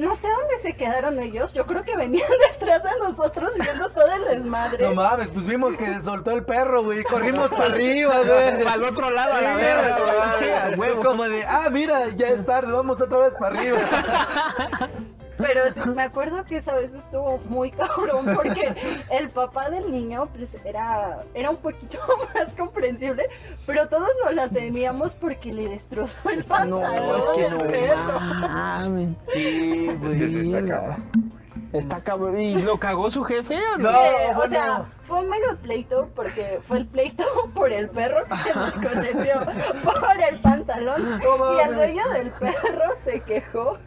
no 0.00 0.14
sé 0.14 0.28
dónde 0.28 0.58
se 0.62 0.74
quedaron 0.74 1.18
ellos. 1.20 1.52
Yo 1.52 1.66
creo 1.66 1.84
que 1.84 1.96
venían 1.96 2.26
detrás 2.52 2.82
de 2.82 2.90
nosotros 2.98 3.52
viendo 3.54 3.90
todo 3.90 4.10
el 4.10 4.24
desmadre. 4.24 4.88
No 4.88 4.94
mames, 4.94 5.30
pues 5.30 5.46
vimos 5.46 5.76
que 5.76 6.00
soltó 6.00 6.30
el 6.32 6.44
perro, 6.44 6.82
güey. 6.82 7.04
Corrimos 7.04 7.50
para 7.50 7.66
arriba, 7.66 8.18
güey. 8.20 8.66
Al 8.66 8.82
otro 8.82 9.10
lado, 9.10 9.34
a 9.34 9.40
la 9.40 9.54
verga, 9.56 10.76
güey, 10.76 10.94
como 10.96 11.24
de, 11.24 11.44
ah, 11.44 11.68
mira, 11.70 12.08
ya 12.08 12.28
es 12.28 12.44
tarde, 12.44 12.72
vamos 12.72 13.00
otra 13.00 13.18
vez 13.18 13.34
para 13.38 13.58
arriba. 13.58 13.78
Pero 15.40 15.72
sí, 15.72 15.80
me 15.94 16.02
acuerdo 16.02 16.44
que 16.44 16.58
esa 16.58 16.74
vez 16.74 16.92
estuvo 16.94 17.38
muy 17.48 17.70
cabrón 17.72 18.26
porque 18.34 18.74
el 19.10 19.30
papá 19.30 19.70
del 19.70 19.90
niño 19.90 20.28
pues 20.36 20.56
era, 20.64 21.18
era 21.34 21.50
un 21.50 21.56
poquito 21.56 21.98
más 22.34 22.52
comprensible, 22.54 23.28
pero 23.66 23.88
todos 23.88 24.08
nos 24.24 24.34
la 24.34 24.48
temíamos 24.48 25.14
porque 25.14 25.52
le 25.52 25.68
destrozó 25.68 26.16
el 26.30 26.40
No, 26.40 26.44
pantalón 26.46 27.20
es 27.20 27.26
que 27.36 27.46
al 27.46 27.58
no 27.58 27.66
perro. 27.66 28.20
mames. 28.20 29.08
Sí, 29.34 29.88
Es 29.88 30.16
que 30.16 30.28
sí 30.28 30.54
está 30.54 30.66
cabrón. 30.74 31.30
Está 31.72 32.00
cabrón. 32.00 32.40
¿Y 32.40 32.60
lo 32.62 32.78
cagó 32.78 33.10
su 33.12 33.22
jefe 33.22 33.56
o 33.74 33.78
no? 33.78 33.92
No. 33.92 34.00
Eh, 34.04 34.32
o 34.36 34.48
sea, 34.48 34.86
fue 35.06 35.20
un 35.20 35.28
mero 35.30 35.56
pleito 35.62 36.08
porque 36.16 36.58
fue 36.64 36.78
el 36.78 36.86
pleito 36.86 37.24
por 37.54 37.70
el 37.72 37.88
perro 37.90 38.24
que 38.44 38.54
nos 38.54 38.74
consentió 38.74 39.34
por 39.84 40.20
el 40.28 40.38
pantalón 40.40 41.20
y 41.22 41.68
el 41.68 41.74
dueño 41.76 42.08
del 42.10 42.30
perro 42.32 42.82
se 42.98 43.20
quejó 43.20 43.78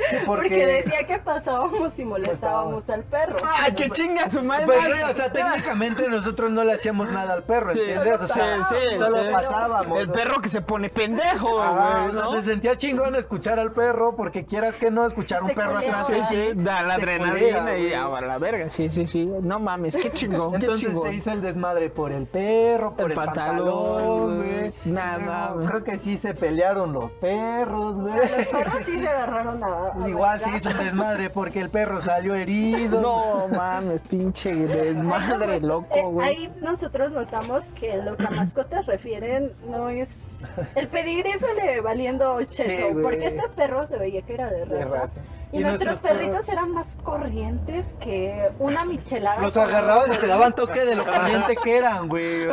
Porque 0.26 0.66
decía 0.66 1.06
que 1.06 1.18
pasábamos 1.18 1.98
y 1.98 2.04
molestábamos 2.04 2.88
al 2.90 3.02
perro. 3.04 3.38
¡Ay, 3.58 3.72
qué 3.74 3.90
chinga 3.90 4.28
su 4.28 4.42
madre! 4.42 4.66
Pues, 4.66 5.04
o 5.10 5.14
sea, 5.14 5.32
técnicamente 5.32 6.08
nosotros 6.08 6.50
no 6.50 6.64
le 6.64 6.72
hacíamos 6.72 7.10
nada 7.10 7.34
al 7.34 7.42
perro, 7.42 7.72
¿entiendes? 7.72 8.20
O 8.20 8.28
sea, 8.28 8.64
Sí, 8.64 8.74
sí, 8.90 8.98
solo 8.98 9.22
sí. 9.22 9.28
pasábamos. 9.32 10.00
El 10.00 10.10
perro 10.10 10.40
que 10.40 10.48
se 10.48 10.60
pone 10.62 10.88
pendejo, 10.88 11.60
Ajá, 11.62 12.04
güey, 12.04 12.08
o 12.08 12.12
sea, 12.12 12.22
¿no? 12.22 12.36
se 12.36 12.42
sentía 12.44 12.76
chingón 12.76 13.14
escuchar 13.16 13.58
al 13.58 13.72
perro 13.72 14.16
porque 14.16 14.44
quieras 14.44 14.76
que 14.78 14.90
no 14.90 15.06
escuchar 15.06 15.42
un 15.42 15.50
perro 15.50 15.78
atrás 15.78 16.06
Sí, 16.06 16.14
sí, 16.28 16.52
da 16.54 16.82
la 16.82 16.94
adrenalina 16.94 17.76
y 17.76 17.92
a 17.92 18.08
la 18.20 18.38
verga, 18.38 18.70
sí, 18.70 18.90
sí, 18.90 19.06
sí. 19.06 19.26
No 19.42 19.58
mames, 19.58 19.96
qué 19.96 20.10
chingón, 20.12 20.52
qué 20.52 20.56
Entonces 20.58 20.86
chingón. 20.86 21.08
se 21.08 21.14
hizo 21.14 21.30
el 21.32 21.40
desmadre 21.42 21.90
por 21.90 22.12
el 22.12 22.26
perro, 22.26 22.92
por 22.92 23.06
El 23.06 23.10
el, 23.12 23.16
pantalón, 23.16 24.36
güey. 24.38 24.72
Nada. 24.84 25.54
Creo 25.66 25.84
que 25.84 25.98
sí 25.98 26.16
se 26.16 26.34
pelearon 26.34 26.92
los 26.92 27.10
perros, 27.12 27.96
güey. 27.96 28.14
Los 28.14 28.46
perros 28.46 28.80
sí 28.84 28.98
se 28.98 29.08
agarraron 29.08 29.62
a. 29.62 29.89
Igual 30.06 30.40
se 30.40 30.56
hizo 30.56 30.70
el 30.70 30.76
desmadre 30.78 31.30
porque 31.30 31.60
el 31.60 31.70
perro 31.70 32.00
salió 32.00 32.34
herido. 32.36 33.00
No 33.00 33.48
mames, 33.48 34.00
pinche 34.02 34.54
desmadre 34.54 35.56
Eh, 35.56 35.60
loco, 35.60 36.10
güey. 36.10 36.28
Ahí 36.28 36.52
nosotros 36.60 37.12
notamos 37.12 37.66
que 37.72 37.96
lo 37.98 38.16
que 38.16 38.26
a 38.26 38.30
mascotas 38.30 38.86
refieren 38.86 39.52
no 39.68 39.88
es. 39.88 40.10
El 40.74 40.88
pedigrí 40.88 41.32
sale 41.38 41.80
valiendo 41.80 42.42
cheto, 42.44 42.88
Sí, 42.88 42.94
porque 43.02 43.26
este 43.26 43.48
perro 43.50 43.86
se 43.86 43.98
veía 43.98 44.22
que 44.22 44.34
era 44.34 44.48
de 44.50 44.64
De 44.66 44.84
raza. 44.84 44.96
raza. 44.96 45.20
Y, 45.52 45.58
Y 45.58 45.60
nuestros 45.64 45.88
nuestros 45.90 45.98
perritos 46.12 46.48
eran 46.48 46.72
más 46.72 46.96
corrientes 47.02 47.86
que 48.00 48.50
una 48.60 48.84
michelada. 48.84 49.40
Los 49.42 49.56
agarrabas 49.56 50.06
y 50.14 50.18
te 50.18 50.26
daban 50.28 50.52
toque 50.54 50.84
de 50.84 50.94
lo 50.94 51.04
caliente 51.04 51.56
que 51.56 51.76
eran, 51.76 52.08
güey. 52.08 52.46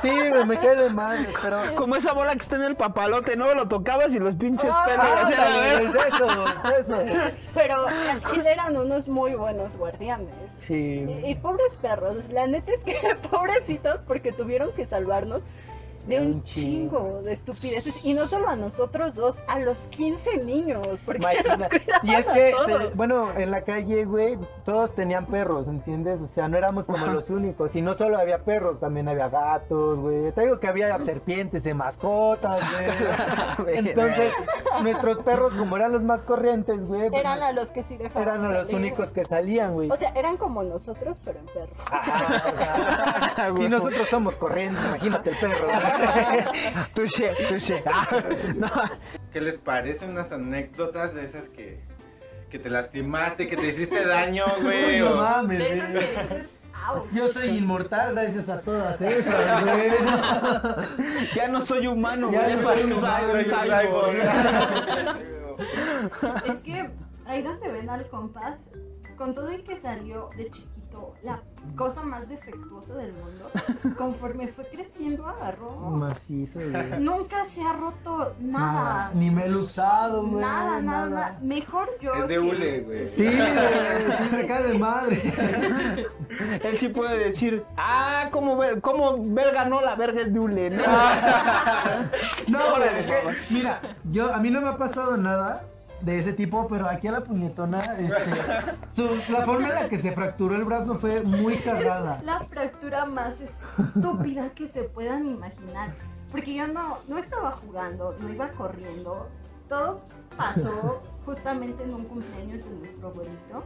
Sí, 0.00 0.10
güey, 0.30 0.44
me 0.46 0.58
quedé 0.58 0.88
mal, 0.88 1.28
pero... 1.42 1.74
Como 1.76 1.96
esa 1.96 2.14
bola 2.14 2.32
que 2.32 2.38
está 2.38 2.56
en 2.56 2.62
el 2.62 2.76
papalote, 2.76 3.36
¿no? 3.36 3.52
Lo 3.54 3.68
tocabas 3.68 4.14
y 4.14 4.18
los 4.18 4.34
pinches 4.36 4.70
Ah, 4.72 4.84
pelos 4.86 5.28
verga. 5.28 5.80
es 5.80 5.94
eso, 6.14 6.44
es 6.78 6.88
eso. 6.88 7.36
Pero 7.52 7.86
al 7.88 8.24
chile 8.24 8.52
eran 8.52 8.74
unos 8.76 9.06
muy 9.06 9.34
buenos 9.34 9.76
guardianes. 9.76 10.28
Sí. 10.60 11.06
Y, 11.24 11.30
y 11.30 11.34
pobres 11.34 11.76
perros, 11.82 12.16
la 12.30 12.46
neta 12.46 12.72
es 12.72 12.80
que 12.84 12.96
pobrecitos 13.30 14.00
porque 14.06 14.32
tuvieron 14.32 14.72
que 14.72 14.86
salvarnos 14.86 15.46
de 16.06 16.20
un 16.20 16.26
Un 16.26 16.42
chingo. 16.44 16.98
chingo 16.98 17.22
de 17.22 17.32
estupideces. 17.32 18.04
Y 18.04 18.14
no 18.14 18.26
solo 18.26 18.48
a 18.48 18.56
nosotros 18.56 19.14
dos, 19.14 19.42
a 19.48 19.58
los 19.58 19.80
15 19.88 20.44
niños. 20.44 21.00
Porque 21.04 21.20
nos 21.20 21.68
Y 22.02 22.14
es 22.14 22.28
a 22.28 22.34
que, 22.34 22.54
te- 22.66 22.94
bueno, 22.94 23.32
en 23.36 23.50
la 23.50 23.62
calle, 23.62 24.04
güey, 24.04 24.38
todos 24.64 24.94
tenían 24.94 25.26
perros, 25.26 25.68
¿entiendes? 25.68 26.20
O 26.20 26.26
sea, 26.28 26.48
no 26.48 26.56
éramos 26.58 26.86
como 26.86 26.98
Ajá. 26.98 27.12
los 27.12 27.30
únicos. 27.30 27.74
Y 27.76 27.82
no 27.82 27.94
solo 27.94 28.18
había 28.18 28.38
perros, 28.44 28.80
también 28.80 29.08
había 29.08 29.28
gatos, 29.28 29.96
güey. 29.96 30.32
Te 30.32 30.42
digo 30.42 30.60
que 30.60 30.68
había 30.68 31.00
serpientes 31.00 31.64
de 31.64 31.74
mascotas, 31.74 32.60
güey. 33.58 33.78
Entonces, 33.78 34.32
nuestros 34.82 35.18
perros, 35.18 35.54
como 35.54 35.76
eran 35.76 35.92
los 35.92 36.02
más 36.02 36.22
corrientes, 36.22 36.78
güey, 36.86 37.08
pues, 37.10 37.20
Eran 37.20 37.42
a 37.42 37.52
los 37.52 37.70
que 37.70 37.82
sí 37.82 37.96
dejaban 37.96 38.28
eran 38.28 38.52
los 38.52 38.62
salir. 38.66 38.76
únicos 38.76 39.08
que 39.12 39.24
salían, 39.24 39.72
güey. 39.74 39.90
O 39.90 39.96
sea, 39.96 40.10
eran 40.14 40.36
como 40.36 40.62
nosotros, 40.62 41.18
pero 41.24 41.38
en 41.40 41.46
perros. 41.46 41.76
O 42.52 42.56
sea, 42.56 43.52
si 43.56 43.68
nosotros 43.68 44.08
somos 44.08 44.36
corrientes, 44.36 44.84
imagínate 44.84 45.30
el 45.30 45.36
perro. 45.38 45.66
Touché, 46.94 47.32
touché. 47.48 47.82
Ah, 47.86 48.08
no. 48.56 48.68
¿Qué 49.32 49.40
les 49.40 49.58
parece 49.58 50.06
unas 50.06 50.30
anécdotas 50.32 51.14
de 51.14 51.24
esas 51.24 51.48
que, 51.48 51.80
que 52.50 52.58
te 52.58 52.70
lastimaste, 52.70 53.48
que 53.48 53.56
te 53.56 53.68
hiciste 53.68 54.04
daño, 54.06 54.44
güey? 54.62 55.00
no 55.00 55.16
mames, 55.16 55.58
De 55.58 55.64
que 55.66 55.74
dices, 55.74 56.46
"Au". 56.86 57.06
Yo 57.12 57.28
soy 57.28 57.48
inmortal 57.58 58.14
gracias 58.14 58.48
a 58.48 58.60
todas 58.60 59.00
esas, 59.00 59.64
güey. 59.64 59.90
Ya 61.34 61.48
no 61.48 61.60
soy 61.62 61.86
humano, 61.86 62.30
Ya 62.30 62.40
güey. 62.42 62.50
no 62.52 62.56
Ya 62.56 62.62
soy 62.62 62.82
soy 62.82 62.92
un 62.92 63.44
cyborg. 63.44 64.16
Es 66.46 66.60
que 66.60 66.90
ahí 67.26 67.42
donde 67.42 67.72
ven 67.72 67.88
al 67.90 68.06
compás, 68.08 68.56
con 69.16 69.34
todo 69.34 69.48
el 69.50 69.62
que 69.64 69.80
salió 69.80 70.30
de 70.36 70.50
chiquito, 70.50 70.83
la 71.22 71.40
cosa 71.76 72.02
más 72.02 72.28
defectuosa 72.28 72.94
del 72.96 73.12
mundo, 73.14 73.50
conforme 73.96 74.48
fue 74.48 74.66
creciendo 74.68 75.26
agarró. 75.26 75.70
Macizo, 75.72 76.60
güey. 76.60 77.00
Nunca 77.00 77.46
se 77.46 77.62
ha 77.62 77.72
roto 77.72 78.34
nada. 78.40 79.10
Ni 79.14 79.30
me 79.30 79.44
he 79.44 79.48
luxado, 79.50 80.26
güey. 80.26 80.42
Nada, 80.44 80.80
nada, 80.80 81.06
nada. 81.08 81.38
Mejor 81.42 81.88
yo. 82.00 82.14
Es 82.14 82.28
de 82.28 82.34
que- 82.34 82.38
hule, 82.38 82.80
güey. 82.80 83.08
Sí, 83.08 83.24
güey, 83.24 83.36
sí 84.18 84.36
me 84.36 84.46
cae 84.46 84.62
de 84.64 84.78
madre. 84.78 85.22
Él 86.64 86.78
sí 86.78 86.88
puede 86.88 87.18
decir, 87.18 87.64
ah, 87.76 88.28
¿cómo, 88.30 88.56
ver, 88.56 88.80
cómo 88.80 89.16
verga 89.34 89.64
no? 89.64 89.80
La 89.80 89.94
verga 89.94 90.20
es 90.22 90.32
de 90.32 90.38
Ule, 90.40 90.70
¿no? 90.70 90.82
No, 92.48 92.58
güey, 92.76 92.88
es 92.98 93.06
que, 93.06 93.54
mira, 93.54 93.80
yo, 94.10 94.32
a 94.34 94.38
mí 94.38 94.50
no 94.50 94.60
me 94.60 94.68
ha 94.68 94.76
pasado 94.76 95.16
nada 95.16 95.64
de 96.04 96.18
ese 96.18 96.32
tipo, 96.32 96.66
pero 96.68 96.88
aquí 96.88 97.06
a 97.08 97.12
la 97.12 97.20
puñetona, 97.22 97.82
este, 97.98 98.30
su- 98.94 99.32
la 99.32 99.44
forma 99.44 99.68
en 99.68 99.74
la 99.74 99.88
que 99.88 99.98
se 99.98 100.12
fracturó 100.12 100.54
el 100.56 100.64
brazo 100.64 100.98
fue 100.98 101.22
muy 101.22 101.56
cagada. 101.58 102.18
La 102.24 102.40
fractura 102.40 103.06
más 103.06 103.36
estúpida 103.40 104.50
que 104.50 104.68
se 104.68 104.82
puedan 104.84 105.24
imaginar. 105.26 105.94
Porque 106.30 106.54
yo 106.54 106.66
no, 106.66 106.98
no 107.08 107.18
estaba 107.18 107.52
jugando, 107.52 108.14
no 108.20 108.28
iba 108.32 108.48
corriendo. 108.48 109.28
Todo 109.68 110.00
pasó 110.36 111.02
justamente 111.24 111.84
en 111.84 111.94
un 111.94 112.04
cumpleaños 112.04 112.64
de 112.64 112.76
nuestro 112.76 113.08
abuelito. 113.08 113.64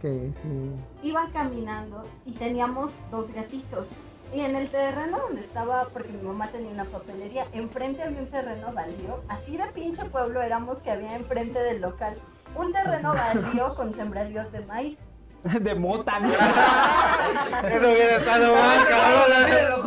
Que 0.00 0.30
sí. 0.42 0.72
iba 1.08 1.26
caminando 1.32 2.02
y 2.26 2.32
teníamos 2.32 2.92
dos 3.10 3.32
gatitos. 3.34 3.86
Y 4.32 4.40
en 4.40 4.56
el 4.56 4.68
terreno 4.70 5.18
donde 5.18 5.40
estaba, 5.40 5.84
porque 5.92 6.12
mi 6.12 6.22
mamá 6.22 6.48
tenía 6.48 6.72
una 6.72 6.84
papelería, 6.84 7.46
enfrente 7.52 8.02
había 8.02 8.20
un 8.20 8.30
terreno 8.30 8.72
baldío. 8.72 9.20
Así 9.28 9.56
de 9.56 9.66
pinche 9.68 10.04
pueblo 10.06 10.42
éramos 10.42 10.80
que 10.80 10.90
había 10.90 11.14
enfrente 11.14 11.58
del 11.60 11.80
local. 11.80 12.16
Un 12.56 12.72
terreno 12.72 13.14
baldío 13.14 13.74
con 13.74 13.94
sembradíos 13.94 14.50
de 14.52 14.60
maíz. 14.66 14.98
De 15.60 15.74
mota, 15.76 16.18
¿no? 16.18 16.28
Eso 17.68 17.88
hubiera 17.88 18.16
estado 18.16 18.54
mal, 18.54 18.78
cabrón. 18.88 19.86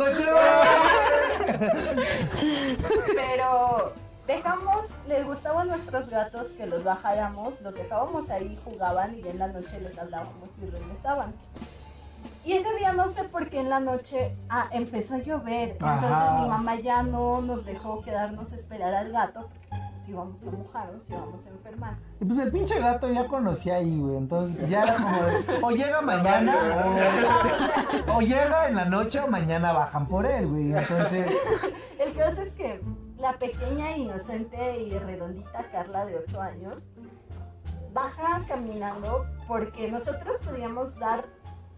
Pero 3.16 3.92
dejamos, 4.26 4.86
les 5.06 5.26
gustaban 5.26 5.68
nuestros 5.68 6.08
gatos 6.08 6.48
que 6.52 6.66
los 6.66 6.82
bajáramos, 6.84 7.60
los 7.60 7.74
dejábamos 7.74 8.30
ahí, 8.30 8.58
jugaban 8.64 9.18
y 9.18 9.28
en 9.28 9.38
la 9.38 9.48
noche 9.48 9.80
les 9.80 9.98
hablábamos 9.98 10.48
y 10.62 10.70
regresaban. 10.70 11.34
Y 12.44 12.54
ese 12.54 12.74
día 12.76 12.92
no 12.92 13.08
sé 13.08 13.24
por 13.24 13.50
qué 13.50 13.60
en 13.60 13.68
la 13.68 13.80
noche 13.80 14.34
ah, 14.48 14.66
empezó 14.72 15.14
a 15.14 15.18
llover. 15.18 15.70
Entonces 15.72 16.10
Ajá. 16.10 16.38
mi 16.40 16.48
mamá 16.48 16.76
ya 16.76 17.02
no 17.02 17.40
nos 17.42 17.64
dejó 17.66 18.00
quedarnos 18.00 18.52
a 18.52 18.56
esperar 18.56 18.94
al 18.94 19.12
gato 19.12 19.48
porque 19.48 19.76
nos 19.76 20.08
íbamos 20.08 20.46
a 20.46 20.50
mojar, 20.52 20.92
nos 20.92 21.08
íbamos 21.10 21.46
a 21.46 21.48
enfermar. 21.50 21.94
Y 22.20 22.24
pues 22.24 22.38
el 22.38 22.50
pinche 22.50 22.80
gato 22.80 23.12
ya 23.12 23.26
conocía 23.26 23.76
ahí, 23.76 24.00
güey. 24.00 24.16
Entonces 24.16 24.68
ya 24.70 24.84
era 24.84 24.96
como 24.96 25.22
de, 25.22 25.58
o 25.62 25.70
llega 25.70 26.00
mañana, 26.02 26.56
o, 28.08 28.16
o 28.16 28.20
llega 28.20 28.68
en 28.68 28.76
la 28.76 28.86
noche 28.86 29.20
o 29.20 29.28
mañana 29.28 29.72
bajan 29.72 30.08
por 30.08 30.24
él, 30.24 30.46
güey. 30.48 30.72
Entonces, 30.72 31.30
El 31.98 32.14
caso 32.14 32.40
es 32.40 32.52
que 32.54 32.80
la 33.18 33.34
pequeña, 33.34 33.94
inocente 33.98 34.80
y 34.80 34.98
redondita 34.98 35.64
Carla 35.70 36.06
de 36.06 36.16
8 36.26 36.40
años 36.40 36.90
baja 37.92 38.42
caminando 38.48 39.26
porque 39.46 39.90
nosotros 39.90 40.36
podíamos 40.44 40.96
dar 40.98 41.26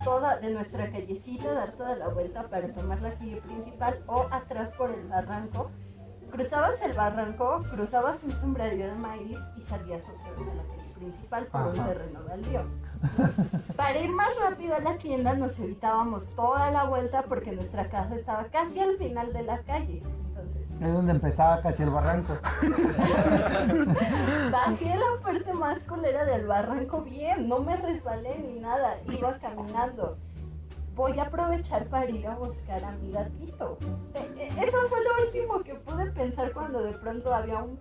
toda 0.05 0.37
de 0.39 0.51
nuestra 0.51 0.91
callecita, 0.91 1.53
dar 1.53 1.73
toda 1.73 1.97
la 1.97 2.09
vuelta 2.09 2.49
para 2.49 2.69
tomar 2.73 3.01
la 3.03 3.13
calle 3.15 3.41
principal 3.43 4.03
o 4.07 4.27
atrás 4.31 4.71
por 4.77 4.91
el 4.91 5.07
barranco. 5.09 5.71
Cruzabas 6.31 6.81
el 6.83 6.95
barranco, 6.95 7.63
cruzabas 7.71 8.23
un 8.23 8.33
sembradío 8.33 8.87
de 8.87 8.95
maíz 8.95 9.39
y 9.57 9.61
salías 9.63 10.03
otra 10.09 10.31
vez 10.33 10.49
a 10.49 10.55
la 10.55 10.63
calle 10.63 10.95
principal 10.95 11.47
por 11.47 11.61
un 11.63 11.81
Ajá. 11.81 11.89
terreno 11.89 12.21
baldío. 12.27 12.63
Para 13.77 13.99
ir 13.99 14.11
más 14.11 14.29
rápido 14.39 14.77
a 14.77 14.81
la 14.81 14.97
tienda 14.97 15.35
nos 15.35 15.59
evitábamos 15.61 16.35
toda 16.35 16.71
la 16.71 16.85
vuelta 16.85 17.23
porque 17.23 17.53
nuestra 17.53 17.89
casa 17.89 18.15
estaba 18.15 18.45
casi 18.45 18.81
al 18.81 18.97
final 18.97 19.33
de 19.33 19.43
la 19.43 19.59
calle. 19.63 20.03
Entonces, 20.29 20.62
es 20.85 20.93
donde 20.93 21.13
empezaba 21.13 21.61
casi 21.63 21.83
el 21.83 21.91
barranco. 21.91 22.35
bajé 24.51 24.97
la 24.97 25.23
parte 25.23 25.53
más 25.53 25.79
colera 25.85 26.25
del 26.25 26.47
barranco 26.47 27.03
bien, 27.03 27.49
no 27.49 27.61
me 27.61 27.77
resbalé 27.77 28.39
ni 28.39 28.61
nada, 28.61 28.97
iba 29.11 29.39
caminando. 29.39 30.17
Voy 30.95 31.19
a 31.19 31.23
aprovechar 31.25 31.87
para 31.87 32.11
ir 32.11 32.27
a 32.27 32.35
buscar 32.37 32.85
a 32.85 32.93
mi 32.93 33.13
gatito. 33.13 33.79
E- 34.15 34.19
e- 34.43 34.49
Eso 34.49 34.77
fue 34.89 34.99
lo 35.03 35.25
último 35.27 35.61
que 35.63 35.75
pude 35.75 36.11
pensar 36.11 36.53
cuando 36.53 36.83
de 36.83 36.93
pronto 36.93 37.33
había 37.35 37.63
un... 37.63 37.79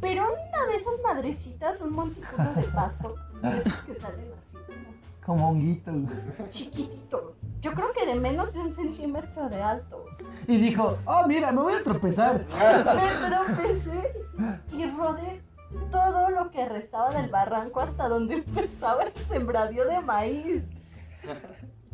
Pero 0.00 0.22
una 0.24 0.66
de 0.70 0.76
esas 0.76 0.94
madrecitas, 1.02 1.80
un 1.80 1.92
montículo 1.92 2.52
de 2.54 2.62
pasto, 2.64 3.16
de 3.42 3.58
esos 3.58 3.74
que 3.84 3.94
salen 3.96 4.26
así 4.32 4.58
como 5.24 5.38
Como 5.38 5.48
honguito, 5.50 5.90
chiquitito. 6.50 7.34
Yo 7.64 7.72
creo 7.72 7.94
que 7.94 8.04
de 8.04 8.16
menos 8.16 8.52
de 8.52 8.60
un 8.60 8.70
centímetro 8.70 9.48
de 9.48 9.62
alto. 9.62 10.04
Y 10.46 10.58
dijo, 10.58 10.98
oh, 11.06 11.26
mira, 11.26 11.50
me 11.50 11.62
voy 11.62 11.72
a 11.72 11.82
tropezar. 11.82 12.44
Me 12.44 13.26
tropecé 13.26 14.12
y 14.70 14.84
rodé 14.90 15.40
todo 15.90 16.28
lo 16.28 16.50
que 16.50 16.68
restaba 16.68 17.14
del 17.14 17.30
barranco 17.30 17.80
hasta 17.80 18.06
donde 18.06 18.34
empezaba 18.34 19.04
el 19.04 19.14
sembradío 19.30 19.86
de 19.86 19.98
maíz. 20.02 20.62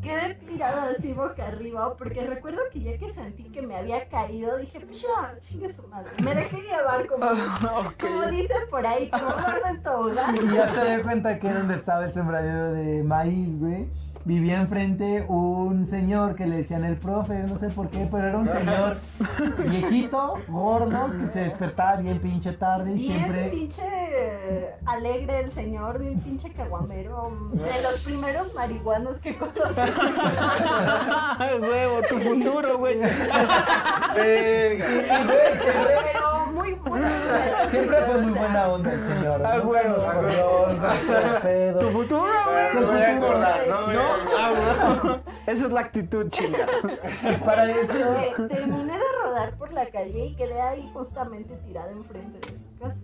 quedé 0.01 0.35
tirada 0.45 0.93
así 0.97 1.13
boca 1.13 1.47
arriba 1.47 1.95
porque 1.95 2.27
recuerdo 2.27 2.59
que 2.73 2.81
ya 2.81 2.97
que 2.97 3.13
sentí 3.13 3.43
que 3.45 3.61
me 3.61 3.77
había 3.77 4.09
caído, 4.09 4.57
dije, 4.57 4.85
ya, 4.91 5.39
chingue 5.39 5.71
su 5.71 5.87
madre. 5.87 6.11
Me 6.21 6.35
dejé 6.35 6.63
llevar 6.63 7.07
como, 7.07 7.27
como 8.01 8.25
dicen 8.25 8.63
por 8.69 8.85
ahí, 8.85 9.09
como 9.09 9.23
gordo 9.23 9.67
en 9.69 9.83
tobogán. 9.83 10.35
Y 10.35 10.53
ya 10.53 10.67
se 10.75 10.95
dio 10.95 11.03
cuenta 11.03 11.39
que 11.39 11.49
donde 11.49 11.75
estaba 11.75 12.03
el 12.03 12.11
sembradío 12.11 12.73
de 12.73 13.03
maíz, 13.03 13.57
güey. 13.57 13.87
Vivía 14.23 14.61
enfrente 14.61 15.25
un 15.27 15.87
señor 15.87 16.35
que 16.35 16.45
le 16.45 16.57
decían 16.57 16.83
el 16.83 16.95
profe, 16.97 17.33
no 17.47 17.57
sé 17.57 17.69
por 17.69 17.89
qué, 17.89 18.07
pero 18.11 18.27
era 18.27 18.37
un 18.37 18.47
señor 18.49 18.97
viejito, 19.67 20.35
gordo, 20.47 21.11
que 21.19 21.27
se 21.29 21.39
despertaba 21.45 21.95
bien 21.97 22.19
pinche 22.19 22.51
tarde 22.53 22.91
y 22.91 22.95
Bien 22.95 23.17
siempre. 23.17 23.49
pinche 23.49 23.83
alegre 24.85 25.39
el 25.41 25.51
señor, 25.53 25.99
bien 25.99 26.19
pinche 26.21 26.51
caguamero, 26.53 27.31
de 27.53 27.61
los 27.81 28.03
primeros 28.05 28.53
marihuanos 28.53 29.17
que 29.19 29.35
conocí. 29.37 29.81
Huevo, 31.61 32.01
tu 32.07 32.19
futuro, 32.19 32.77
güey. 32.77 32.99
Verga. 32.99 34.85
Y, 34.85 35.25
güey, 35.25 35.57
siempre, 35.57 35.95
Pero 36.11 36.45
muy 36.53 36.73
bueno. 36.73 37.07
siempre 37.69 38.01
fue 38.03 38.17
muy 38.21 38.31
buena 38.33 38.67
onda 38.67 38.93
el 38.93 39.03
señor. 39.03 39.41
Ah, 39.45 39.61
ah, 40.83 41.39
pedo. 41.41 41.79
Tu 41.79 41.89
futuro, 41.89 42.31
güey. 42.51 42.75
No 42.75 44.10
Ah. 44.37 45.21
Esa 45.47 45.65
es 45.65 45.71
la 45.71 45.81
actitud 45.81 46.29
chinga. 46.29 46.65
Para 47.45 47.69
eso. 47.71 48.47
terminé 48.47 48.93
de 48.93 49.05
rodar 49.23 49.57
por 49.57 49.73
la 49.73 49.85
calle 49.87 50.25
y 50.25 50.35
quedé 50.35 50.61
ahí 50.61 50.89
justamente 50.93 51.55
tirada 51.57 51.91
enfrente 51.91 52.39
de 52.51 52.57
su 52.57 52.77
casa. 52.77 52.99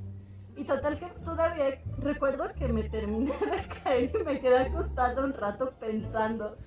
Y 0.56 0.64
total 0.64 0.98
que 1.00 1.06
todavía 1.24 1.82
recuerdo 2.00 2.46
que 2.58 2.68
me 2.68 2.84
terminé 2.84 3.32
de 3.32 3.82
caer 3.84 4.12
y 4.14 4.24
me 4.24 4.40
quedé 4.40 4.60
acostada 4.60 5.24
un 5.24 5.34
rato 5.34 5.70
pensando. 5.80 6.58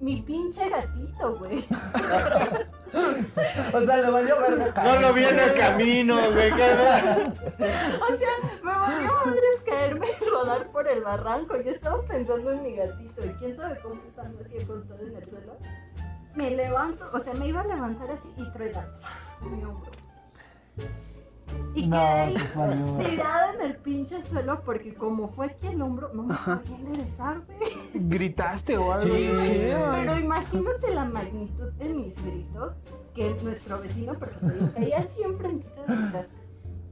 Mi 0.00 0.22
pinche 0.22 0.68
gatito, 0.68 1.38
güey. 1.38 1.64
O 3.74 3.80
sea, 3.82 3.98
le 3.98 4.10
valió 4.10 4.40
verga. 4.40 4.82
No 4.82 5.00
lo 5.00 5.12
vi 5.12 5.24
en 5.24 5.38
el 5.38 5.54
camino, 5.54 6.16
güey. 6.32 6.50
O 6.52 6.56
sea, 8.16 8.30
me 8.62 8.72
valió 8.72 9.12
madres 9.26 9.60
caerme 9.66 10.06
y 10.20 10.24
rodar 10.30 10.68
por 10.68 10.88
el 10.88 11.02
barranco. 11.02 11.60
Yo 11.60 11.72
estaba 11.72 12.02
pensando 12.04 12.50
en 12.52 12.62
mi 12.62 12.76
gatito 12.76 13.26
y 13.26 13.28
quién 13.34 13.56
sabe 13.56 13.78
cómo 13.82 14.00
estando 14.08 14.42
así 14.42 14.58
acostado 14.58 15.00
en 15.00 15.16
el 15.16 15.30
suelo. 15.30 15.58
Me 16.34 16.50
levanto, 16.50 17.10
o 17.12 17.20
sea, 17.20 17.34
me 17.34 17.48
iba 17.48 17.60
a 17.60 17.66
levantar 17.66 18.10
así 18.12 18.32
y 18.36 18.52
truena 18.52 18.86
mi 19.42 19.64
hombro. 19.64 19.90
Y 21.74 21.86
No, 21.86 21.98
quedé 21.98 23.10
tirada 23.10 23.54
en 23.54 23.60
el 23.60 23.76
pinche 23.76 24.24
suelo 24.24 24.62
porque 24.64 24.94
como 24.94 25.28
fue 25.28 25.46
aquí 25.46 25.68
el 25.68 25.80
hombro, 25.80 26.10
no 26.12 26.24
me 26.24 26.34
podía 26.34 26.76
enderezar, 26.76 27.40
güey. 27.46 27.70
¿Gritaste 27.94 28.76
o 28.76 28.92
algo? 28.92 29.14
Sí. 29.14 29.30
Pero 29.34 30.18
imagínate 30.18 30.94
la 30.94 31.04
magnitud 31.04 31.72
de 31.74 31.88
mis 31.90 32.24
gritos 32.24 32.84
que 33.14 33.36
nuestro 33.42 33.80
vecino, 33.80 34.14
porque 34.14 34.36
caía 34.74 34.98
así 34.98 35.22
enfrentito 35.22 35.80
de 35.82 36.12
casa. 36.12 36.34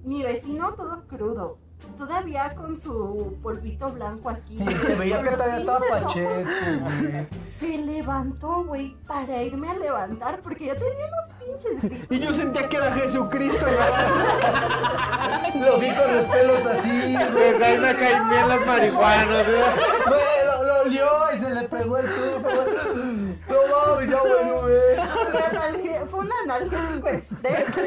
Mi 0.04 0.22
vecino 0.22 0.72
todo 0.74 1.02
crudo, 1.08 1.58
todavía 1.96 2.54
con 2.54 2.78
su 2.78 3.36
polvito 3.42 3.88
blanco 3.90 4.30
aquí. 4.30 4.58
Y 4.62 4.74
se 4.76 4.94
veía 4.94 5.18
que 5.22 5.24
los 5.30 5.34
todavía 5.36 5.58
estaba 5.58 5.78
pacheco, 5.88 6.30
güey. 6.34 7.26
Se 7.58 7.78
levantó, 7.78 8.64
güey, 8.64 8.96
para 9.06 9.42
irme 9.42 9.70
a 9.70 9.74
levantar 9.74 10.40
porque 10.40 10.66
yo 10.66 10.74
tenía 10.74 11.06
unos 11.06 11.60
pinches 11.60 11.82
gritos. 11.82 12.06
Y 12.16 12.20
yo 12.20 12.34
sentía 12.34 12.68
que 12.68 12.76
era 12.76 12.92
Jesucristo, 12.92 13.66
güey. 13.66 15.60
Lo 15.60 15.78
vi 15.78 15.88
con 15.90 16.16
los 16.16 16.24
pelos 16.26 16.66
así, 16.66 17.14
güey. 17.14 17.32
Pues 17.32 17.62
ahí 17.62 17.78
me 17.78 17.94
caen 17.96 18.28
bien 18.28 18.48
las 18.48 18.66
marihuanas, 18.66 19.46
güey. 19.46 19.62
Güey, 20.06 20.46
lo, 20.46 20.62
lo 20.64 20.82
olió 20.82 21.08
y 21.34 21.38
se 21.38 21.50
le 21.54 21.62
pegó 21.68 21.98
el 21.98 22.06
tufo. 22.06 22.40
güey. 22.40 23.36
No 23.48 23.56
mames, 23.88 24.10
ya 24.10 24.20
bueno, 24.20 24.60
güey. 24.60 25.08
Fue 25.30 25.40
analge- 25.40 26.06
Fue 26.08 26.20
un 26.20 26.30
analgésico 26.44 27.08
extenso. 27.08 27.80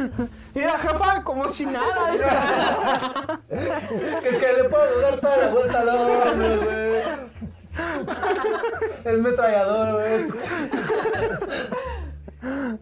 Mira, 0.54 0.78
jefa, 0.78 1.22
como 1.24 1.48
si 1.48 1.66
nada. 1.66 2.14
Es 3.50 4.38
que 4.38 4.52
le 4.52 4.68
puedo 4.68 5.00
dar 5.00 5.20
toda 5.20 5.36
la 5.36 5.50
vuelta 5.52 5.80
al 5.80 5.88
horno, 5.88 6.56
güey. 6.64 7.02
Es 9.04 9.18
metrallador, 9.18 9.94
güey. 9.94 10.26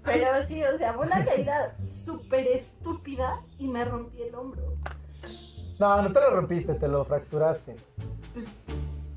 Pero 0.05 0.47
sí, 0.47 0.63
o 0.63 0.79
sea, 0.79 0.95
fue 0.95 1.07
una 1.07 1.25
caída 1.25 1.77
súper 2.05 2.47
estúpida 2.49 3.41
y 3.59 3.69
me 3.69 3.85
rompí 3.85 4.23
el 4.23 4.35
hombro. 4.35 4.63
No, 5.79 6.03
no 6.03 6.13
te 6.13 6.21
lo 6.21 6.31
rompiste, 6.31 6.75
te 6.75 6.89
lo 6.89 7.05
fracturaste. 7.05 7.77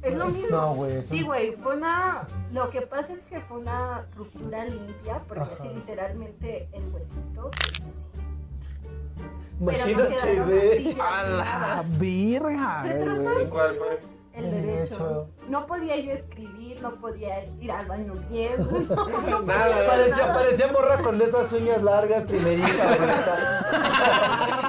Es 0.02 0.16
lo 0.16 0.28
mismo. 0.28 0.50
No, 0.58 0.74
güey. 0.76 1.04
Sí, 1.04 1.22
güey, 1.24 1.52
fue 1.58 1.78
una... 1.78 2.28
Lo 2.52 2.70
que 2.70 2.82
pasa 2.82 3.14
es 3.14 3.22
que 3.26 3.40
fue 3.42 3.58
una 3.60 4.06
ruptura 4.16 4.66
limpia, 4.66 5.20
porque 5.28 5.44
Ajá. 5.44 5.54
así 5.60 5.70
literalmente 5.74 6.68
el 6.74 6.84
huesito... 6.94 7.52
Imagínate, 9.60 10.16
así 10.16 10.96
ya 10.96 11.20
A 11.20 11.24
la 11.24 11.44
nada. 11.46 11.84
virga. 12.00 12.84
Se 12.84 13.48
¿Cuál 13.50 13.76
fue? 13.76 14.00
El 14.34 14.46
El 14.46 14.52
derecho. 14.52 14.96
derecho. 14.98 15.28
No 15.50 15.66
podía 15.68 15.98
yo 15.98 16.12
escribir, 16.14 16.82
no 16.82 16.92
podía 16.96 17.44
ir 17.60 17.72
al 17.72 17.86
baño 17.86 18.14
bien. 18.30 18.54
no, 18.90 19.22
no 19.22 19.42
Nada. 19.42 19.88
Parecía, 19.88 20.34
parecía 20.34 20.72
morra 20.72 21.02
con 21.02 21.18
de 21.18 21.26
esas 21.26 21.52
uñas 21.52 21.84
largas, 21.84 22.24
primeritas, 22.26 22.72
güey. 22.98 23.10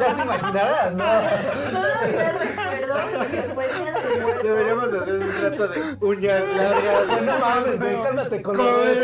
Ya 0.01 0.17
te 0.17 0.23
imaginarás, 0.23 0.93
¿no? 0.95 1.05
Todavía 1.71 2.33
recuerdo 2.33 3.31
que 3.31 3.43
fue 3.55 3.69
día 3.69 3.93
de 3.93 4.21
muertos. 4.21 4.43
Deberíamos 4.43 4.85
hacer 4.93 5.15
un 5.15 5.41
reto 5.41 5.69
de 5.69 5.97
uñas 6.01 6.43
largas. 6.57 7.23
No 7.23 7.39
mames, 7.39 7.79
güey, 7.79 8.03
cálmate 8.03 8.43
con 8.43 8.57
los 8.57 8.67
güey. 8.77 8.99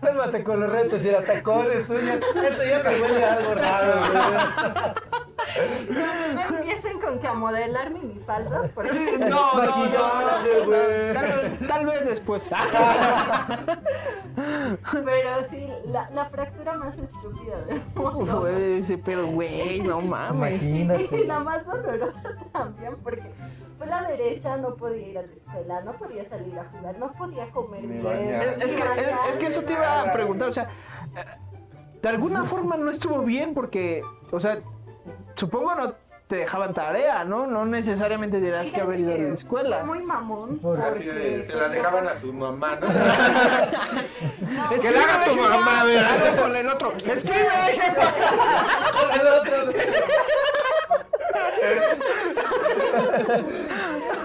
Cálmate 0.00 0.44
con 0.44 0.60
los 0.60 0.70
retos 0.70 1.00
y 1.02 1.26
tacones, 1.26 1.90
uñas. 1.90 2.20
Eso 2.20 2.62
ya 2.64 2.82
me 2.82 3.00
huele 3.02 3.24
a 3.24 3.32
algo 3.34 3.54
raro, 3.54 3.92
güey. 4.10 5.17
No 5.90 6.56
empiecen 6.58 7.00
con 7.00 7.20
que 7.20 7.26
a 7.28 7.34
modelar 7.34 7.90
minifaldas, 7.90 8.70
porque 8.72 8.90
No, 9.18 9.26
no, 9.54 9.64
no. 9.64 10.64
Güey. 10.66 11.14
Tal, 11.14 11.26
vez- 11.26 11.68
tal 11.68 11.86
vez 11.86 12.04
después. 12.06 12.42
Pero 15.04 15.30
sí, 15.50 15.68
la, 15.86 16.08
la 16.10 16.24
fractura 16.26 16.74
más 16.74 16.94
estúpida 17.00 17.58
del 17.66 17.82
mundo. 17.94 18.46
Ese 18.48 18.98
pedo, 18.98 19.26
güey, 19.28 19.80
no 19.80 20.00
mames. 20.02 20.68
Y 20.68 20.80
Imagínate. 20.82 21.24
la 21.24 21.40
más 21.40 21.66
dolorosa 21.66 22.36
también, 22.52 22.96
porque 23.02 23.32
fue 23.78 23.86
la 23.86 24.02
derecha, 24.02 24.56
no 24.56 24.74
podía 24.76 25.08
ir 25.08 25.18
a 25.18 25.22
la 25.22 25.32
escuela, 25.32 25.80
no 25.82 25.92
podía 25.92 26.28
salir 26.28 26.58
a 26.58 26.64
jugar, 26.64 26.98
no 26.98 27.12
podía 27.12 27.50
comer 27.50 27.82
bien. 27.86 28.04
Es, 28.40 28.64
es 28.64 28.72
que, 28.74 28.82
es, 28.82 29.08
es 29.30 29.36
que 29.38 29.46
eso 29.46 29.62
te 29.62 29.72
iba 29.72 30.02
a 30.02 30.12
preguntar, 30.12 30.48
o 30.48 30.52
sea, 30.52 30.64
eh, 30.64 31.24
de 32.02 32.08
alguna 32.08 32.44
forma 32.44 32.76
no 32.76 32.90
estuvo 32.90 33.22
bien 33.22 33.54
porque, 33.54 34.02
o 34.30 34.40
sea, 34.40 34.58
supongo 35.34 35.74
no 35.74 35.94
te 36.28 36.36
dejaban 36.36 36.74
tarea, 36.74 37.24
¿no? 37.24 37.46
No 37.46 37.64
necesariamente 37.64 38.38
tenías 38.38 38.70
que 38.70 38.82
haber 38.82 39.00
ido 39.00 39.14
a 39.14 39.18
la 39.18 39.34
escuela. 39.34 39.82
Muy 39.84 40.02
mamón. 40.02 40.58
Por- 40.58 40.78
Así 40.78 41.04
de, 41.04 41.46
se 41.46 41.54
la 41.54 41.68
dejaban 41.68 42.06
a 42.06 42.18
su 42.18 42.32
mamá, 42.34 42.76
¿no? 42.76 42.86
Es 44.74 44.82
que 44.82 44.90
la 44.90 45.02
haga 45.04 45.24
tu 45.24 45.34
mamá, 45.36 45.84
¿verdad? 45.84 46.38
Con 46.38 46.54
el 46.54 46.68
otro. 46.68 46.92
Escribe, 47.06 47.48
jefa. 47.72 48.12
El 49.14 49.26
otro. 49.26 49.78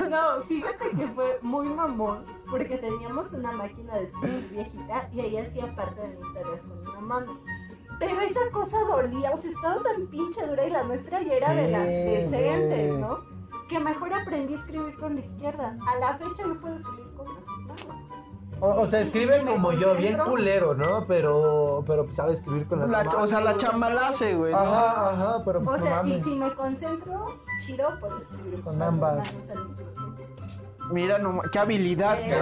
No, 0.09 0.43
fíjate 0.47 0.89
que 0.97 1.07
fue 1.07 1.39
muy 1.41 1.67
mamón, 1.67 2.25
porque 2.49 2.77
teníamos 2.77 3.33
una 3.33 3.51
máquina 3.51 3.95
de 3.95 4.03
escribir 4.05 4.49
viejita 4.51 5.09
y 5.13 5.21
ahí 5.21 5.37
hacía 5.37 5.73
parte 5.75 6.01
de 6.01 6.07
mis 6.09 6.33
tareas 6.33 6.61
con 6.61 6.87
una 6.87 6.99
mano. 6.99 7.39
Pero 8.05 8.19
esa 8.21 8.39
cosa 8.51 8.77
dolía, 8.89 9.31
o 9.31 9.37
sea, 9.37 9.51
estaba 9.51 9.81
tan 9.83 10.07
pinche 10.07 10.45
dura 10.45 10.65
y 10.65 10.69
la 10.69 10.83
nuestra 10.83 11.21
ya 11.21 11.33
era 11.33 11.53
de 11.53 11.67
las 11.69 11.85
decentes. 11.85 12.99
¿no? 12.99 13.19
Que 13.69 13.79
mejor 13.79 14.13
aprendí 14.13 14.53
a 14.53 14.57
escribir 14.57 14.95
con 14.99 15.15
la 15.15 15.21
izquierda. 15.21 15.77
A 15.87 15.99
la 15.99 16.17
fecha 16.17 16.45
no 16.45 16.59
puedo 16.59 16.75
escribir 16.75 17.13
con 17.15 17.27
las 17.27 17.85
manos. 17.87 17.87
O, 18.59 18.81
o 18.81 18.85
sea, 18.85 19.01
escribe 19.01 19.43
como 19.45 19.71
yo, 19.73 19.95
bien 19.95 20.17
culero, 20.17 20.73
¿no? 20.73 21.05
Pero, 21.07 21.83
pero 21.87 22.05
pues, 22.05 22.15
sabe 22.15 22.33
escribir 22.33 22.65
con 22.67 22.79
las 22.79 22.89
La- 22.89 22.97
manos. 22.99 23.13
o 23.15 23.27
sea, 23.27 23.41
la 23.41 23.57
chamba 23.57 23.89
la 23.89 24.07
hace, 24.09 24.35
güey. 24.35 24.51
¿no? 24.53 24.59
Ajá, 24.59 25.09
ajá, 25.11 25.41
pero 25.43 25.59
O 25.59 25.63
pues 25.63 25.79
no 25.81 25.85
sea, 25.87 26.03
y 26.05 26.21
si 26.23 26.35
me 26.35 26.53
concentro, 26.53 27.39
chido, 27.65 27.87
puedo 27.99 28.17
escribir 28.19 28.61
Con 28.61 28.79
las 28.79 28.87
ambas. 28.89 29.15
manos 29.33 29.49
al 29.49 29.67
mismo 29.67 29.75
tiempo. 29.75 30.02
Mira, 30.89 31.17
no, 31.17 31.41
qué 31.51 31.59
habilidad. 31.59 32.17
¿Qué 32.19 32.35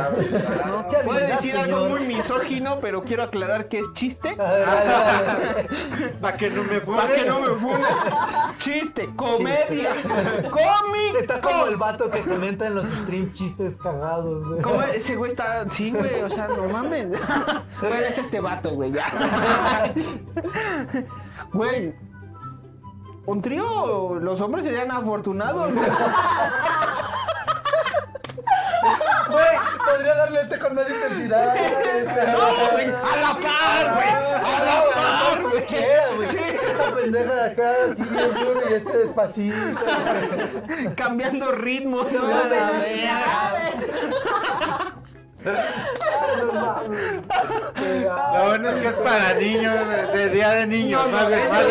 Puede 1.06 1.20
habilidad, 1.20 1.36
decir 1.36 1.58
algo 1.58 1.90
muy 1.90 2.02
misógino, 2.02 2.80
pero 2.80 3.04
quiero 3.04 3.24
aclarar 3.24 3.68
que 3.68 3.80
es 3.80 3.94
chiste. 3.94 4.36
Para 6.22 6.38
que 6.38 6.50
no 6.50 6.64
me 6.64 6.82
Para 6.82 7.14
que 7.14 7.26
no 7.26 7.40
me 7.40 7.50
funen. 7.50 7.86
Chiste, 8.58 9.10
comedia, 9.16 9.92
cómic. 10.50 11.16
Está 11.20 11.40
como 11.40 11.68
el 11.68 11.78
vato 11.78 12.10
que 12.10 12.22
comenta 12.22 12.68
en 12.68 12.76
los 12.76 12.86
streams 12.86 13.34
chistes 13.34 13.76
cagados, 13.78 14.48
güey. 14.48 14.62
¿Cómo 14.62 14.82
ese 14.84 15.16
güey 15.16 15.32
está? 15.32 15.70
Sí, 15.70 15.92
güey, 15.92 16.22
o 16.22 16.30
sea, 16.30 16.48
no 16.48 16.68
mames. 16.68 17.08
Bueno, 17.82 17.96
es 18.08 18.18
este 18.18 18.40
vato, 18.40 18.72
güey, 18.72 18.92
ya. 18.92 19.06
Güey. 21.54 21.94
Un 23.26 23.42
trío, 23.42 24.16
los 24.16 24.42
hombres 24.42 24.66
serían 24.66 24.92
afortunados, 24.92 25.74
güey. 25.74 25.90
Güey, 29.32 29.58
podría 29.86 30.16
darle 30.16 30.42
este 30.42 30.60
con 30.60 30.76
más 30.76 30.90
intensidad. 30.90 31.56
este. 31.56 32.32
No, 32.32 32.72
güey, 32.72 32.88
a 32.88 33.16
la 33.22 33.40
par, 33.40 33.94
güey. 33.96 34.10
A 34.10 34.60
la 34.66 34.84
par, 34.94 35.42
güey. 35.42 35.66
Güey. 36.16 36.30
Esta 36.72 36.96
pendeja 36.96 37.34
de 37.34 37.52
acá, 37.52 37.72
así 37.92 38.04
bien 38.04 38.34
duro 38.34 38.62
y 38.70 38.74
este 38.74 38.98
despacito. 38.98 39.56
Cambiando 40.96 41.52
ritmos. 41.52 42.12
No, 42.12 42.20
No, 42.22 42.28
la 42.28 42.44
no, 42.44 42.48
verga. 42.48 43.62
No. 45.44 46.82
Lo 47.84 48.46
bueno 48.46 48.70
es 48.70 48.76
que 48.78 48.88
es 48.88 48.94
para 48.94 49.34
niños, 49.34 49.74
de, 49.90 50.18
de 50.18 50.30
día 50.30 50.50
de 50.52 50.68
niños. 50.68 51.08
No, 51.10 51.20
no, 51.22 51.30
es 51.30 51.52
de 51.52 51.64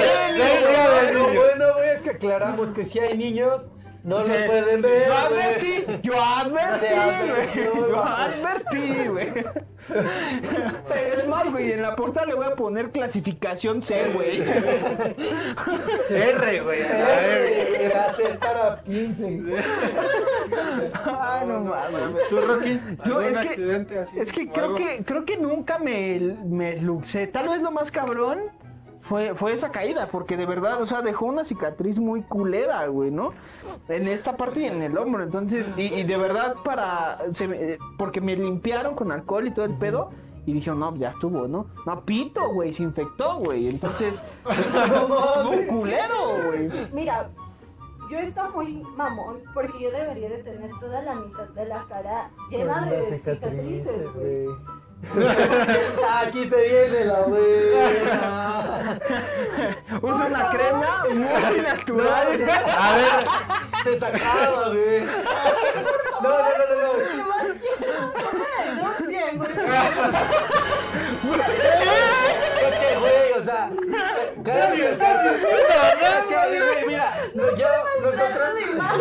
de 0.43 1.13
Lo 1.15 1.25
bueno, 1.29 1.75
güey, 1.77 1.91
es 1.91 2.01
que 2.01 2.11
aclaramos 2.11 2.71
que 2.75 2.85
si 2.85 2.99
hay 2.99 3.17
niños, 3.17 3.63
no 4.05 4.23
Sí. 4.25 4.31
lo 4.33 4.47
pueden 4.47 4.83
ver. 4.83 5.07
Yo 5.09 5.15
advertí, 5.15 5.85
yo 6.03 6.21
advertí, 6.23 6.87
güey. 7.29 7.67
Yo 7.91 8.05
advertí, 8.05 9.09
güey. 9.09 9.29
Es 11.11 11.27
más, 11.27 11.51
güey, 11.51 11.73
en 11.73 11.83
la 11.83 11.97
portada 11.97 12.25
le 12.27 12.35
voy 12.35 12.47
a 12.47 12.55
poner 12.55 12.91
clasificación 12.93 13.83
C, 13.83 14.13
güey. 14.13 14.41
R, 16.11 16.61
güey. 16.61 16.83
a. 16.83 17.27
Eh, 17.27 17.91
Gracias 17.93 18.37
para 18.39 18.81
15. 18.85 19.43
Ay, 20.95 21.47
no 21.49 21.61
mames. 21.61 22.29
¿Tú, 22.29 22.41
Rocky? 22.41 22.81
Yo, 23.05 23.19
¿Algún 23.19 23.25
es 23.25 23.39
que, 23.39 23.99
así? 23.99 24.21
es 24.21 24.33
que 24.33 24.43
o 24.49 24.53
creo 24.53 24.65
algo? 24.67 24.77
que 24.77 25.05
creo 25.05 25.25
que 25.25 25.37
nunca 25.39 25.79
me, 25.81 26.21
me 26.45 26.77
luxé. 26.81 27.27
Tal 27.27 27.49
vez 27.49 27.61
lo 27.61 27.73
más 27.73 27.91
cabrón 27.91 28.45
fue, 29.01 29.35
fue 29.35 29.53
esa 29.53 29.73
caída, 29.73 30.07
porque 30.09 30.37
de 30.37 30.47
verdad, 30.47 30.81
o 30.81 30.87
sea, 30.87 31.03
dejó 31.03 31.27
una 31.27 31.45
cicatriz 31.45 31.99
muy 31.99 32.23
culera, 32.23 32.87
güey, 32.87 33.11
¿no? 33.11 33.33
En 33.89 34.07
esta 34.07 34.37
parte 34.37 34.61
y 34.61 34.65
en 34.67 34.83
el 34.83 34.97
hombro. 34.97 35.23
Entonces, 35.23 35.69
y, 35.77 35.93
y 35.95 36.05
de 36.05 36.17
verdad 36.17 36.55
para. 36.65 37.19
se 37.33 37.49
me- 37.49 37.79
porque 37.99 38.21
me 38.21 38.37
limpiaron 38.37 38.95
con 38.95 39.11
alcohol 39.11 39.47
y 39.47 39.51
todo 39.51 39.65
el 39.65 39.75
pedo. 39.75 40.11
Y 40.47 40.55
dije, 40.55 40.71
no, 40.71 40.97
ya 40.97 41.11
estuvo, 41.11 41.47
¿no? 41.47 41.67
No, 41.87 42.05
pito, 42.05 42.49
güey, 42.53 42.73
se 42.73 42.83
infectó, 42.83 43.37
güey. 43.41 43.69
Entonces, 43.69 44.25
estuvo 44.49 45.67
culero, 45.69 46.39
güey. 46.47 46.71
Mira, 46.93 47.29
yo 48.11 48.19
estoy 48.19 48.51
muy 48.55 48.83
mamón 48.97 49.41
porque 49.55 49.79
yo 49.81 49.91
debería 49.91 50.29
de 50.31 50.43
tener 50.43 50.71
toda 50.81 51.03
la 51.03 51.15
mitad 51.15 51.47
de 51.51 51.65
la 51.67 51.85
cara 51.89 52.31
llena 52.51 52.87
de 52.87 53.19
cicatrices, 53.19 54.15
güey. 54.15 54.47
Aquí 56.23 56.49
se 56.49 56.63
viene 56.63 57.05
la 57.07 57.21
buena. 57.23 58.99
Usa 60.03 60.27
una 60.27 60.51
crema 60.51 61.05
muy 61.09 61.61
natural. 61.63 62.29
A 62.79 62.97
ver, 62.97 63.25
se 63.85 63.99
sacaba, 63.99 64.69
güey. 64.69 65.01
No, 66.23 66.29
no, 66.29 66.39
no, 66.59 66.65
no, 66.71 66.75
no. 66.77 67.31
Güey. 71.23 71.41
Es 72.63 72.75
que, 72.79 72.91
güey, 72.99 73.33
o 73.39 73.45
sea, 73.45 73.71
mira, 76.87 77.13
yo, 77.57 77.69
nosotros, 78.03 79.01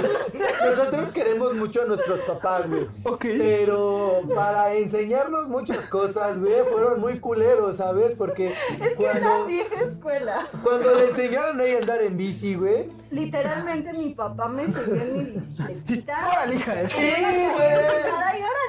nosotros 0.64 1.12
queremos 1.12 1.56
mucho 1.56 1.82
a 1.82 1.86
nuestros 1.86 2.20
papás, 2.22 2.70
güey. 2.70 2.88
Ok. 3.04 3.26
Pero 3.38 4.22
para 4.36 4.74
enseñarnos 4.76 5.48
muchas 5.48 5.86
cosas, 5.88 6.40
güey, 6.40 6.64
fueron 6.72 7.00
muy 7.00 7.20
culeros, 7.20 7.78
¿sabes? 7.78 8.14
Porque 8.18 8.54
Es 8.82 8.96
que 8.96 9.08
es 9.10 9.16
la 9.16 9.20
cuando, 9.22 9.46
vieja 9.48 9.82
escuela. 9.82 10.48
cuando 10.64 10.96
le 10.96 11.10
enseñaron 11.10 11.60
a 11.60 11.64
ella 11.64 11.78
a 11.78 11.82
andar 11.82 12.02
en 12.02 12.18
bici, 12.18 12.56
güey. 12.56 12.90
Literalmente 13.12 13.94
mi 13.94 14.14
papá 14.14 14.48
me 14.48 14.68
subió 14.68 15.02
en 15.02 15.14
mi 15.18 15.24
bicicletita. 15.32 16.28
Órale, 16.28 16.56
hija 16.56 16.88
Sí, 16.90 17.14
güey. 17.56 17.70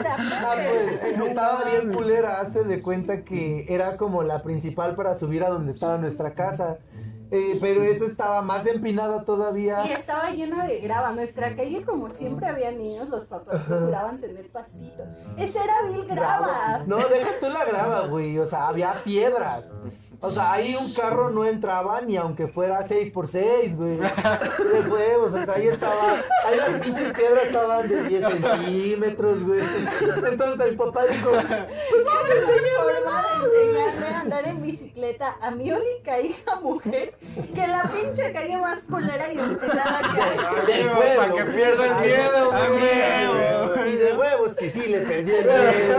Ah, 0.03 0.57
pues 0.57 1.29
estaba 1.29 1.65
bien 1.65 1.93
culera, 1.93 2.41
hace 2.41 2.65
de 2.65 2.81
cuenta 2.81 3.23
que 3.23 3.67
era 3.69 3.97
como 3.97 4.23
la 4.23 4.43
principal 4.43 4.95
para 4.97 5.19
subir 5.19 5.45
a 5.45 5.51
donde 5.51 5.73
estaba 5.73 5.99
nuestra 5.99 6.33
casa. 6.33 6.60
a 6.61 6.90
Eh, 7.33 7.59
pero 7.61 7.83
eso 7.83 8.07
estaba 8.07 8.43
más 8.43 8.67
empinada 8.67 9.25
todavía. 9.25 9.87
Y 9.87 9.93
estaba 9.93 10.31
llena 10.31 10.67
de 10.67 10.81
grava. 10.81 11.13
Nuestra 11.13 11.55
calle, 11.55 11.85
como 11.85 12.11
siempre 12.11 12.49
había 12.49 12.73
niños, 12.73 13.09
los 13.09 13.25
papás 13.27 13.63
procuraban 13.65 14.21
tener 14.21 14.49
pastito. 14.49 15.05
Ese 15.37 15.59
era 15.59 15.83
vil 15.89 16.05
grava. 16.07 16.83
No, 16.87 16.97
deja 16.97 17.31
tú 17.41 17.49
la 17.49 17.65
grava, 17.65 18.07
güey. 18.07 18.39
O 18.39 18.47
sea, 18.47 18.69
había 18.69 18.95
piedras. 19.05 19.65
O 20.23 20.31
sea, 20.31 20.53
ahí 20.53 20.77
un 20.79 20.93
carro 20.93 21.31
no 21.31 21.47
entraba 21.47 22.01
ni 22.03 22.17
aunque 22.17 22.47
fuera 22.47 22.87
6x6, 22.87 23.77
güey. 23.77 23.97
De 23.97 24.91
huevos, 24.91 25.33
o 25.33 25.45
sea, 25.45 25.55
ahí 25.55 25.69
estaba. 25.69 26.15
Ahí 26.45 26.57
las 26.57 26.81
pinches 26.81 27.13
piedras 27.15 27.45
estaban 27.45 27.89
de 27.89 28.03
10 28.05 28.29
centímetros, 28.29 29.43
güey. 29.45 29.61
Entonces 30.31 30.67
el 30.67 30.77
papá 30.77 31.07
dijo: 31.07 31.31
Pues 31.31 32.05
vamos 32.05 32.31
a 32.31 32.35
enseñarle 32.35 34.07
a 34.09 34.21
andar 34.21 34.47
en 34.47 34.63
bicicleta 34.63 35.37
a 35.41 35.51
mi 35.51 35.73
única 35.73 36.21
hija 36.21 36.61
mujer 36.61 37.15
que 37.55 37.67
la 37.67 37.83
pinche 37.85 38.33
calle 38.33 38.57
más 38.57 38.81
culera 38.81 39.33
y 39.33 39.39
empezaba 39.39 39.99
a 39.99 40.67
De 40.67 40.85
Para 40.85 40.99
huevo. 40.99 41.37
que 41.37 41.45
pierda 41.45 41.87
el 41.87 42.07
miedo, 42.07 42.51
güey. 42.51 43.93
Y 43.93 43.97
de 43.97 44.17
huevos 44.17 44.55
que 44.55 44.71
sí 44.71 44.89
le 44.91 45.01
perdí 45.01 45.33
el 45.35 45.45
miedo. 45.45 45.99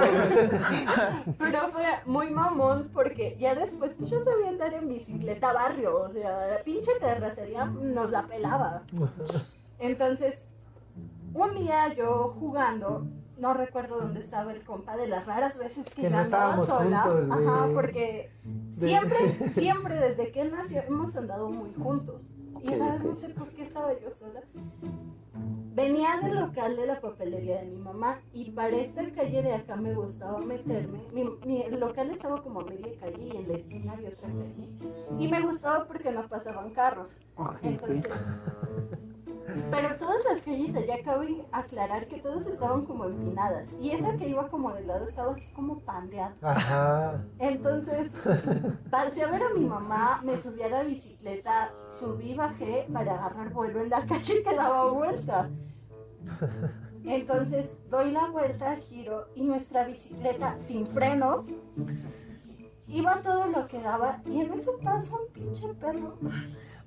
Pero 1.38 1.70
fue 1.72 1.86
muy 2.06 2.30
mamón 2.30 2.90
porque 2.94 3.36
ya 3.40 3.56
después 3.56 3.94
pues 3.98 4.10
yo 4.10 4.22
sabía 4.22 4.50
andar 4.50 4.74
en 4.74 4.88
bicicleta 4.90 5.54
barrio, 5.54 6.02
o 6.04 6.12
sea, 6.12 6.48
la 6.48 6.64
pinche 6.64 6.92
terracería 7.00 7.66
nos 7.66 8.10
la 8.12 8.24
pelaba. 8.24 8.84
Entonces, 9.80 10.48
un 11.34 11.56
día 11.56 11.94
yo 11.94 12.36
jugando, 12.40 13.06
no 13.42 13.54
recuerdo 13.54 13.98
dónde 14.00 14.20
estaba 14.22 14.54
el 14.54 14.64
compa 14.64 14.96
de 14.96 15.08
las 15.08 15.26
raras 15.26 15.58
veces 15.58 15.86
que, 15.94 16.04
Que 16.04 16.10
no 16.10 16.22
estábamos 16.22 16.68
sola. 16.68 17.02
juntos. 17.02 17.38
Ajá, 17.38 17.68
porque 17.74 18.32
De- 18.44 18.88
siempre, 18.88 19.18
siempre 19.54 19.96
desde 20.00 20.32
que 20.32 20.42
él 20.42 20.52
nació 20.52 20.82
hemos 20.84 21.16
andado 21.18 21.50
muy 21.50 21.74
juntos. 21.74 22.22
Y 22.64 22.70
sabes, 22.76 23.04
no 23.04 23.16
sé 23.16 23.30
por 23.30 23.50
qué 23.50 23.64
estaba 23.64 23.92
yo 24.00 24.12
sola. 24.12 24.42
Venía 25.74 26.20
del 26.22 26.36
local 26.36 26.76
de 26.76 26.86
la 26.86 27.00
papelería 27.00 27.62
de 27.62 27.66
mi 27.68 27.78
mamá 27.78 28.20
y 28.34 28.52
para 28.52 28.76
esta 28.76 29.04
calle 29.16 29.42
de 29.42 29.54
acá 29.54 29.76
me 29.78 29.94
gustaba 29.96 30.38
meterme. 30.40 31.00
Mi, 31.14 31.24
mi- 31.46 31.62
el 31.64 31.80
local 31.80 32.12
estaba 32.12 32.38
como 32.38 32.60
a 32.62 32.66
media 32.66 32.92
calle 33.00 33.30
y 33.34 33.38
en 33.38 33.48
la 33.48 33.54
esquina 33.56 33.94
había 33.94 34.10
otra 34.10 34.28
calle. 34.28 34.70
Y 35.18 35.28
me 35.30 35.42
gustaba 35.42 35.86
porque 35.88 36.12
no 36.12 36.28
pasaban 36.28 36.70
carros. 36.72 37.18
Entonces, 37.64 38.12
pero 39.70 39.96
todas 39.96 40.22
las 40.30 40.42
calles 40.42 40.76
allá 40.76 40.96
cabe 41.04 41.46
aclarar 41.52 42.08
que 42.08 42.20
todas 42.20 42.46
estaban 42.46 42.86
como 42.86 43.06
empinadas. 43.06 43.70
Y 43.80 43.92
esa 43.92 44.16
que 44.18 44.30
iba 44.30 44.48
como 44.48 44.74
de 44.74 44.86
lado 44.86 45.06
estaba 45.06 45.34
así 45.34 45.52
como 45.54 45.80
pandeada. 45.80 46.36
Ajá. 46.42 47.24
Entonces, 47.40 48.12
pasé 48.90 49.24
a 49.24 49.32
ver 49.32 49.44
a 49.44 49.54
mi 49.54 49.66
mamá, 49.66 50.22
me 50.24 50.38
subí 50.38 50.62
a 50.64 50.70
la 50.70 50.84
bicicleta, 50.84 51.72
subí, 52.00 52.34
bajé 52.36 52.88
para 52.92 53.14
agarrar 53.14 53.52
vuelo 53.52 53.82
en 53.82 53.90
la 53.90 54.06
calle 54.08 54.44
que 54.44 54.56
daba 54.56 54.92
vuelta. 54.92 55.50
Entonces, 57.04 57.78
doy 57.90 58.12
la 58.12 58.28
vuelta, 58.28 58.76
giro 58.76 59.28
y 59.36 59.44
nuestra 59.44 59.86
bicicleta 59.86 60.56
sin 60.66 60.86
frenos 60.88 61.50
iba 62.88 63.22
todo 63.22 63.48
lo 63.48 63.68
que 63.68 63.82
daba 63.82 64.22
y 64.26 64.42
en 64.42 64.54
eso 64.54 64.78
pasa 64.84 65.16
un 65.16 65.34
pinche 65.34 65.68
perro. 65.76 66.18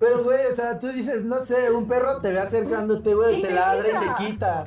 Pero, 0.04 0.22
güey, 0.22 0.44
o 0.44 0.52
sea, 0.52 0.78
tú 0.78 0.88
dices, 0.88 1.24
no 1.24 1.40
sé, 1.40 1.70
un 1.70 1.88
perro 1.88 2.20
te 2.20 2.30
ve 2.30 2.38
acercándote, 2.38 3.14
güey, 3.14 3.40
te 3.40 3.50
ladra 3.52 3.88
y 3.88 3.92
se 3.92 4.14
quita. 4.26 4.66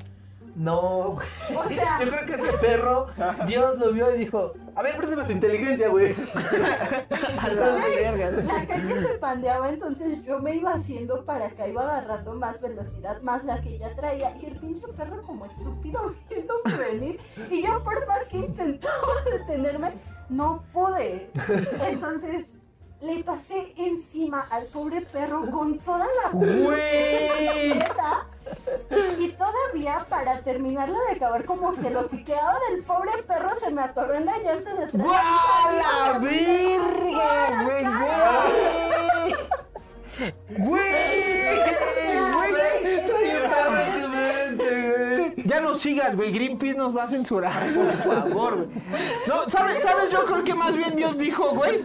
No, 0.56 1.12
güey. 1.12 1.28
O 1.56 1.70
sea, 1.70 2.00
Yo 2.04 2.10
creo 2.10 2.26
que 2.26 2.34
ese 2.34 2.58
perro, 2.58 3.08
Dios 3.46 3.78
lo 3.78 3.94
vio 3.94 4.16
y 4.16 4.18
dijo, 4.18 4.54
a 4.74 4.82
ver, 4.82 4.98
préstame 4.98 5.26
tu 5.26 5.34
inteligencia, 5.34 5.90
güey. 5.90 6.16
La 7.12 8.66
calle 8.68 9.00
se 9.00 9.14
pandeaba, 9.20 9.70
entonces 9.70 10.24
yo 10.24 10.40
me 10.40 10.56
iba 10.56 10.72
haciendo 10.74 11.24
para 11.24 11.46
acá, 11.46 11.68
iba 11.68 11.84
agarrando 11.84 12.34
más 12.34 12.60
velocidad, 12.60 13.22
más 13.22 13.46
la 13.46 13.62
que 13.62 13.76
ella 13.76 13.96
traía, 13.96 14.36
y 14.42 14.48
el 14.48 14.56
pinche 14.56 14.88
perro 14.88 15.22
como 15.22 15.46
estúpido 15.46 16.16
viéndome 16.32 16.78
venir, 16.78 17.20
y 17.52 17.62
yo 17.62 17.84
por 17.84 18.08
más 18.08 18.24
que 18.24 18.38
intentaba 18.38 19.22
detenerme, 19.32 19.94
no 20.30 20.64
pude. 20.74 21.30
Entonces 21.88 22.57
le 23.02 23.24
pasé 23.24 23.74
encima 23.78 24.48
al 24.50 24.66
pobre 24.66 25.02
perro 25.02 25.50
con 25.52 25.78
toda 25.80 26.06
la 26.06 26.30
bicicleta, 26.40 28.26
y 29.20 29.30
todavía 29.30 30.06
para 30.10 30.40
terminarla 30.42 30.98
de 31.10 31.16
acabar 31.16 31.46
como 31.46 31.74
que 31.74 31.90
lo 31.90 32.08
que 32.08 32.24
quedaba 32.24 32.58
del 32.72 32.84
pobre 32.84 33.12
perro 33.28 33.50
se 33.60 33.72
me 33.72 33.82
atoró 33.82 34.16
en 34.16 34.26
la 34.26 34.38
llanta 34.40 34.74
de 34.74 34.84
atrás. 34.86 35.06
¡Guau, 35.06 35.78
la 35.78 36.20
güey, 36.20 36.78
güey! 36.78 37.86
¡Güey! 40.58 41.58
Trae 43.08 43.32
un 43.32 43.50
perro 43.50 43.80
en 43.80 44.02
su 44.02 45.67
sigas, 45.78 46.16
güey. 46.16 46.32
Greenpeace 46.32 46.78
nos 46.78 46.96
va 46.96 47.04
a 47.04 47.08
censurar, 47.08 47.64
por 47.74 48.14
favor, 48.14 48.56
güey. 48.56 48.68
No, 49.28 49.50
¿sabes? 49.50 49.82
¿Sabes? 49.84 50.10
Yo 50.10 50.26
creo 50.26 50.44
que 50.44 50.54
más 50.54 50.76
bien 50.76 50.96
Dios 50.96 51.18
dijo, 51.18 51.52
güey, 51.52 51.84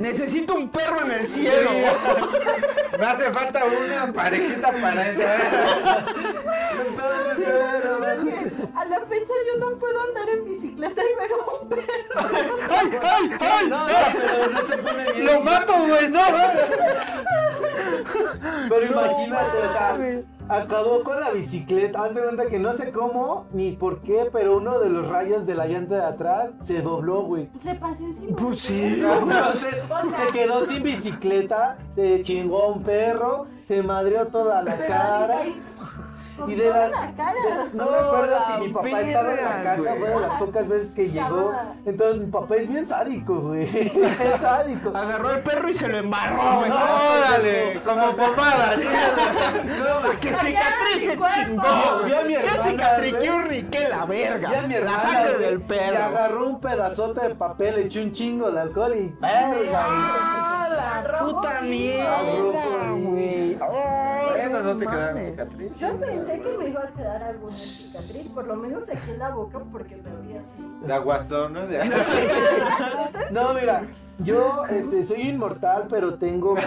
necesito 0.00 0.54
un 0.54 0.68
perro 0.68 1.02
en 1.04 1.12
el 1.12 1.26
cielo. 1.26 1.70
Me 2.98 3.06
hace 3.06 3.30
falta 3.30 3.62
una 3.64 4.12
parejita 4.12 4.72
para 4.72 5.10
eso. 5.10 5.22
¿eh? 5.22 5.26
A 8.74 8.84
la 8.84 9.00
fecha 9.00 9.32
yo 9.52 9.58
no 9.58 9.76
puedo 9.78 10.00
andar 10.02 10.28
en 10.28 10.44
bicicleta 10.44 11.02
y 11.02 11.14
ver 11.20 11.30
a 11.32 11.62
un 11.62 11.68
perro. 11.68 11.84
¡Ay, 12.70 12.90
ay, 13.02 13.30
ay! 13.40 13.68
No, 13.68 13.88
no, 13.88 13.94
pero 14.12 14.50
no 14.50 14.66
se 14.66 14.78
pone 14.78 15.12
bien. 15.12 15.26
¡Lo 15.26 15.40
mato, 15.40 15.72
güey! 15.86 16.08
¡No! 16.08 16.20
Pero 18.68 18.86
imagínate, 18.86 19.58
o 19.58 19.72
sea, 19.72 19.98
acabó 20.52 21.02
con 21.02 21.20
la 21.20 21.30
bicicleta. 21.30 22.04
Haz 22.04 22.14
de 22.14 22.22
cuenta 22.22 22.46
que 22.46 22.58
no 22.58 22.72
sé 22.74 22.90
cómo 22.92 23.46
ni 23.52 23.72
por 23.72 24.00
qué, 24.02 24.28
pero 24.32 24.56
uno 24.56 24.78
de 24.78 24.88
los 24.90 25.08
rayos 25.08 25.46
de 25.46 25.54
la 25.54 25.66
llanta 25.66 25.96
de 25.96 26.04
atrás 26.04 26.50
se 26.62 26.82
dobló, 26.82 27.22
güey. 27.22 27.46
Pues 27.46 27.64
le 27.64 27.74
pasé 27.76 28.04
encima. 28.04 28.36
Pues 28.36 28.60
sí. 28.60 28.82
Entonces, 29.02 29.74
se 30.16 30.32
quedó 30.32 30.66
sin 30.66 30.82
bicicleta, 30.82 31.78
se 31.94 32.22
chingó 32.22 32.62
a 32.64 32.66
un 32.68 32.82
perro, 32.82 33.46
se 33.66 33.82
madrió 33.82 34.26
toda 34.26 34.62
la 34.62 34.76
cara. 34.86 35.40
así 35.40 35.52
que- 35.52 35.60
¿con 35.60 35.71
Y 36.48 36.54
de 36.54 36.68
las. 36.68 36.90
la 36.90 37.12
cara. 37.16 37.32
de- 37.32 37.76
no 37.76 37.90
me 37.90 37.96
acuerdo 37.98 38.36
si 38.46 38.60
mi 38.62 38.68
papá 38.72 39.00
estaba 39.00 39.30
en 39.32 39.44
la 39.44 39.62
casa, 39.62 39.76
güey. 39.76 39.98
fue 40.00 40.08
de 40.10 40.20
las 40.20 40.34
pocas 40.38 40.68
veces 40.68 40.94
que 40.94 41.10
llegó. 41.10 41.52
Entonces 41.84 42.18
mi 42.22 42.30
papá 42.30 42.56
es 42.56 42.68
bien 42.68 42.86
sádico, 42.86 43.34
güey. 43.40 43.62
Es 44.22 44.40
sádico. 44.40 44.90
Agarró 44.96 45.30
el 45.32 45.40
perro 45.42 45.68
y 45.68 45.74
se 45.74 45.88
lo 45.88 45.98
embarró, 45.98 46.58
güey. 46.58 46.70
No, 46.70 46.76
¡Órale! 46.76 47.80
Como 47.84 48.16
pomada. 48.16 48.76
No, 49.62 50.10
¡Qué 50.20 50.32
cicatriz 50.34 51.04
se 51.04 51.10
mi 51.10 51.16
cuerpo! 51.16 51.36
chingó! 51.44 52.02
Vi 52.04 52.12
a 52.14 52.22
mi 52.22 52.28
¡Qué 52.34 52.40
hermana, 52.40 52.58
cicatriz! 52.62 53.14
¡Qué 53.70 53.88
la 53.88 54.04
verga! 54.06 54.50
Ya 54.50 54.62
mi 54.62 54.74
hermana, 54.74 54.96
la 54.96 55.02
sangre 55.02 55.38
del 55.38 55.58
Le 55.58 55.64
perro. 55.64 56.04
agarró 56.04 56.46
un 56.48 56.60
pedazote 56.60 57.28
de 57.28 57.34
papel, 57.34 57.76
le 57.76 57.82
echó 57.86 58.00
un 58.00 58.12
chingo 58.12 58.50
de 58.50 58.60
alcohol 58.60 58.94
y. 58.96 59.14
¡Verga! 59.20 59.86
¡Ah, 59.88 61.02
la 61.12 61.18
puta 61.20 61.60
mierda, 61.62 62.90
güey! 62.98 63.58
Bueno, 64.32 64.62
no 64.62 64.76
te 64.76 64.86
quedaron 64.86 65.22
cicatrices. 65.22 65.78
Yo 65.78 65.92
pensé 65.98 66.31
que 66.40 66.58
me 66.58 66.68
iba 66.68 66.82
a 66.82 66.92
quedar 66.92 67.22
alguna 67.22 67.52
cicatriz, 67.52 68.28
por 68.28 68.46
lo 68.46 68.56
menos 68.56 68.84
aquí 68.88 69.10
en 69.10 69.18
la 69.18 69.30
boca 69.30 69.60
porque 69.70 69.96
me 69.96 70.26
vi 70.26 70.36
así. 70.36 70.86
De 70.86 70.92
aguazón, 70.92 71.52
¿no? 71.52 71.66
De... 71.66 71.78
No, 73.30 73.54
mira, 73.54 73.82
yo 74.18 74.64
este, 74.66 75.04
soy 75.04 75.22
inmortal, 75.22 75.86
pero 75.88 76.14
tengo 76.14 76.50
como. 76.50 76.62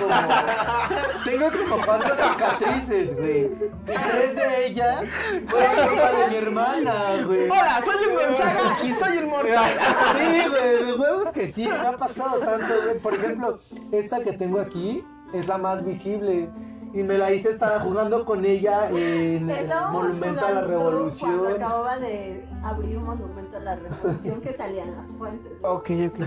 Tengo 1.24 1.48
como 1.52 1.86
cuatro 1.86 2.16
cicatrices, 2.16 3.16
güey. 3.16 3.46
Y 3.46 3.52
tres 3.86 4.36
de 4.36 4.66
ellas 4.68 5.04
fueron 5.48 5.90
culpa 5.90 6.12
de 6.12 6.28
mi 6.30 6.36
hermana, 6.36 6.94
güey. 7.26 7.50
Hola, 7.50 7.82
soy 7.84 8.08
un 8.08 8.16
Gonzaga 8.16 8.78
y 8.84 8.94
soy 8.94 9.18
inmortal. 9.20 9.72
Sí, 10.18 10.50
güey, 10.50 10.86
de 10.86 10.94
huevos 10.94 11.34
que 11.34 11.48
sí, 11.48 11.68
me 11.68 11.88
ha 11.88 11.98
pasado 11.98 12.40
tanto, 12.40 12.74
güey. 12.84 13.00
Por 13.00 13.14
ejemplo, 13.14 13.60
esta 13.92 14.22
que 14.22 14.34
tengo 14.34 14.60
aquí 14.60 15.06
es 15.34 15.48
la 15.48 15.58
más 15.58 15.86
visible. 15.86 16.50
Y 16.96 17.04
me 17.04 17.18
la 17.18 17.30
hice, 17.34 17.52
estaba 17.52 17.82
jugando 17.82 18.24
con 18.24 18.46
ella 18.46 18.90
en 18.90 19.50
el 19.50 19.58
Estábamos 19.58 20.18
Monumento 20.18 20.46
a 20.46 20.50
la 20.52 20.62
jugando 20.62 20.68
cuando 20.80 20.90
Revolución. 20.92 21.48
acababa 21.56 21.98
de 22.00 22.48
abrir 22.64 22.98
un 22.98 23.04
monumento 23.04 23.58
a 23.58 23.60
la 23.60 23.76
revolución 23.76 24.40
que 24.42 24.54
salía 24.54 24.84
en 24.84 24.96
las 24.96 25.12
fuentes. 25.12 25.62
¿no? 25.62 25.72
Ok, 25.74 25.90
ok. 26.08 26.20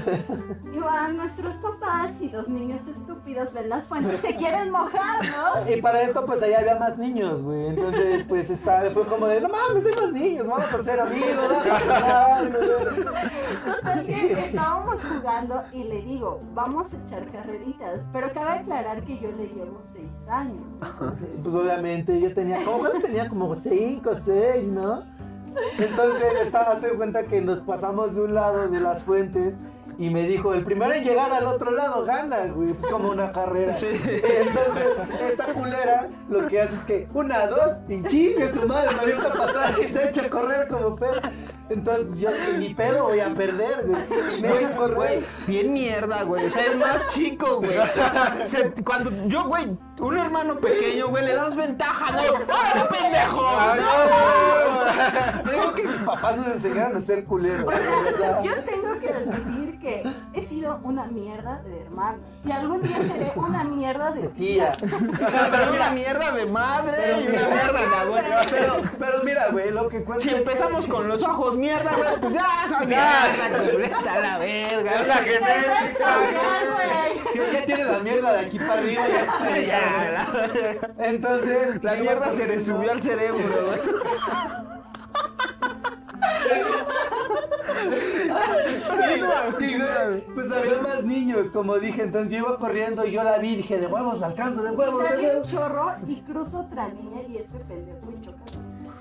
Y 0.75 0.79
van 0.79 1.17
nuestros 1.17 1.55
papás 1.55 2.21
y 2.21 2.29
dos 2.29 2.49
niños 2.49 2.87
estúpidos 2.87 3.53
ven 3.55 3.71
las 3.71 3.87
fuentes, 3.87 4.21
se 4.21 4.37
quieren 4.37 4.71
mojar, 4.71 5.25
¿no? 5.25 5.75
Y 5.75 5.81
para 5.81 6.03
esto, 6.03 6.27
pues 6.27 6.43
allá 6.43 6.59
había 6.59 6.75
más 6.79 6.99
niños, 6.99 7.43
güey. 7.43 7.69
Entonces, 7.69 8.25
pues 8.29 8.51
está, 8.51 8.83
fue 8.93 9.07
como 9.07 9.27
de, 9.27 9.41
no 9.41 9.49
mames, 9.49 9.87
hay 9.87 9.95
más 10.03 10.13
niños, 10.13 10.47
vamos 10.47 10.75
a 10.75 10.85
ser 10.85 11.01
amigos, 11.01 11.49
güey". 11.49 12.53
Total 13.65 14.07
que 14.07 14.33
estábamos 14.33 15.03
jugando 15.05 15.63
y 15.73 15.85
le 15.85 16.03
digo, 16.03 16.43
vamos 16.55 16.93
a 16.93 16.97
echar 17.03 17.27
carreritas. 17.33 18.03
Pero 18.13 18.29
cabe 18.35 18.51
aclarar 18.61 19.03
que 19.03 19.19
yo 19.19 19.31
le 19.33 19.47
llevo 19.49 19.79
seis 19.81 20.11
años. 20.29 20.58
Entonces, 20.81 21.29
Pues 21.43 21.55
obviamente 21.55 22.21
yo 22.21 22.33
tenía, 22.35 22.59
¿cómo 22.65 22.81
cuántos 22.81 23.03
tenía? 23.03 23.29
Como 23.29 23.57
cinco, 23.57 24.13
seis, 24.25 24.65
¿no? 24.65 25.03
Entonces, 25.79 26.33
estaba, 26.45 26.73
hace 26.73 26.91
cuenta 26.91 27.25
que 27.25 27.41
nos 27.41 27.61
pasamos 27.61 28.15
de 28.15 28.23
un 28.23 28.35
lado 28.35 28.69
de 28.69 28.81
las 28.81 29.03
fuentes 29.03 29.55
y 29.99 30.11
me 30.11 30.29
dijo, 30.29 30.55
el 30.55 30.65
primero 30.65 30.93
en 30.93 31.03
llegar 31.03 31.33
al 31.33 31.47
otro 31.47 31.73
lado 31.73 32.05
gana, 32.05 32.47
güey. 32.47 32.73
Pues 32.73 32.93
como 32.93 33.11
una 33.11 33.33
carrera. 33.33 33.73
Sí. 33.73 33.89
Entonces, 33.91 34.87
esta 35.33 35.53
culera 35.53 36.09
lo 36.29 36.47
que 36.47 36.61
hace 36.61 36.75
es 36.75 36.81
que, 36.85 37.09
una, 37.15 37.49
dos, 37.49 37.79
y 37.89 38.03
chingue 38.05 38.49
su 38.51 38.67
madre, 38.69 38.95
me 38.95 39.01
avienta 39.01 39.33
para 39.33 39.51
atrás 39.51 39.75
y 39.81 39.85
se 39.85 40.09
echa 40.09 40.27
a 40.27 40.31
correr 40.31 40.69
como 40.69 40.95
perro. 40.95 41.29
Entonces, 41.71 42.21
yo 42.21 42.31
en 42.31 42.59
mi 42.61 42.75
pedo 42.75 43.05
voy 43.05 43.21
a 43.21 43.29
perder, 43.35 43.87
güey. 43.87 44.03
Y 44.39 44.43
me 44.43 44.49
echo 44.57 44.69
a 44.69 44.77
correr. 44.77 44.95
Güey, 44.97 45.25
bien 45.47 45.73
mierda, 45.73 46.23
güey. 46.23 46.47
O 46.47 46.51
sea, 46.51 46.65
es 46.67 46.77
más 46.77 47.07
chico, 47.09 47.57
güey. 47.61 47.77
Se- 48.45 48.73
cuando 48.85 49.11
yo, 49.27 49.45
güey, 49.45 49.77
un 50.01 50.17
hermano 50.19 50.57
pequeño, 50.59 51.09
güey, 51.09 51.25
le 51.27 51.35
das 51.35 51.55
ventaja, 51.57 52.13
¿no? 52.13 52.19
¡Órale, 52.21 52.85
pendejo! 52.91 53.43
Te 55.45 55.51
digo 55.53 55.75
que 55.75 55.83
mis 55.85 56.01
papás 56.03 56.37
nos 56.37 56.47
enseñaron 56.49 56.97
a 56.97 57.03
ser 57.03 57.25
culeros. 57.25 57.63
o 57.63 57.65
güey, 57.65 57.79
o 57.79 58.17
sea, 58.17 58.17
sea, 58.17 58.41
yo 58.43 58.65
tengo 58.65 58.99
que 58.99 59.09
admitir 59.11 59.79
que 59.81 60.03
he 60.35 60.43
sido 60.43 60.81
una 60.83 61.05
mierda 61.07 61.63
de 61.63 61.83
hermano. 61.83 62.19
Y 62.49 62.53
algún 62.53 62.83
día 62.83 62.97
seré 62.97 63.31
una 63.37 63.63
mierda 63.65 64.11
de 64.13 64.29
tía. 64.29 64.73
Tía. 64.73 64.89
Pero 65.51 65.73
una 65.75 65.91
mierda 65.91 66.33
de 66.33 66.47
madre 66.47 66.97
y 67.23 67.27
una 67.29 67.47
mierda 67.49 67.73
de 67.81 67.95
abuela. 67.97 68.47
Pero, 68.51 68.83
pero 68.99 69.23
mira, 69.23 69.49
güey, 69.51 69.71
lo 69.71 69.89
que 69.89 70.03
cuenta 70.03 70.23
Si 70.25 70.31
que- 70.31 70.37
empezamos 70.39 70.87
con 70.87 71.07
los 71.09 71.23
ojos 71.23 71.59
mierda, 71.59 71.91
güey, 71.95 72.21
pues 72.21 72.33
ya 72.35 72.47
soy 72.69 72.87
mierda, 72.87 74.19
la 74.23 74.39
verga. 74.39 74.93
Es 75.01 75.09
la 75.09 75.15
genética. 75.17 76.07
que 77.35 77.53
ya 77.53 77.67
tiene 77.67 77.85
la 77.85 77.99
mierda 77.99 78.33
de 78.33 78.39
aquí 78.47 78.59
para 78.59 78.73
arriba. 78.75 79.03
Ya 79.09 79.21
está, 79.21 79.51
Ya, 79.51 79.67
ya, 79.67 80.11
la 80.11 80.47
verga. 80.49 80.89
Entonces, 81.01 81.83
La 81.83 81.95
mierda 81.97 82.31
se 82.31 82.47
le 82.47 82.61
subió 82.61 82.93
al 82.93 83.03
cerebro, 83.03 83.39
güey. 83.67 83.81
Pues 90.35 90.53
había 90.53 90.83
más 90.83 91.05
niños, 91.05 91.47
como 91.53 91.79
dije, 91.79 92.03
entonces 92.03 92.33
yo 92.33 92.39
iba 92.39 92.59
corriendo 92.59 93.05
y 93.07 93.13
yo 93.13 93.23
la 93.23 93.39
vi 93.39 93.53
y 93.53 93.57
dije, 93.57 93.79
de 93.79 93.87
huevos, 93.87 94.19
la 94.21 94.29
alcanzo, 94.29 94.63
de 94.63 94.71
huevos, 94.71 95.03
de 95.03 95.09
Sale 95.09 95.37
un 95.37 95.43
chorro 95.43 95.95
y 96.07 96.17
cruzo 96.23 96.61
otra 96.61 96.89
niña 96.89 97.23
y 97.29 97.39
este 97.39 97.59
pendejo 97.61 98.13
y 98.17 98.25
choca. 98.25 98.39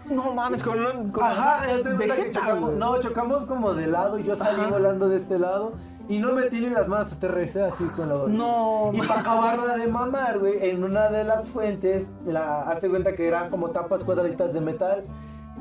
No 0.09 0.33
mames, 0.33 0.63
con 0.63 0.79
un. 0.79 1.11
Con 1.11 1.23
Ajá, 1.23 1.65
cuenta 1.97 2.15
que 2.15 2.31
chocamos. 2.31 2.73
No, 2.73 3.01
chocamos 3.01 3.45
como 3.45 3.73
de 3.73 3.87
lado 3.87 4.19
y 4.19 4.23
yo 4.23 4.35
salí 4.35 4.61
Ajá. 4.61 4.69
volando 4.69 5.09
de 5.09 5.17
este 5.17 5.37
lado 5.37 5.73
y 6.07 6.19
no 6.19 6.31
metí 6.31 6.61
ni 6.61 6.69
las 6.69 6.87
manos, 6.87 7.11
aterricé 7.11 7.63
así 7.63 7.83
con 7.85 8.07
la 8.07 8.15
boca. 8.15 8.29
No, 8.31 8.91
Y 8.93 9.01
para 9.01 9.19
acabarla 9.19 9.75
de 9.75 9.87
mamar, 9.87 10.39
güey, 10.39 10.69
en 10.69 10.83
una 10.83 11.09
de 11.09 11.25
las 11.25 11.49
fuentes, 11.49 12.13
la 12.25 12.61
hace 12.63 12.89
cuenta 12.89 13.13
que 13.15 13.27
eran 13.27 13.49
como 13.49 13.71
tapas 13.71 14.03
cuadraditas 14.03 14.53
de 14.53 14.61
metal. 14.61 15.03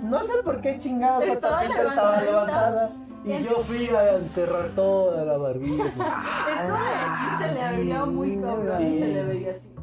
No 0.03 0.23
sé 0.23 0.33
por 0.45 0.61
qué 0.61 0.79
chingados 0.79 1.27
la 1.27 1.39
tapita 1.41 1.83
estaba 1.83 2.23
levantada. 2.23 2.91
Y 3.25 3.43
yo 3.43 3.57
fui 3.57 3.89
a 3.89 4.19
enterrar 4.19 4.69
toda 4.77 5.25
la 5.25 5.37
barbilla. 5.37 5.87
Esto 5.87 6.03
de 6.05 6.95
aquí 6.95 7.43
se 7.43 7.55
le 7.55 7.63
abría 7.63 8.05
muy 8.05 8.37
cabrón 8.37 8.87
y 8.87 8.99
se 9.01 9.07
le 9.09 9.25
veía 9.25 9.51
así. 9.51 9.77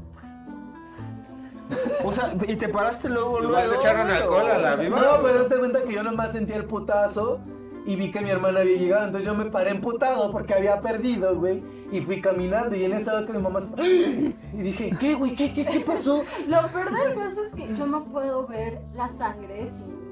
O 2.06 2.12
sea, 2.14 2.32
y 2.48 2.56
te 2.56 2.70
paraste 2.70 3.10
luego, 3.10 3.42
luego. 3.42 3.72
Le 3.72 3.76
echaron 3.76 4.10
alcohol 4.10 4.50
a 4.50 4.58
la 4.60 4.76
viva. 4.76 5.00
No, 5.00 5.22
pues 5.22 5.36
hazte 5.36 5.58
cuenta 5.58 5.82
que 5.84 5.94
yo 5.94 6.04
nomás 6.04 6.32
sentí 6.32 6.54
el 6.54 6.66
putazo 6.66 7.40
y 7.86 7.96
vi 7.96 8.12
que 8.12 8.22
mi 8.22 8.30
hermana 8.30 8.62
había 8.62 8.78
llegado. 8.78 9.06
Entonces 9.06 9.26
yo 9.26 9.36
me 9.36 9.46
paré 9.46 9.72
emputado 9.72 10.32
porque 10.32 10.54
había 10.54 10.80
perdido, 10.82 11.36
güey. 11.36 11.64
Y 11.92 12.02
fui 12.02 12.22
caminando 12.22 12.76
y 12.76 12.86
en 12.86 12.94
eso 12.94 13.12
veo 13.12 13.26
que 13.26 13.34
mi 13.34 13.42
mamá 13.42 13.60
se... 13.62 13.84
Y 13.84 14.36
dije, 14.54 14.96
¿qué, 15.00 15.16
güey? 15.16 15.36
¿Qué, 15.36 15.54
qué, 15.54 15.66
qué 15.66 15.80
pasó? 15.82 16.24
Lo 16.48 16.62
peor 16.70 16.92
del 16.92 17.16
caso 17.16 17.44
es 17.44 17.54
que 17.54 17.76
yo 17.76 17.86
no 17.88 18.06
puedo 18.06 18.48
ver 18.48 18.82
la 18.94 19.10
sangre 19.18 19.70
sin 19.70 20.03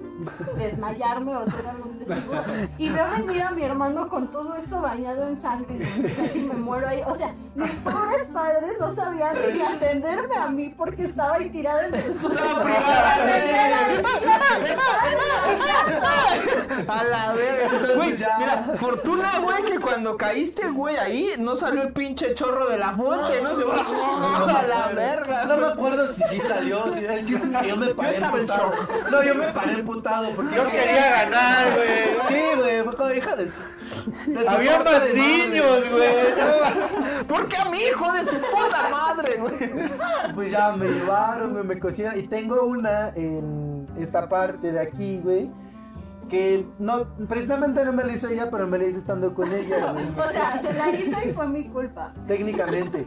desmayarme 0.57 1.36
o 1.36 1.39
hacer 1.39 1.67
algún 1.67 1.99
desfiguro. 1.99 2.43
Y 2.78 2.89
veo 2.89 3.05
venir 3.11 3.41
a 3.41 3.51
mi 3.51 3.63
hermano 3.63 4.09
con 4.09 4.32
todo 4.32 4.55
esto 4.55 4.82
bañado 4.82 5.28
en 5.28 5.41
sangre 5.41 5.88
y 5.97 6.09
casi 6.11 6.41
me 6.41 6.55
muero 6.55 6.88
ahí. 6.88 7.01
O 7.05 7.15
sea, 7.15 7.34
mis 7.55 7.72
pobres 7.78 8.28
padres 8.34 8.74
no 8.80 8.95
sabían 8.95 9.36
ni 9.53 9.61
atenderme 9.61 10.36
a 10.36 10.47
mí 10.49 10.74
porque 10.78 11.05
estaba 11.05 11.36
ahí 11.36 11.49
tirada 11.49 11.88
en 11.88 11.95
el 11.95 12.13
suelo. 12.15 12.39
A 16.88 17.03
la 17.03 17.34
verga. 17.34 17.95
Güey, 17.95 18.11
mira, 18.11 18.74
fortuna, 18.76 19.39
güey, 19.39 19.63
que 19.63 19.80
cuando 19.80 20.17
caíste, 20.17 20.69
güey, 20.69 20.95
ahí 20.97 21.34
no 21.39 21.55
salió 21.55 21.84
el 21.84 21.93
pinche 21.93 22.34
chorro 22.34 22.69
de 22.69 22.78
la 22.78 22.93
fuente, 22.93 23.41
¿no? 23.41 23.57
Se 23.57 23.63
a 23.63 24.67
la 24.67 24.88
verga. 24.93 25.45
No 25.45 25.57
me 25.57 25.67
acuerdo 25.67 26.13
si 26.13 26.24
sí 26.30 26.41
salió. 26.47 26.93
Si, 26.93 27.05
el 27.05 27.26
chiste 27.26 27.47
es 27.51 27.57
que 27.57 27.67
yo 27.67 27.78
me 27.78 27.93
paré 27.93 28.09
estaba 28.09 28.38
en 28.38 28.41
emputado. 28.41 28.72
No, 29.09 29.24
yo 29.24 29.36
me 29.36 29.47
paré 29.47 29.74
porque 30.36 30.55
Yo 30.55 30.68
quería 30.70 31.09
ganar, 31.09 31.74
güey. 31.76 32.28
Sí, 32.28 32.41
güey, 32.57 32.82
fue 32.84 32.95
como 32.95 33.12
hija 33.12 33.36
de... 33.36 33.45
de 33.45 33.51
su 33.51 34.49
Había 34.49 34.84
más 34.84 35.03
de 35.03 35.14
niños, 35.14 35.89
güey. 35.89 37.26
¿Por 37.28 37.47
qué 37.47 37.57
a 37.57 37.66
mi 37.70 37.80
hijo 37.80 38.12
de 38.14 38.26
su 38.26 38.36
puta 38.36 38.89
madre, 38.91 39.38
güey? 39.38 40.34
Pues 40.34 40.51
ya 40.51 40.76
me 40.76 40.88
llevaron, 40.88 41.53
me, 41.53 41.64
me 41.64 41.80
cosieron. 41.80 42.18
Y 42.18 42.24
tengo 42.24 42.64
una 42.64 43.09
en 43.09 43.88
esta 43.97 44.28
parte 44.28 44.72
de 44.72 44.80
aquí, 44.80 45.20
güey. 45.24 45.51
Que 46.30 46.66
no, 46.80 47.05
precisamente 47.28 47.84
no 47.84 47.91
me 47.91 48.05
la 48.05 48.14
hizo 48.14 48.30
ella, 48.30 48.49
pero 48.49 48.66
me 48.66 48.78
la 48.78 48.86
hizo 48.86 48.99
estando 48.99 49.34
con 49.34 49.51
ella, 49.51 49.91
güey. 49.91 50.05
O 50.18 50.32
sea, 50.32 50.62
se 50.62 50.74
la 50.74 50.89
hizo 50.91 51.18
y 51.28 51.34
fue 51.34 51.47
mi 51.47 51.68
culpa. 51.68 52.14
Técnicamente. 52.28 53.05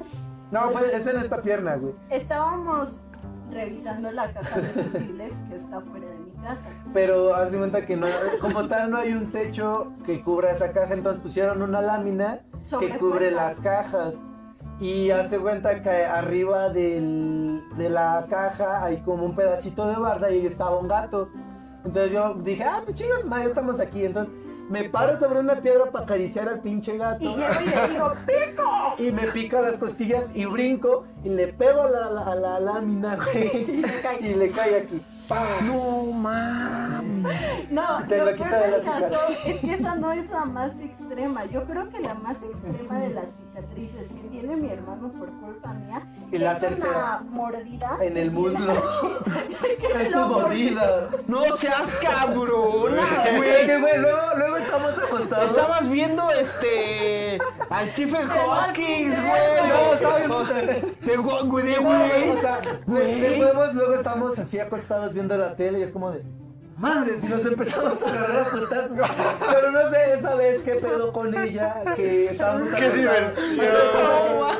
No, 0.51 0.71
fue, 0.71 0.95
es 0.95 1.07
en 1.07 1.17
esta 1.17 1.41
pierna, 1.41 1.77
güey. 1.77 1.95
Estábamos 2.11 3.03
revisando 3.51 4.11
la 4.11 4.33
caja 4.33 4.61
de 4.61 4.69
fusibles 4.69 5.33
que 5.49 5.57
está 5.57 5.81
fuera 5.81 6.07
de 6.07 6.19
mi 6.19 6.24
casa. 6.45 6.69
Pero 6.93 7.35
haz 7.35 7.51
de 7.51 7.59
cuenta 7.59 7.85
que 7.87 7.97
no, 7.97 8.07
como 8.41 8.69
tal 8.69 8.91
no 8.91 8.99
hay 8.99 9.13
un 9.13 9.33
techo 9.33 9.93
que 10.07 10.23
cubra 10.23 10.53
esa 10.53 10.71
caja, 10.73 10.95
entonces 10.95 11.23
pusieron 11.23 11.63
una 11.63 11.81
lámina 11.81 12.41
que 12.79 12.91
cubre 12.91 13.31
las 13.31 13.57
cajas. 13.57 14.15
Y 14.81 15.11
hace 15.11 15.39
cuenta 15.39 15.83
que 15.83 16.05
arriba 16.05 16.69
del, 16.69 17.63
de 17.77 17.89
la 17.89 18.27
caja 18.29 18.85
hay 18.85 18.99
como 19.03 19.25
un 19.25 19.37
pedacito 19.37 19.87
de 19.87 19.97
barda 19.97 20.31
y 20.31 20.41
ahí 20.41 20.47
estaba 20.47 20.77
un 20.77 20.89
gato. 20.89 21.29
Entonces 21.85 22.13
yo 22.13 22.35
dije, 22.35 22.65
ah, 22.65 22.81
pues 22.85 23.25
ma, 23.27 23.41
ya 23.41 23.47
estamos 23.47 23.79
aquí. 23.79 24.05
Entonces 24.05 24.35
me 24.69 24.85
paro 24.89 25.19
sobre 25.19 25.41
una 25.41 25.55
piedra 25.57 25.91
para 25.91 26.05
acariciar 26.05 26.49
al 26.49 26.61
pinche 26.61 26.97
gato. 26.97 27.23
Y 27.23 27.29
llego 27.29 27.61
y 27.63 27.67
le 27.69 27.89
digo, 27.93 28.13
¡pico! 28.27 28.95
Y 28.99 29.13
me 29.13 29.29
pica 29.29 29.61
las 29.61 29.79
costillas 29.79 30.31
y 30.35 30.45
brinco 30.47 31.05
y 31.23 31.29
le 31.29 31.49
pego 31.49 31.83
a 31.83 31.91
la, 31.91 32.23
a 32.25 32.35
la 32.35 32.61
lámina, 32.61 33.17
güey. 33.17 33.83
cae. 34.03 34.19
Y 34.21 34.35
le 34.35 34.51
cae 34.51 34.77
aquí. 34.81 35.03
No 35.31 36.13
mames. 36.13 37.71
No, 37.71 38.07
Te 38.07 38.19
lo 38.19 38.27
lo 38.27 38.37
peor 38.37 38.49
quita 38.49 38.59
de 38.61 38.71
del 38.73 38.85
la 38.85 39.01
caso 39.01 39.21
es 39.47 39.59
que 39.61 39.75
esa 39.75 39.95
no 39.95 40.13
es 40.13 40.29
la 40.31 40.45
más 40.45 40.79
extrema. 40.81 41.47
Yo 41.47 41.65
creo 41.65 41.89
que 41.89 42.01
la 42.01 42.15
más 42.15 42.37
extrema 42.43 42.99
de 42.99 43.09
las 43.11 43.25
cicatrices 43.55 44.09
que 44.13 44.29
tiene 44.31 44.57
mi 44.57 44.69
hermano 44.71 45.13
por 45.13 45.31
culpa 45.41 45.73
mía 45.75 46.03
Y 46.33 46.39
la 46.39 46.53
es 46.55 46.61
tercera. 46.61 47.21
una 47.23 47.31
mordida 47.31 47.99
En 48.01 48.17
el 48.17 48.31
muslo. 48.31 48.73
es 50.01 50.13
su 50.13 50.19
mordida. 50.19 51.09
No 51.27 51.45
seas 51.57 51.95
cabrona, 51.97 53.03
Güey, 53.37 53.37
güey. 53.39 53.67
que, 53.67 53.79
güey, 53.81 53.99
luego, 53.99 54.21
luego 54.37 54.57
estamos 54.57 54.99
acostados. 54.99 55.51
Estabas 55.51 55.89
viendo 55.89 56.31
este 56.33 57.39
a 57.71 57.87
Stephen 57.87 58.27
Hawking, 58.29 59.09
No, 59.11 59.17
güey. 59.17 59.93
estaba 59.95 60.17
viendo. 60.19 60.45
De 61.01 61.17
güey, 61.17 61.77
güey, 62.87 63.41
No, 63.41 63.73
luego 63.73 63.95
estamos 63.95 64.39
así 64.39 64.59
acostados 64.59 65.15
viendo 65.15 65.37
la 65.37 65.55
tele 65.55 65.81
y 65.81 65.83
es 65.83 65.91
como 65.91 66.11
de. 66.11 66.23
Madre, 66.77 67.21
si 67.21 67.29
nos 67.29 67.47
empezamos 67.47 68.03
a 68.03 68.09
agarrar 68.09 68.41
a 68.41 68.45
putazos. 68.45 69.11
Pero 69.53 69.71
no 69.71 69.91
sé 69.91 70.15
esa 70.19 70.35
vez 70.35 70.63
qué 70.63 70.73
pedo 70.75 71.13
con 71.13 71.35
ella, 71.35 71.83
que 71.95 72.27
estábamos 72.27 72.69
Qué 72.75 72.91
diversión. 72.91 73.35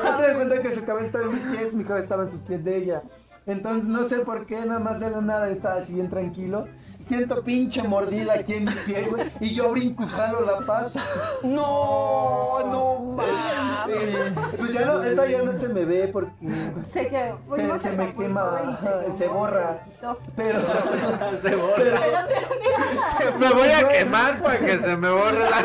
Hazte 0.05 0.27
de 0.27 0.35
cuenta 0.35 0.61
que 0.61 0.75
su 0.75 0.85
cabeza 0.85 1.05
estaba 1.07 1.25
en 1.25 1.31
mis 1.31 1.57
pies, 1.57 1.75
mi 1.75 1.83
cabeza 1.83 2.03
estaba 2.03 2.23
en 2.23 2.31
sus 2.31 2.39
pies 2.41 2.63
de 2.63 2.77
ella. 2.77 3.03
Entonces 3.45 3.85
no 3.85 4.07
sé 4.07 4.19
por 4.19 4.45
qué, 4.45 4.65
nada 4.65 4.79
más 4.79 4.99
de 4.99 5.09
la 5.09 5.21
nada 5.21 5.49
estaba 5.49 5.75
así 5.75 5.93
bien 5.93 6.09
tranquilo. 6.09 6.67
Siento 7.07 7.43
pinche 7.43 7.83
mordida 7.83 8.33
aquí 8.33 8.55
en 8.55 8.65
mi 8.65 8.71
pie, 8.71 9.03
güey. 9.03 9.31
Y 9.39 9.53
yo 9.53 9.69
brinco 9.71 10.03
y 10.03 10.07
jalo 10.07 10.41
la 10.41 10.65
pata. 10.65 10.99
No, 11.43 12.59
no 12.65 12.99
mames. 13.15 14.33
Pues 14.57 14.73
ya 14.73 14.85
no, 14.85 15.03
esta 15.03 15.27
ya 15.27 15.43
no 15.43 15.55
se 15.55 15.69
me 15.69 15.85
ve 15.85 16.07
porque. 16.07 16.31
Se, 16.89 17.07
que, 17.07 17.33
fuimos 17.47 17.81
se 17.81 17.91
me 17.91 18.13
quema, 18.15 18.79
se 19.17 19.27
borra. 19.27 19.83
Pero. 20.35 20.59
Se 21.43 21.55
borra. 21.55 22.25
pero- 23.19 23.37
Me 23.37 23.49
voy 23.53 23.69
a 23.69 23.87
quemar 23.87 24.41
para 24.41 24.57
que 24.57 24.77
se 24.77 24.95
me 24.97 25.09
borre 25.09 25.39
la... 25.39 25.49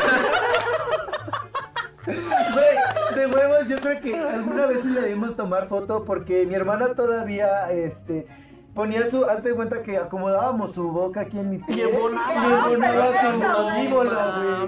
Güey, 2.05 3.15
de 3.15 3.27
huevos, 3.27 3.67
yo 3.67 3.77
creo 3.77 4.01
que 4.01 4.17
alguna 4.17 4.65
vez 4.65 4.79
sí 4.81 4.89
le 4.89 5.01
debimos 5.01 5.35
tomar 5.35 5.67
foto 5.69 6.03
porque 6.03 6.45
mi 6.47 6.55
hermana 6.55 6.95
todavía, 6.95 7.71
este, 7.71 8.25
ponía 8.73 9.07
su, 9.07 9.25
hazte 9.25 9.49
de 9.49 9.55
cuenta 9.55 9.83
que 9.83 9.97
acomodábamos 9.97 10.73
su 10.73 10.87
boca 10.89 11.21
aquí 11.21 11.39
en 11.39 11.49
mi 11.49 11.57
pie. 11.57 11.77
Y 11.77 11.81
embonaba 11.81 13.21
su 13.21 13.37
mandíbula, 13.37 14.67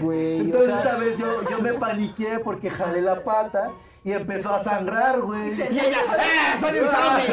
güey. 0.00 0.40
Entonces, 0.40 0.98
vez 1.00 1.18
yo, 1.18 1.48
yo 1.50 1.60
me 1.60 1.74
paniqué 1.74 2.38
porque 2.42 2.70
jalé 2.70 3.02
la 3.02 3.22
pata 3.22 3.70
y 4.04 4.12
empezó 4.12 4.54
a 4.54 4.62
sangrar, 4.62 5.20
güey. 5.20 5.50
y 5.50 5.62
ella, 5.62 5.98
¡eh! 6.18 6.60
¡Soy 6.60 6.78
un 6.78 6.88
zombie! 6.88 7.24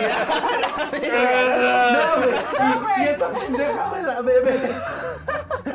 No, 1.93 2.23
güey. 2.23 2.33
Y, 2.97 3.01
y 3.01 3.07
esta 3.07 3.29
pendeja 3.29 3.91
me 3.91 4.03
la 4.03 4.21
bebe. 4.21 4.59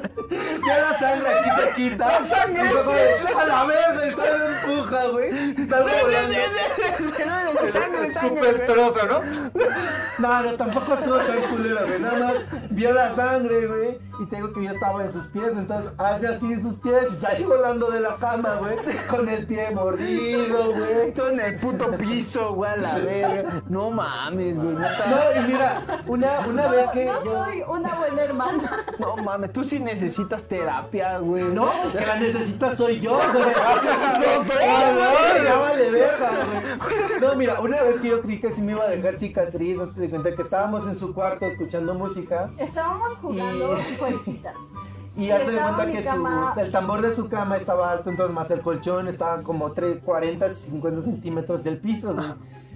Ya 0.30 0.78
la 0.78 0.98
sangre 0.98 1.28
aquí 1.38 1.50
se 1.60 1.70
quita. 1.74 2.06
La 2.06 2.22
sangre, 2.22 2.62
Y 2.64 3.32
A 3.38 3.44
la 3.46 3.64
verga, 3.64 4.14
todavía 4.14 4.38
me 4.38 4.70
empuja, 4.72 5.06
güey. 5.08 5.30
Salgo 5.68 5.88
volando. 6.02 6.34
Sangre, 7.72 8.06
Escupe 8.08 8.12
sangre, 8.12 8.48
el 8.50 8.56
güey. 8.56 8.66
trozo, 8.66 9.06
¿no? 9.06 9.20
No, 10.18 10.42
no, 10.42 10.52
tampoco 10.54 10.94
estuvo 10.94 11.16
tan 11.18 11.40
culero, 11.50 11.86
güey. 11.86 12.00
Nada 12.00 12.18
más 12.18 12.34
vio 12.70 12.92
la 12.92 13.14
sangre, 13.14 13.66
güey. 13.66 13.98
Y 14.20 14.26
te 14.26 14.36
digo 14.36 14.52
que 14.52 14.64
yo 14.64 14.70
estaba 14.72 15.04
en 15.04 15.12
sus 15.12 15.26
pies. 15.26 15.52
Entonces 15.56 15.92
hace 15.96 16.26
así 16.26 16.60
sus 16.60 16.74
pies 16.80 17.04
y 17.12 17.16
salí 17.16 17.44
volando 17.44 17.90
de 17.90 18.00
la 18.00 18.16
cama, 18.16 18.54
güey. 18.56 18.76
Con 19.08 19.28
el 19.28 19.46
pie 19.46 19.70
mordido, 19.70 20.72
güey. 20.72 21.12
Todo 21.14 21.28
en 21.30 21.40
el 21.40 21.58
puto 21.60 21.90
piso, 21.96 22.52
güey, 22.54 22.70
a 22.72 22.76
la 22.76 22.94
verga. 22.98 23.62
No 23.68 23.90
mames, 23.90 24.56
güey. 24.56 24.74
No, 24.74 24.86
y 25.36 25.40
mira, 25.46 25.82
una, 26.06 26.40
una 26.48 26.66
vez 26.68 26.90
que. 26.90 27.04
No 27.06 27.24
yo- 27.24 27.44
soy 27.44 27.62
una 27.66 27.94
buena 27.94 28.22
hermana. 28.22 28.84
No 28.98 29.16
mames, 29.16 29.52
tú 29.52 29.62
sí 29.64 29.78
necesitas 29.78 30.17
terapia, 30.26 31.18
güey. 31.18 31.44
No, 31.44 31.70
pues 31.82 31.94
que 31.94 32.06
la 32.06 32.16
necesita 32.20 32.74
soy 32.74 33.00
yo, 33.00 33.12
güey. 33.32 33.44
Güey. 34.18 35.44
Ya 35.44 35.56
vale 35.58 35.90
verga, 35.90 36.30
güey. 36.30 37.20
No, 37.20 37.34
mira, 37.36 37.60
una 37.60 37.82
vez 37.82 38.00
que 38.00 38.08
yo 38.08 38.20
creí 38.22 38.40
que 38.40 38.52
sí 38.52 38.60
me 38.62 38.72
iba 38.72 38.84
a 38.84 38.88
dejar 38.88 39.18
cicatriz, 39.18 39.78
hazte 39.78 40.00
de 40.00 40.10
cuenta 40.10 40.34
que 40.34 40.42
estábamos 40.42 40.86
en 40.86 40.96
su 40.96 41.12
cuarto 41.14 41.46
escuchando 41.46 41.94
música 41.94 42.50
Estábamos 42.58 43.14
jugando 43.18 43.76
Y- 43.78 43.96
jueguecitas. 43.98 44.54
y 45.16 45.30
hazte 45.30 45.50
de 45.50 45.56
Estaba 45.56 45.76
cuenta 45.76 45.98
que 45.98 46.04
cama- 46.04 46.54
su, 46.54 46.60
el 46.60 46.72
tambor 46.72 47.02
de 47.02 47.12
su 47.14 47.28
cama 47.28 47.56
estaba 47.56 47.90
alto, 47.92 48.10
entonces 48.10 48.34
más 48.34 48.50
el 48.50 48.60
colchón 48.60 49.08
estaba 49.08 49.42
como 49.42 49.72
3, 49.72 50.00
40, 50.04 50.54
50 50.54 51.02
centímetros 51.02 51.64
del 51.64 51.78
piso, 51.78 52.14
güey. 52.14 52.28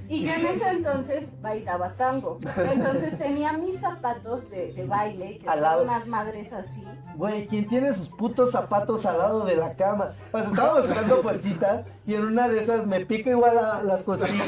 Y 0.09 0.25
yo 0.27 0.33
en 0.35 0.47
ese 0.47 0.69
entonces 0.71 1.41
bailaba 1.41 1.95
tango. 1.97 2.39
Entonces 2.71 3.17
tenía 3.19 3.53
mis 3.55 3.81
zapatos 3.81 4.51
de, 4.51 4.73
de 4.75 4.85
baile, 4.85 5.39
que 5.39 5.49
Al 5.49 5.55
son 5.55 5.63
lado. 5.63 5.83
unas 5.85 6.07
madres 6.07 6.53
así. 6.53 6.85
Güey, 7.17 7.47
¿quién 7.47 7.67
tiene 7.69 7.93
sus 7.95 8.09
putos 8.09 8.53
zapatos 8.53 9.07
al 9.07 9.19
lado 9.19 9.45
de 9.45 9.57
la 9.57 9.75
cama? 9.75 10.13
Pues 10.31 10.47
estábamos 10.47 10.87
jugando 10.87 11.23
fuercitas 11.23 11.85
y 12.07 12.15
en 12.15 12.25
una 12.27 12.49
de 12.49 12.63
esas 12.63 12.87
me 12.87 13.05
pica 13.07 13.31
igual 13.31 13.57
a- 13.59 13.83
las 13.83 14.03
costillas 14.03 14.47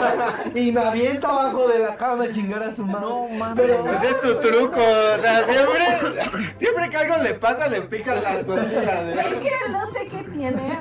y 0.54 0.72
me 0.72 0.80
avienta 0.80 1.28
abajo 1.28 1.68
de 1.68 1.78
la 1.78 1.96
cama 1.96 2.24
a 2.24 2.30
chingar 2.30 2.62
a 2.62 2.74
su 2.74 2.84
mano. 2.84 3.26
No 3.28 3.28
mames. 3.38 3.56
Pero, 3.66 3.82
Pues 3.84 4.02
es 4.02 4.20
tu 4.20 4.34
truco, 4.40 4.80
o 4.80 5.20
sea, 5.22 5.44
siempre, 5.44 6.22
siempre 6.58 6.90
que 6.90 6.96
algo 6.96 7.22
le 7.22 7.34
pasa, 7.34 7.68
le 7.68 7.82
pican 7.82 8.22
las 8.22 8.44
costillas. 8.44 8.86
¿eh? 8.86 9.14
Es 9.18 9.34
que 9.34 9.72
no 9.72 9.86
sé 9.92 10.08
qué 10.08 10.22
tiene. 10.32 10.78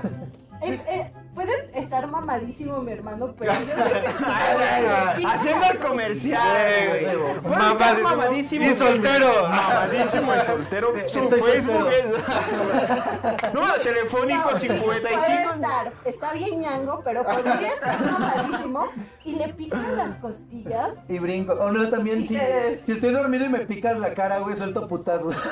Es, 0.62 0.80
eh, 0.88 1.12
puede 1.34 1.72
estar 1.74 2.08
mamadísimo 2.08 2.80
mi 2.80 2.92
hermano, 2.92 3.34
pero 3.38 3.54
yo 3.54 3.60
sé 3.60 4.02
que 4.02 4.08
sí. 4.18 4.24
Ay, 4.26 5.24
Haciendo 5.26 5.66
el 5.72 5.80
comercial, 5.80 6.58
güey. 6.90 7.04
Puede 7.42 7.56
estar 7.56 7.60
Mamadísimo. 7.74 8.10
mamadísimo. 8.10 8.66
Y 8.66 8.76
soltero. 8.78 9.28
Mamadísimo 9.50 10.32
y 10.36 10.40
soltero. 10.46 10.88
Su 11.08 11.20
Estoy 11.24 11.42
Facebook 11.42 11.88
es. 11.90 12.06
Número 13.54 13.74
telefónico 13.82 14.52
No, 14.52 14.58
55. 14.58 14.86
Puede 14.86 15.14
estar, 15.14 15.94
está 16.06 16.34
bien 16.34 16.62
ñango, 16.62 17.02
pero 17.04 17.24
podría 17.24 17.68
estar 17.70 18.12
mamadísimo 18.12 18.88
y 19.26 19.34
le 19.36 19.50
pican 19.54 19.98
las 19.98 20.18
costillas. 20.18 20.94
Y 21.08 21.20
brinco. 21.20 21.54
O 21.54 21.72
no, 21.72 21.90
también 21.90 22.28
si, 22.28 22.36
se- 22.36 22.82
si 22.86 22.92
estoy 22.94 23.12
dormido 23.12 23.46
y 23.46 23.50
me 23.50 23.60
picas 23.60 23.98
la 24.00 24.14
cara, 24.14 24.40
güey, 24.40 24.56
suelto 24.56 24.88
putazos. 24.88 25.36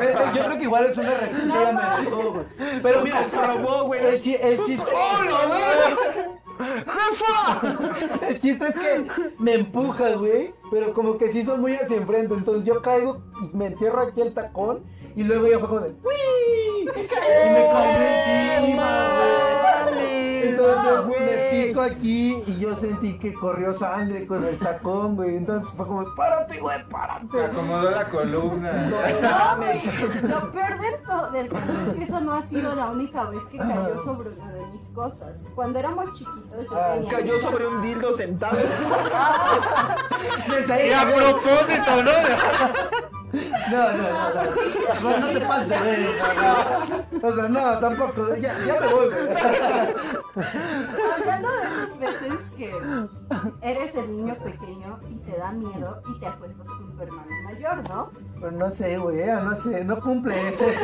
Eh, 0.00 0.14
eh, 0.14 0.16
Yo 0.34 0.44
creo 0.44 0.56
que 0.56 0.62
igual 0.64 0.86
es 0.86 0.96
una 0.96 1.12
reacción 1.12 1.50
que 1.50 1.72
me 1.72 2.04
dejó, 2.04 2.32
güey. 2.32 2.44
Pero 2.82 3.02
mira, 3.02 3.22
comprobó, 3.24 3.84
güey. 3.84 4.04
el, 4.06 4.20
chi- 4.20 4.38
el 4.40 4.58
chiste... 4.64 4.90
¡Jefa! 6.60 7.60
El 8.28 8.38
chiste 8.38 8.68
es 8.68 8.74
que 8.74 9.06
me 9.38 9.54
empuja, 9.54 10.14
güey, 10.16 10.52
pero 10.70 10.92
como 10.92 11.16
que 11.18 11.30
se 11.30 11.40
hizo 11.40 11.56
muy 11.56 11.74
hacia 11.74 11.96
enfrente, 11.96 12.34
entonces 12.34 12.64
yo 12.64 12.82
caigo 12.82 13.22
y 13.42 13.56
me 13.56 13.66
entierro 13.66 14.00
aquí 14.00 14.20
el 14.20 14.34
tacón 14.34 14.84
y 15.16 15.22
luego 15.22 15.48
ya 15.48 15.58
fue 15.58 15.68
como 15.68 15.80
de 15.80 15.88
¡Uy! 15.90 16.82
Y 16.82 16.84
me 16.84 17.06
caí 17.06 17.22
encima, 18.58 19.88
güey. 19.90 20.48
Entonces 20.48 21.06
me 21.06 21.39
aquí 21.78 22.42
y 22.46 22.58
yo 22.58 22.74
sentí 22.74 23.18
que 23.18 23.32
corrió 23.34 23.72
sangre 23.72 24.26
con 24.26 24.44
el 24.44 24.58
tacón, 24.58 25.16
güey. 25.16 25.36
Entonces 25.36 25.70
fue 25.76 25.86
como, 25.86 26.14
párate, 26.14 26.58
güey, 26.58 26.88
párate. 26.88 27.44
acomodó 27.44 27.90
la 27.90 28.08
columna. 28.08 28.72
No, 28.90 29.56
güey, 29.58 29.80
lo 30.22 30.52
peor 30.52 30.80
del, 30.80 31.32
del 31.32 31.48
caso 31.48 31.72
es 31.90 31.96
que 31.96 32.02
eso 32.04 32.20
no 32.20 32.34
ha 32.34 32.46
sido 32.46 32.74
la 32.74 32.86
única 32.90 33.24
vez 33.24 33.42
que 33.50 33.58
cayó 33.58 34.02
sobre 34.02 34.30
una 34.30 34.50
de 34.52 34.66
mis 34.66 34.88
cosas. 34.90 35.46
Cuando 35.54 35.78
éramos 35.78 36.12
chiquitos, 36.14 36.64
yo 36.70 36.76
Ah, 36.76 36.94
tenía. 36.94 37.10
Cayó 37.10 37.38
sobre 37.38 37.66
un 37.68 37.80
dildo 37.82 38.12
sentado. 38.12 38.58
Y 40.50 40.92
a 40.92 41.02
propósito, 41.02 42.02
¿no? 42.04 42.10
No, 43.32 43.92
no, 43.92 44.02
no, 44.02 44.34
no. 44.34 45.18
No, 45.18 45.26
te 45.28 45.40
pases, 45.40 45.80
güey. 45.80 47.22
O 47.22 47.34
sea, 47.34 47.48
no, 47.48 47.78
tampoco. 47.78 48.34
Ya, 48.36 48.54
me 48.54 48.86
voy. 48.88 49.08
Hablando 51.14 51.48
de 51.48 51.62
esas 51.62 51.98
veces 51.98 52.50
que 52.56 52.74
eres 53.62 53.94
el 53.94 54.16
niño 54.16 54.36
pequeño 54.38 55.00
y 55.08 55.14
te 55.18 55.36
da 55.36 55.52
miedo 55.52 56.02
y 56.08 56.18
te 56.18 56.26
acuestas 56.26 56.68
con 56.68 56.96
tu 56.96 57.02
hermano 57.02 57.30
mayor, 57.44 57.88
¿no? 57.88 58.10
Pero 58.40 58.52
no 58.52 58.70
sé, 58.70 58.96
güey, 58.96 59.26
no 59.26 59.54
sé, 59.54 59.84
no 59.84 60.00
cumple 60.00 60.48
eso. 60.48 60.64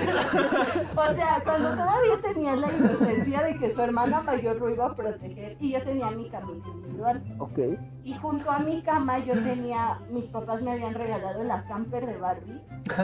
O 0.96 1.14
sea, 1.14 1.40
cuando 1.44 1.70
todavía 1.70 2.20
tenía 2.22 2.56
la 2.56 2.72
inocencia 2.72 3.42
de 3.42 3.58
que 3.58 3.72
su 3.72 3.82
hermana 3.82 4.20
mayor 4.22 4.56
lo 4.56 4.68
iba 4.68 4.86
a 4.86 4.94
proteger 4.94 5.56
y 5.60 5.72
yo 5.72 5.82
tenía 5.82 6.10
mi 6.10 6.28
camita 6.28 6.68
individual. 6.68 7.22
Ok. 7.38 7.58
Y 8.02 8.14
junto 8.14 8.50
a 8.50 8.58
mi 8.58 8.82
cama 8.82 9.18
yo 9.18 9.34
tenía, 9.42 10.00
mis 10.10 10.26
papás 10.26 10.62
me 10.62 10.72
habían 10.72 10.94
regalado 10.94 11.44
la 11.44 11.64
camper 11.64 12.06
de 12.06 12.16
Barbie 12.16 12.60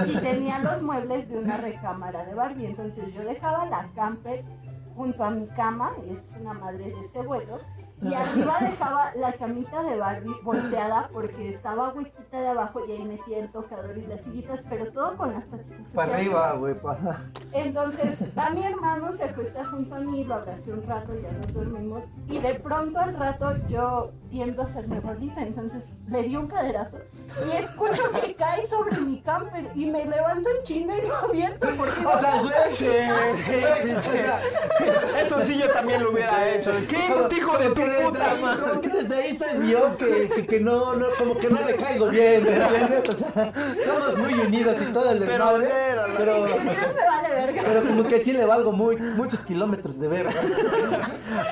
y 0.07 0.17
tenía 0.19 0.59
los 0.59 0.83
muebles 0.83 1.29
de 1.29 1.39
una 1.39 1.57
recámara 1.57 2.25
de 2.25 2.35
Barbie. 2.35 2.67
Entonces 2.67 3.13
yo 3.15 3.23
dejaba 3.25 3.67
la 3.67 3.89
camper 3.95 4.45
junto 4.95 5.25
a 5.25 5.31
mi 5.31 5.47
cama, 5.49 5.93
es 6.07 6.37
una 6.39 6.53
madre 6.53 6.85
de 6.85 7.01
este 7.01 7.23
vuelo, 7.23 7.61
y 8.03 8.15
arriba 8.15 8.57
dejaba 8.61 9.13
la 9.15 9.33
camita 9.35 9.83
de 9.85 9.97
Barbie 9.97 10.35
volteada 10.43 11.09
porque 11.13 11.51
estaba 11.51 11.91
huequita 11.91 12.41
de 12.41 12.49
abajo 12.49 12.81
y 12.87 12.93
ahí 12.93 13.05
metía 13.05 13.39
el 13.39 13.53
tocador 13.53 13.97
y 13.97 14.07
las 14.07 14.25
sillitas, 14.25 14.63
pero 14.69 14.91
todo 14.91 15.17
con 15.17 15.33
las 15.33 15.45
patitas. 15.45 15.87
Para 15.95 16.17
arriba, 16.17 16.53
güey, 16.55 16.75
pa. 16.75 16.99
entonces, 17.53 18.19
a 18.37 18.51
mi 18.51 18.65
hermano 18.65 19.13
se 19.13 19.25
acuesta 19.25 19.65
junto 19.65 19.95
a 19.95 20.01
mí, 20.01 20.25
lo 20.25 20.35
abracé 20.35 20.73
un 20.73 20.83
rato, 20.83 21.13
ya 21.15 21.31
nos 21.31 21.55
dormimos. 21.55 22.05
Y 22.29 22.39
de 22.39 22.55
pronto 22.57 22.99
al 22.99 23.15
rato 23.17 23.55
yo 23.69 24.11
tiendo 24.33 24.63
a 24.63 24.65
hacerme 24.65 24.99
bolita, 24.99 25.43
entonces 25.43 25.85
le 26.09 26.23
di 26.23 26.37
un 26.37 26.47
caderazo. 26.47 26.99
Y 27.47 27.57
escucho 27.57 28.11
que 28.13 28.35
cae 28.35 28.67
sobre 28.67 28.97
mi 29.03 29.21
camper 29.21 29.71
y 29.75 29.91
me 29.91 30.07
levanto 30.07 30.49
en 30.49 30.63
chinga 30.63 30.97
y 30.97 31.07
lo 31.07 31.15
aviento 31.15 31.69
porque 31.77 32.07
O 32.07 32.19
sea, 32.19 32.41
güey, 32.41 32.53
Sí, 32.69 32.87
sí, 33.35 33.53
pinche. 33.85 34.11
Sí, 34.79 34.85
eso 35.21 35.41
sí 35.43 35.59
yo 35.59 35.71
también 35.71 36.03
lo 36.03 36.13
hubiera 36.13 36.49
hecho. 36.49 36.73
Quítate, 36.89 37.37
hijo 37.37 37.59
de 37.59 37.69
tu 37.69 37.75
Como 37.75 37.85
que 37.85 37.91
desde 37.91 38.11
puta 38.11 38.35
madre. 38.41 38.63
Como 38.63 38.81
que 38.81 38.89
desde 38.89 39.15
ahí 39.15 39.37
se 39.37 39.59
vio 39.59 39.97
que, 39.99 40.29
que, 40.35 40.47
que 40.47 40.61
no, 40.61 40.97
no, 40.97 41.07
como 41.19 41.37
que 41.37 41.51
no 41.51 41.61
le 41.67 41.77
caigo 41.77 42.09
bien. 42.09 42.43
O 43.13 43.15
sea, 43.15 43.53
somos 43.85 44.19
muy 44.19 44.33
unidos 44.33 44.77
y 44.81 44.93
todo 44.93 45.11
el 45.11 45.19
Pero, 45.19 45.59
desmadre, 45.59 45.69
pero, 45.69 46.03
pero, 46.17 46.41
me 46.43 47.07
vale 47.07 47.29
verga. 47.35 47.63
pero 47.67 47.83
como 47.83 48.05
que 48.05 48.25
sí 48.25 48.33
le 48.33 48.47
valgo 48.47 48.73
muy, 48.73 48.97
muchos 48.97 49.41
kilómetros 49.41 49.99
de 49.99 50.09
verga. 50.09 50.33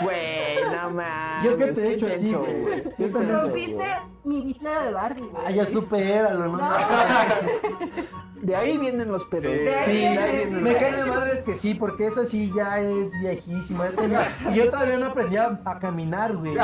Güey, 0.02 0.64
no 0.72 0.90
mames. 0.90 1.44
Yo 1.44 1.56
qué 1.58 1.66
te 1.72 1.86
he 1.86 1.94
hecho 1.94 2.06
a 2.06 2.10
ti, 2.10 2.14
intenso, 2.16 2.42
güey. 2.98 3.26
Rompiste 3.26 3.84
mi 4.24 4.42
bitle 4.42 4.70
de 4.70 4.92
Barbie. 4.92 5.22
güey. 5.22 5.44
Ah, 5.46 5.50
ya 5.50 5.66
supéralo, 5.66 6.46
¿no? 6.48 6.56
No, 6.58 6.70
De 8.40 8.56
ahí 8.56 8.78
vienen 8.78 9.12
los 9.12 9.26
pedos. 9.26 9.52
Sí. 9.84 9.92
Sí, 9.92 10.50
me 10.54 10.60
güey. 10.60 10.78
cae 10.78 10.96
de 10.96 11.04
madres 11.04 11.44
que 11.44 11.56
sí, 11.56 11.74
porque 11.74 12.06
esa 12.06 12.24
sí 12.24 12.50
ya 12.56 12.80
es 12.80 13.10
viejísima. 13.20 13.88
y 14.50 14.54
yo 14.54 14.70
todavía 14.70 14.96
no 14.98 15.06
aprendía 15.08 15.60
a 15.62 15.78
caminar, 15.78 16.34
güey. 16.36 16.56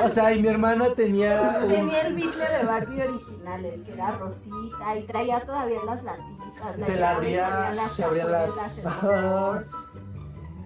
O 0.00 0.08
sea, 0.08 0.32
y 0.32 0.40
mi 0.40 0.48
hermana 0.48 0.86
tenía 0.96 1.58
un- 1.62 1.68
Tenía 1.68 2.00
el 2.02 2.14
bitle 2.14 2.48
de 2.48 2.64
Barbie 2.64 3.02
original, 3.02 3.64
el 3.66 3.82
que 3.84 3.92
era 3.92 4.12
rosita 4.12 4.96
y 4.98 5.02
traía 5.04 5.40
todavía 5.40 5.80
las 5.84 6.02
latitas. 6.04 6.78
la 6.78 6.86
se 6.86 6.96
la 6.96 7.10
abría, 7.16 7.70
se 7.70 8.04
abría 8.04 8.24
las... 8.24 8.54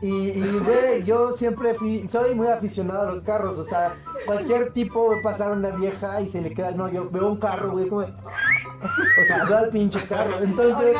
Y, 0.00 0.08
y 0.08 0.58
güey, 0.60 1.02
yo 1.02 1.32
siempre 1.32 1.74
fui, 1.74 2.06
soy 2.06 2.32
muy 2.34 2.46
aficionado 2.46 3.08
a 3.08 3.12
los 3.12 3.24
carros, 3.24 3.58
o 3.58 3.64
sea, 3.64 3.96
cualquier 4.26 4.72
tipo 4.72 5.08
ve 5.08 5.16
pasar 5.22 5.50
una 5.50 5.70
vieja 5.70 6.20
y 6.20 6.28
se 6.28 6.40
le 6.40 6.54
queda, 6.54 6.70
no, 6.70 6.88
yo 6.88 7.10
veo 7.10 7.26
un 7.26 7.38
carro, 7.38 7.72
güey, 7.72 7.88
como, 7.88 8.02
o 8.02 9.24
sea, 9.26 9.44
veo 9.44 9.58
al 9.58 9.70
pinche 9.70 10.00
carro, 10.06 10.38
entonces. 10.40 10.96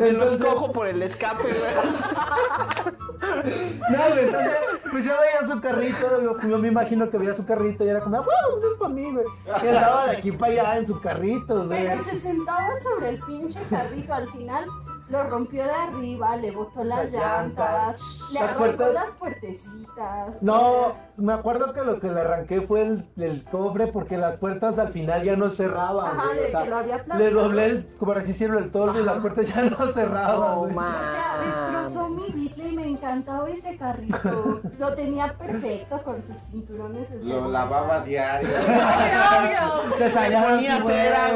Me 0.00 0.10
los 0.12 0.38
cojo 0.38 0.72
por 0.72 0.88
el 0.88 1.00
escape, 1.02 1.44
güey. 1.44 1.54
no, 3.90 3.98
güey, 4.08 4.24
entonces, 4.24 4.58
pues 4.90 5.04
yo 5.04 5.12
veía 5.20 5.46
su 5.46 5.60
carrito, 5.60 6.22
yo, 6.22 6.40
yo 6.48 6.58
me 6.58 6.66
imagino 6.66 7.08
que 7.08 7.18
veía 7.18 7.34
su 7.34 7.46
carrito 7.46 7.84
y 7.84 7.90
era 7.90 8.00
como, 8.00 8.16
wow, 8.16 8.26
pues 8.54 8.64
es 8.72 8.78
para 8.78 8.92
mí, 8.92 9.12
güey, 9.12 9.26
y 9.62 9.68
andaba 9.68 10.06
de 10.06 10.16
aquí 10.16 10.32
para 10.32 10.52
allá 10.52 10.78
en 10.78 10.86
su 10.86 11.00
carrito, 11.00 11.64
güey, 11.64 11.86
Pero 11.86 12.02
se 12.02 12.18
sentaba 12.18 12.70
sobre 12.82 13.10
el 13.10 13.20
pinche 13.20 13.60
carrito 13.70 14.12
al 14.12 14.28
final. 14.32 14.66
Lo 15.08 15.22
rompió 15.24 15.64
de 15.64 15.70
arriba, 15.70 16.36
le 16.36 16.50
botó 16.50 16.82
las, 16.82 17.12
Las 17.12 17.12
llantas, 17.12 18.00
llantas, 18.00 18.20
le 18.32 18.34
las 18.40 18.42
arrancó 18.42 18.58
puertas. 18.58 18.92
las 18.92 19.10
puertecitas. 19.12 20.42
No, 20.42 20.96
me 21.18 21.32
acuerdo 21.32 21.72
que 21.72 21.82
lo 21.82 21.98
que 21.98 22.08
le 22.08 22.20
arranqué 22.20 22.60
fue 22.60 22.82
el, 22.82 23.08
el 23.16 23.42
cofre 23.44 23.86
porque 23.86 24.16
las 24.16 24.38
puertas 24.38 24.78
al 24.78 24.92
final 24.92 25.24
ya 25.24 25.36
no 25.36 25.50
cerraban. 25.50 26.18
Ajá, 26.18 26.26
güey, 26.26 26.38
de 26.38 26.44
o 26.44 26.48
sea, 26.48 26.62
que 26.62 26.68
lo 26.68 26.76
había 26.76 27.04
le 27.16 27.30
doblé 27.30 27.66
el, 27.66 27.86
como 27.98 28.12
así 28.12 28.32
hicieron 28.32 28.62
el 28.62 28.70
torno 28.70 29.00
y 29.00 29.02
las 29.02 29.16
puertas 29.18 29.48
ya 29.54 29.64
no 29.64 29.86
cerraban. 29.86 30.50
No, 30.50 30.58
güey. 30.60 30.76
O 30.76 30.80
sea, 30.80 31.38
destrozó 31.44 32.08
mi 32.08 32.30
bitle 32.32 32.68
y 32.68 32.72
me 32.72 32.88
encantaba 32.88 33.48
ese 33.48 33.76
carrito. 33.76 34.60
Lo 34.78 34.94
tenía 34.94 35.32
perfecto 35.34 36.02
con 36.02 36.20
sus 36.20 36.36
cinturones 36.50 37.08
de 37.10 37.24
Lo 37.24 37.48
lavaba 37.48 38.02
diario. 38.02 38.48
Se 39.98 40.12
salía 40.12 40.44
ponía 40.44 40.80
cera, 40.80 41.20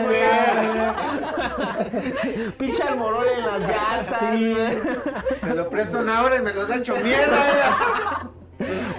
Pinche 2.58 2.82
almorol 2.82 3.26
en 3.38 3.46
las 3.46 3.68
llantas, 3.68 4.30
güey. 4.30 4.56
Se 5.40 5.54
lo 5.54 5.70
presto 5.70 6.00
una 6.00 6.22
hora 6.22 6.36
y 6.36 6.42
me 6.42 6.52
los 6.52 6.68
ha 6.70 6.76
hecho 6.76 6.96
mierda. 6.96 8.30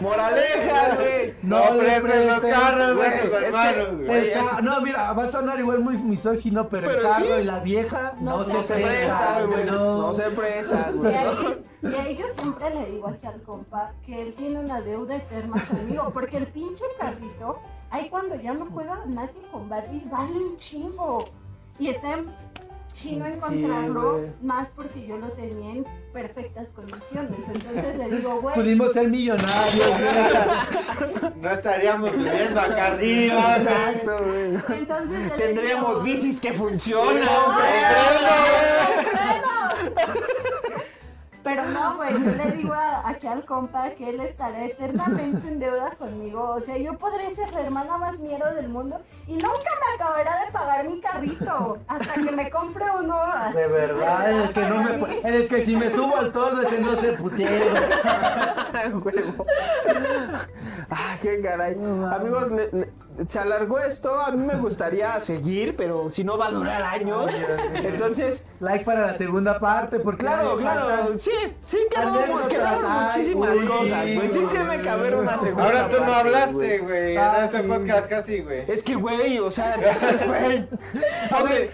Moraleja, 0.01 0.95
güey. 0.99 1.33
No, 1.43 1.73
le 1.75 2.01
prestes 2.01 2.27
los 2.27 2.39
carros, 2.53 2.95
güey, 2.97 3.07
es 3.09 4.27
que- 4.27 4.33
ca- 4.33 4.61
no, 4.61 4.81
mira, 4.81 5.13
va 5.13 5.23
a 5.23 5.31
sonar 5.31 5.59
igual 5.59 5.79
muy 5.79 5.97
misógino, 6.01 6.67
pero, 6.69 6.87
Pero 6.87 7.01
el 7.01 7.07
carro 7.07 7.25
sí. 7.25 7.41
y 7.41 7.43
la 7.45 7.59
vieja 7.59 8.13
no, 8.19 8.37
No 8.37 8.43
se, 8.45 8.53
No 8.53 8.63
se 8.63 8.73
presta, 8.75 9.41
güey. 9.45 9.65
No 9.65 10.13
se 10.13 10.31
presta, 10.31 10.91
Y 10.93 10.97
güey. 10.97 11.15
ahí, 11.15 11.63
y 11.83 11.95
ahí 11.95 12.17
yo 12.17 12.25
siempre 12.37 12.69
le 12.69 12.85
digo 12.87 13.07
aquí 13.07 13.25
al 13.27 13.41
compa 13.43 13.91
que 14.05 14.21
él 14.21 14.33
tiene 14.35 14.59
una 14.59 14.81
deuda 14.81 15.15
eterna 15.15 15.63
conmigo, 15.69 16.09
porque 16.13 16.37
el 16.37 16.47
pinche 16.47 16.83
carrito, 16.99 17.59
ahí 17.89 18.09
cuando 18.09 18.35
ya 18.35 18.53
no 18.53 18.67
juega 18.71 18.99
nadie 19.07 19.41
con 19.51 19.69
Barbies, 19.69 20.09
vale 20.09 20.31
un 20.37 20.57
chingo. 20.57 21.25
Y 21.79 21.89
está 21.89 22.13
en 22.13 22.25
chino 22.93 23.25
encontrarlo, 23.25 24.27
más 24.41 24.69
porque 24.69 25.05
yo 25.07 25.17
lo 25.17 25.29
tenía 25.29 25.75
en 25.75 25.85
perfectas 26.13 26.69
condiciones. 26.69 27.39
Entonces 27.53 27.97
le 27.97 28.09
digo, 28.17 28.41
güey, 28.41 28.55
Pudimos 28.55 28.93
ser 28.93 29.09
millonarios, 29.09 29.87
güey. 29.87 31.31
No 31.41 31.51
estaríamos 31.51 32.11
viviendo 32.11 32.59
acá 32.59 32.87
arriba. 32.87 33.55
Exacto, 33.57 34.17
güey. 34.25 34.79
entonces 34.79 35.37
Tendríamos 35.37 35.91
digo, 35.91 36.03
bicis 36.03 36.39
que 36.39 36.53
funcionan, 36.53 37.27
Pero 41.43 41.63
no, 41.65 41.95
güey, 41.97 42.13
yo 42.13 42.31
le 42.31 42.51
digo 42.51 42.73
a- 42.73 43.07
aquí 43.09 43.25
al 43.27 43.43
compa 43.45 43.89
que 43.91 44.09
él 44.09 44.19
estará 44.21 44.63
eternamente 44.65 45.47
en 45.47 45.59
deuda 45.59 45.91
conmigo. 45.97 46.49
O 46.57 46.61
sea, 46.61 46.77
yo 46.77 46.93
podré 46.97 47.33
ser 47.33 47.51
la 47.51 47.61
hermana 47.61 47.97
más 47.97 48.19
mierda 48.19 48.53
del 48.53 48.69
mundo 48.69 48.99
y 49.27 49.33
nunca 49.33 49.49
me 49.49 49.95
acabará 49.95 50.45
de 50.45 50.51
pagar 50.51 50.87
mi 50.87 51.01
carrito 51.01 51.79
hasta 51.87 52.13
que 52.13 52.31
me 52.31 52.49
compre 52.51 52.85
uno. 52.99 53.15
así, 53.15 53.57
De 53.57 53.67
verdad, 53.67 54.31
en 54.31 54.37
el 54.41 54.53
que 54.53 54.61
no 54.61 54.83
me 54.83 55.19
en 55.27 55.33
el 55.33 55.47
que 55.47 55.65
si 55.65 55.75
me 55.75 55.89
subo 55.89 56.15
al 56.17 56.31
torno 56.31 56.61
ese 56.61 56.79
no 56.79 56.95
se 56.95 57.13
puteo. 57.13 57.73
Huevo. 59.03 59.45
Ah, 60.89 61.17
qué 61.21 61.41
caray. 61.41 61.73
Amigos, 61.73 62.51
le- 62.51 62.69
le- 62.71 62.89
se 63.27 63.39
alargó 63.39 63.79
esto. 63.79 64.19
A 64.19 64.31
mí 64.31 64.45
me 64.45 64.55
gustaría 64.55 65.19
seguir, 65.19 65.75
pero 65.75 66.11
si 66.11 66.23
no 66.23 66.37
va 66.37 66.47
a 66.47 66.51
durar 66.51 66.81
años. 66.83 67.31
Entonces, 67.73 68.47
Like 68.59 68.85
para 68.85 69.07
la 69.07 69.17
segunda 69.17 69.59
parte, 69.59 69.99
porque 69.99 70.25
claro, 70.25 70.57
claro. 70.57 71.17
Sí, 71.17 71.31
sí, 71.61 71.79
quedaron 71.89 72.85
ay, 72.85 73.05
muchísimas 73.05 73.59
uy, 73.59 73.65
cosas, 73.65 74.05
güey. 74.15 74.29
Sí 74.29 74.47
tiene 74.51 74.79
que 74.81 74.89
haber 74.89 75.15
una 75.15 75.37
segunda 75.37 75.65
Ahora 75.65 75.89
tú 75.89 75.97
no 75.97 76.05
parte, 76.05 76.19
hablaste, 76.19 76.77
güey. 76.79 77.17
Ah, 77.17 77.35
En 77.39 77.45
este 77.45 77.61
sí. 77.61 77.67
podcast 77.67 78.07
casi, 78.07 78.39
güey. 78.41 78.65
Es 78.67 78.83
que, 78.83 78.95
güey, 78.95 79.39
o 79.39 79.49
sea, 79.49 79.75
güey. 80.27 80.67
¿Dónde, 81.31 81.71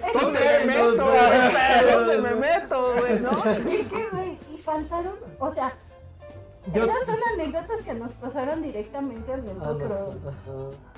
me 0.60 0.66
meto, 0.66 1.06
güey? 1.06 1.92
¿Dónde 1.92 2.18
me 2.18 2.36
meto, 2.36 2.94
güey? 2.98 3.20
¿No? 3.20 3.32
Es 3.32 3.88
que, 3.88 4.08
güey, 4.12 4.40
y 4.54 4.58
faltaron, 4.64 5.16
o 5.40 5.52
sea, 5.52 5.74
Yo- 6.74 6.84
esas 6.84 7.06
son 7.06 7.18
anécdotas 7.34 7.82
que 7.84 7.94
nos 7.94 8.12
pasaron 8.14 8.62
directamente 8.62 9.34
a 9.34 9.38
nosotros. 9.38 10.16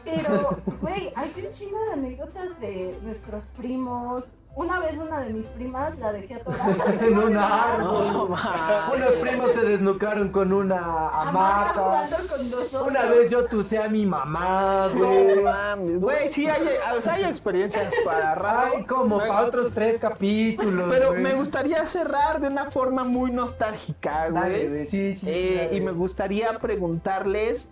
Pero, 0.03 0.57
güey, 0.81 1.11
hay 1.15 1.31
un 1.45 1.51
chingo 1.53 1.79
de 1.85 1.91
anécdotas 1.93 2.59
de 2.59 2.97
nuestros 3.03 3.43
primos. 3.57 4.25
Una 4.55 4.79
vez 4.81 4.97
una 4.97 5.19
de 5.21 5.31
mis 5.31 5.45
primas 5.47 5.97
la 5.99 6.11
dejé 6.11 6.35
atorada 6.35 6.75
En 7.01 7.17
un 7.17 7.37
árbol. 7.37 8.07
No. 8.11 8.23
Unos 8.93 9.11
primos 9.21 9.51
se 9.53 9.61
desnucaron 9.61 10.29
con 10.29 10.51
una 10.51 11.07
Hamaca 11.09 11.73
jugando 11.75 12.15
con. 12.73 12.87
Una 12.89 13.01
vez 13.05 13.31
yo 13.31 13.45
tuse 13.45 13.77
a 13.77 13.87
mi 13.87 14.05
mamá, 14.05 14.89
No 14.93 15.05
güey. 15.05 15.41
mames, 15.41 16.01
güey, 16.01 16.27
sí 16.27 16.47
hay, 16.49 16.61
o 16.97 17.01
sea, 17.01 17.13
hay 17.13 17.23
experiencias 17.23 17.93
para 18.03 18.35
rato. 18.35 18.75
Ay, 18.75 18.83
como 18.85 19.17
Me- 19.19 19.27
para 19.27 19.45
otros 19.45 19.71
tres 19.73 19.97
capítulos. 19.99 20.87
Pero 20.91 21.11
güey. 21.11 21.21
me 21.23 21.33
gustaría 21.35 21.85
cerrar 21.85 22.41
de 22.41 22.47
una 22.49 22.65
forma 22.69 23.05
muy 23.05 23.31
nostálgica, 23.31 24.29
Dale, 24.29 24.55
güey. 24.57 24.67
güey, 24.67 24.85
sí, 24.87 25.13
sí. 25.13 25.19
sí, 25.21 25.29
Eh, 25.29 25.61
dale. 25.67 25.77
y 25.77 25.81
me 25.81 25.91
gustaría 25.91 26.59
preguntarles 26.59 27.71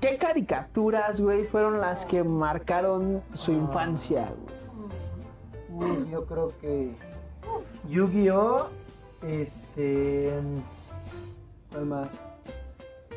qué 0.00 0.16
caricaturas, 0.18 1.20
güey, 1.20 1.44
fueron 1.44 1.80
las 1.80 2.04
que 2.04 2.24
marcaron 2.24 3.22
su 3.34 3.52
Ah. 3.52 3.54
infancia, 3.54 4.32
güey. 4.42 4.53
Uy, 5.74 6.08
yo 6.10 6.24
creo 6.26 6.48
que 6.60 6.92
Yu-Gi-Oh, 7.88 8.66
este, 9.22 10.30
¿cuál 11.72 11.86
más? 11.86 12.08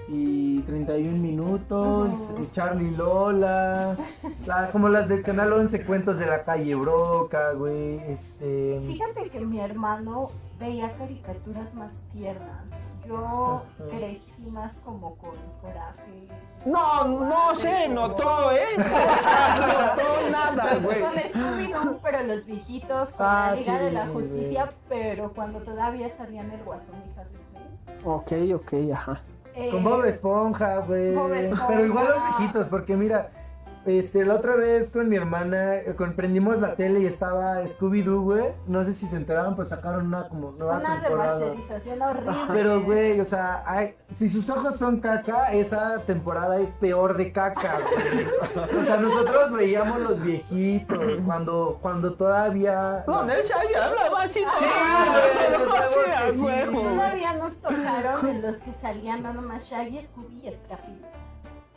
y 0.10 0.62
31 0.62 1.18
minutos, 1.18 2.10
Ujú. 2.14 2.38
eh, 2.42 2.48
Charlie 2.54 2.96
Lola, 2.96 3.98
la- 4.46 4.72
como 4.72 4.88
las 4.88 5.10
del 5.10 5.22
canal 5.22 5.52
11 5.52 5.84
cuentos 5.84 6.18
de 6.18 6.26
la 6.26 6.46
calle 6.46 6.76
Broca, 6.76 7.52
güey, 7.52 8.00
este... 8.08 8.80
Fíjate 8.88 9.30
que 9.30 9.42
mi 9.42 9.60
hermano 9.60 10.30
veía 10.60 10.94
caricaturas 10.98 11.74
más 11.76 11.98
tiernas. 12.14 12.64
Yo 13.08 13.64
crecí 13.90 14.42
más 14.52 14.78
como 14.78 15.16
con 15.16 15.32
coraje. 15.62 16.28
No, 16.66 17.06
no 17.06 17.56
se 17.56 17.88
notó, 17.88 18.52
¿eh? 18.52 18.66
O 18.78 19.22
sea, 19.24 19.56
no 19.60 19.68
notó 19.68 20.30
nada, 20.32 20.76
güey. 20.84 21.00
Con 21.02 21.14
Scooby-Doo, 21.14 22.00
pero 22.04 22.24
los 22.24 22.46
viejitos, 22.46 23.14
con 23.14 23.26
Ah, 23.26 23.52
la 23.52 23.56
Liga 23.56 23.78
sí, 23.78 23.84
de 23.86 23.92
la 23.92 24.08
güey. 24.08 24.14
Justicia, 24.28 24.70
pero 24.90 25.32
cuando 25.34 25.60
todavía 25.60 26.10
salían 26.10 26.52
el 26.52 26.64
Guasón 26.64 26.96
y 27.06 27.20
Harley 27.20 27.42
Quinn. 27.54 28.06
Ok, 28.06 28.32
ok, 28.62 28.92
ajá. 28.94 29.22
Eh, 29.56 29.72
Con 29.72 29.84
Bob 29.84 30.04
Esponja, 30.06 30.78
güey. 30.80 31.16
Bob 31.16 31.34
Esponja. 31.34 31.68
Pero 31.68 31.86
igual 31.86 32.08
los 32.10 32.38
viejitos, 32.38 32.68
porque 32.68 32.96
mira, 32.98 33.30
este, 33.88 34.26
la 34.26 34.36
otra 34.36 34.56
vez 34.56 34.90
con 34.90 35.08
mi 35.08 35.16
hermana, 35.16 35.76
eh, 35.76 35.96
con, 35.96 36.14
prendimos 36.14 36.60
la 36.60 36.76
tele 36.76 37.00
y 37.00 37.06
estaba 37.06 37.64
Scooby-Doo, 37.64 38.22
güey. 38.22 38.44
No 38.68 38.84
sé 38.84 38.94
si 38.94 39.08
se 39.08 39.16
enteraron, 39.16 39.56
pues 39.56 39.70
sacaron 39.70 40.08
una 40.08 40.28
como 40.28 40.52
nueva 40.52 40.78
Una 40.80 41.02
temporada. 41.02 41.40
remasterización 41.40 42.02
horrible. 42.02 42.34
Pero, 42.50 42.82
güey, 42.84 43.20
o 43.22 43.26
sea, 43.26 43.64
ay, 43.66 43.96
si 44.16 44.30
sus 44.30 44.50
ojos 44.50 44.78
son 44.78 45.00
caca, 45.00 45.54
esa 45.54 46.02
temporada 46.02 46.60
es 46.60 46.72
peor 46.72 47.16
de 47.18 47.32
caca, 47.32 47.78
güey. 47.80 48.28
O 48.82 48.84
sea, 48.86 48.98
nosotros 48.98 49.52
veíamos 49.54 50.00
los 50.02 50.22
viejitos 50.22 51.22
cuando, 51.26 51.80
cuando 51.82 52.14
todavía... 52.14 53.04
No, 53.08 53.24
él 53.30 53.42
ya 53.74 53.86
hablaba 53.86 54.24
así. 54.24 54.40
Sí, 54.40 54.46
a 56.12 56.44
huevo. 56.44 56.82
Todavía 56.82 57.34
nos 57.34 57.58
tocaron 57.58 58.28
en 58.28 58.42
los 58.42 58.58
que 58.58 58.74
salían 58.74 59.24
nada 59.24 59.42
más 59.42 59.64
Shaggy, 59.70 60.02
Scooby 60.02 60.48
y 60.48 60.52
Scrappy. 60.52 61.02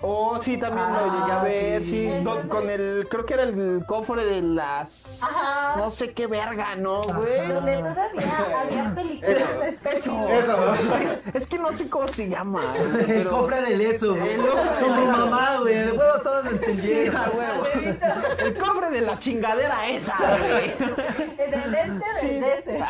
Oh, 0.02 0.38
sí, 0.40 0.56
también 0.56 0.86
Ah, 0.88 1.02
lo 1.04 1.20
llegué 1.20 1.32
a 1.32 1.42
ver, 1.42 1.84
sí. 1.84 1.90
sí. 2.10 2.24
Do- 2.24 2.48
con 2.48 2.70
el, 2.70 3.06
creo 3.10 3.26
que 3.26 3.34
era 3.34 3.42
el 3.42 3.84
cofre 3.86 4.24
de 4.24 4.40
las... 4.40 5.22
Ajá. 5.22 5.76
No 5.76 5.90
sé 5.90 6.12
qué 6.12 6.26
verga, 6.26 6.74
¿no, 6.76 7.02
güey? 7.02 7.48
Donde 7.48 7.76
todavía 7.76 8.60
había 8.62 8.94
películas 8.94 9.58
de 9.82 9.90
Eso. 9.92 10.28
Eso. 10.28 10.74
Es 11.34 11.46
que 11.46 11.58
no 11.58 11.70
sé 11.72 11.88
cómo 11.90 12.08
se 12.08 12.28
llama. 12.30 12.74
El 12.76 13.04
pero- 13.06 13.30
cofre 13.30 13.60
del 13.62 13.80
eso. 13.82 14.14
El 14.16 14.40
cofre 14.40 14.80
del 14.88 14.96
mi 14.96 15.02
eso. 15.02 15.16
mamá, 15.26 15.58
güey. 15.60 15.74
De 15.74 15.92
huevos 15.92 16.22
todos 16.22 16.44
Sí, 16.64 16.92
entendieron. 16.92 17.16
a 17.16 17.28
huevo. 17.30 17.64
El 18.38 18.58
cofre 18.58 18.90
de 18.90 19.00
la 19.02 19.18
chingadera 19.18 19.86
esa, 19.88 20.16
güey. 20.18 20.70
Del 21.50 21.74
este, 21.74 22.10
Sí. 22.20 22.26
del 22.28 22.44
este. 22.44 22.84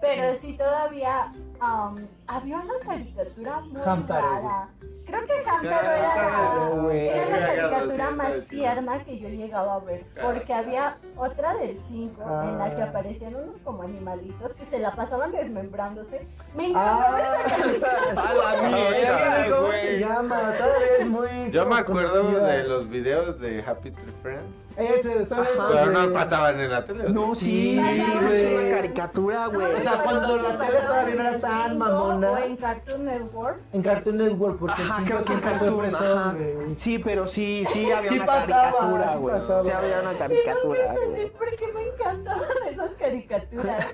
Pero 0.00 0.38
sí, 0.40 0.56
todavía 0.56 1.32
um, 1.62 2.06
había 2.26 2.56
una 2.58 2.74
caricatura 2.86 3.60
muy 3.60 3.80
Hamtaro. 3.84 4.26
rara. 4.42 4.68
Creo 5.06 5.26
que 5.26 5.32
Hamtaro 5.50 5.90
era, 5.90 6.12
Hamtaro, 6.12 6.86
la, 6.88 6.94
era 6.94 7.46
caricatura 7.46 8.10
más 8.12 8.32
tierna 8.48 9.04
que 9.04 9.18
yo 9.18 9.28
llegaba 9.28 9.74
a 9.74 9.78
ver. 9.80 10.04
Porque 10.22 10.52
había 10.54 10.94
otra 11.16 11.54
del 11.54 11.80
5 11.88 12.22
en 12.22 12.58
la 12.58 12.76
que 12.76 12.82
Ah. 12.82 12.86
aparecían 12.86 13.34
unos 13.34 13.58
como 13.58 13.82
animalitos 13.82 14.54
que 14.54 14.66
se 14.66 14.78
la 14.78 14.92
pasaban 14.94 15.32
desmembrándose. 15.32 16.28
Me 16.54 16.66
encantaba 16.68 17.16
Ah, 17.16 17.20
esa 17.20 17.56
caricatura. 17.56 18.22
A 18.30 18.34
la 18.34 18.68
mierda, 18.68 19.44
¿Cómo 19.56 19.66
güey. 19.66 19.80
se 19.80 19.98
llama? 19.98 20.54
Todavía 20.56 20.86
es 21.00 21.06
muy. 21.08 21.50
Yo 21.50 21.66
me 21.66 21.76
acuerdo 21.76 22.22
conocida. 22.22 22.46
de 22.46 22.64
los 22.68 22.88
videos 22.88 23.40
de 23.40 23.64
Happy 23.66 23.90
Tree 23.90 24.12
Friends. 24.22 24.69
Ese, 24.80 25.22
esos, 25.22 25.38
Pero 25.72 25.90
no 25.92 26.12
pasaban 26.12 26.58
en 26.58 26.70
la 26.70 26.84
tele. 26.84 27.10
No, 27.10 27.34
sí, 27.34 27.80
Sí, 27.90 28.00
es 28.00 28.52
una 28.52 28.76
caricatura, 28.76 29.46
güey. 29.46 29.74
O 29.74 29.80
sea, 29.80 30.02
cuando 30.02 30.36
la 30.36 30.58
tele 30.58 30.78
todavía 30.80 31.14
no 31.14 31.20
era 31.28 31.38
tan 31.38 31.78
mamona. 31.78 32.30
O 32.30 32.38
en 32.38 32.56
Cartoon 32.56 33.04
Network. 33.04 33.58
En 33.72 33.82
Cartoon 33.82 34.16
Network, 34.16 34.58
porque 34.58 34.82
Ajá, 34.82 35.02
creo 35.04 35.22
que 35.24 35.32
en 35.32 35.40
Cartoon, 35.40 35.94
ajá. 35.94 36.34
güey. 36.34 36.76
Sí, 36.76 36.98
pero 36.98 37.26
sí, 37.26 37.64
sí 37.66 37.90
había 37.90 38.10
Sí 38.10 38.16
una 38.16 38.26
pasaba, 38.26 38.62
caricatura, 38.62 39.16
güey. 39.16 39.34
Sí 39.62 39.70
había 39.70 40.00
una 40.00 40.12
caricatura, 40.18 40.92
no 40.94 41.02
entendí 41.02 41.30
por 41.30 41.50
qué 41.56 41.66
me 41.72 41.82
encantaban 41.88 42.42
esas 42.70 42.90
caricaturas. 42.92 43.86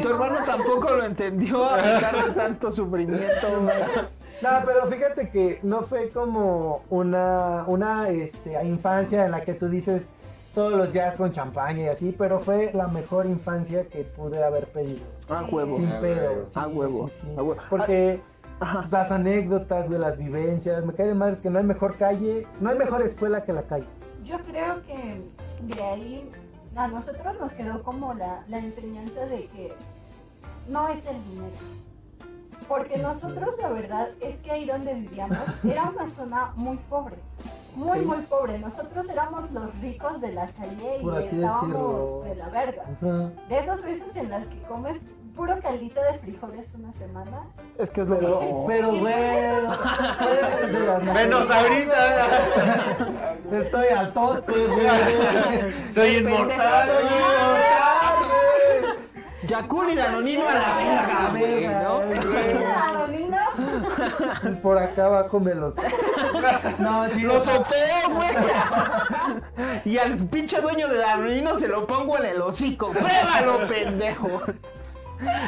Tu 0.00 0.08
hermano 0.08 0.38
tampoco 0.46 0.90
lo 0.90 1.04
entendió 1.04 1.64
a 1.64 1.76
pesar 1.76 2.24
de 2.24 2.30
tanto 2.32 2.72
sufrimiento, 2.72 3.48
güey. 3.60 3.76
No, 4.42 4.48
pero 4.66 4.86
fíjate 4.88 5.30
que 5.30 5.60
no 5.62 5.82
fue 5.82 6.08
como 6.08 6.82
una, 6.90 7.64
una 7.68 8.08
este, 8.08 8.60
infancia 8.64 9.24
en 9.24 9.30
la 9.30 9.42
que 9.42 9.54
tú 9.54 9.68
dices 9.68 10.02
todos 10.54 10.72
los 10.72 10.92
días 10.92 11.16
con 11.16 11.32
champaña 11.32 11.84
y 11.84 11.88
así, 11.88 12.14
pero 12.16 12.40
fue 12.40 12.70
la 12.74 12.88
mejor 12.88 13.26
infancia 13.26 13.84
que 13.84 14.04
pude 14.04 14.42
haber 14.42 14.66
pedido. 14.68 15.00
A 15.28 15.44
huevo. 15.44 15.76
Sin 15.76 15.88
A 15.90 16.00
pedo. 16.00 16.46
sí, 16.46 16.52
A 16.58 16.66
huevo, 16.68 17.08
sí, 17.08 17.14
sí. 17.22 17.30
a 17.36 17.42
huevo. 17.42 17.60
Porque 17.70 18.20
Ajá. 18.60 18.86
las 18.90 19.10
anécdotas, 19.10 19.88
güey, 19.88 19.98
las 19.98 20.16
vivencias, 20.18 20.84
me 20.84 20.92
cae 20.92 21.06
de 21.08 21.14
madres 21.14 21.40
que 21.40 21.50
no 21.50 21.58
hay 21.58 21.64
mejor 21.64 21.96
calle, 21.96 22.46
no 22.60 22.70
hay 22.70 22.78
mejor 22.78 23.02
escuela 23.02 23.44
que 23.44 23.52
la 23.52 23.62
calle. 23.62 23.86
Yo 24.24 24.38
creo 24.40 24.82
que 24.82 25.20
de 25.74 25.82
ahí 25.82 26.30
a 26.76 26.88
nosotros 26.88 27.34
nos 27.40 27.54
quedó 27.54 27.82
como 27.82 28.14
la, 28.14 28.44
la 28.48 28.58
enseñanza 28.58 29.26
de 29.26 29.46
que 29.46 29.72
no 30.68 30.88
es 30.88 31.04
el 31.06 31.16
dinero. 31.24 31.56
Porque 32.68 32.98
nosotros 32.98 33.50
la 33.60 33.68
verdad 33.70 34.08
es 34.20 34.36
que 34.40 34.50
ahí 34.50 34.64
donde 34.66 34.94
vivíamos 34.94 35.38
era 35.64 35.84
una 35.84 36.06
zona 36.08 36.52
muy 36.56 36.76
pobre. 36.88 37.16
Muy, 37.74 38.00
muy 38.00 38.18
pobre. 38.22 38.58
Nosotros 38.58 39.08
éramos 39.08 39.50
los 39.50 39.74
ricos 39.80 40.20
de 40.20 40.32
la 40.32 40.46
calle 40.46 40.98
y 41.02 41.08
estábamos 41.24 41.62
decirlo. 41.62 42.22
de 42.24 42.34
la 42.36 42.48
verga. 42.50 42.84
De 43.48 43.58
esas 43.58 43.82
veces 43.82 44.14
en 44.16 44.28
las 44.30 44.46
que 44.46 44.60
comes 44.62 44.98
puro 45.34 45.58
caldito 45.62 45.98
de 46.02 46.18
frijoles 46.18 46.74
una 46.74 46.92
semana. 46.92 47.46
Es 47.78 47.88
que 47.88 48.02
es 48.02 48.06
lo 48.08 48.18
Pero, 48.18 48.40
mejor. 48.40 48.66
pero, 48.66 48.92
las 50.86 51.04
Menos 51.04 51.50
ahorita. 51.50 52.38
Estoy 53.52 53.86
al 53.86 54.12
tope, 54.12 54.52
güey. 54.52 54.86
Soy 55.94 56.16
inmortal. 56.16 56.88
Soy 56.88 57.06
inmortal, 57.06 58.18
güey. 58.28 59.11
Yakul 59.46 59.90
y 59.90 59.94
Danonino 59.96 60.48
a 60.48 60.54
la 60.54 60.76
verga, 60.76 61.28
güey, 61.30 61.66
¿no? 61.66 62.00
Por 64.62 64.78
acá 64.78 65.06
abajo 65.06 65.40
me 65.40 65.54
los. 65.54 65.74
No, 66.78 67.08
sí. 67.08 67.20
Lo 67.20 67.40
soteo, 67.40 68.10
güey. 68.10 68.28
Y 69.84 69.98
al 69.98 70.16
pinche 70.28 70.60
dueño 70.60 70.86
de 70.88 70.98
Danonino 70.98 71.58
se 71.58 71.68
lo 71.68 71.86
pongo 71.86 72.18
en 72.18 72.26
el 72.26 72.42
hocico. 72.42 72.90
Pruébalo, 72.90 73.66
pendejo. 73.66 74.42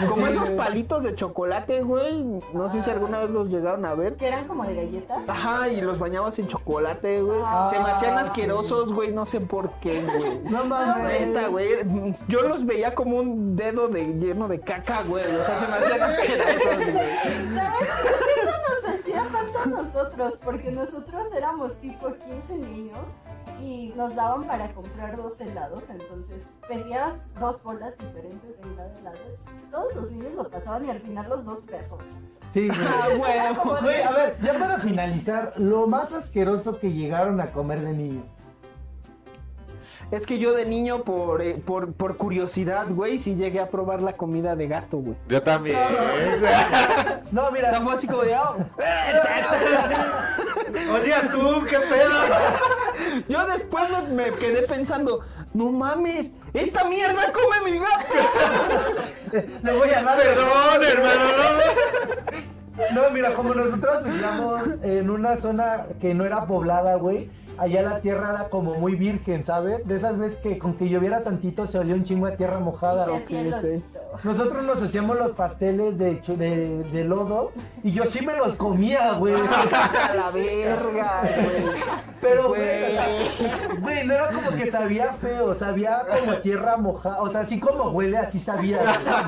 Como 0.09 0.27
esos 0.27 0.51
palitos 0.51 1.03
de 1.03 1.15
chocolate, 1.15 1.83
güey. 1.83 2.25
No 2.53 2.69
sé 2.71 2.83
si 2.83 2.91
alguna 2.91 3.21
vez 3.21 3.31
los 3.31 3.49
llegaron 3.49 3.85
a 3.85 3.95
ver. 3.95 4.15
que 4.17 4.29
eran 4.29 4.47
como 4.47 4.65
de 4.65 4.75
galleta. 4.75 5.23
Ajá, 5.27 5.69
y 5.69 5.81
los 5.81 5.99
bañabas 5.99 6.39
en 6.39 6.47
chocolate, 6.47 7.23
güey. 7.23 7.41
Ah, 7.45 7.67
Se 7.71 7.79
me 7.79 7.91
hacían 7.91 8.19
sí. 8.19 8.25
asquerosos, 8.31 8.93
güey. 8.93 9.13
No 9.13 9.27
sé 9.27 9.41
por 9.41 9.71
qué, 9.81 10.03
güey. 10.03 10.41
No 10.51 10.65
mames. 10.65 11.27
Neta, 11.27 11.49
güey. 11.49 11.67
Yo 12.29 12.43
los 12.43 12.65
veía 12.67 12.95
como 12.95 13.19
un 13.19 13.57
dedo 13.57 13.89
de, 13.89 14.07
lleno 14.19 14.49
de 14.49 14.61
caca, 14.61 15.03
güey. 15.07 15.25
O 15.25 15.45
sea, 15.45 15.57
se 15.59 15.67
me 15.67 15.75
hacían 15.75 16.03
asquerosos, 16.03 16.93
güey. 16.93 17.09
¿Sabes? 17.55 17.89
Nosotros, 19.95 20.39
porque 20.45 20.73
nosotros 20.73 21.33
éramos 21.37 21.75
tipo 21.81 22.13
15 22.13 22.59
niños 22.59 23.09
y 23.63 23.93
nos 23.97 24.15
daban 24.15 24.45
para 24.45 24.73
comprar 24.73 25.17
dos 25.17 25.41
helados, 25.41 25.89
entonces 25.89 26.51
pedías 26.69 27.15
dos 27.39 27.63
bolas 27.63 27.97
diferentes 27.99 28.61
de 28.61 28.73
helado 28.73 28.91
helados. 28.99 29.41
Todos 29.71 29.95
los 29.95 30.11
niños 30.11 30.35
lo 30.35 30.51
pasaban 30.51 30.85
y 30.85 30.91
al 30.91 31.01
final 31.01 31.29
los 31.29 31.45
dos 31.45 31.61
perros. 31.61 32.03
Sí, 32.53 32.69
güey. 32.69 32.81
Ah. 32.87 33.79
Güey, 33.81 34.03
a 34.03 34.11
ver, 34.11 34.37
ya 34.41 34.59
para 34.59 34.79
finalizar, 34.79 35.53
lo 35.57 35.87
más 35.87 36.13
asqueroso 36.13 36.79
que 36.79 36.93
llegaron 36.93 37.41
a 37.41 37.53
comer 37.53 37.81
de 37.81 37.93
niños. 37.93 38.25
Es 40.11 40.27
que 40.27 40.39
yo 40.39 40.53
de 40.53 40.67
niño, 40.67 41.03
por, 41.05 41.43
eh, 41.43 41.55
por, 41.65 41.93
por 41.93 42.17
curiosidad, 42.17 42.87
güey, 42.91 43.19
sí 43.19 43.35
llegué 43.37 43.61
a 43.61 43.69
probar 43.69 44.03
la 44.03 44.13
comida 44.15 44.57
de 44.57 44.69
gato, 44.69 44.99
güey. 44.99 45.17
Yo 45.29 45.43
también. 45.43 45.79
No, 47.31 47.47
O 47.49 47.51
mira. 47.51 47.71
sea, 47.71 47.81
fue 47.81 47.95
así 47.95 48.07
como 48.07 48.23
de, 48.23 48.35
"Ah". 48.35 48.55
Oye, 50.95 51.15
tú, 51.33 51.65
qué 51.69 51.79
pedo. 51.79 52.13
Yo 53.29 53.47
después 53.47 53.85
me, 53.91 54.03
me 54.31 54.33
quedé 54.33 54.63
pensando, 54.63 55.21
no 55.53 55.71
mames, 55.71 56.33
esta 56.53 56.85
mierda 56.85 57.33
come 57.33 57.71
mi 57.73 57.79
gato. 57.79 59.43
Le 59.63 59.73
voy 59.73 59.89
a 59.91 60.03
dar. 60.03 60.19
Perdón, 60.19 60.83
hermano. 60.87 61.25
No, 62.93 63.11
mira, 63.11 63.33
como 63.35 63.55
nosotros 63.55 64.03
vivíamos 64.05 64.63
en 64.83 65.09
una 65.11 65.37
zona 65.37 65.87
que 66.01 66.13
no 66.15 66.25
era 66.25 66.45
poblada, 66.47 66.97
güey. 66.97 67.31
Allá 67.59 67.83
la 67.83 68.01
tierra 68.01 68.31
era 68.31 68.49
como 68.49 68.75
muy 68.75 68.95
virgen, 68.95 69.45
¿sabes? 69.45 69.87
De 69.87 69.97
esas 69.97 70.19
veces 70.19 70.39
que 70.39 70.59
con 70.59 70.75
que 70.75 70.89
lloviera 70.89 71.23
tantito 71.23 71.67
se 71.67 71.79
olía 71.79 71.95
un 71.95 72.05
chingo 72.05 72.27
de 72.27 72.37
tierra 72.37 72.59
mojada. 72.59 73.07
Nosotros 74.23 74.67
nos 74.67 74.83
hacíamos 74.83 75.17
los 75.19 75.33
pasteles 75.33 75.99
de, 75.99 76.21
chu- 76.23 76.37
de, 76.37 76.85
de 76.85 77.05
lodo 77.05 77.53
y 77.83 77.91
yo 77.93 78.05
sí 78.07 78.25
me 78.25 78.37
los 78.37 78.55
comía, 78.57 79.13
güey. 79.15 79.35
A 79.35 80.15
la 80.15 80.31
verga, 80.31 81.23
güey. 81.23 81.75
Pero, 82.21 82.49
güey, 82.49 82.85
o 82.85 82.91
sea, 82.91 83.07
güey, 83.81 84.07
no 84.07 84.15
era 84.15 84.29
como 84.31 84.51
que 84.53 84.71
sabía 84.71 85.13
feo, 85.21 85.55
sabía 85.55 86.03
como 86.09 86.37
tierra 86.39 86.77
mojada. 86.77 87.21
O 87.23 87.31
sea, 87.31 87.41
así 87.43 87.59
como 87.61 87.91
huele, 87.91 88.17
así 88.19 88.39
sabía. 88.39 88.79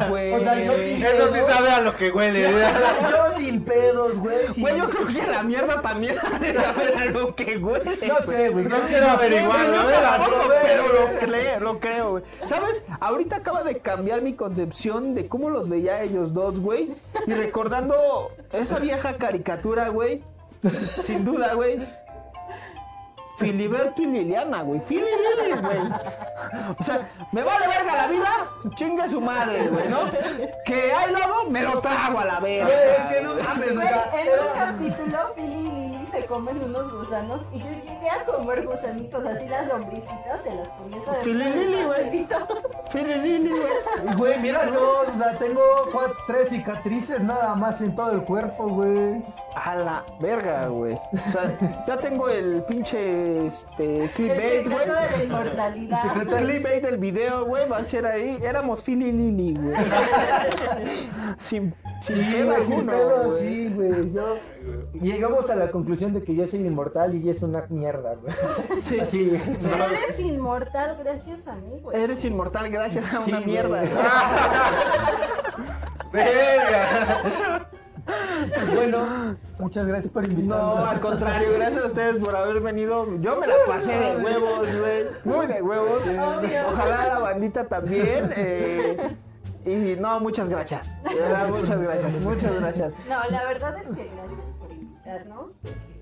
Güey. 0.09 0.32
O 0.35 0.39
sea, 0.40 0.59
yo 0.65 0.73
sin 0.77 1.05
Eso 1.05 1.35
sí 1.35 1.40
sabe 1.48 1.70
a 1.70 1.81
lo 1.81 1.97
que 1.97 2.11
huele. 2.11 2.43
Yo 2.51 3.36
sin 3.36 3.62
pedos, 3.65 4.16
güey. 4.19 4.36
Güey, 4.57 4.78
yo 4.78 4.89
creo 4.89 5.07
que 5.09 5.27
la 5.31 5.43
mierda 5.43 5.82
también 5.82 6.16
saber 6.16 6.97
a 6.97 7.05
lo 7.07 7.35
que 7.35 7.59
huele. 7.59 7.98
No 8.09 8.15
sé, 8.22 8.48
güey. 8.51 8.64
No 8.66 8.76
quiero 8.80 9.16
veo. 9.18 9.51
pero 10.62 10.86
lo 10.93 11.18
creo, 11.18 11.60
lo 11.60 11.80
creo, 11.80 12.10
güey. 12.12 12.24
¿Sabes? 12.44 12.84
Ahorita 13.01 13.36
acaba 13.36 13.62
de 13.62 13.78
cambiar 13.78 14.22
mi 14.22 14.34
concepción 14.34 15.14
de 15.14 15.26
cómo 15.28 15.51
los 15.51 15.68
veía 15.68 16.02
ellos 16.02 16.32
dos, 16.34 16.60
güey. 16.60 16.94
Y 17.26 17.32
recordando 17.34 17.94
esa 18.52 18.78
vieja 18.78 19.16
caricatura, 19.16 19.88
güey. 19.88 20.22
Sin 20.93 21.24
duda, 21.24 21.55
güey. 21.55 21.78
Filiberto 23.38 24.01
y 24.01 24.06
Liliana, 24.06 24.62
güey. 24.62 24.80
Fili 24.80 25.02
güey. 25.62 25.78
O 26.78 26.82
sea, 26.82 27.06
me 27.32 27.43
vale 27.43 27.68
verga 27.68 27.94
la 27.94 28.06
vida, 28.09 28.48
chingue 28.74 29.06
su 29.10 29.20
madre, 29.20 29.68
güey, 29.68 29.88
¿no? 29.90 30.10
Que 30.64 30.90
hay 30.93 31.12
lodo, 31.12 31.51
me 31.51 31.62
lo 31.62 31.78
trago 31.80 32.18
a 32.20 32.24
la 32.24 32.40
Güey, 32.40 32.60
verga. 32.60 32.97
es 33.10 33.14
que 33.16 33.22
no 33.22 33.34
mames, 33.34 33.70
o 33.70 33.74
Güey, 33.74 33.88
sea, 33.88 34.10
en 34.22 34.28
un 34.28 34.55
capítulo, 34.55 35.34
Lily 35.36 35.76
se 36.16 36.26
comen 36.26 36.62
unos 36.62 36.93
gusanos 36.93 37.43
y 37.52 37.59
yo 37.59 37.66
llegué 37.66 38.09
a 38.10 38.24
comer 38.24 38.66
gusanitos, 38.66 39.24
así 39.26 39.48
las 39.48 39.66
lombricitas, 39.68 40.40
se 40.43 40.55
las 40.55 41.24
del 41.24 41.38
Lily, 41.38 41.84
güey. 41.84 41.86
pastelito. 42.26 42.48
Fili 42.88 43.12
y 43.12 43.18
Lili, 43.20 43.51
güey. 43.51 44.12
Y, 44.12 44.16
Güey, 44.16 44.38
mira 44.40 44.66
dos, 44.66 45.09
o 45.14 45.18
sea, 45.18 45.36
tengo 45.38 45.60
cuatro, 45.93 46.14
tres 46.26 46.48
cicatrices 46.51 47.22
nada 47.22 47.55
más 47.55 47.80
en 47.80 47.94
todo 47.94 48.12
el 48.12 48.22
cuerpo, 48.22 48.68
güey. 48.68 49.22
A 49.55 49.74
la 49.76 50.05
verga, 50.20 50.68
güey. 50.68 50.94
O 50.94 51.30
sea, 51.30 51.52
ya 51.86 51.97
tengo 51.98 52.28
el 52.28 52.62
pinche 52.64 53.47
este 53.47 54.05
El 54.05 54.10
clickbait, 54.10 54.66
güey. 54.66 54.78
secreto 54.78 54.94
de 55.01 55.10
la 55.18 55.24
inmortalidad. 55.24 56.02
Secreto- 56.02 56.36
Clickbait 56.36 56.82
del 56.82 56.98
video, 56.98 57.44
güey, 57.47 57.68
va 57.68 57.78
a 57.78 57.84
ser 57.84 58.06
ahí. 58.06 58.38
Éramos 58.43 58.82
Philly 58.84 59.06
y 59.09 59.12
Lili, 59.12 59.55
güey. 59.60 59.76
sin 61.38 61.74
sin 62.01 62.16
Sí, 62.16 62.22
pedo 62.32 62.47
güey, 62.52 62.66
sin 62.66 62.90
alguno, 62.90 63.24
güey. 63.30 63.43
sí, 63.43 63.68
güey. 63.74 64.12
Yo... 64.12 64.36
Llegamos 64.94 65.51
a 65.51 65.56
la 65.56 65.70
conclusión 65.70 66.12
de 66.14 66.22
que 66.22 66.34
yo 66.34 66.47
soy 66.47 66.60
inmortal 66.60 67.14
y 67.14 67.18
ella 67.22 67.32
es 67.32 67.43
una 67.43 67.66
mierda, 67.68 68.14
güey. 68.14 68.34
Sí. 68.82 68.98
Así. 69.06 69.30
Eres 70.02 70.20
inmortal 70.20 70.97
gracias 71.02 71.47
a 71.48 71.56
mí, 71.56 71.80
güey. 71.82 72.01
Eres 72.02 72.24
inmortal 72.24 72.70
gracias 72.70 73.12
a 73.12 73.20
una 73.20 73.38
güey. 73.38 73.47
mierda. 73.47 73.82
Verga. 76.12 77.68
Pues 78.55 78.74
bueno, 78.74 79.36
muchas 79.59 79.86
gracias 79.86 80.12
por 80.12 80.22
invitarme. 80.24 80.48
No, 80.48 80.76
al 80.86 81.01
contrario, 81.01 81.48
gracias 81.56 81.82
a 81.82 81.86
ustedes 81.86 82.20
por 82.20 82.36
haber 82.36 82.60
venido. 82.60 83.06
Yo 83.20 83.40
me 83.40 83.47
la 83.48 83.55
pasé 83.66 83.93
de 83.98 84.16
huevos, 84.18 84.68
güey. 84.78 85.05
Muy 85.24 85.47
de 85.47 85.62
huevos. 85.62 86.02
Obvio. 86.02 86.68
Ojalá 86.68 87.06
la 87.09 87.18
bandita 87.18 87.66
también. 87.66 88.30
eh, 88.36 89.16
y 89.64 89.97
no, 90.01 90.20
muchas 90.20 90.48
gracias. 90.48 90.94
Muchas 91.51 91.80
gracias, 91.80 92.16
muchas 92.18 92.60
gracias. 92.60 92.94
No, 93.09 93.24
la 93.28 93.44
verdad 93.47 93.76
es 93.78 93.97
que 93.97 94.05
gracias 94.14 94.38
por 95.07 95.23
invitarnos. 95.23 95.53
porque 95.62 95.95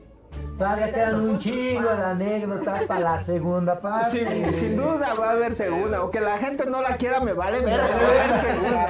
Todavía 0.59 0.93
quedan 0.93 1.20
un 1.28 1.39
chingo 1.39 1.89
de 1.89 2.02
anécdotas 2.05 2.85
para 2.85 3.01
la 3.01 3.23
segunda 3.24 3.81
parte. 3.81 4.11
Sin, 4.11 4.55
sin 4.55 4.77
duda 4.77 5.15
va 5.15 5.31
a 5.31 5.32
haber 5.32 5.55
segunda. 5.55 6.02
O 6.05 6.11
que 6.12 6.20
la 6.20 6.36
gente 6.39 6.65
no 6.66 6.81
la 6.81 6.97
quiera, 6.97 7.19
me 7.20 7.32
vale 7.32 7.61
verga. 7.61 7.89
Va 7.89 7.94
a 7.94 8.24
haber 8.27 8.40
segunda. 8.55 8.86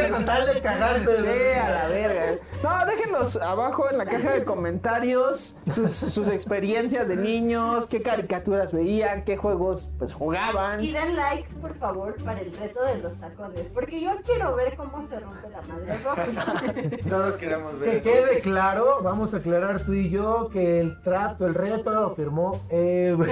Este 0.00 0.12
con 0.12 0.24
tal 0.24 0.46
de 0.54 0.60
cagarte. 0.62 1.16
Sí, 1.16 1.58
a 1.60 1.70
la 1.70 1.88
verga. 1.88 2.38
No, 2.62 2.86
déjenos 2.86 3.36
abajo 3.42 3.90
en 3.90 3.98
la 3.98 4.06
caja 4.06 4.30
de 4.32 4.44
comentarios 4.44 5.56
sus, 5.70 5.92
sus 5.92 6.28
experiencias 6.28 7.08
de 7.08 7.16
niños, 7.16 7.86
qué 7.86 8.02
caricaturas 8.02 8.72
veían, 8.72 9.24
qué 9.24 9.36
juegos 9.36 9.90
pues 9.98 10.12
jugaban. 10.12 10.82
Y 10.82 10.92
den 10.92 11.16
like, 11.16 11.48
por 11.60 11.74
favor, 11.78 12.14
para 12.24 12.40
el 12.40 12.56
reto 12.56 12.82
de 12.84 12.98
los 12.98 13.16
tacones. 13.18 13.62
Porque 13.74 14.00
yo 14.00 14.12
quiero 14.24 14.54
ver 14.54 14.76
cómo 14.76 15.04
se 15.06 15.18
rompe 15.18 15.48
la 15.50 15.62
madre. 15.62 16.98
Todos 17.08 17.34
queremos 17.38 17.78
ver 17.80 18.02
Que 18.02 18.12
eso. 18.18 18.26
quede 18.28 18.40
claro, 18.40 19.00
vamos 19.02 19.34
a 19.34 19.38
aclarar 19.38 19.80
tú 19.80 19.94
y 19.94 20.08
yo 20.10 20.48
que 20.52 20.71
el 20.80 21.00
trato, 21.02 21.46
el 21.46 21.54
reto 21.54 21.90
lo 21.90 22.14
firmó 22.14 22.60
güey. 22.70 23.30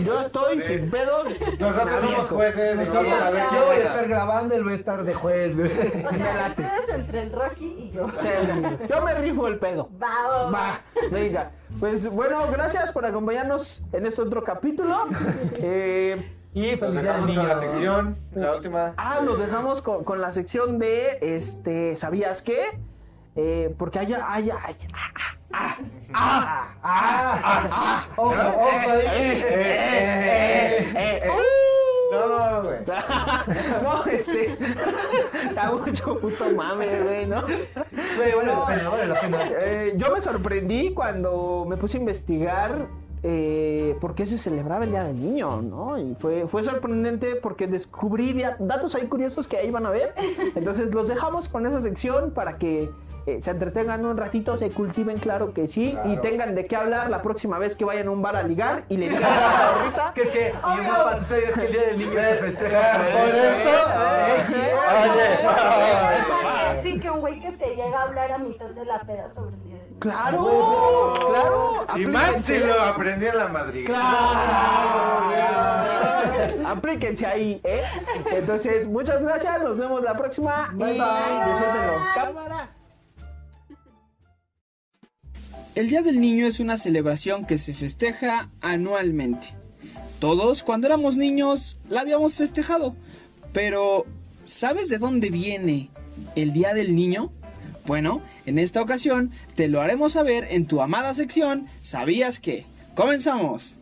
Yo 0.04 0.20
estoy 0.20 0.60
sin 0.60 0.90
pedo. 0.90 1.24
Nosotros 1.58 2.00
somos 2.00 2.26
jueces 2.28 2.74
y 2.74 2.78
Nosotros- 2.78 3.04
vamos 3.10 3.20
a 3.22 3.30
ver 3.30 3.42
yo 3.52 3.66
voy 3.66 3.76
a 3.76 3.78
estar 3.84 4.08
grabando, 4.08 4.54
él 4.54 4.66
va 4.66 4.72
a 4.72 4.74
estar 4.74 5.04
de 5.04 5.14
juez. 5.14 5.54
O 5.56 6.14
sea, 6.14 6.46
ustedes 6.50 6.88
entre 6.94 7.20
el 7.22 7.32
Rocky 7.32 7.74
y 7.78 7.90
yo. 7.92 8.06
Sí, 8.16 8.28
yo 8.88 9.02
me 9.04 9.14
rifo 9.14 9.46
el 9.48 9.58
pedo. 9.58 9.88
Va, 10.02 10.50
Va, 10.50 10.80
venga. 11.10 11.50
Pues 11.78 12.10
bueno, 12.10 12.40
gracias 12.52 12.90
por 12.92 13.04
acompañarnos 13.06 13.84
en 13.92 14.06
este 14.06 14.22
otro 14.22 14.42
capítulo. 14.44 15.06
Eh, 15.62 16.32
Y 16.52 16.76
felicidades, 16.76 17.36
con 17.36 17.46
la 17.48 17.60
sección, 17.60 18.16
la 18.34 18.54
última. 18.56 18.94
ah, 18.96 19.20
los 19.24 19.38
dejamos 19.38 19.80
con, 19.82 20.02
con 20.02 20.20
la 20.20 20.32
sección 20.32 20.78
de 20.80 21.18
este, 21.20 21.96
¿sabías 21.96 22.42
qué? 22.42 22.58
Eh, 23.36 23.72
porque 23.78 24.00
hay, 24.00 24.12
hay, 24.14 24.50
hay, 24.50 24.76
ah, 25.52 25.76
ah, 26.12 26.66
Ah, 26.82 28.04
ojo, 28.16 28.32
ojo 28.32 28.92
eh, 28.94 29.44
eh, 29.44 29.44
eh, 30.94 31.22
eh, 31.24 31.28
uh. 31.28 31.60
No, 32.12 32.62
güey. 32.62 32.78
No, 33.82 34.04
este. 34.06 34.56
Da 35.54 35.72
mucho 35.72 36.18
puto 36.18 36.50
mame, 36.54 37.02
güey, 37.02 37.26
¿no? 37.26 37.42
Güey, 37.42 38.34
vale 38.34 38.46
la 38.46 38.66
pena, 38.66 38.90
vale. 38.90 39.52
Eh, 39.60 39.92
yo 39.96 40.12
me 40.12 40.20
sorprendí 40.20 40.92
cuando 40.92 41.64
me 41.68 41.76
puse 41.76 41.98
a 41.98 42.00
investigar 42.00 42.88
eh, 43.22 43.96
por 44.00 44.14
qué 44.14 44.26
se 44.26 44.38
celebraba 44.38 44.84
el 44.84 44.90
Día 44.90 45.04
del 45.04 45.20
Niño, 45.20 45.62
¿no? 45.62 45.98
Y 45.98 46.14
fue, 46.16 46.48
fue 46.48 46.62
sorprendente 46.62 47.36
porque 47.36 47.66
descubrí 47.66 48.42
datos 48.58 48.94
ahí 48.94 49.06
curiosos 49.06 49.46
que 49.46 49.58
ahí 49.58 49.70
van 49.70 49.86
a 49.86 49.90
ver. 49.90 50.14
Entonces 50.56 50.92
los 50.92 51.06
dejamos 51.06 51.48
con 51.48 51.66
esa 51.66 51.80
sección 51.80 52.32
para 52.32 52.58
que 52.58 52.90
eh, 53.36 53.40
se 53.40 53.50
entretengan 53.50 54.04
un 54.04 54.16
ratito, 54.16 54.56
se 54.56 54.70
cultiven, 54.70 55.18
claro 55.18 55.52
que 55.52 55.66
sí, 55.68 55.88
y 55.90 55.92
Claro. 55.92 56.20
tengan 56.20 56.54
de 56.54 56.66
qué 56.66 56.76
hablar 56.76 57.10
la 57.10 57.22
próxima 57.22 57.58
vez 57.58 57.76
que 57.76 57.84
vayan 57.84 58.08
a 58.08 58.10
un 58.10 58.22
bar 58.22 58.36
a 58.36 58.42
ligar 58.42 58.84
y 58.88 58.96
le 58.96 59.08
digan 59.08 59.22
a 59.24 59.28
la 59.28 59.52
chavorrita. 59.58 60.12
Que 60.14 60.22
es 60.22 60.28
que, 60.30 60.54
y 60.54 60.84
yo, 60.86 61.20
sabías 61.20 61.52
que 61.52 61.66
el 61.66 61.72
día 61.72 61.82
del 61.86 61.98
niño 61.98 62.12
se 62.12 62.34
festeja. 62.36 62.96
Por 63.12 63.28
esto. 63.28 63.70
Eh, 64.52 64.74
Oye. 66.72 66.82
Sí, 66.82 66.98
que 66.98 67.10
un 67.10 67.20
güey 67.20 67.40
que 67.40 67.50
te 67.52 67.76
llega 67.76 68.00
a 68.00 68.02
hablar 68.04 68.32
a 68.32 68.38
mitad 68.38 68.66
de 68.70 68.84
la 68.84 68.98
peda 69.00 69.28
sobre 69.30 69.54
el 69.54 69.62
día 69.64 69.74
del 69.76 69.88
niño. 69.90 70.00
Claro, 70.00 71.14
claro. 71.30 71.86
Y 71.96 72.06
más 72.06 72.44
si 72.44 72.58
lo 72.58 72.80
aprendí 72.80 73.26
en 73.26 73.36
la 73.36 73.48
Madrid. 73.48 73.86
Claro. 73.86 74.00
Aplíquense 76.66 77.26
ahí, 77.26 77.60
¿eh? 77.64 77.82
Entonces, 78.32 78.86
muchas 78.86 79.20
gracias. 79.22 79.62
Nos 79.62 79.76
vemos 79.76 80.02
la 80.02 80.14
próxima. 80.14 80.70
Bye, 80.72 80.94
y 80.94 80.98
bye. 80.98 81.44
disfrútenlo. 81.46 81.92
Cámara. 82.14 82.70
El 85.76 85.88
Día 85.88 86.02
del 86.02 86.20
Niño 86.20 86.46
es 86.46 86.58
una 86.58 86.76
celebración 86.76 87.46
que 87.46 87.56
se 87.56 87.74
festeja 87.74 88.50
anualmente. 88.60 89.54
Todos, 90.18 90.64
cuando 90.64 90.88
éramos 90.88 91.16
niños, 91.16 91.78
la 91.88 92.00
habíamos 92.00 92.34
festejado. 92.34 92.96
Pero, 93.52 94.04
¿sabes 94.44 94.88
de 94.88 94.98
dónde 94.98 95.30
viene 95.30 95.90
el 96.34 96.52
Día 96.52 96.74
del 96.74 96.96
Niño? 96.96 97.30
Bueno, 97.86 98.20
en 98.46 98.58
esta 98.58 98.82
ocasión 98.82 99.30
te 99.54 99.68
lo 99.68 99.80
haremos 99.80 100.12
saber 100.12 100.48
en 100.50 100.66
tu 100.66 100.82
amada 100.82 101.14
sección 101.14 101.68
¿Sabías 101.82 102.40
que? 102.40 102.66
¡Comenzamos! 102.94 103.79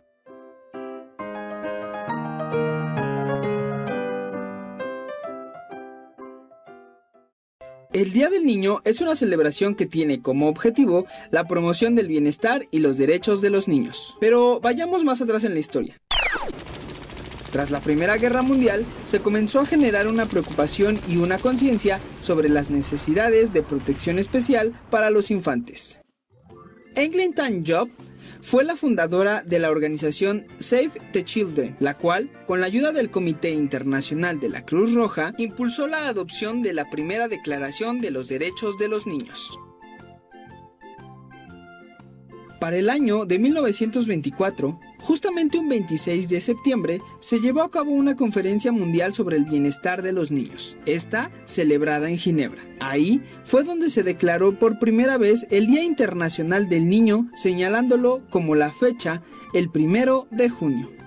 El 7.99 8.13
Día 8.13 8.29
del 8.29 8.45
Niño 8.45 8.79
es 8.85 9.01
una 9.01 9.13
celebración 9.13 9.75
que 9.75 9.85
tiene 9.85 10.21
como 10.21 10.47
objetivo 10.47 11.05
la 11.31 11.49
promoción 11.49 11.95
del 11.95 12.07
bienestar 12.07 12.65
y 12.71 12.79
los 12.79 12.97
derechos 12.97 13.41
de 13.41 13.49
los 13.49 13.67
niños. 13.67 14.15
Pero 14.21 14.61
vayamos 14.61 15.03
más 15.03 15.21
atrás 15.21 15.43
en 15.43 15.53
la 15.53 15.59
historia. 15.59 15.99
Tras 17.51 17.71
la 17.71 17.81
Primera 17.81 18.15
Guerra 18.15 18.41
Mundial, 18.41 18.85
se 19.03 19.19
comenzó 19.19 19.59
a 19.59 19.65
generar 19.65 20.07
una 20.07 20.27
preocupación 20.27 20.97
y 21.09 21.17
una 21.17 21.39
conciencia 21.39 21.99
sobre 22.21 22.47
las 22.47 22.69
necesidades 22.69 23.51
de 23.51 23.63
protección 23.63 24.17
especial 24.17 24.79
para 24.89 25.09
los 25.09 25.29
infantes. 25.29 26.01
Eglinton 26.95 27.65
Job 27.67 27.89
fue 28.41 28.63
la 28.63 28.75
fundadora 28.75 29.43
de 29.45 29.59
la 29.59 29.69
organización 29.69 30.45
Save 30.59 30.91
the 31.11 31.23
Children, 31.23 31.75
la 31.79 31.95
cual, 31.95 32.29
con 32.47 32.61
la 32.61 32.67
ayuda 32.67 32.91
del 32.91 33.09
Comité 33.09 33.51
Internacional 33.51 34.39
de 34.39 34.49
la 34.49 34.65
Cruz 34.65 34.93
Roja, 34.93 35.33
impulsó 35.37 35.87
la 35.87 36.07
adopción 36.07 36.61
de 36.61 36.73
la 36.73 36.89
primera 36.89 37.27
Declaración 37.27 38.01
de 38.01 38.11
los 38.11 38.29
Derechos 38.29 38.77
de 38.77 38.87
los 38.87 39.05
Niños. 39.07 39.59
Para 42.59 42.77
el 42.77 42.89
año 42.89 43.25
de 43.25 43.39
1924, 43.39 44.77
justamente 44.99 45.57
un 45.57 45.69
26 45.69 46.27
de 46.27 46.41
septiembre, 46.41 47.01
se 47.19 47.39
llevó 47.39 47.61
a 47.61 47.71
cabo 47.71 47.91
una 47.91 48.17
conferencia 48.17 48.73
mundial 48.73 49.13
sobre 49.13 49.37
el 49.37 49.45
bienestar 49.45 50.01
de 50.01 50.11
los 50.11 50.29
niños, 50.29 50.75
esta 50.85 51.31
celebrada 51.45 52.09
en 52.09 52.17
Ginebra. 52.17 52.61
Ahí 52.81 53.23
fue 53.45 53.63
donde 53.63 53.89
se 53.89 54.03
declaró 54.03 54.59
por 54.59 54.77
primera 54.77 55.17
vez 55.17 55.47
el 55.51 55.67
Día 55.67 55.83
Internacional 55.83 56.67
del 56.67 56.89
Niño, 56.89 57.29
señalándolo 57.33 58.21
como 58.29 58.55
la 58.55 58.73
fecha 58.73 59.23
el 59.53 59.69
primero 59.69 60.27
de 60.29 60.49
junio. 60.49 60.98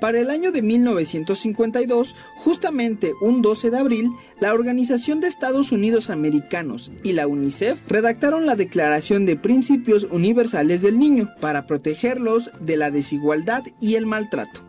Para 0.00 0.20
el 0.20 0.30
año 0.30 0.52
de 0.52 0.62
1952, 0.62 2.14
justamente 2.36 3.12
un 3.20 3.42
12 3.42 3.70
de 3.70 3.78
abril, 3.78 4.10
la 4.40 4.52
Organización 4.52 5.20
de 5.20 5.28
Estados 5.28 5.72
Unidos 5.72 6.10
Americanos 6.10 6.92
y 7.02 7.12
la 7.12 7.26
UNICEF 7.26 7.78
redactaron 7.88 8.44
la 8.44 8.56
Declaración 8.56 9.24
de 9.24 9.36
Principios 9.36 10.04
Universales 10.10 10.82
del 10.82 10.98
Niño 10.98 11.30
para 11.40 11.66
protegerlos 11.66 12.50
de 12.60 12.76
la 12.76 12.90
desigualdad 12.90 13.62
y 13.80 13.94
el 13.94 14.06
maltrato. 14.06 14.60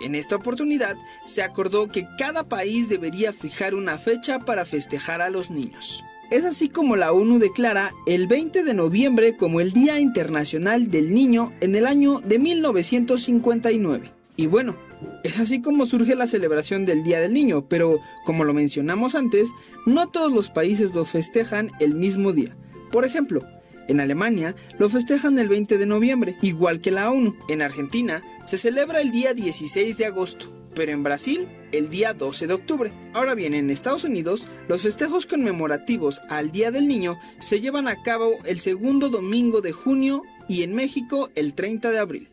En 0.00 0.14
esta 0.14 0.36
oportunidad 0.36 0.96
se 1.26 1.42
acordó 1.42 1.88
que 1.88 2.06
cada 2.18 2.48
país 2.48 2.88
debería 2.88 3.32
fijar 3.32 3.74
una 3.74 3.98
fecha 3.98 4.40
para 4.40 4.64
festejar 4.64 5.20
a 5.20 5.30
los 5.30 5.50
niños. 5.50 6.02
Es 6.30 6.44
así 6.44 6.68
como 6.68 6.94
la 6.94 7.12
ONU 7.12 7.40
declara 7.40 7.92
el 8.06 8.28
20 8.28 8.62
de 8.62 8.72
noviembre 8.72 9.36
como 9.36 9.60
el 9.60 9.72
Día 9.72 9.98
Internacional 9.98 10.88
del 10.88 11.12
Niño 11.12 11.52
en 11.60 11.74
el 11.74 11.86
año 11.86 12.20
de 12.20 12.38
1959. 12.38 14.12
Y 14.36 14.46
bueno, 14.46 14.76
es 15.24 15.40
así 15.40 15.60
como 15.60 15.86
surge 15.86 16.14
la 16.14 16.28
celebración 16.28 16.86
del 16.86 17.02
Día 17.02 17.20
del 17.20 17.34
Niño, 17.34 17.64
pero 17.68 17.98
como 18.24 18.44
lo 18.44 18.54
mencionamos 18.54 19.16
antes, 19.16 19.50
no 19.86 20.08
todos 20.08 20.30
los 20.30 20.50
países 20.50 20.94
lo 20.94 21.04
festejan 21.04 21.68
el 21.80 21.94
mismo 21.94 22.32
día. 22.32 22.54
Por 22.92 23.04
ejemplo, 23.04 23.44
en 23.88 23.98
Alemania 23.98 24.54
lo 24.78 24.88
festejan 24.88 25.36
el 25.40 25.48
20 25.48 25.78
de 25.78 25.86
noviembre, 25.86 26.36
igual 26.42 26.80
que 26.80 26.92
la 26.92 27.10
ONU. 27.10 27.34
En 27.48 27.60
Argentina 27.60 28.22
se 28.44 28.56
celebra 28.56 29.00
el 29.00 29.10
día 29.10 29.34
16 29.34 29.98
de 29.98 30.06
agosto 30.06 30.60
pero 30.74 30.92
en 30.92 31.02
Brasil 31.02 31.46
el 31.72 31.88
día 31.88 32.14
12 32.14 32.46
de 32.46 32.54
octubre. 32.54 32.92
Ahora 33.12 33.34
bien, 33.34 33.54
en 33.54 33.70
Estados 33.70 34.04
Unidos, 34.04 34.46
los 34.68 34.82
festejos 34.82 35.26
conmemorativos 35.26 36.20
al 36.28 36.50
Día 36.50 36.70
del 36.70 36.88
Niño 36.88 37.18
se 37.38 37.60
llevan 37.60 37.88
a 37.88 38.02
cabo 38.02 38.38
el 38.44 38.58
segundo 38.60 39.08
domingo 39.08 39.60
de 39.60 39.72
junio 39.72 40.22
y 40.48 40.62
en 40.62 40.74
México 40.74 41.30
el 41.34 41.54
30 41.54 41.90
de 41.90 41.98
abril. 41.98 42.28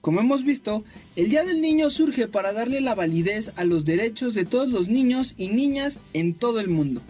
Como 0.00 0.20
hemos 0.20 0.44
visto, 0.44 0.82
el 1.14 1.28
Día 1.28 1.44
del 1.44 1.60
Niño 1.60 1.90
surge 1.90 2.26
para 2.26 2.52
darle 2.52 2.80
la 2.80 2.94
validez 2.94 3.52
a 3.56 3.64
los 3.64 3.84
derechos 3.84 4.34
de 4.34 4.44
todos 4.44 4.68
los 4.70 4.88
niños 4.88 5.34
y 5.36 5.48
niñas 5.48 6.00
en 6.14 6.34
todo 6.34 6.60
el 6.60 6.68
mundo. 6.68 7.02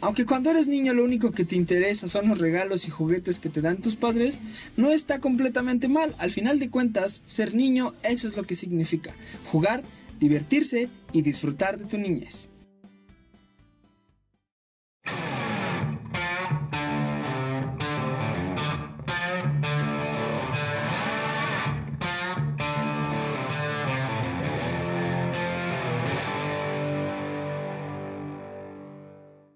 Aunque 0.00 0.24
cuando 0.24 0.50
eres 0.50 0.68
niño 0.68 0.94
lo 0.94 1.04
único 1.04 1.32
que 1.32 1.44
te 1.44 1.56
interesa 1.56 2.06
son 2.06 2.28
los 2.28 2.38
regalos 2.38 2.86
y 2.86 2.90
juguetes 2.90 3.40
que 3.40 3.48
te 3.48 3.60
dan 3.60 3.78
tus 3.78 3.96
padres, 3.96 4.40
no 4.76 4.92
está 4.92 5.20
completamente 5.20 5.88
mal. 5.88 6.14
Al 6.18 6.30
final 6.30 6.58
de 6.60 6.70
cuentas, 6.70 7.22
ser 7.24 7.54
niño 7.54 7.94
eso 8.04 8.28
es 8.28 8.36
lo 8.36 8.44
que 8.44 8.54
significa. 8.54 9.12
Jugar, 9.46 9.82
divertirse 10.18 10.88
y 11.12 11.22
disfrutar 11.22 11.78
de 11.78 11.84
tu 11.84 11.98
niñez. 11.98 12.50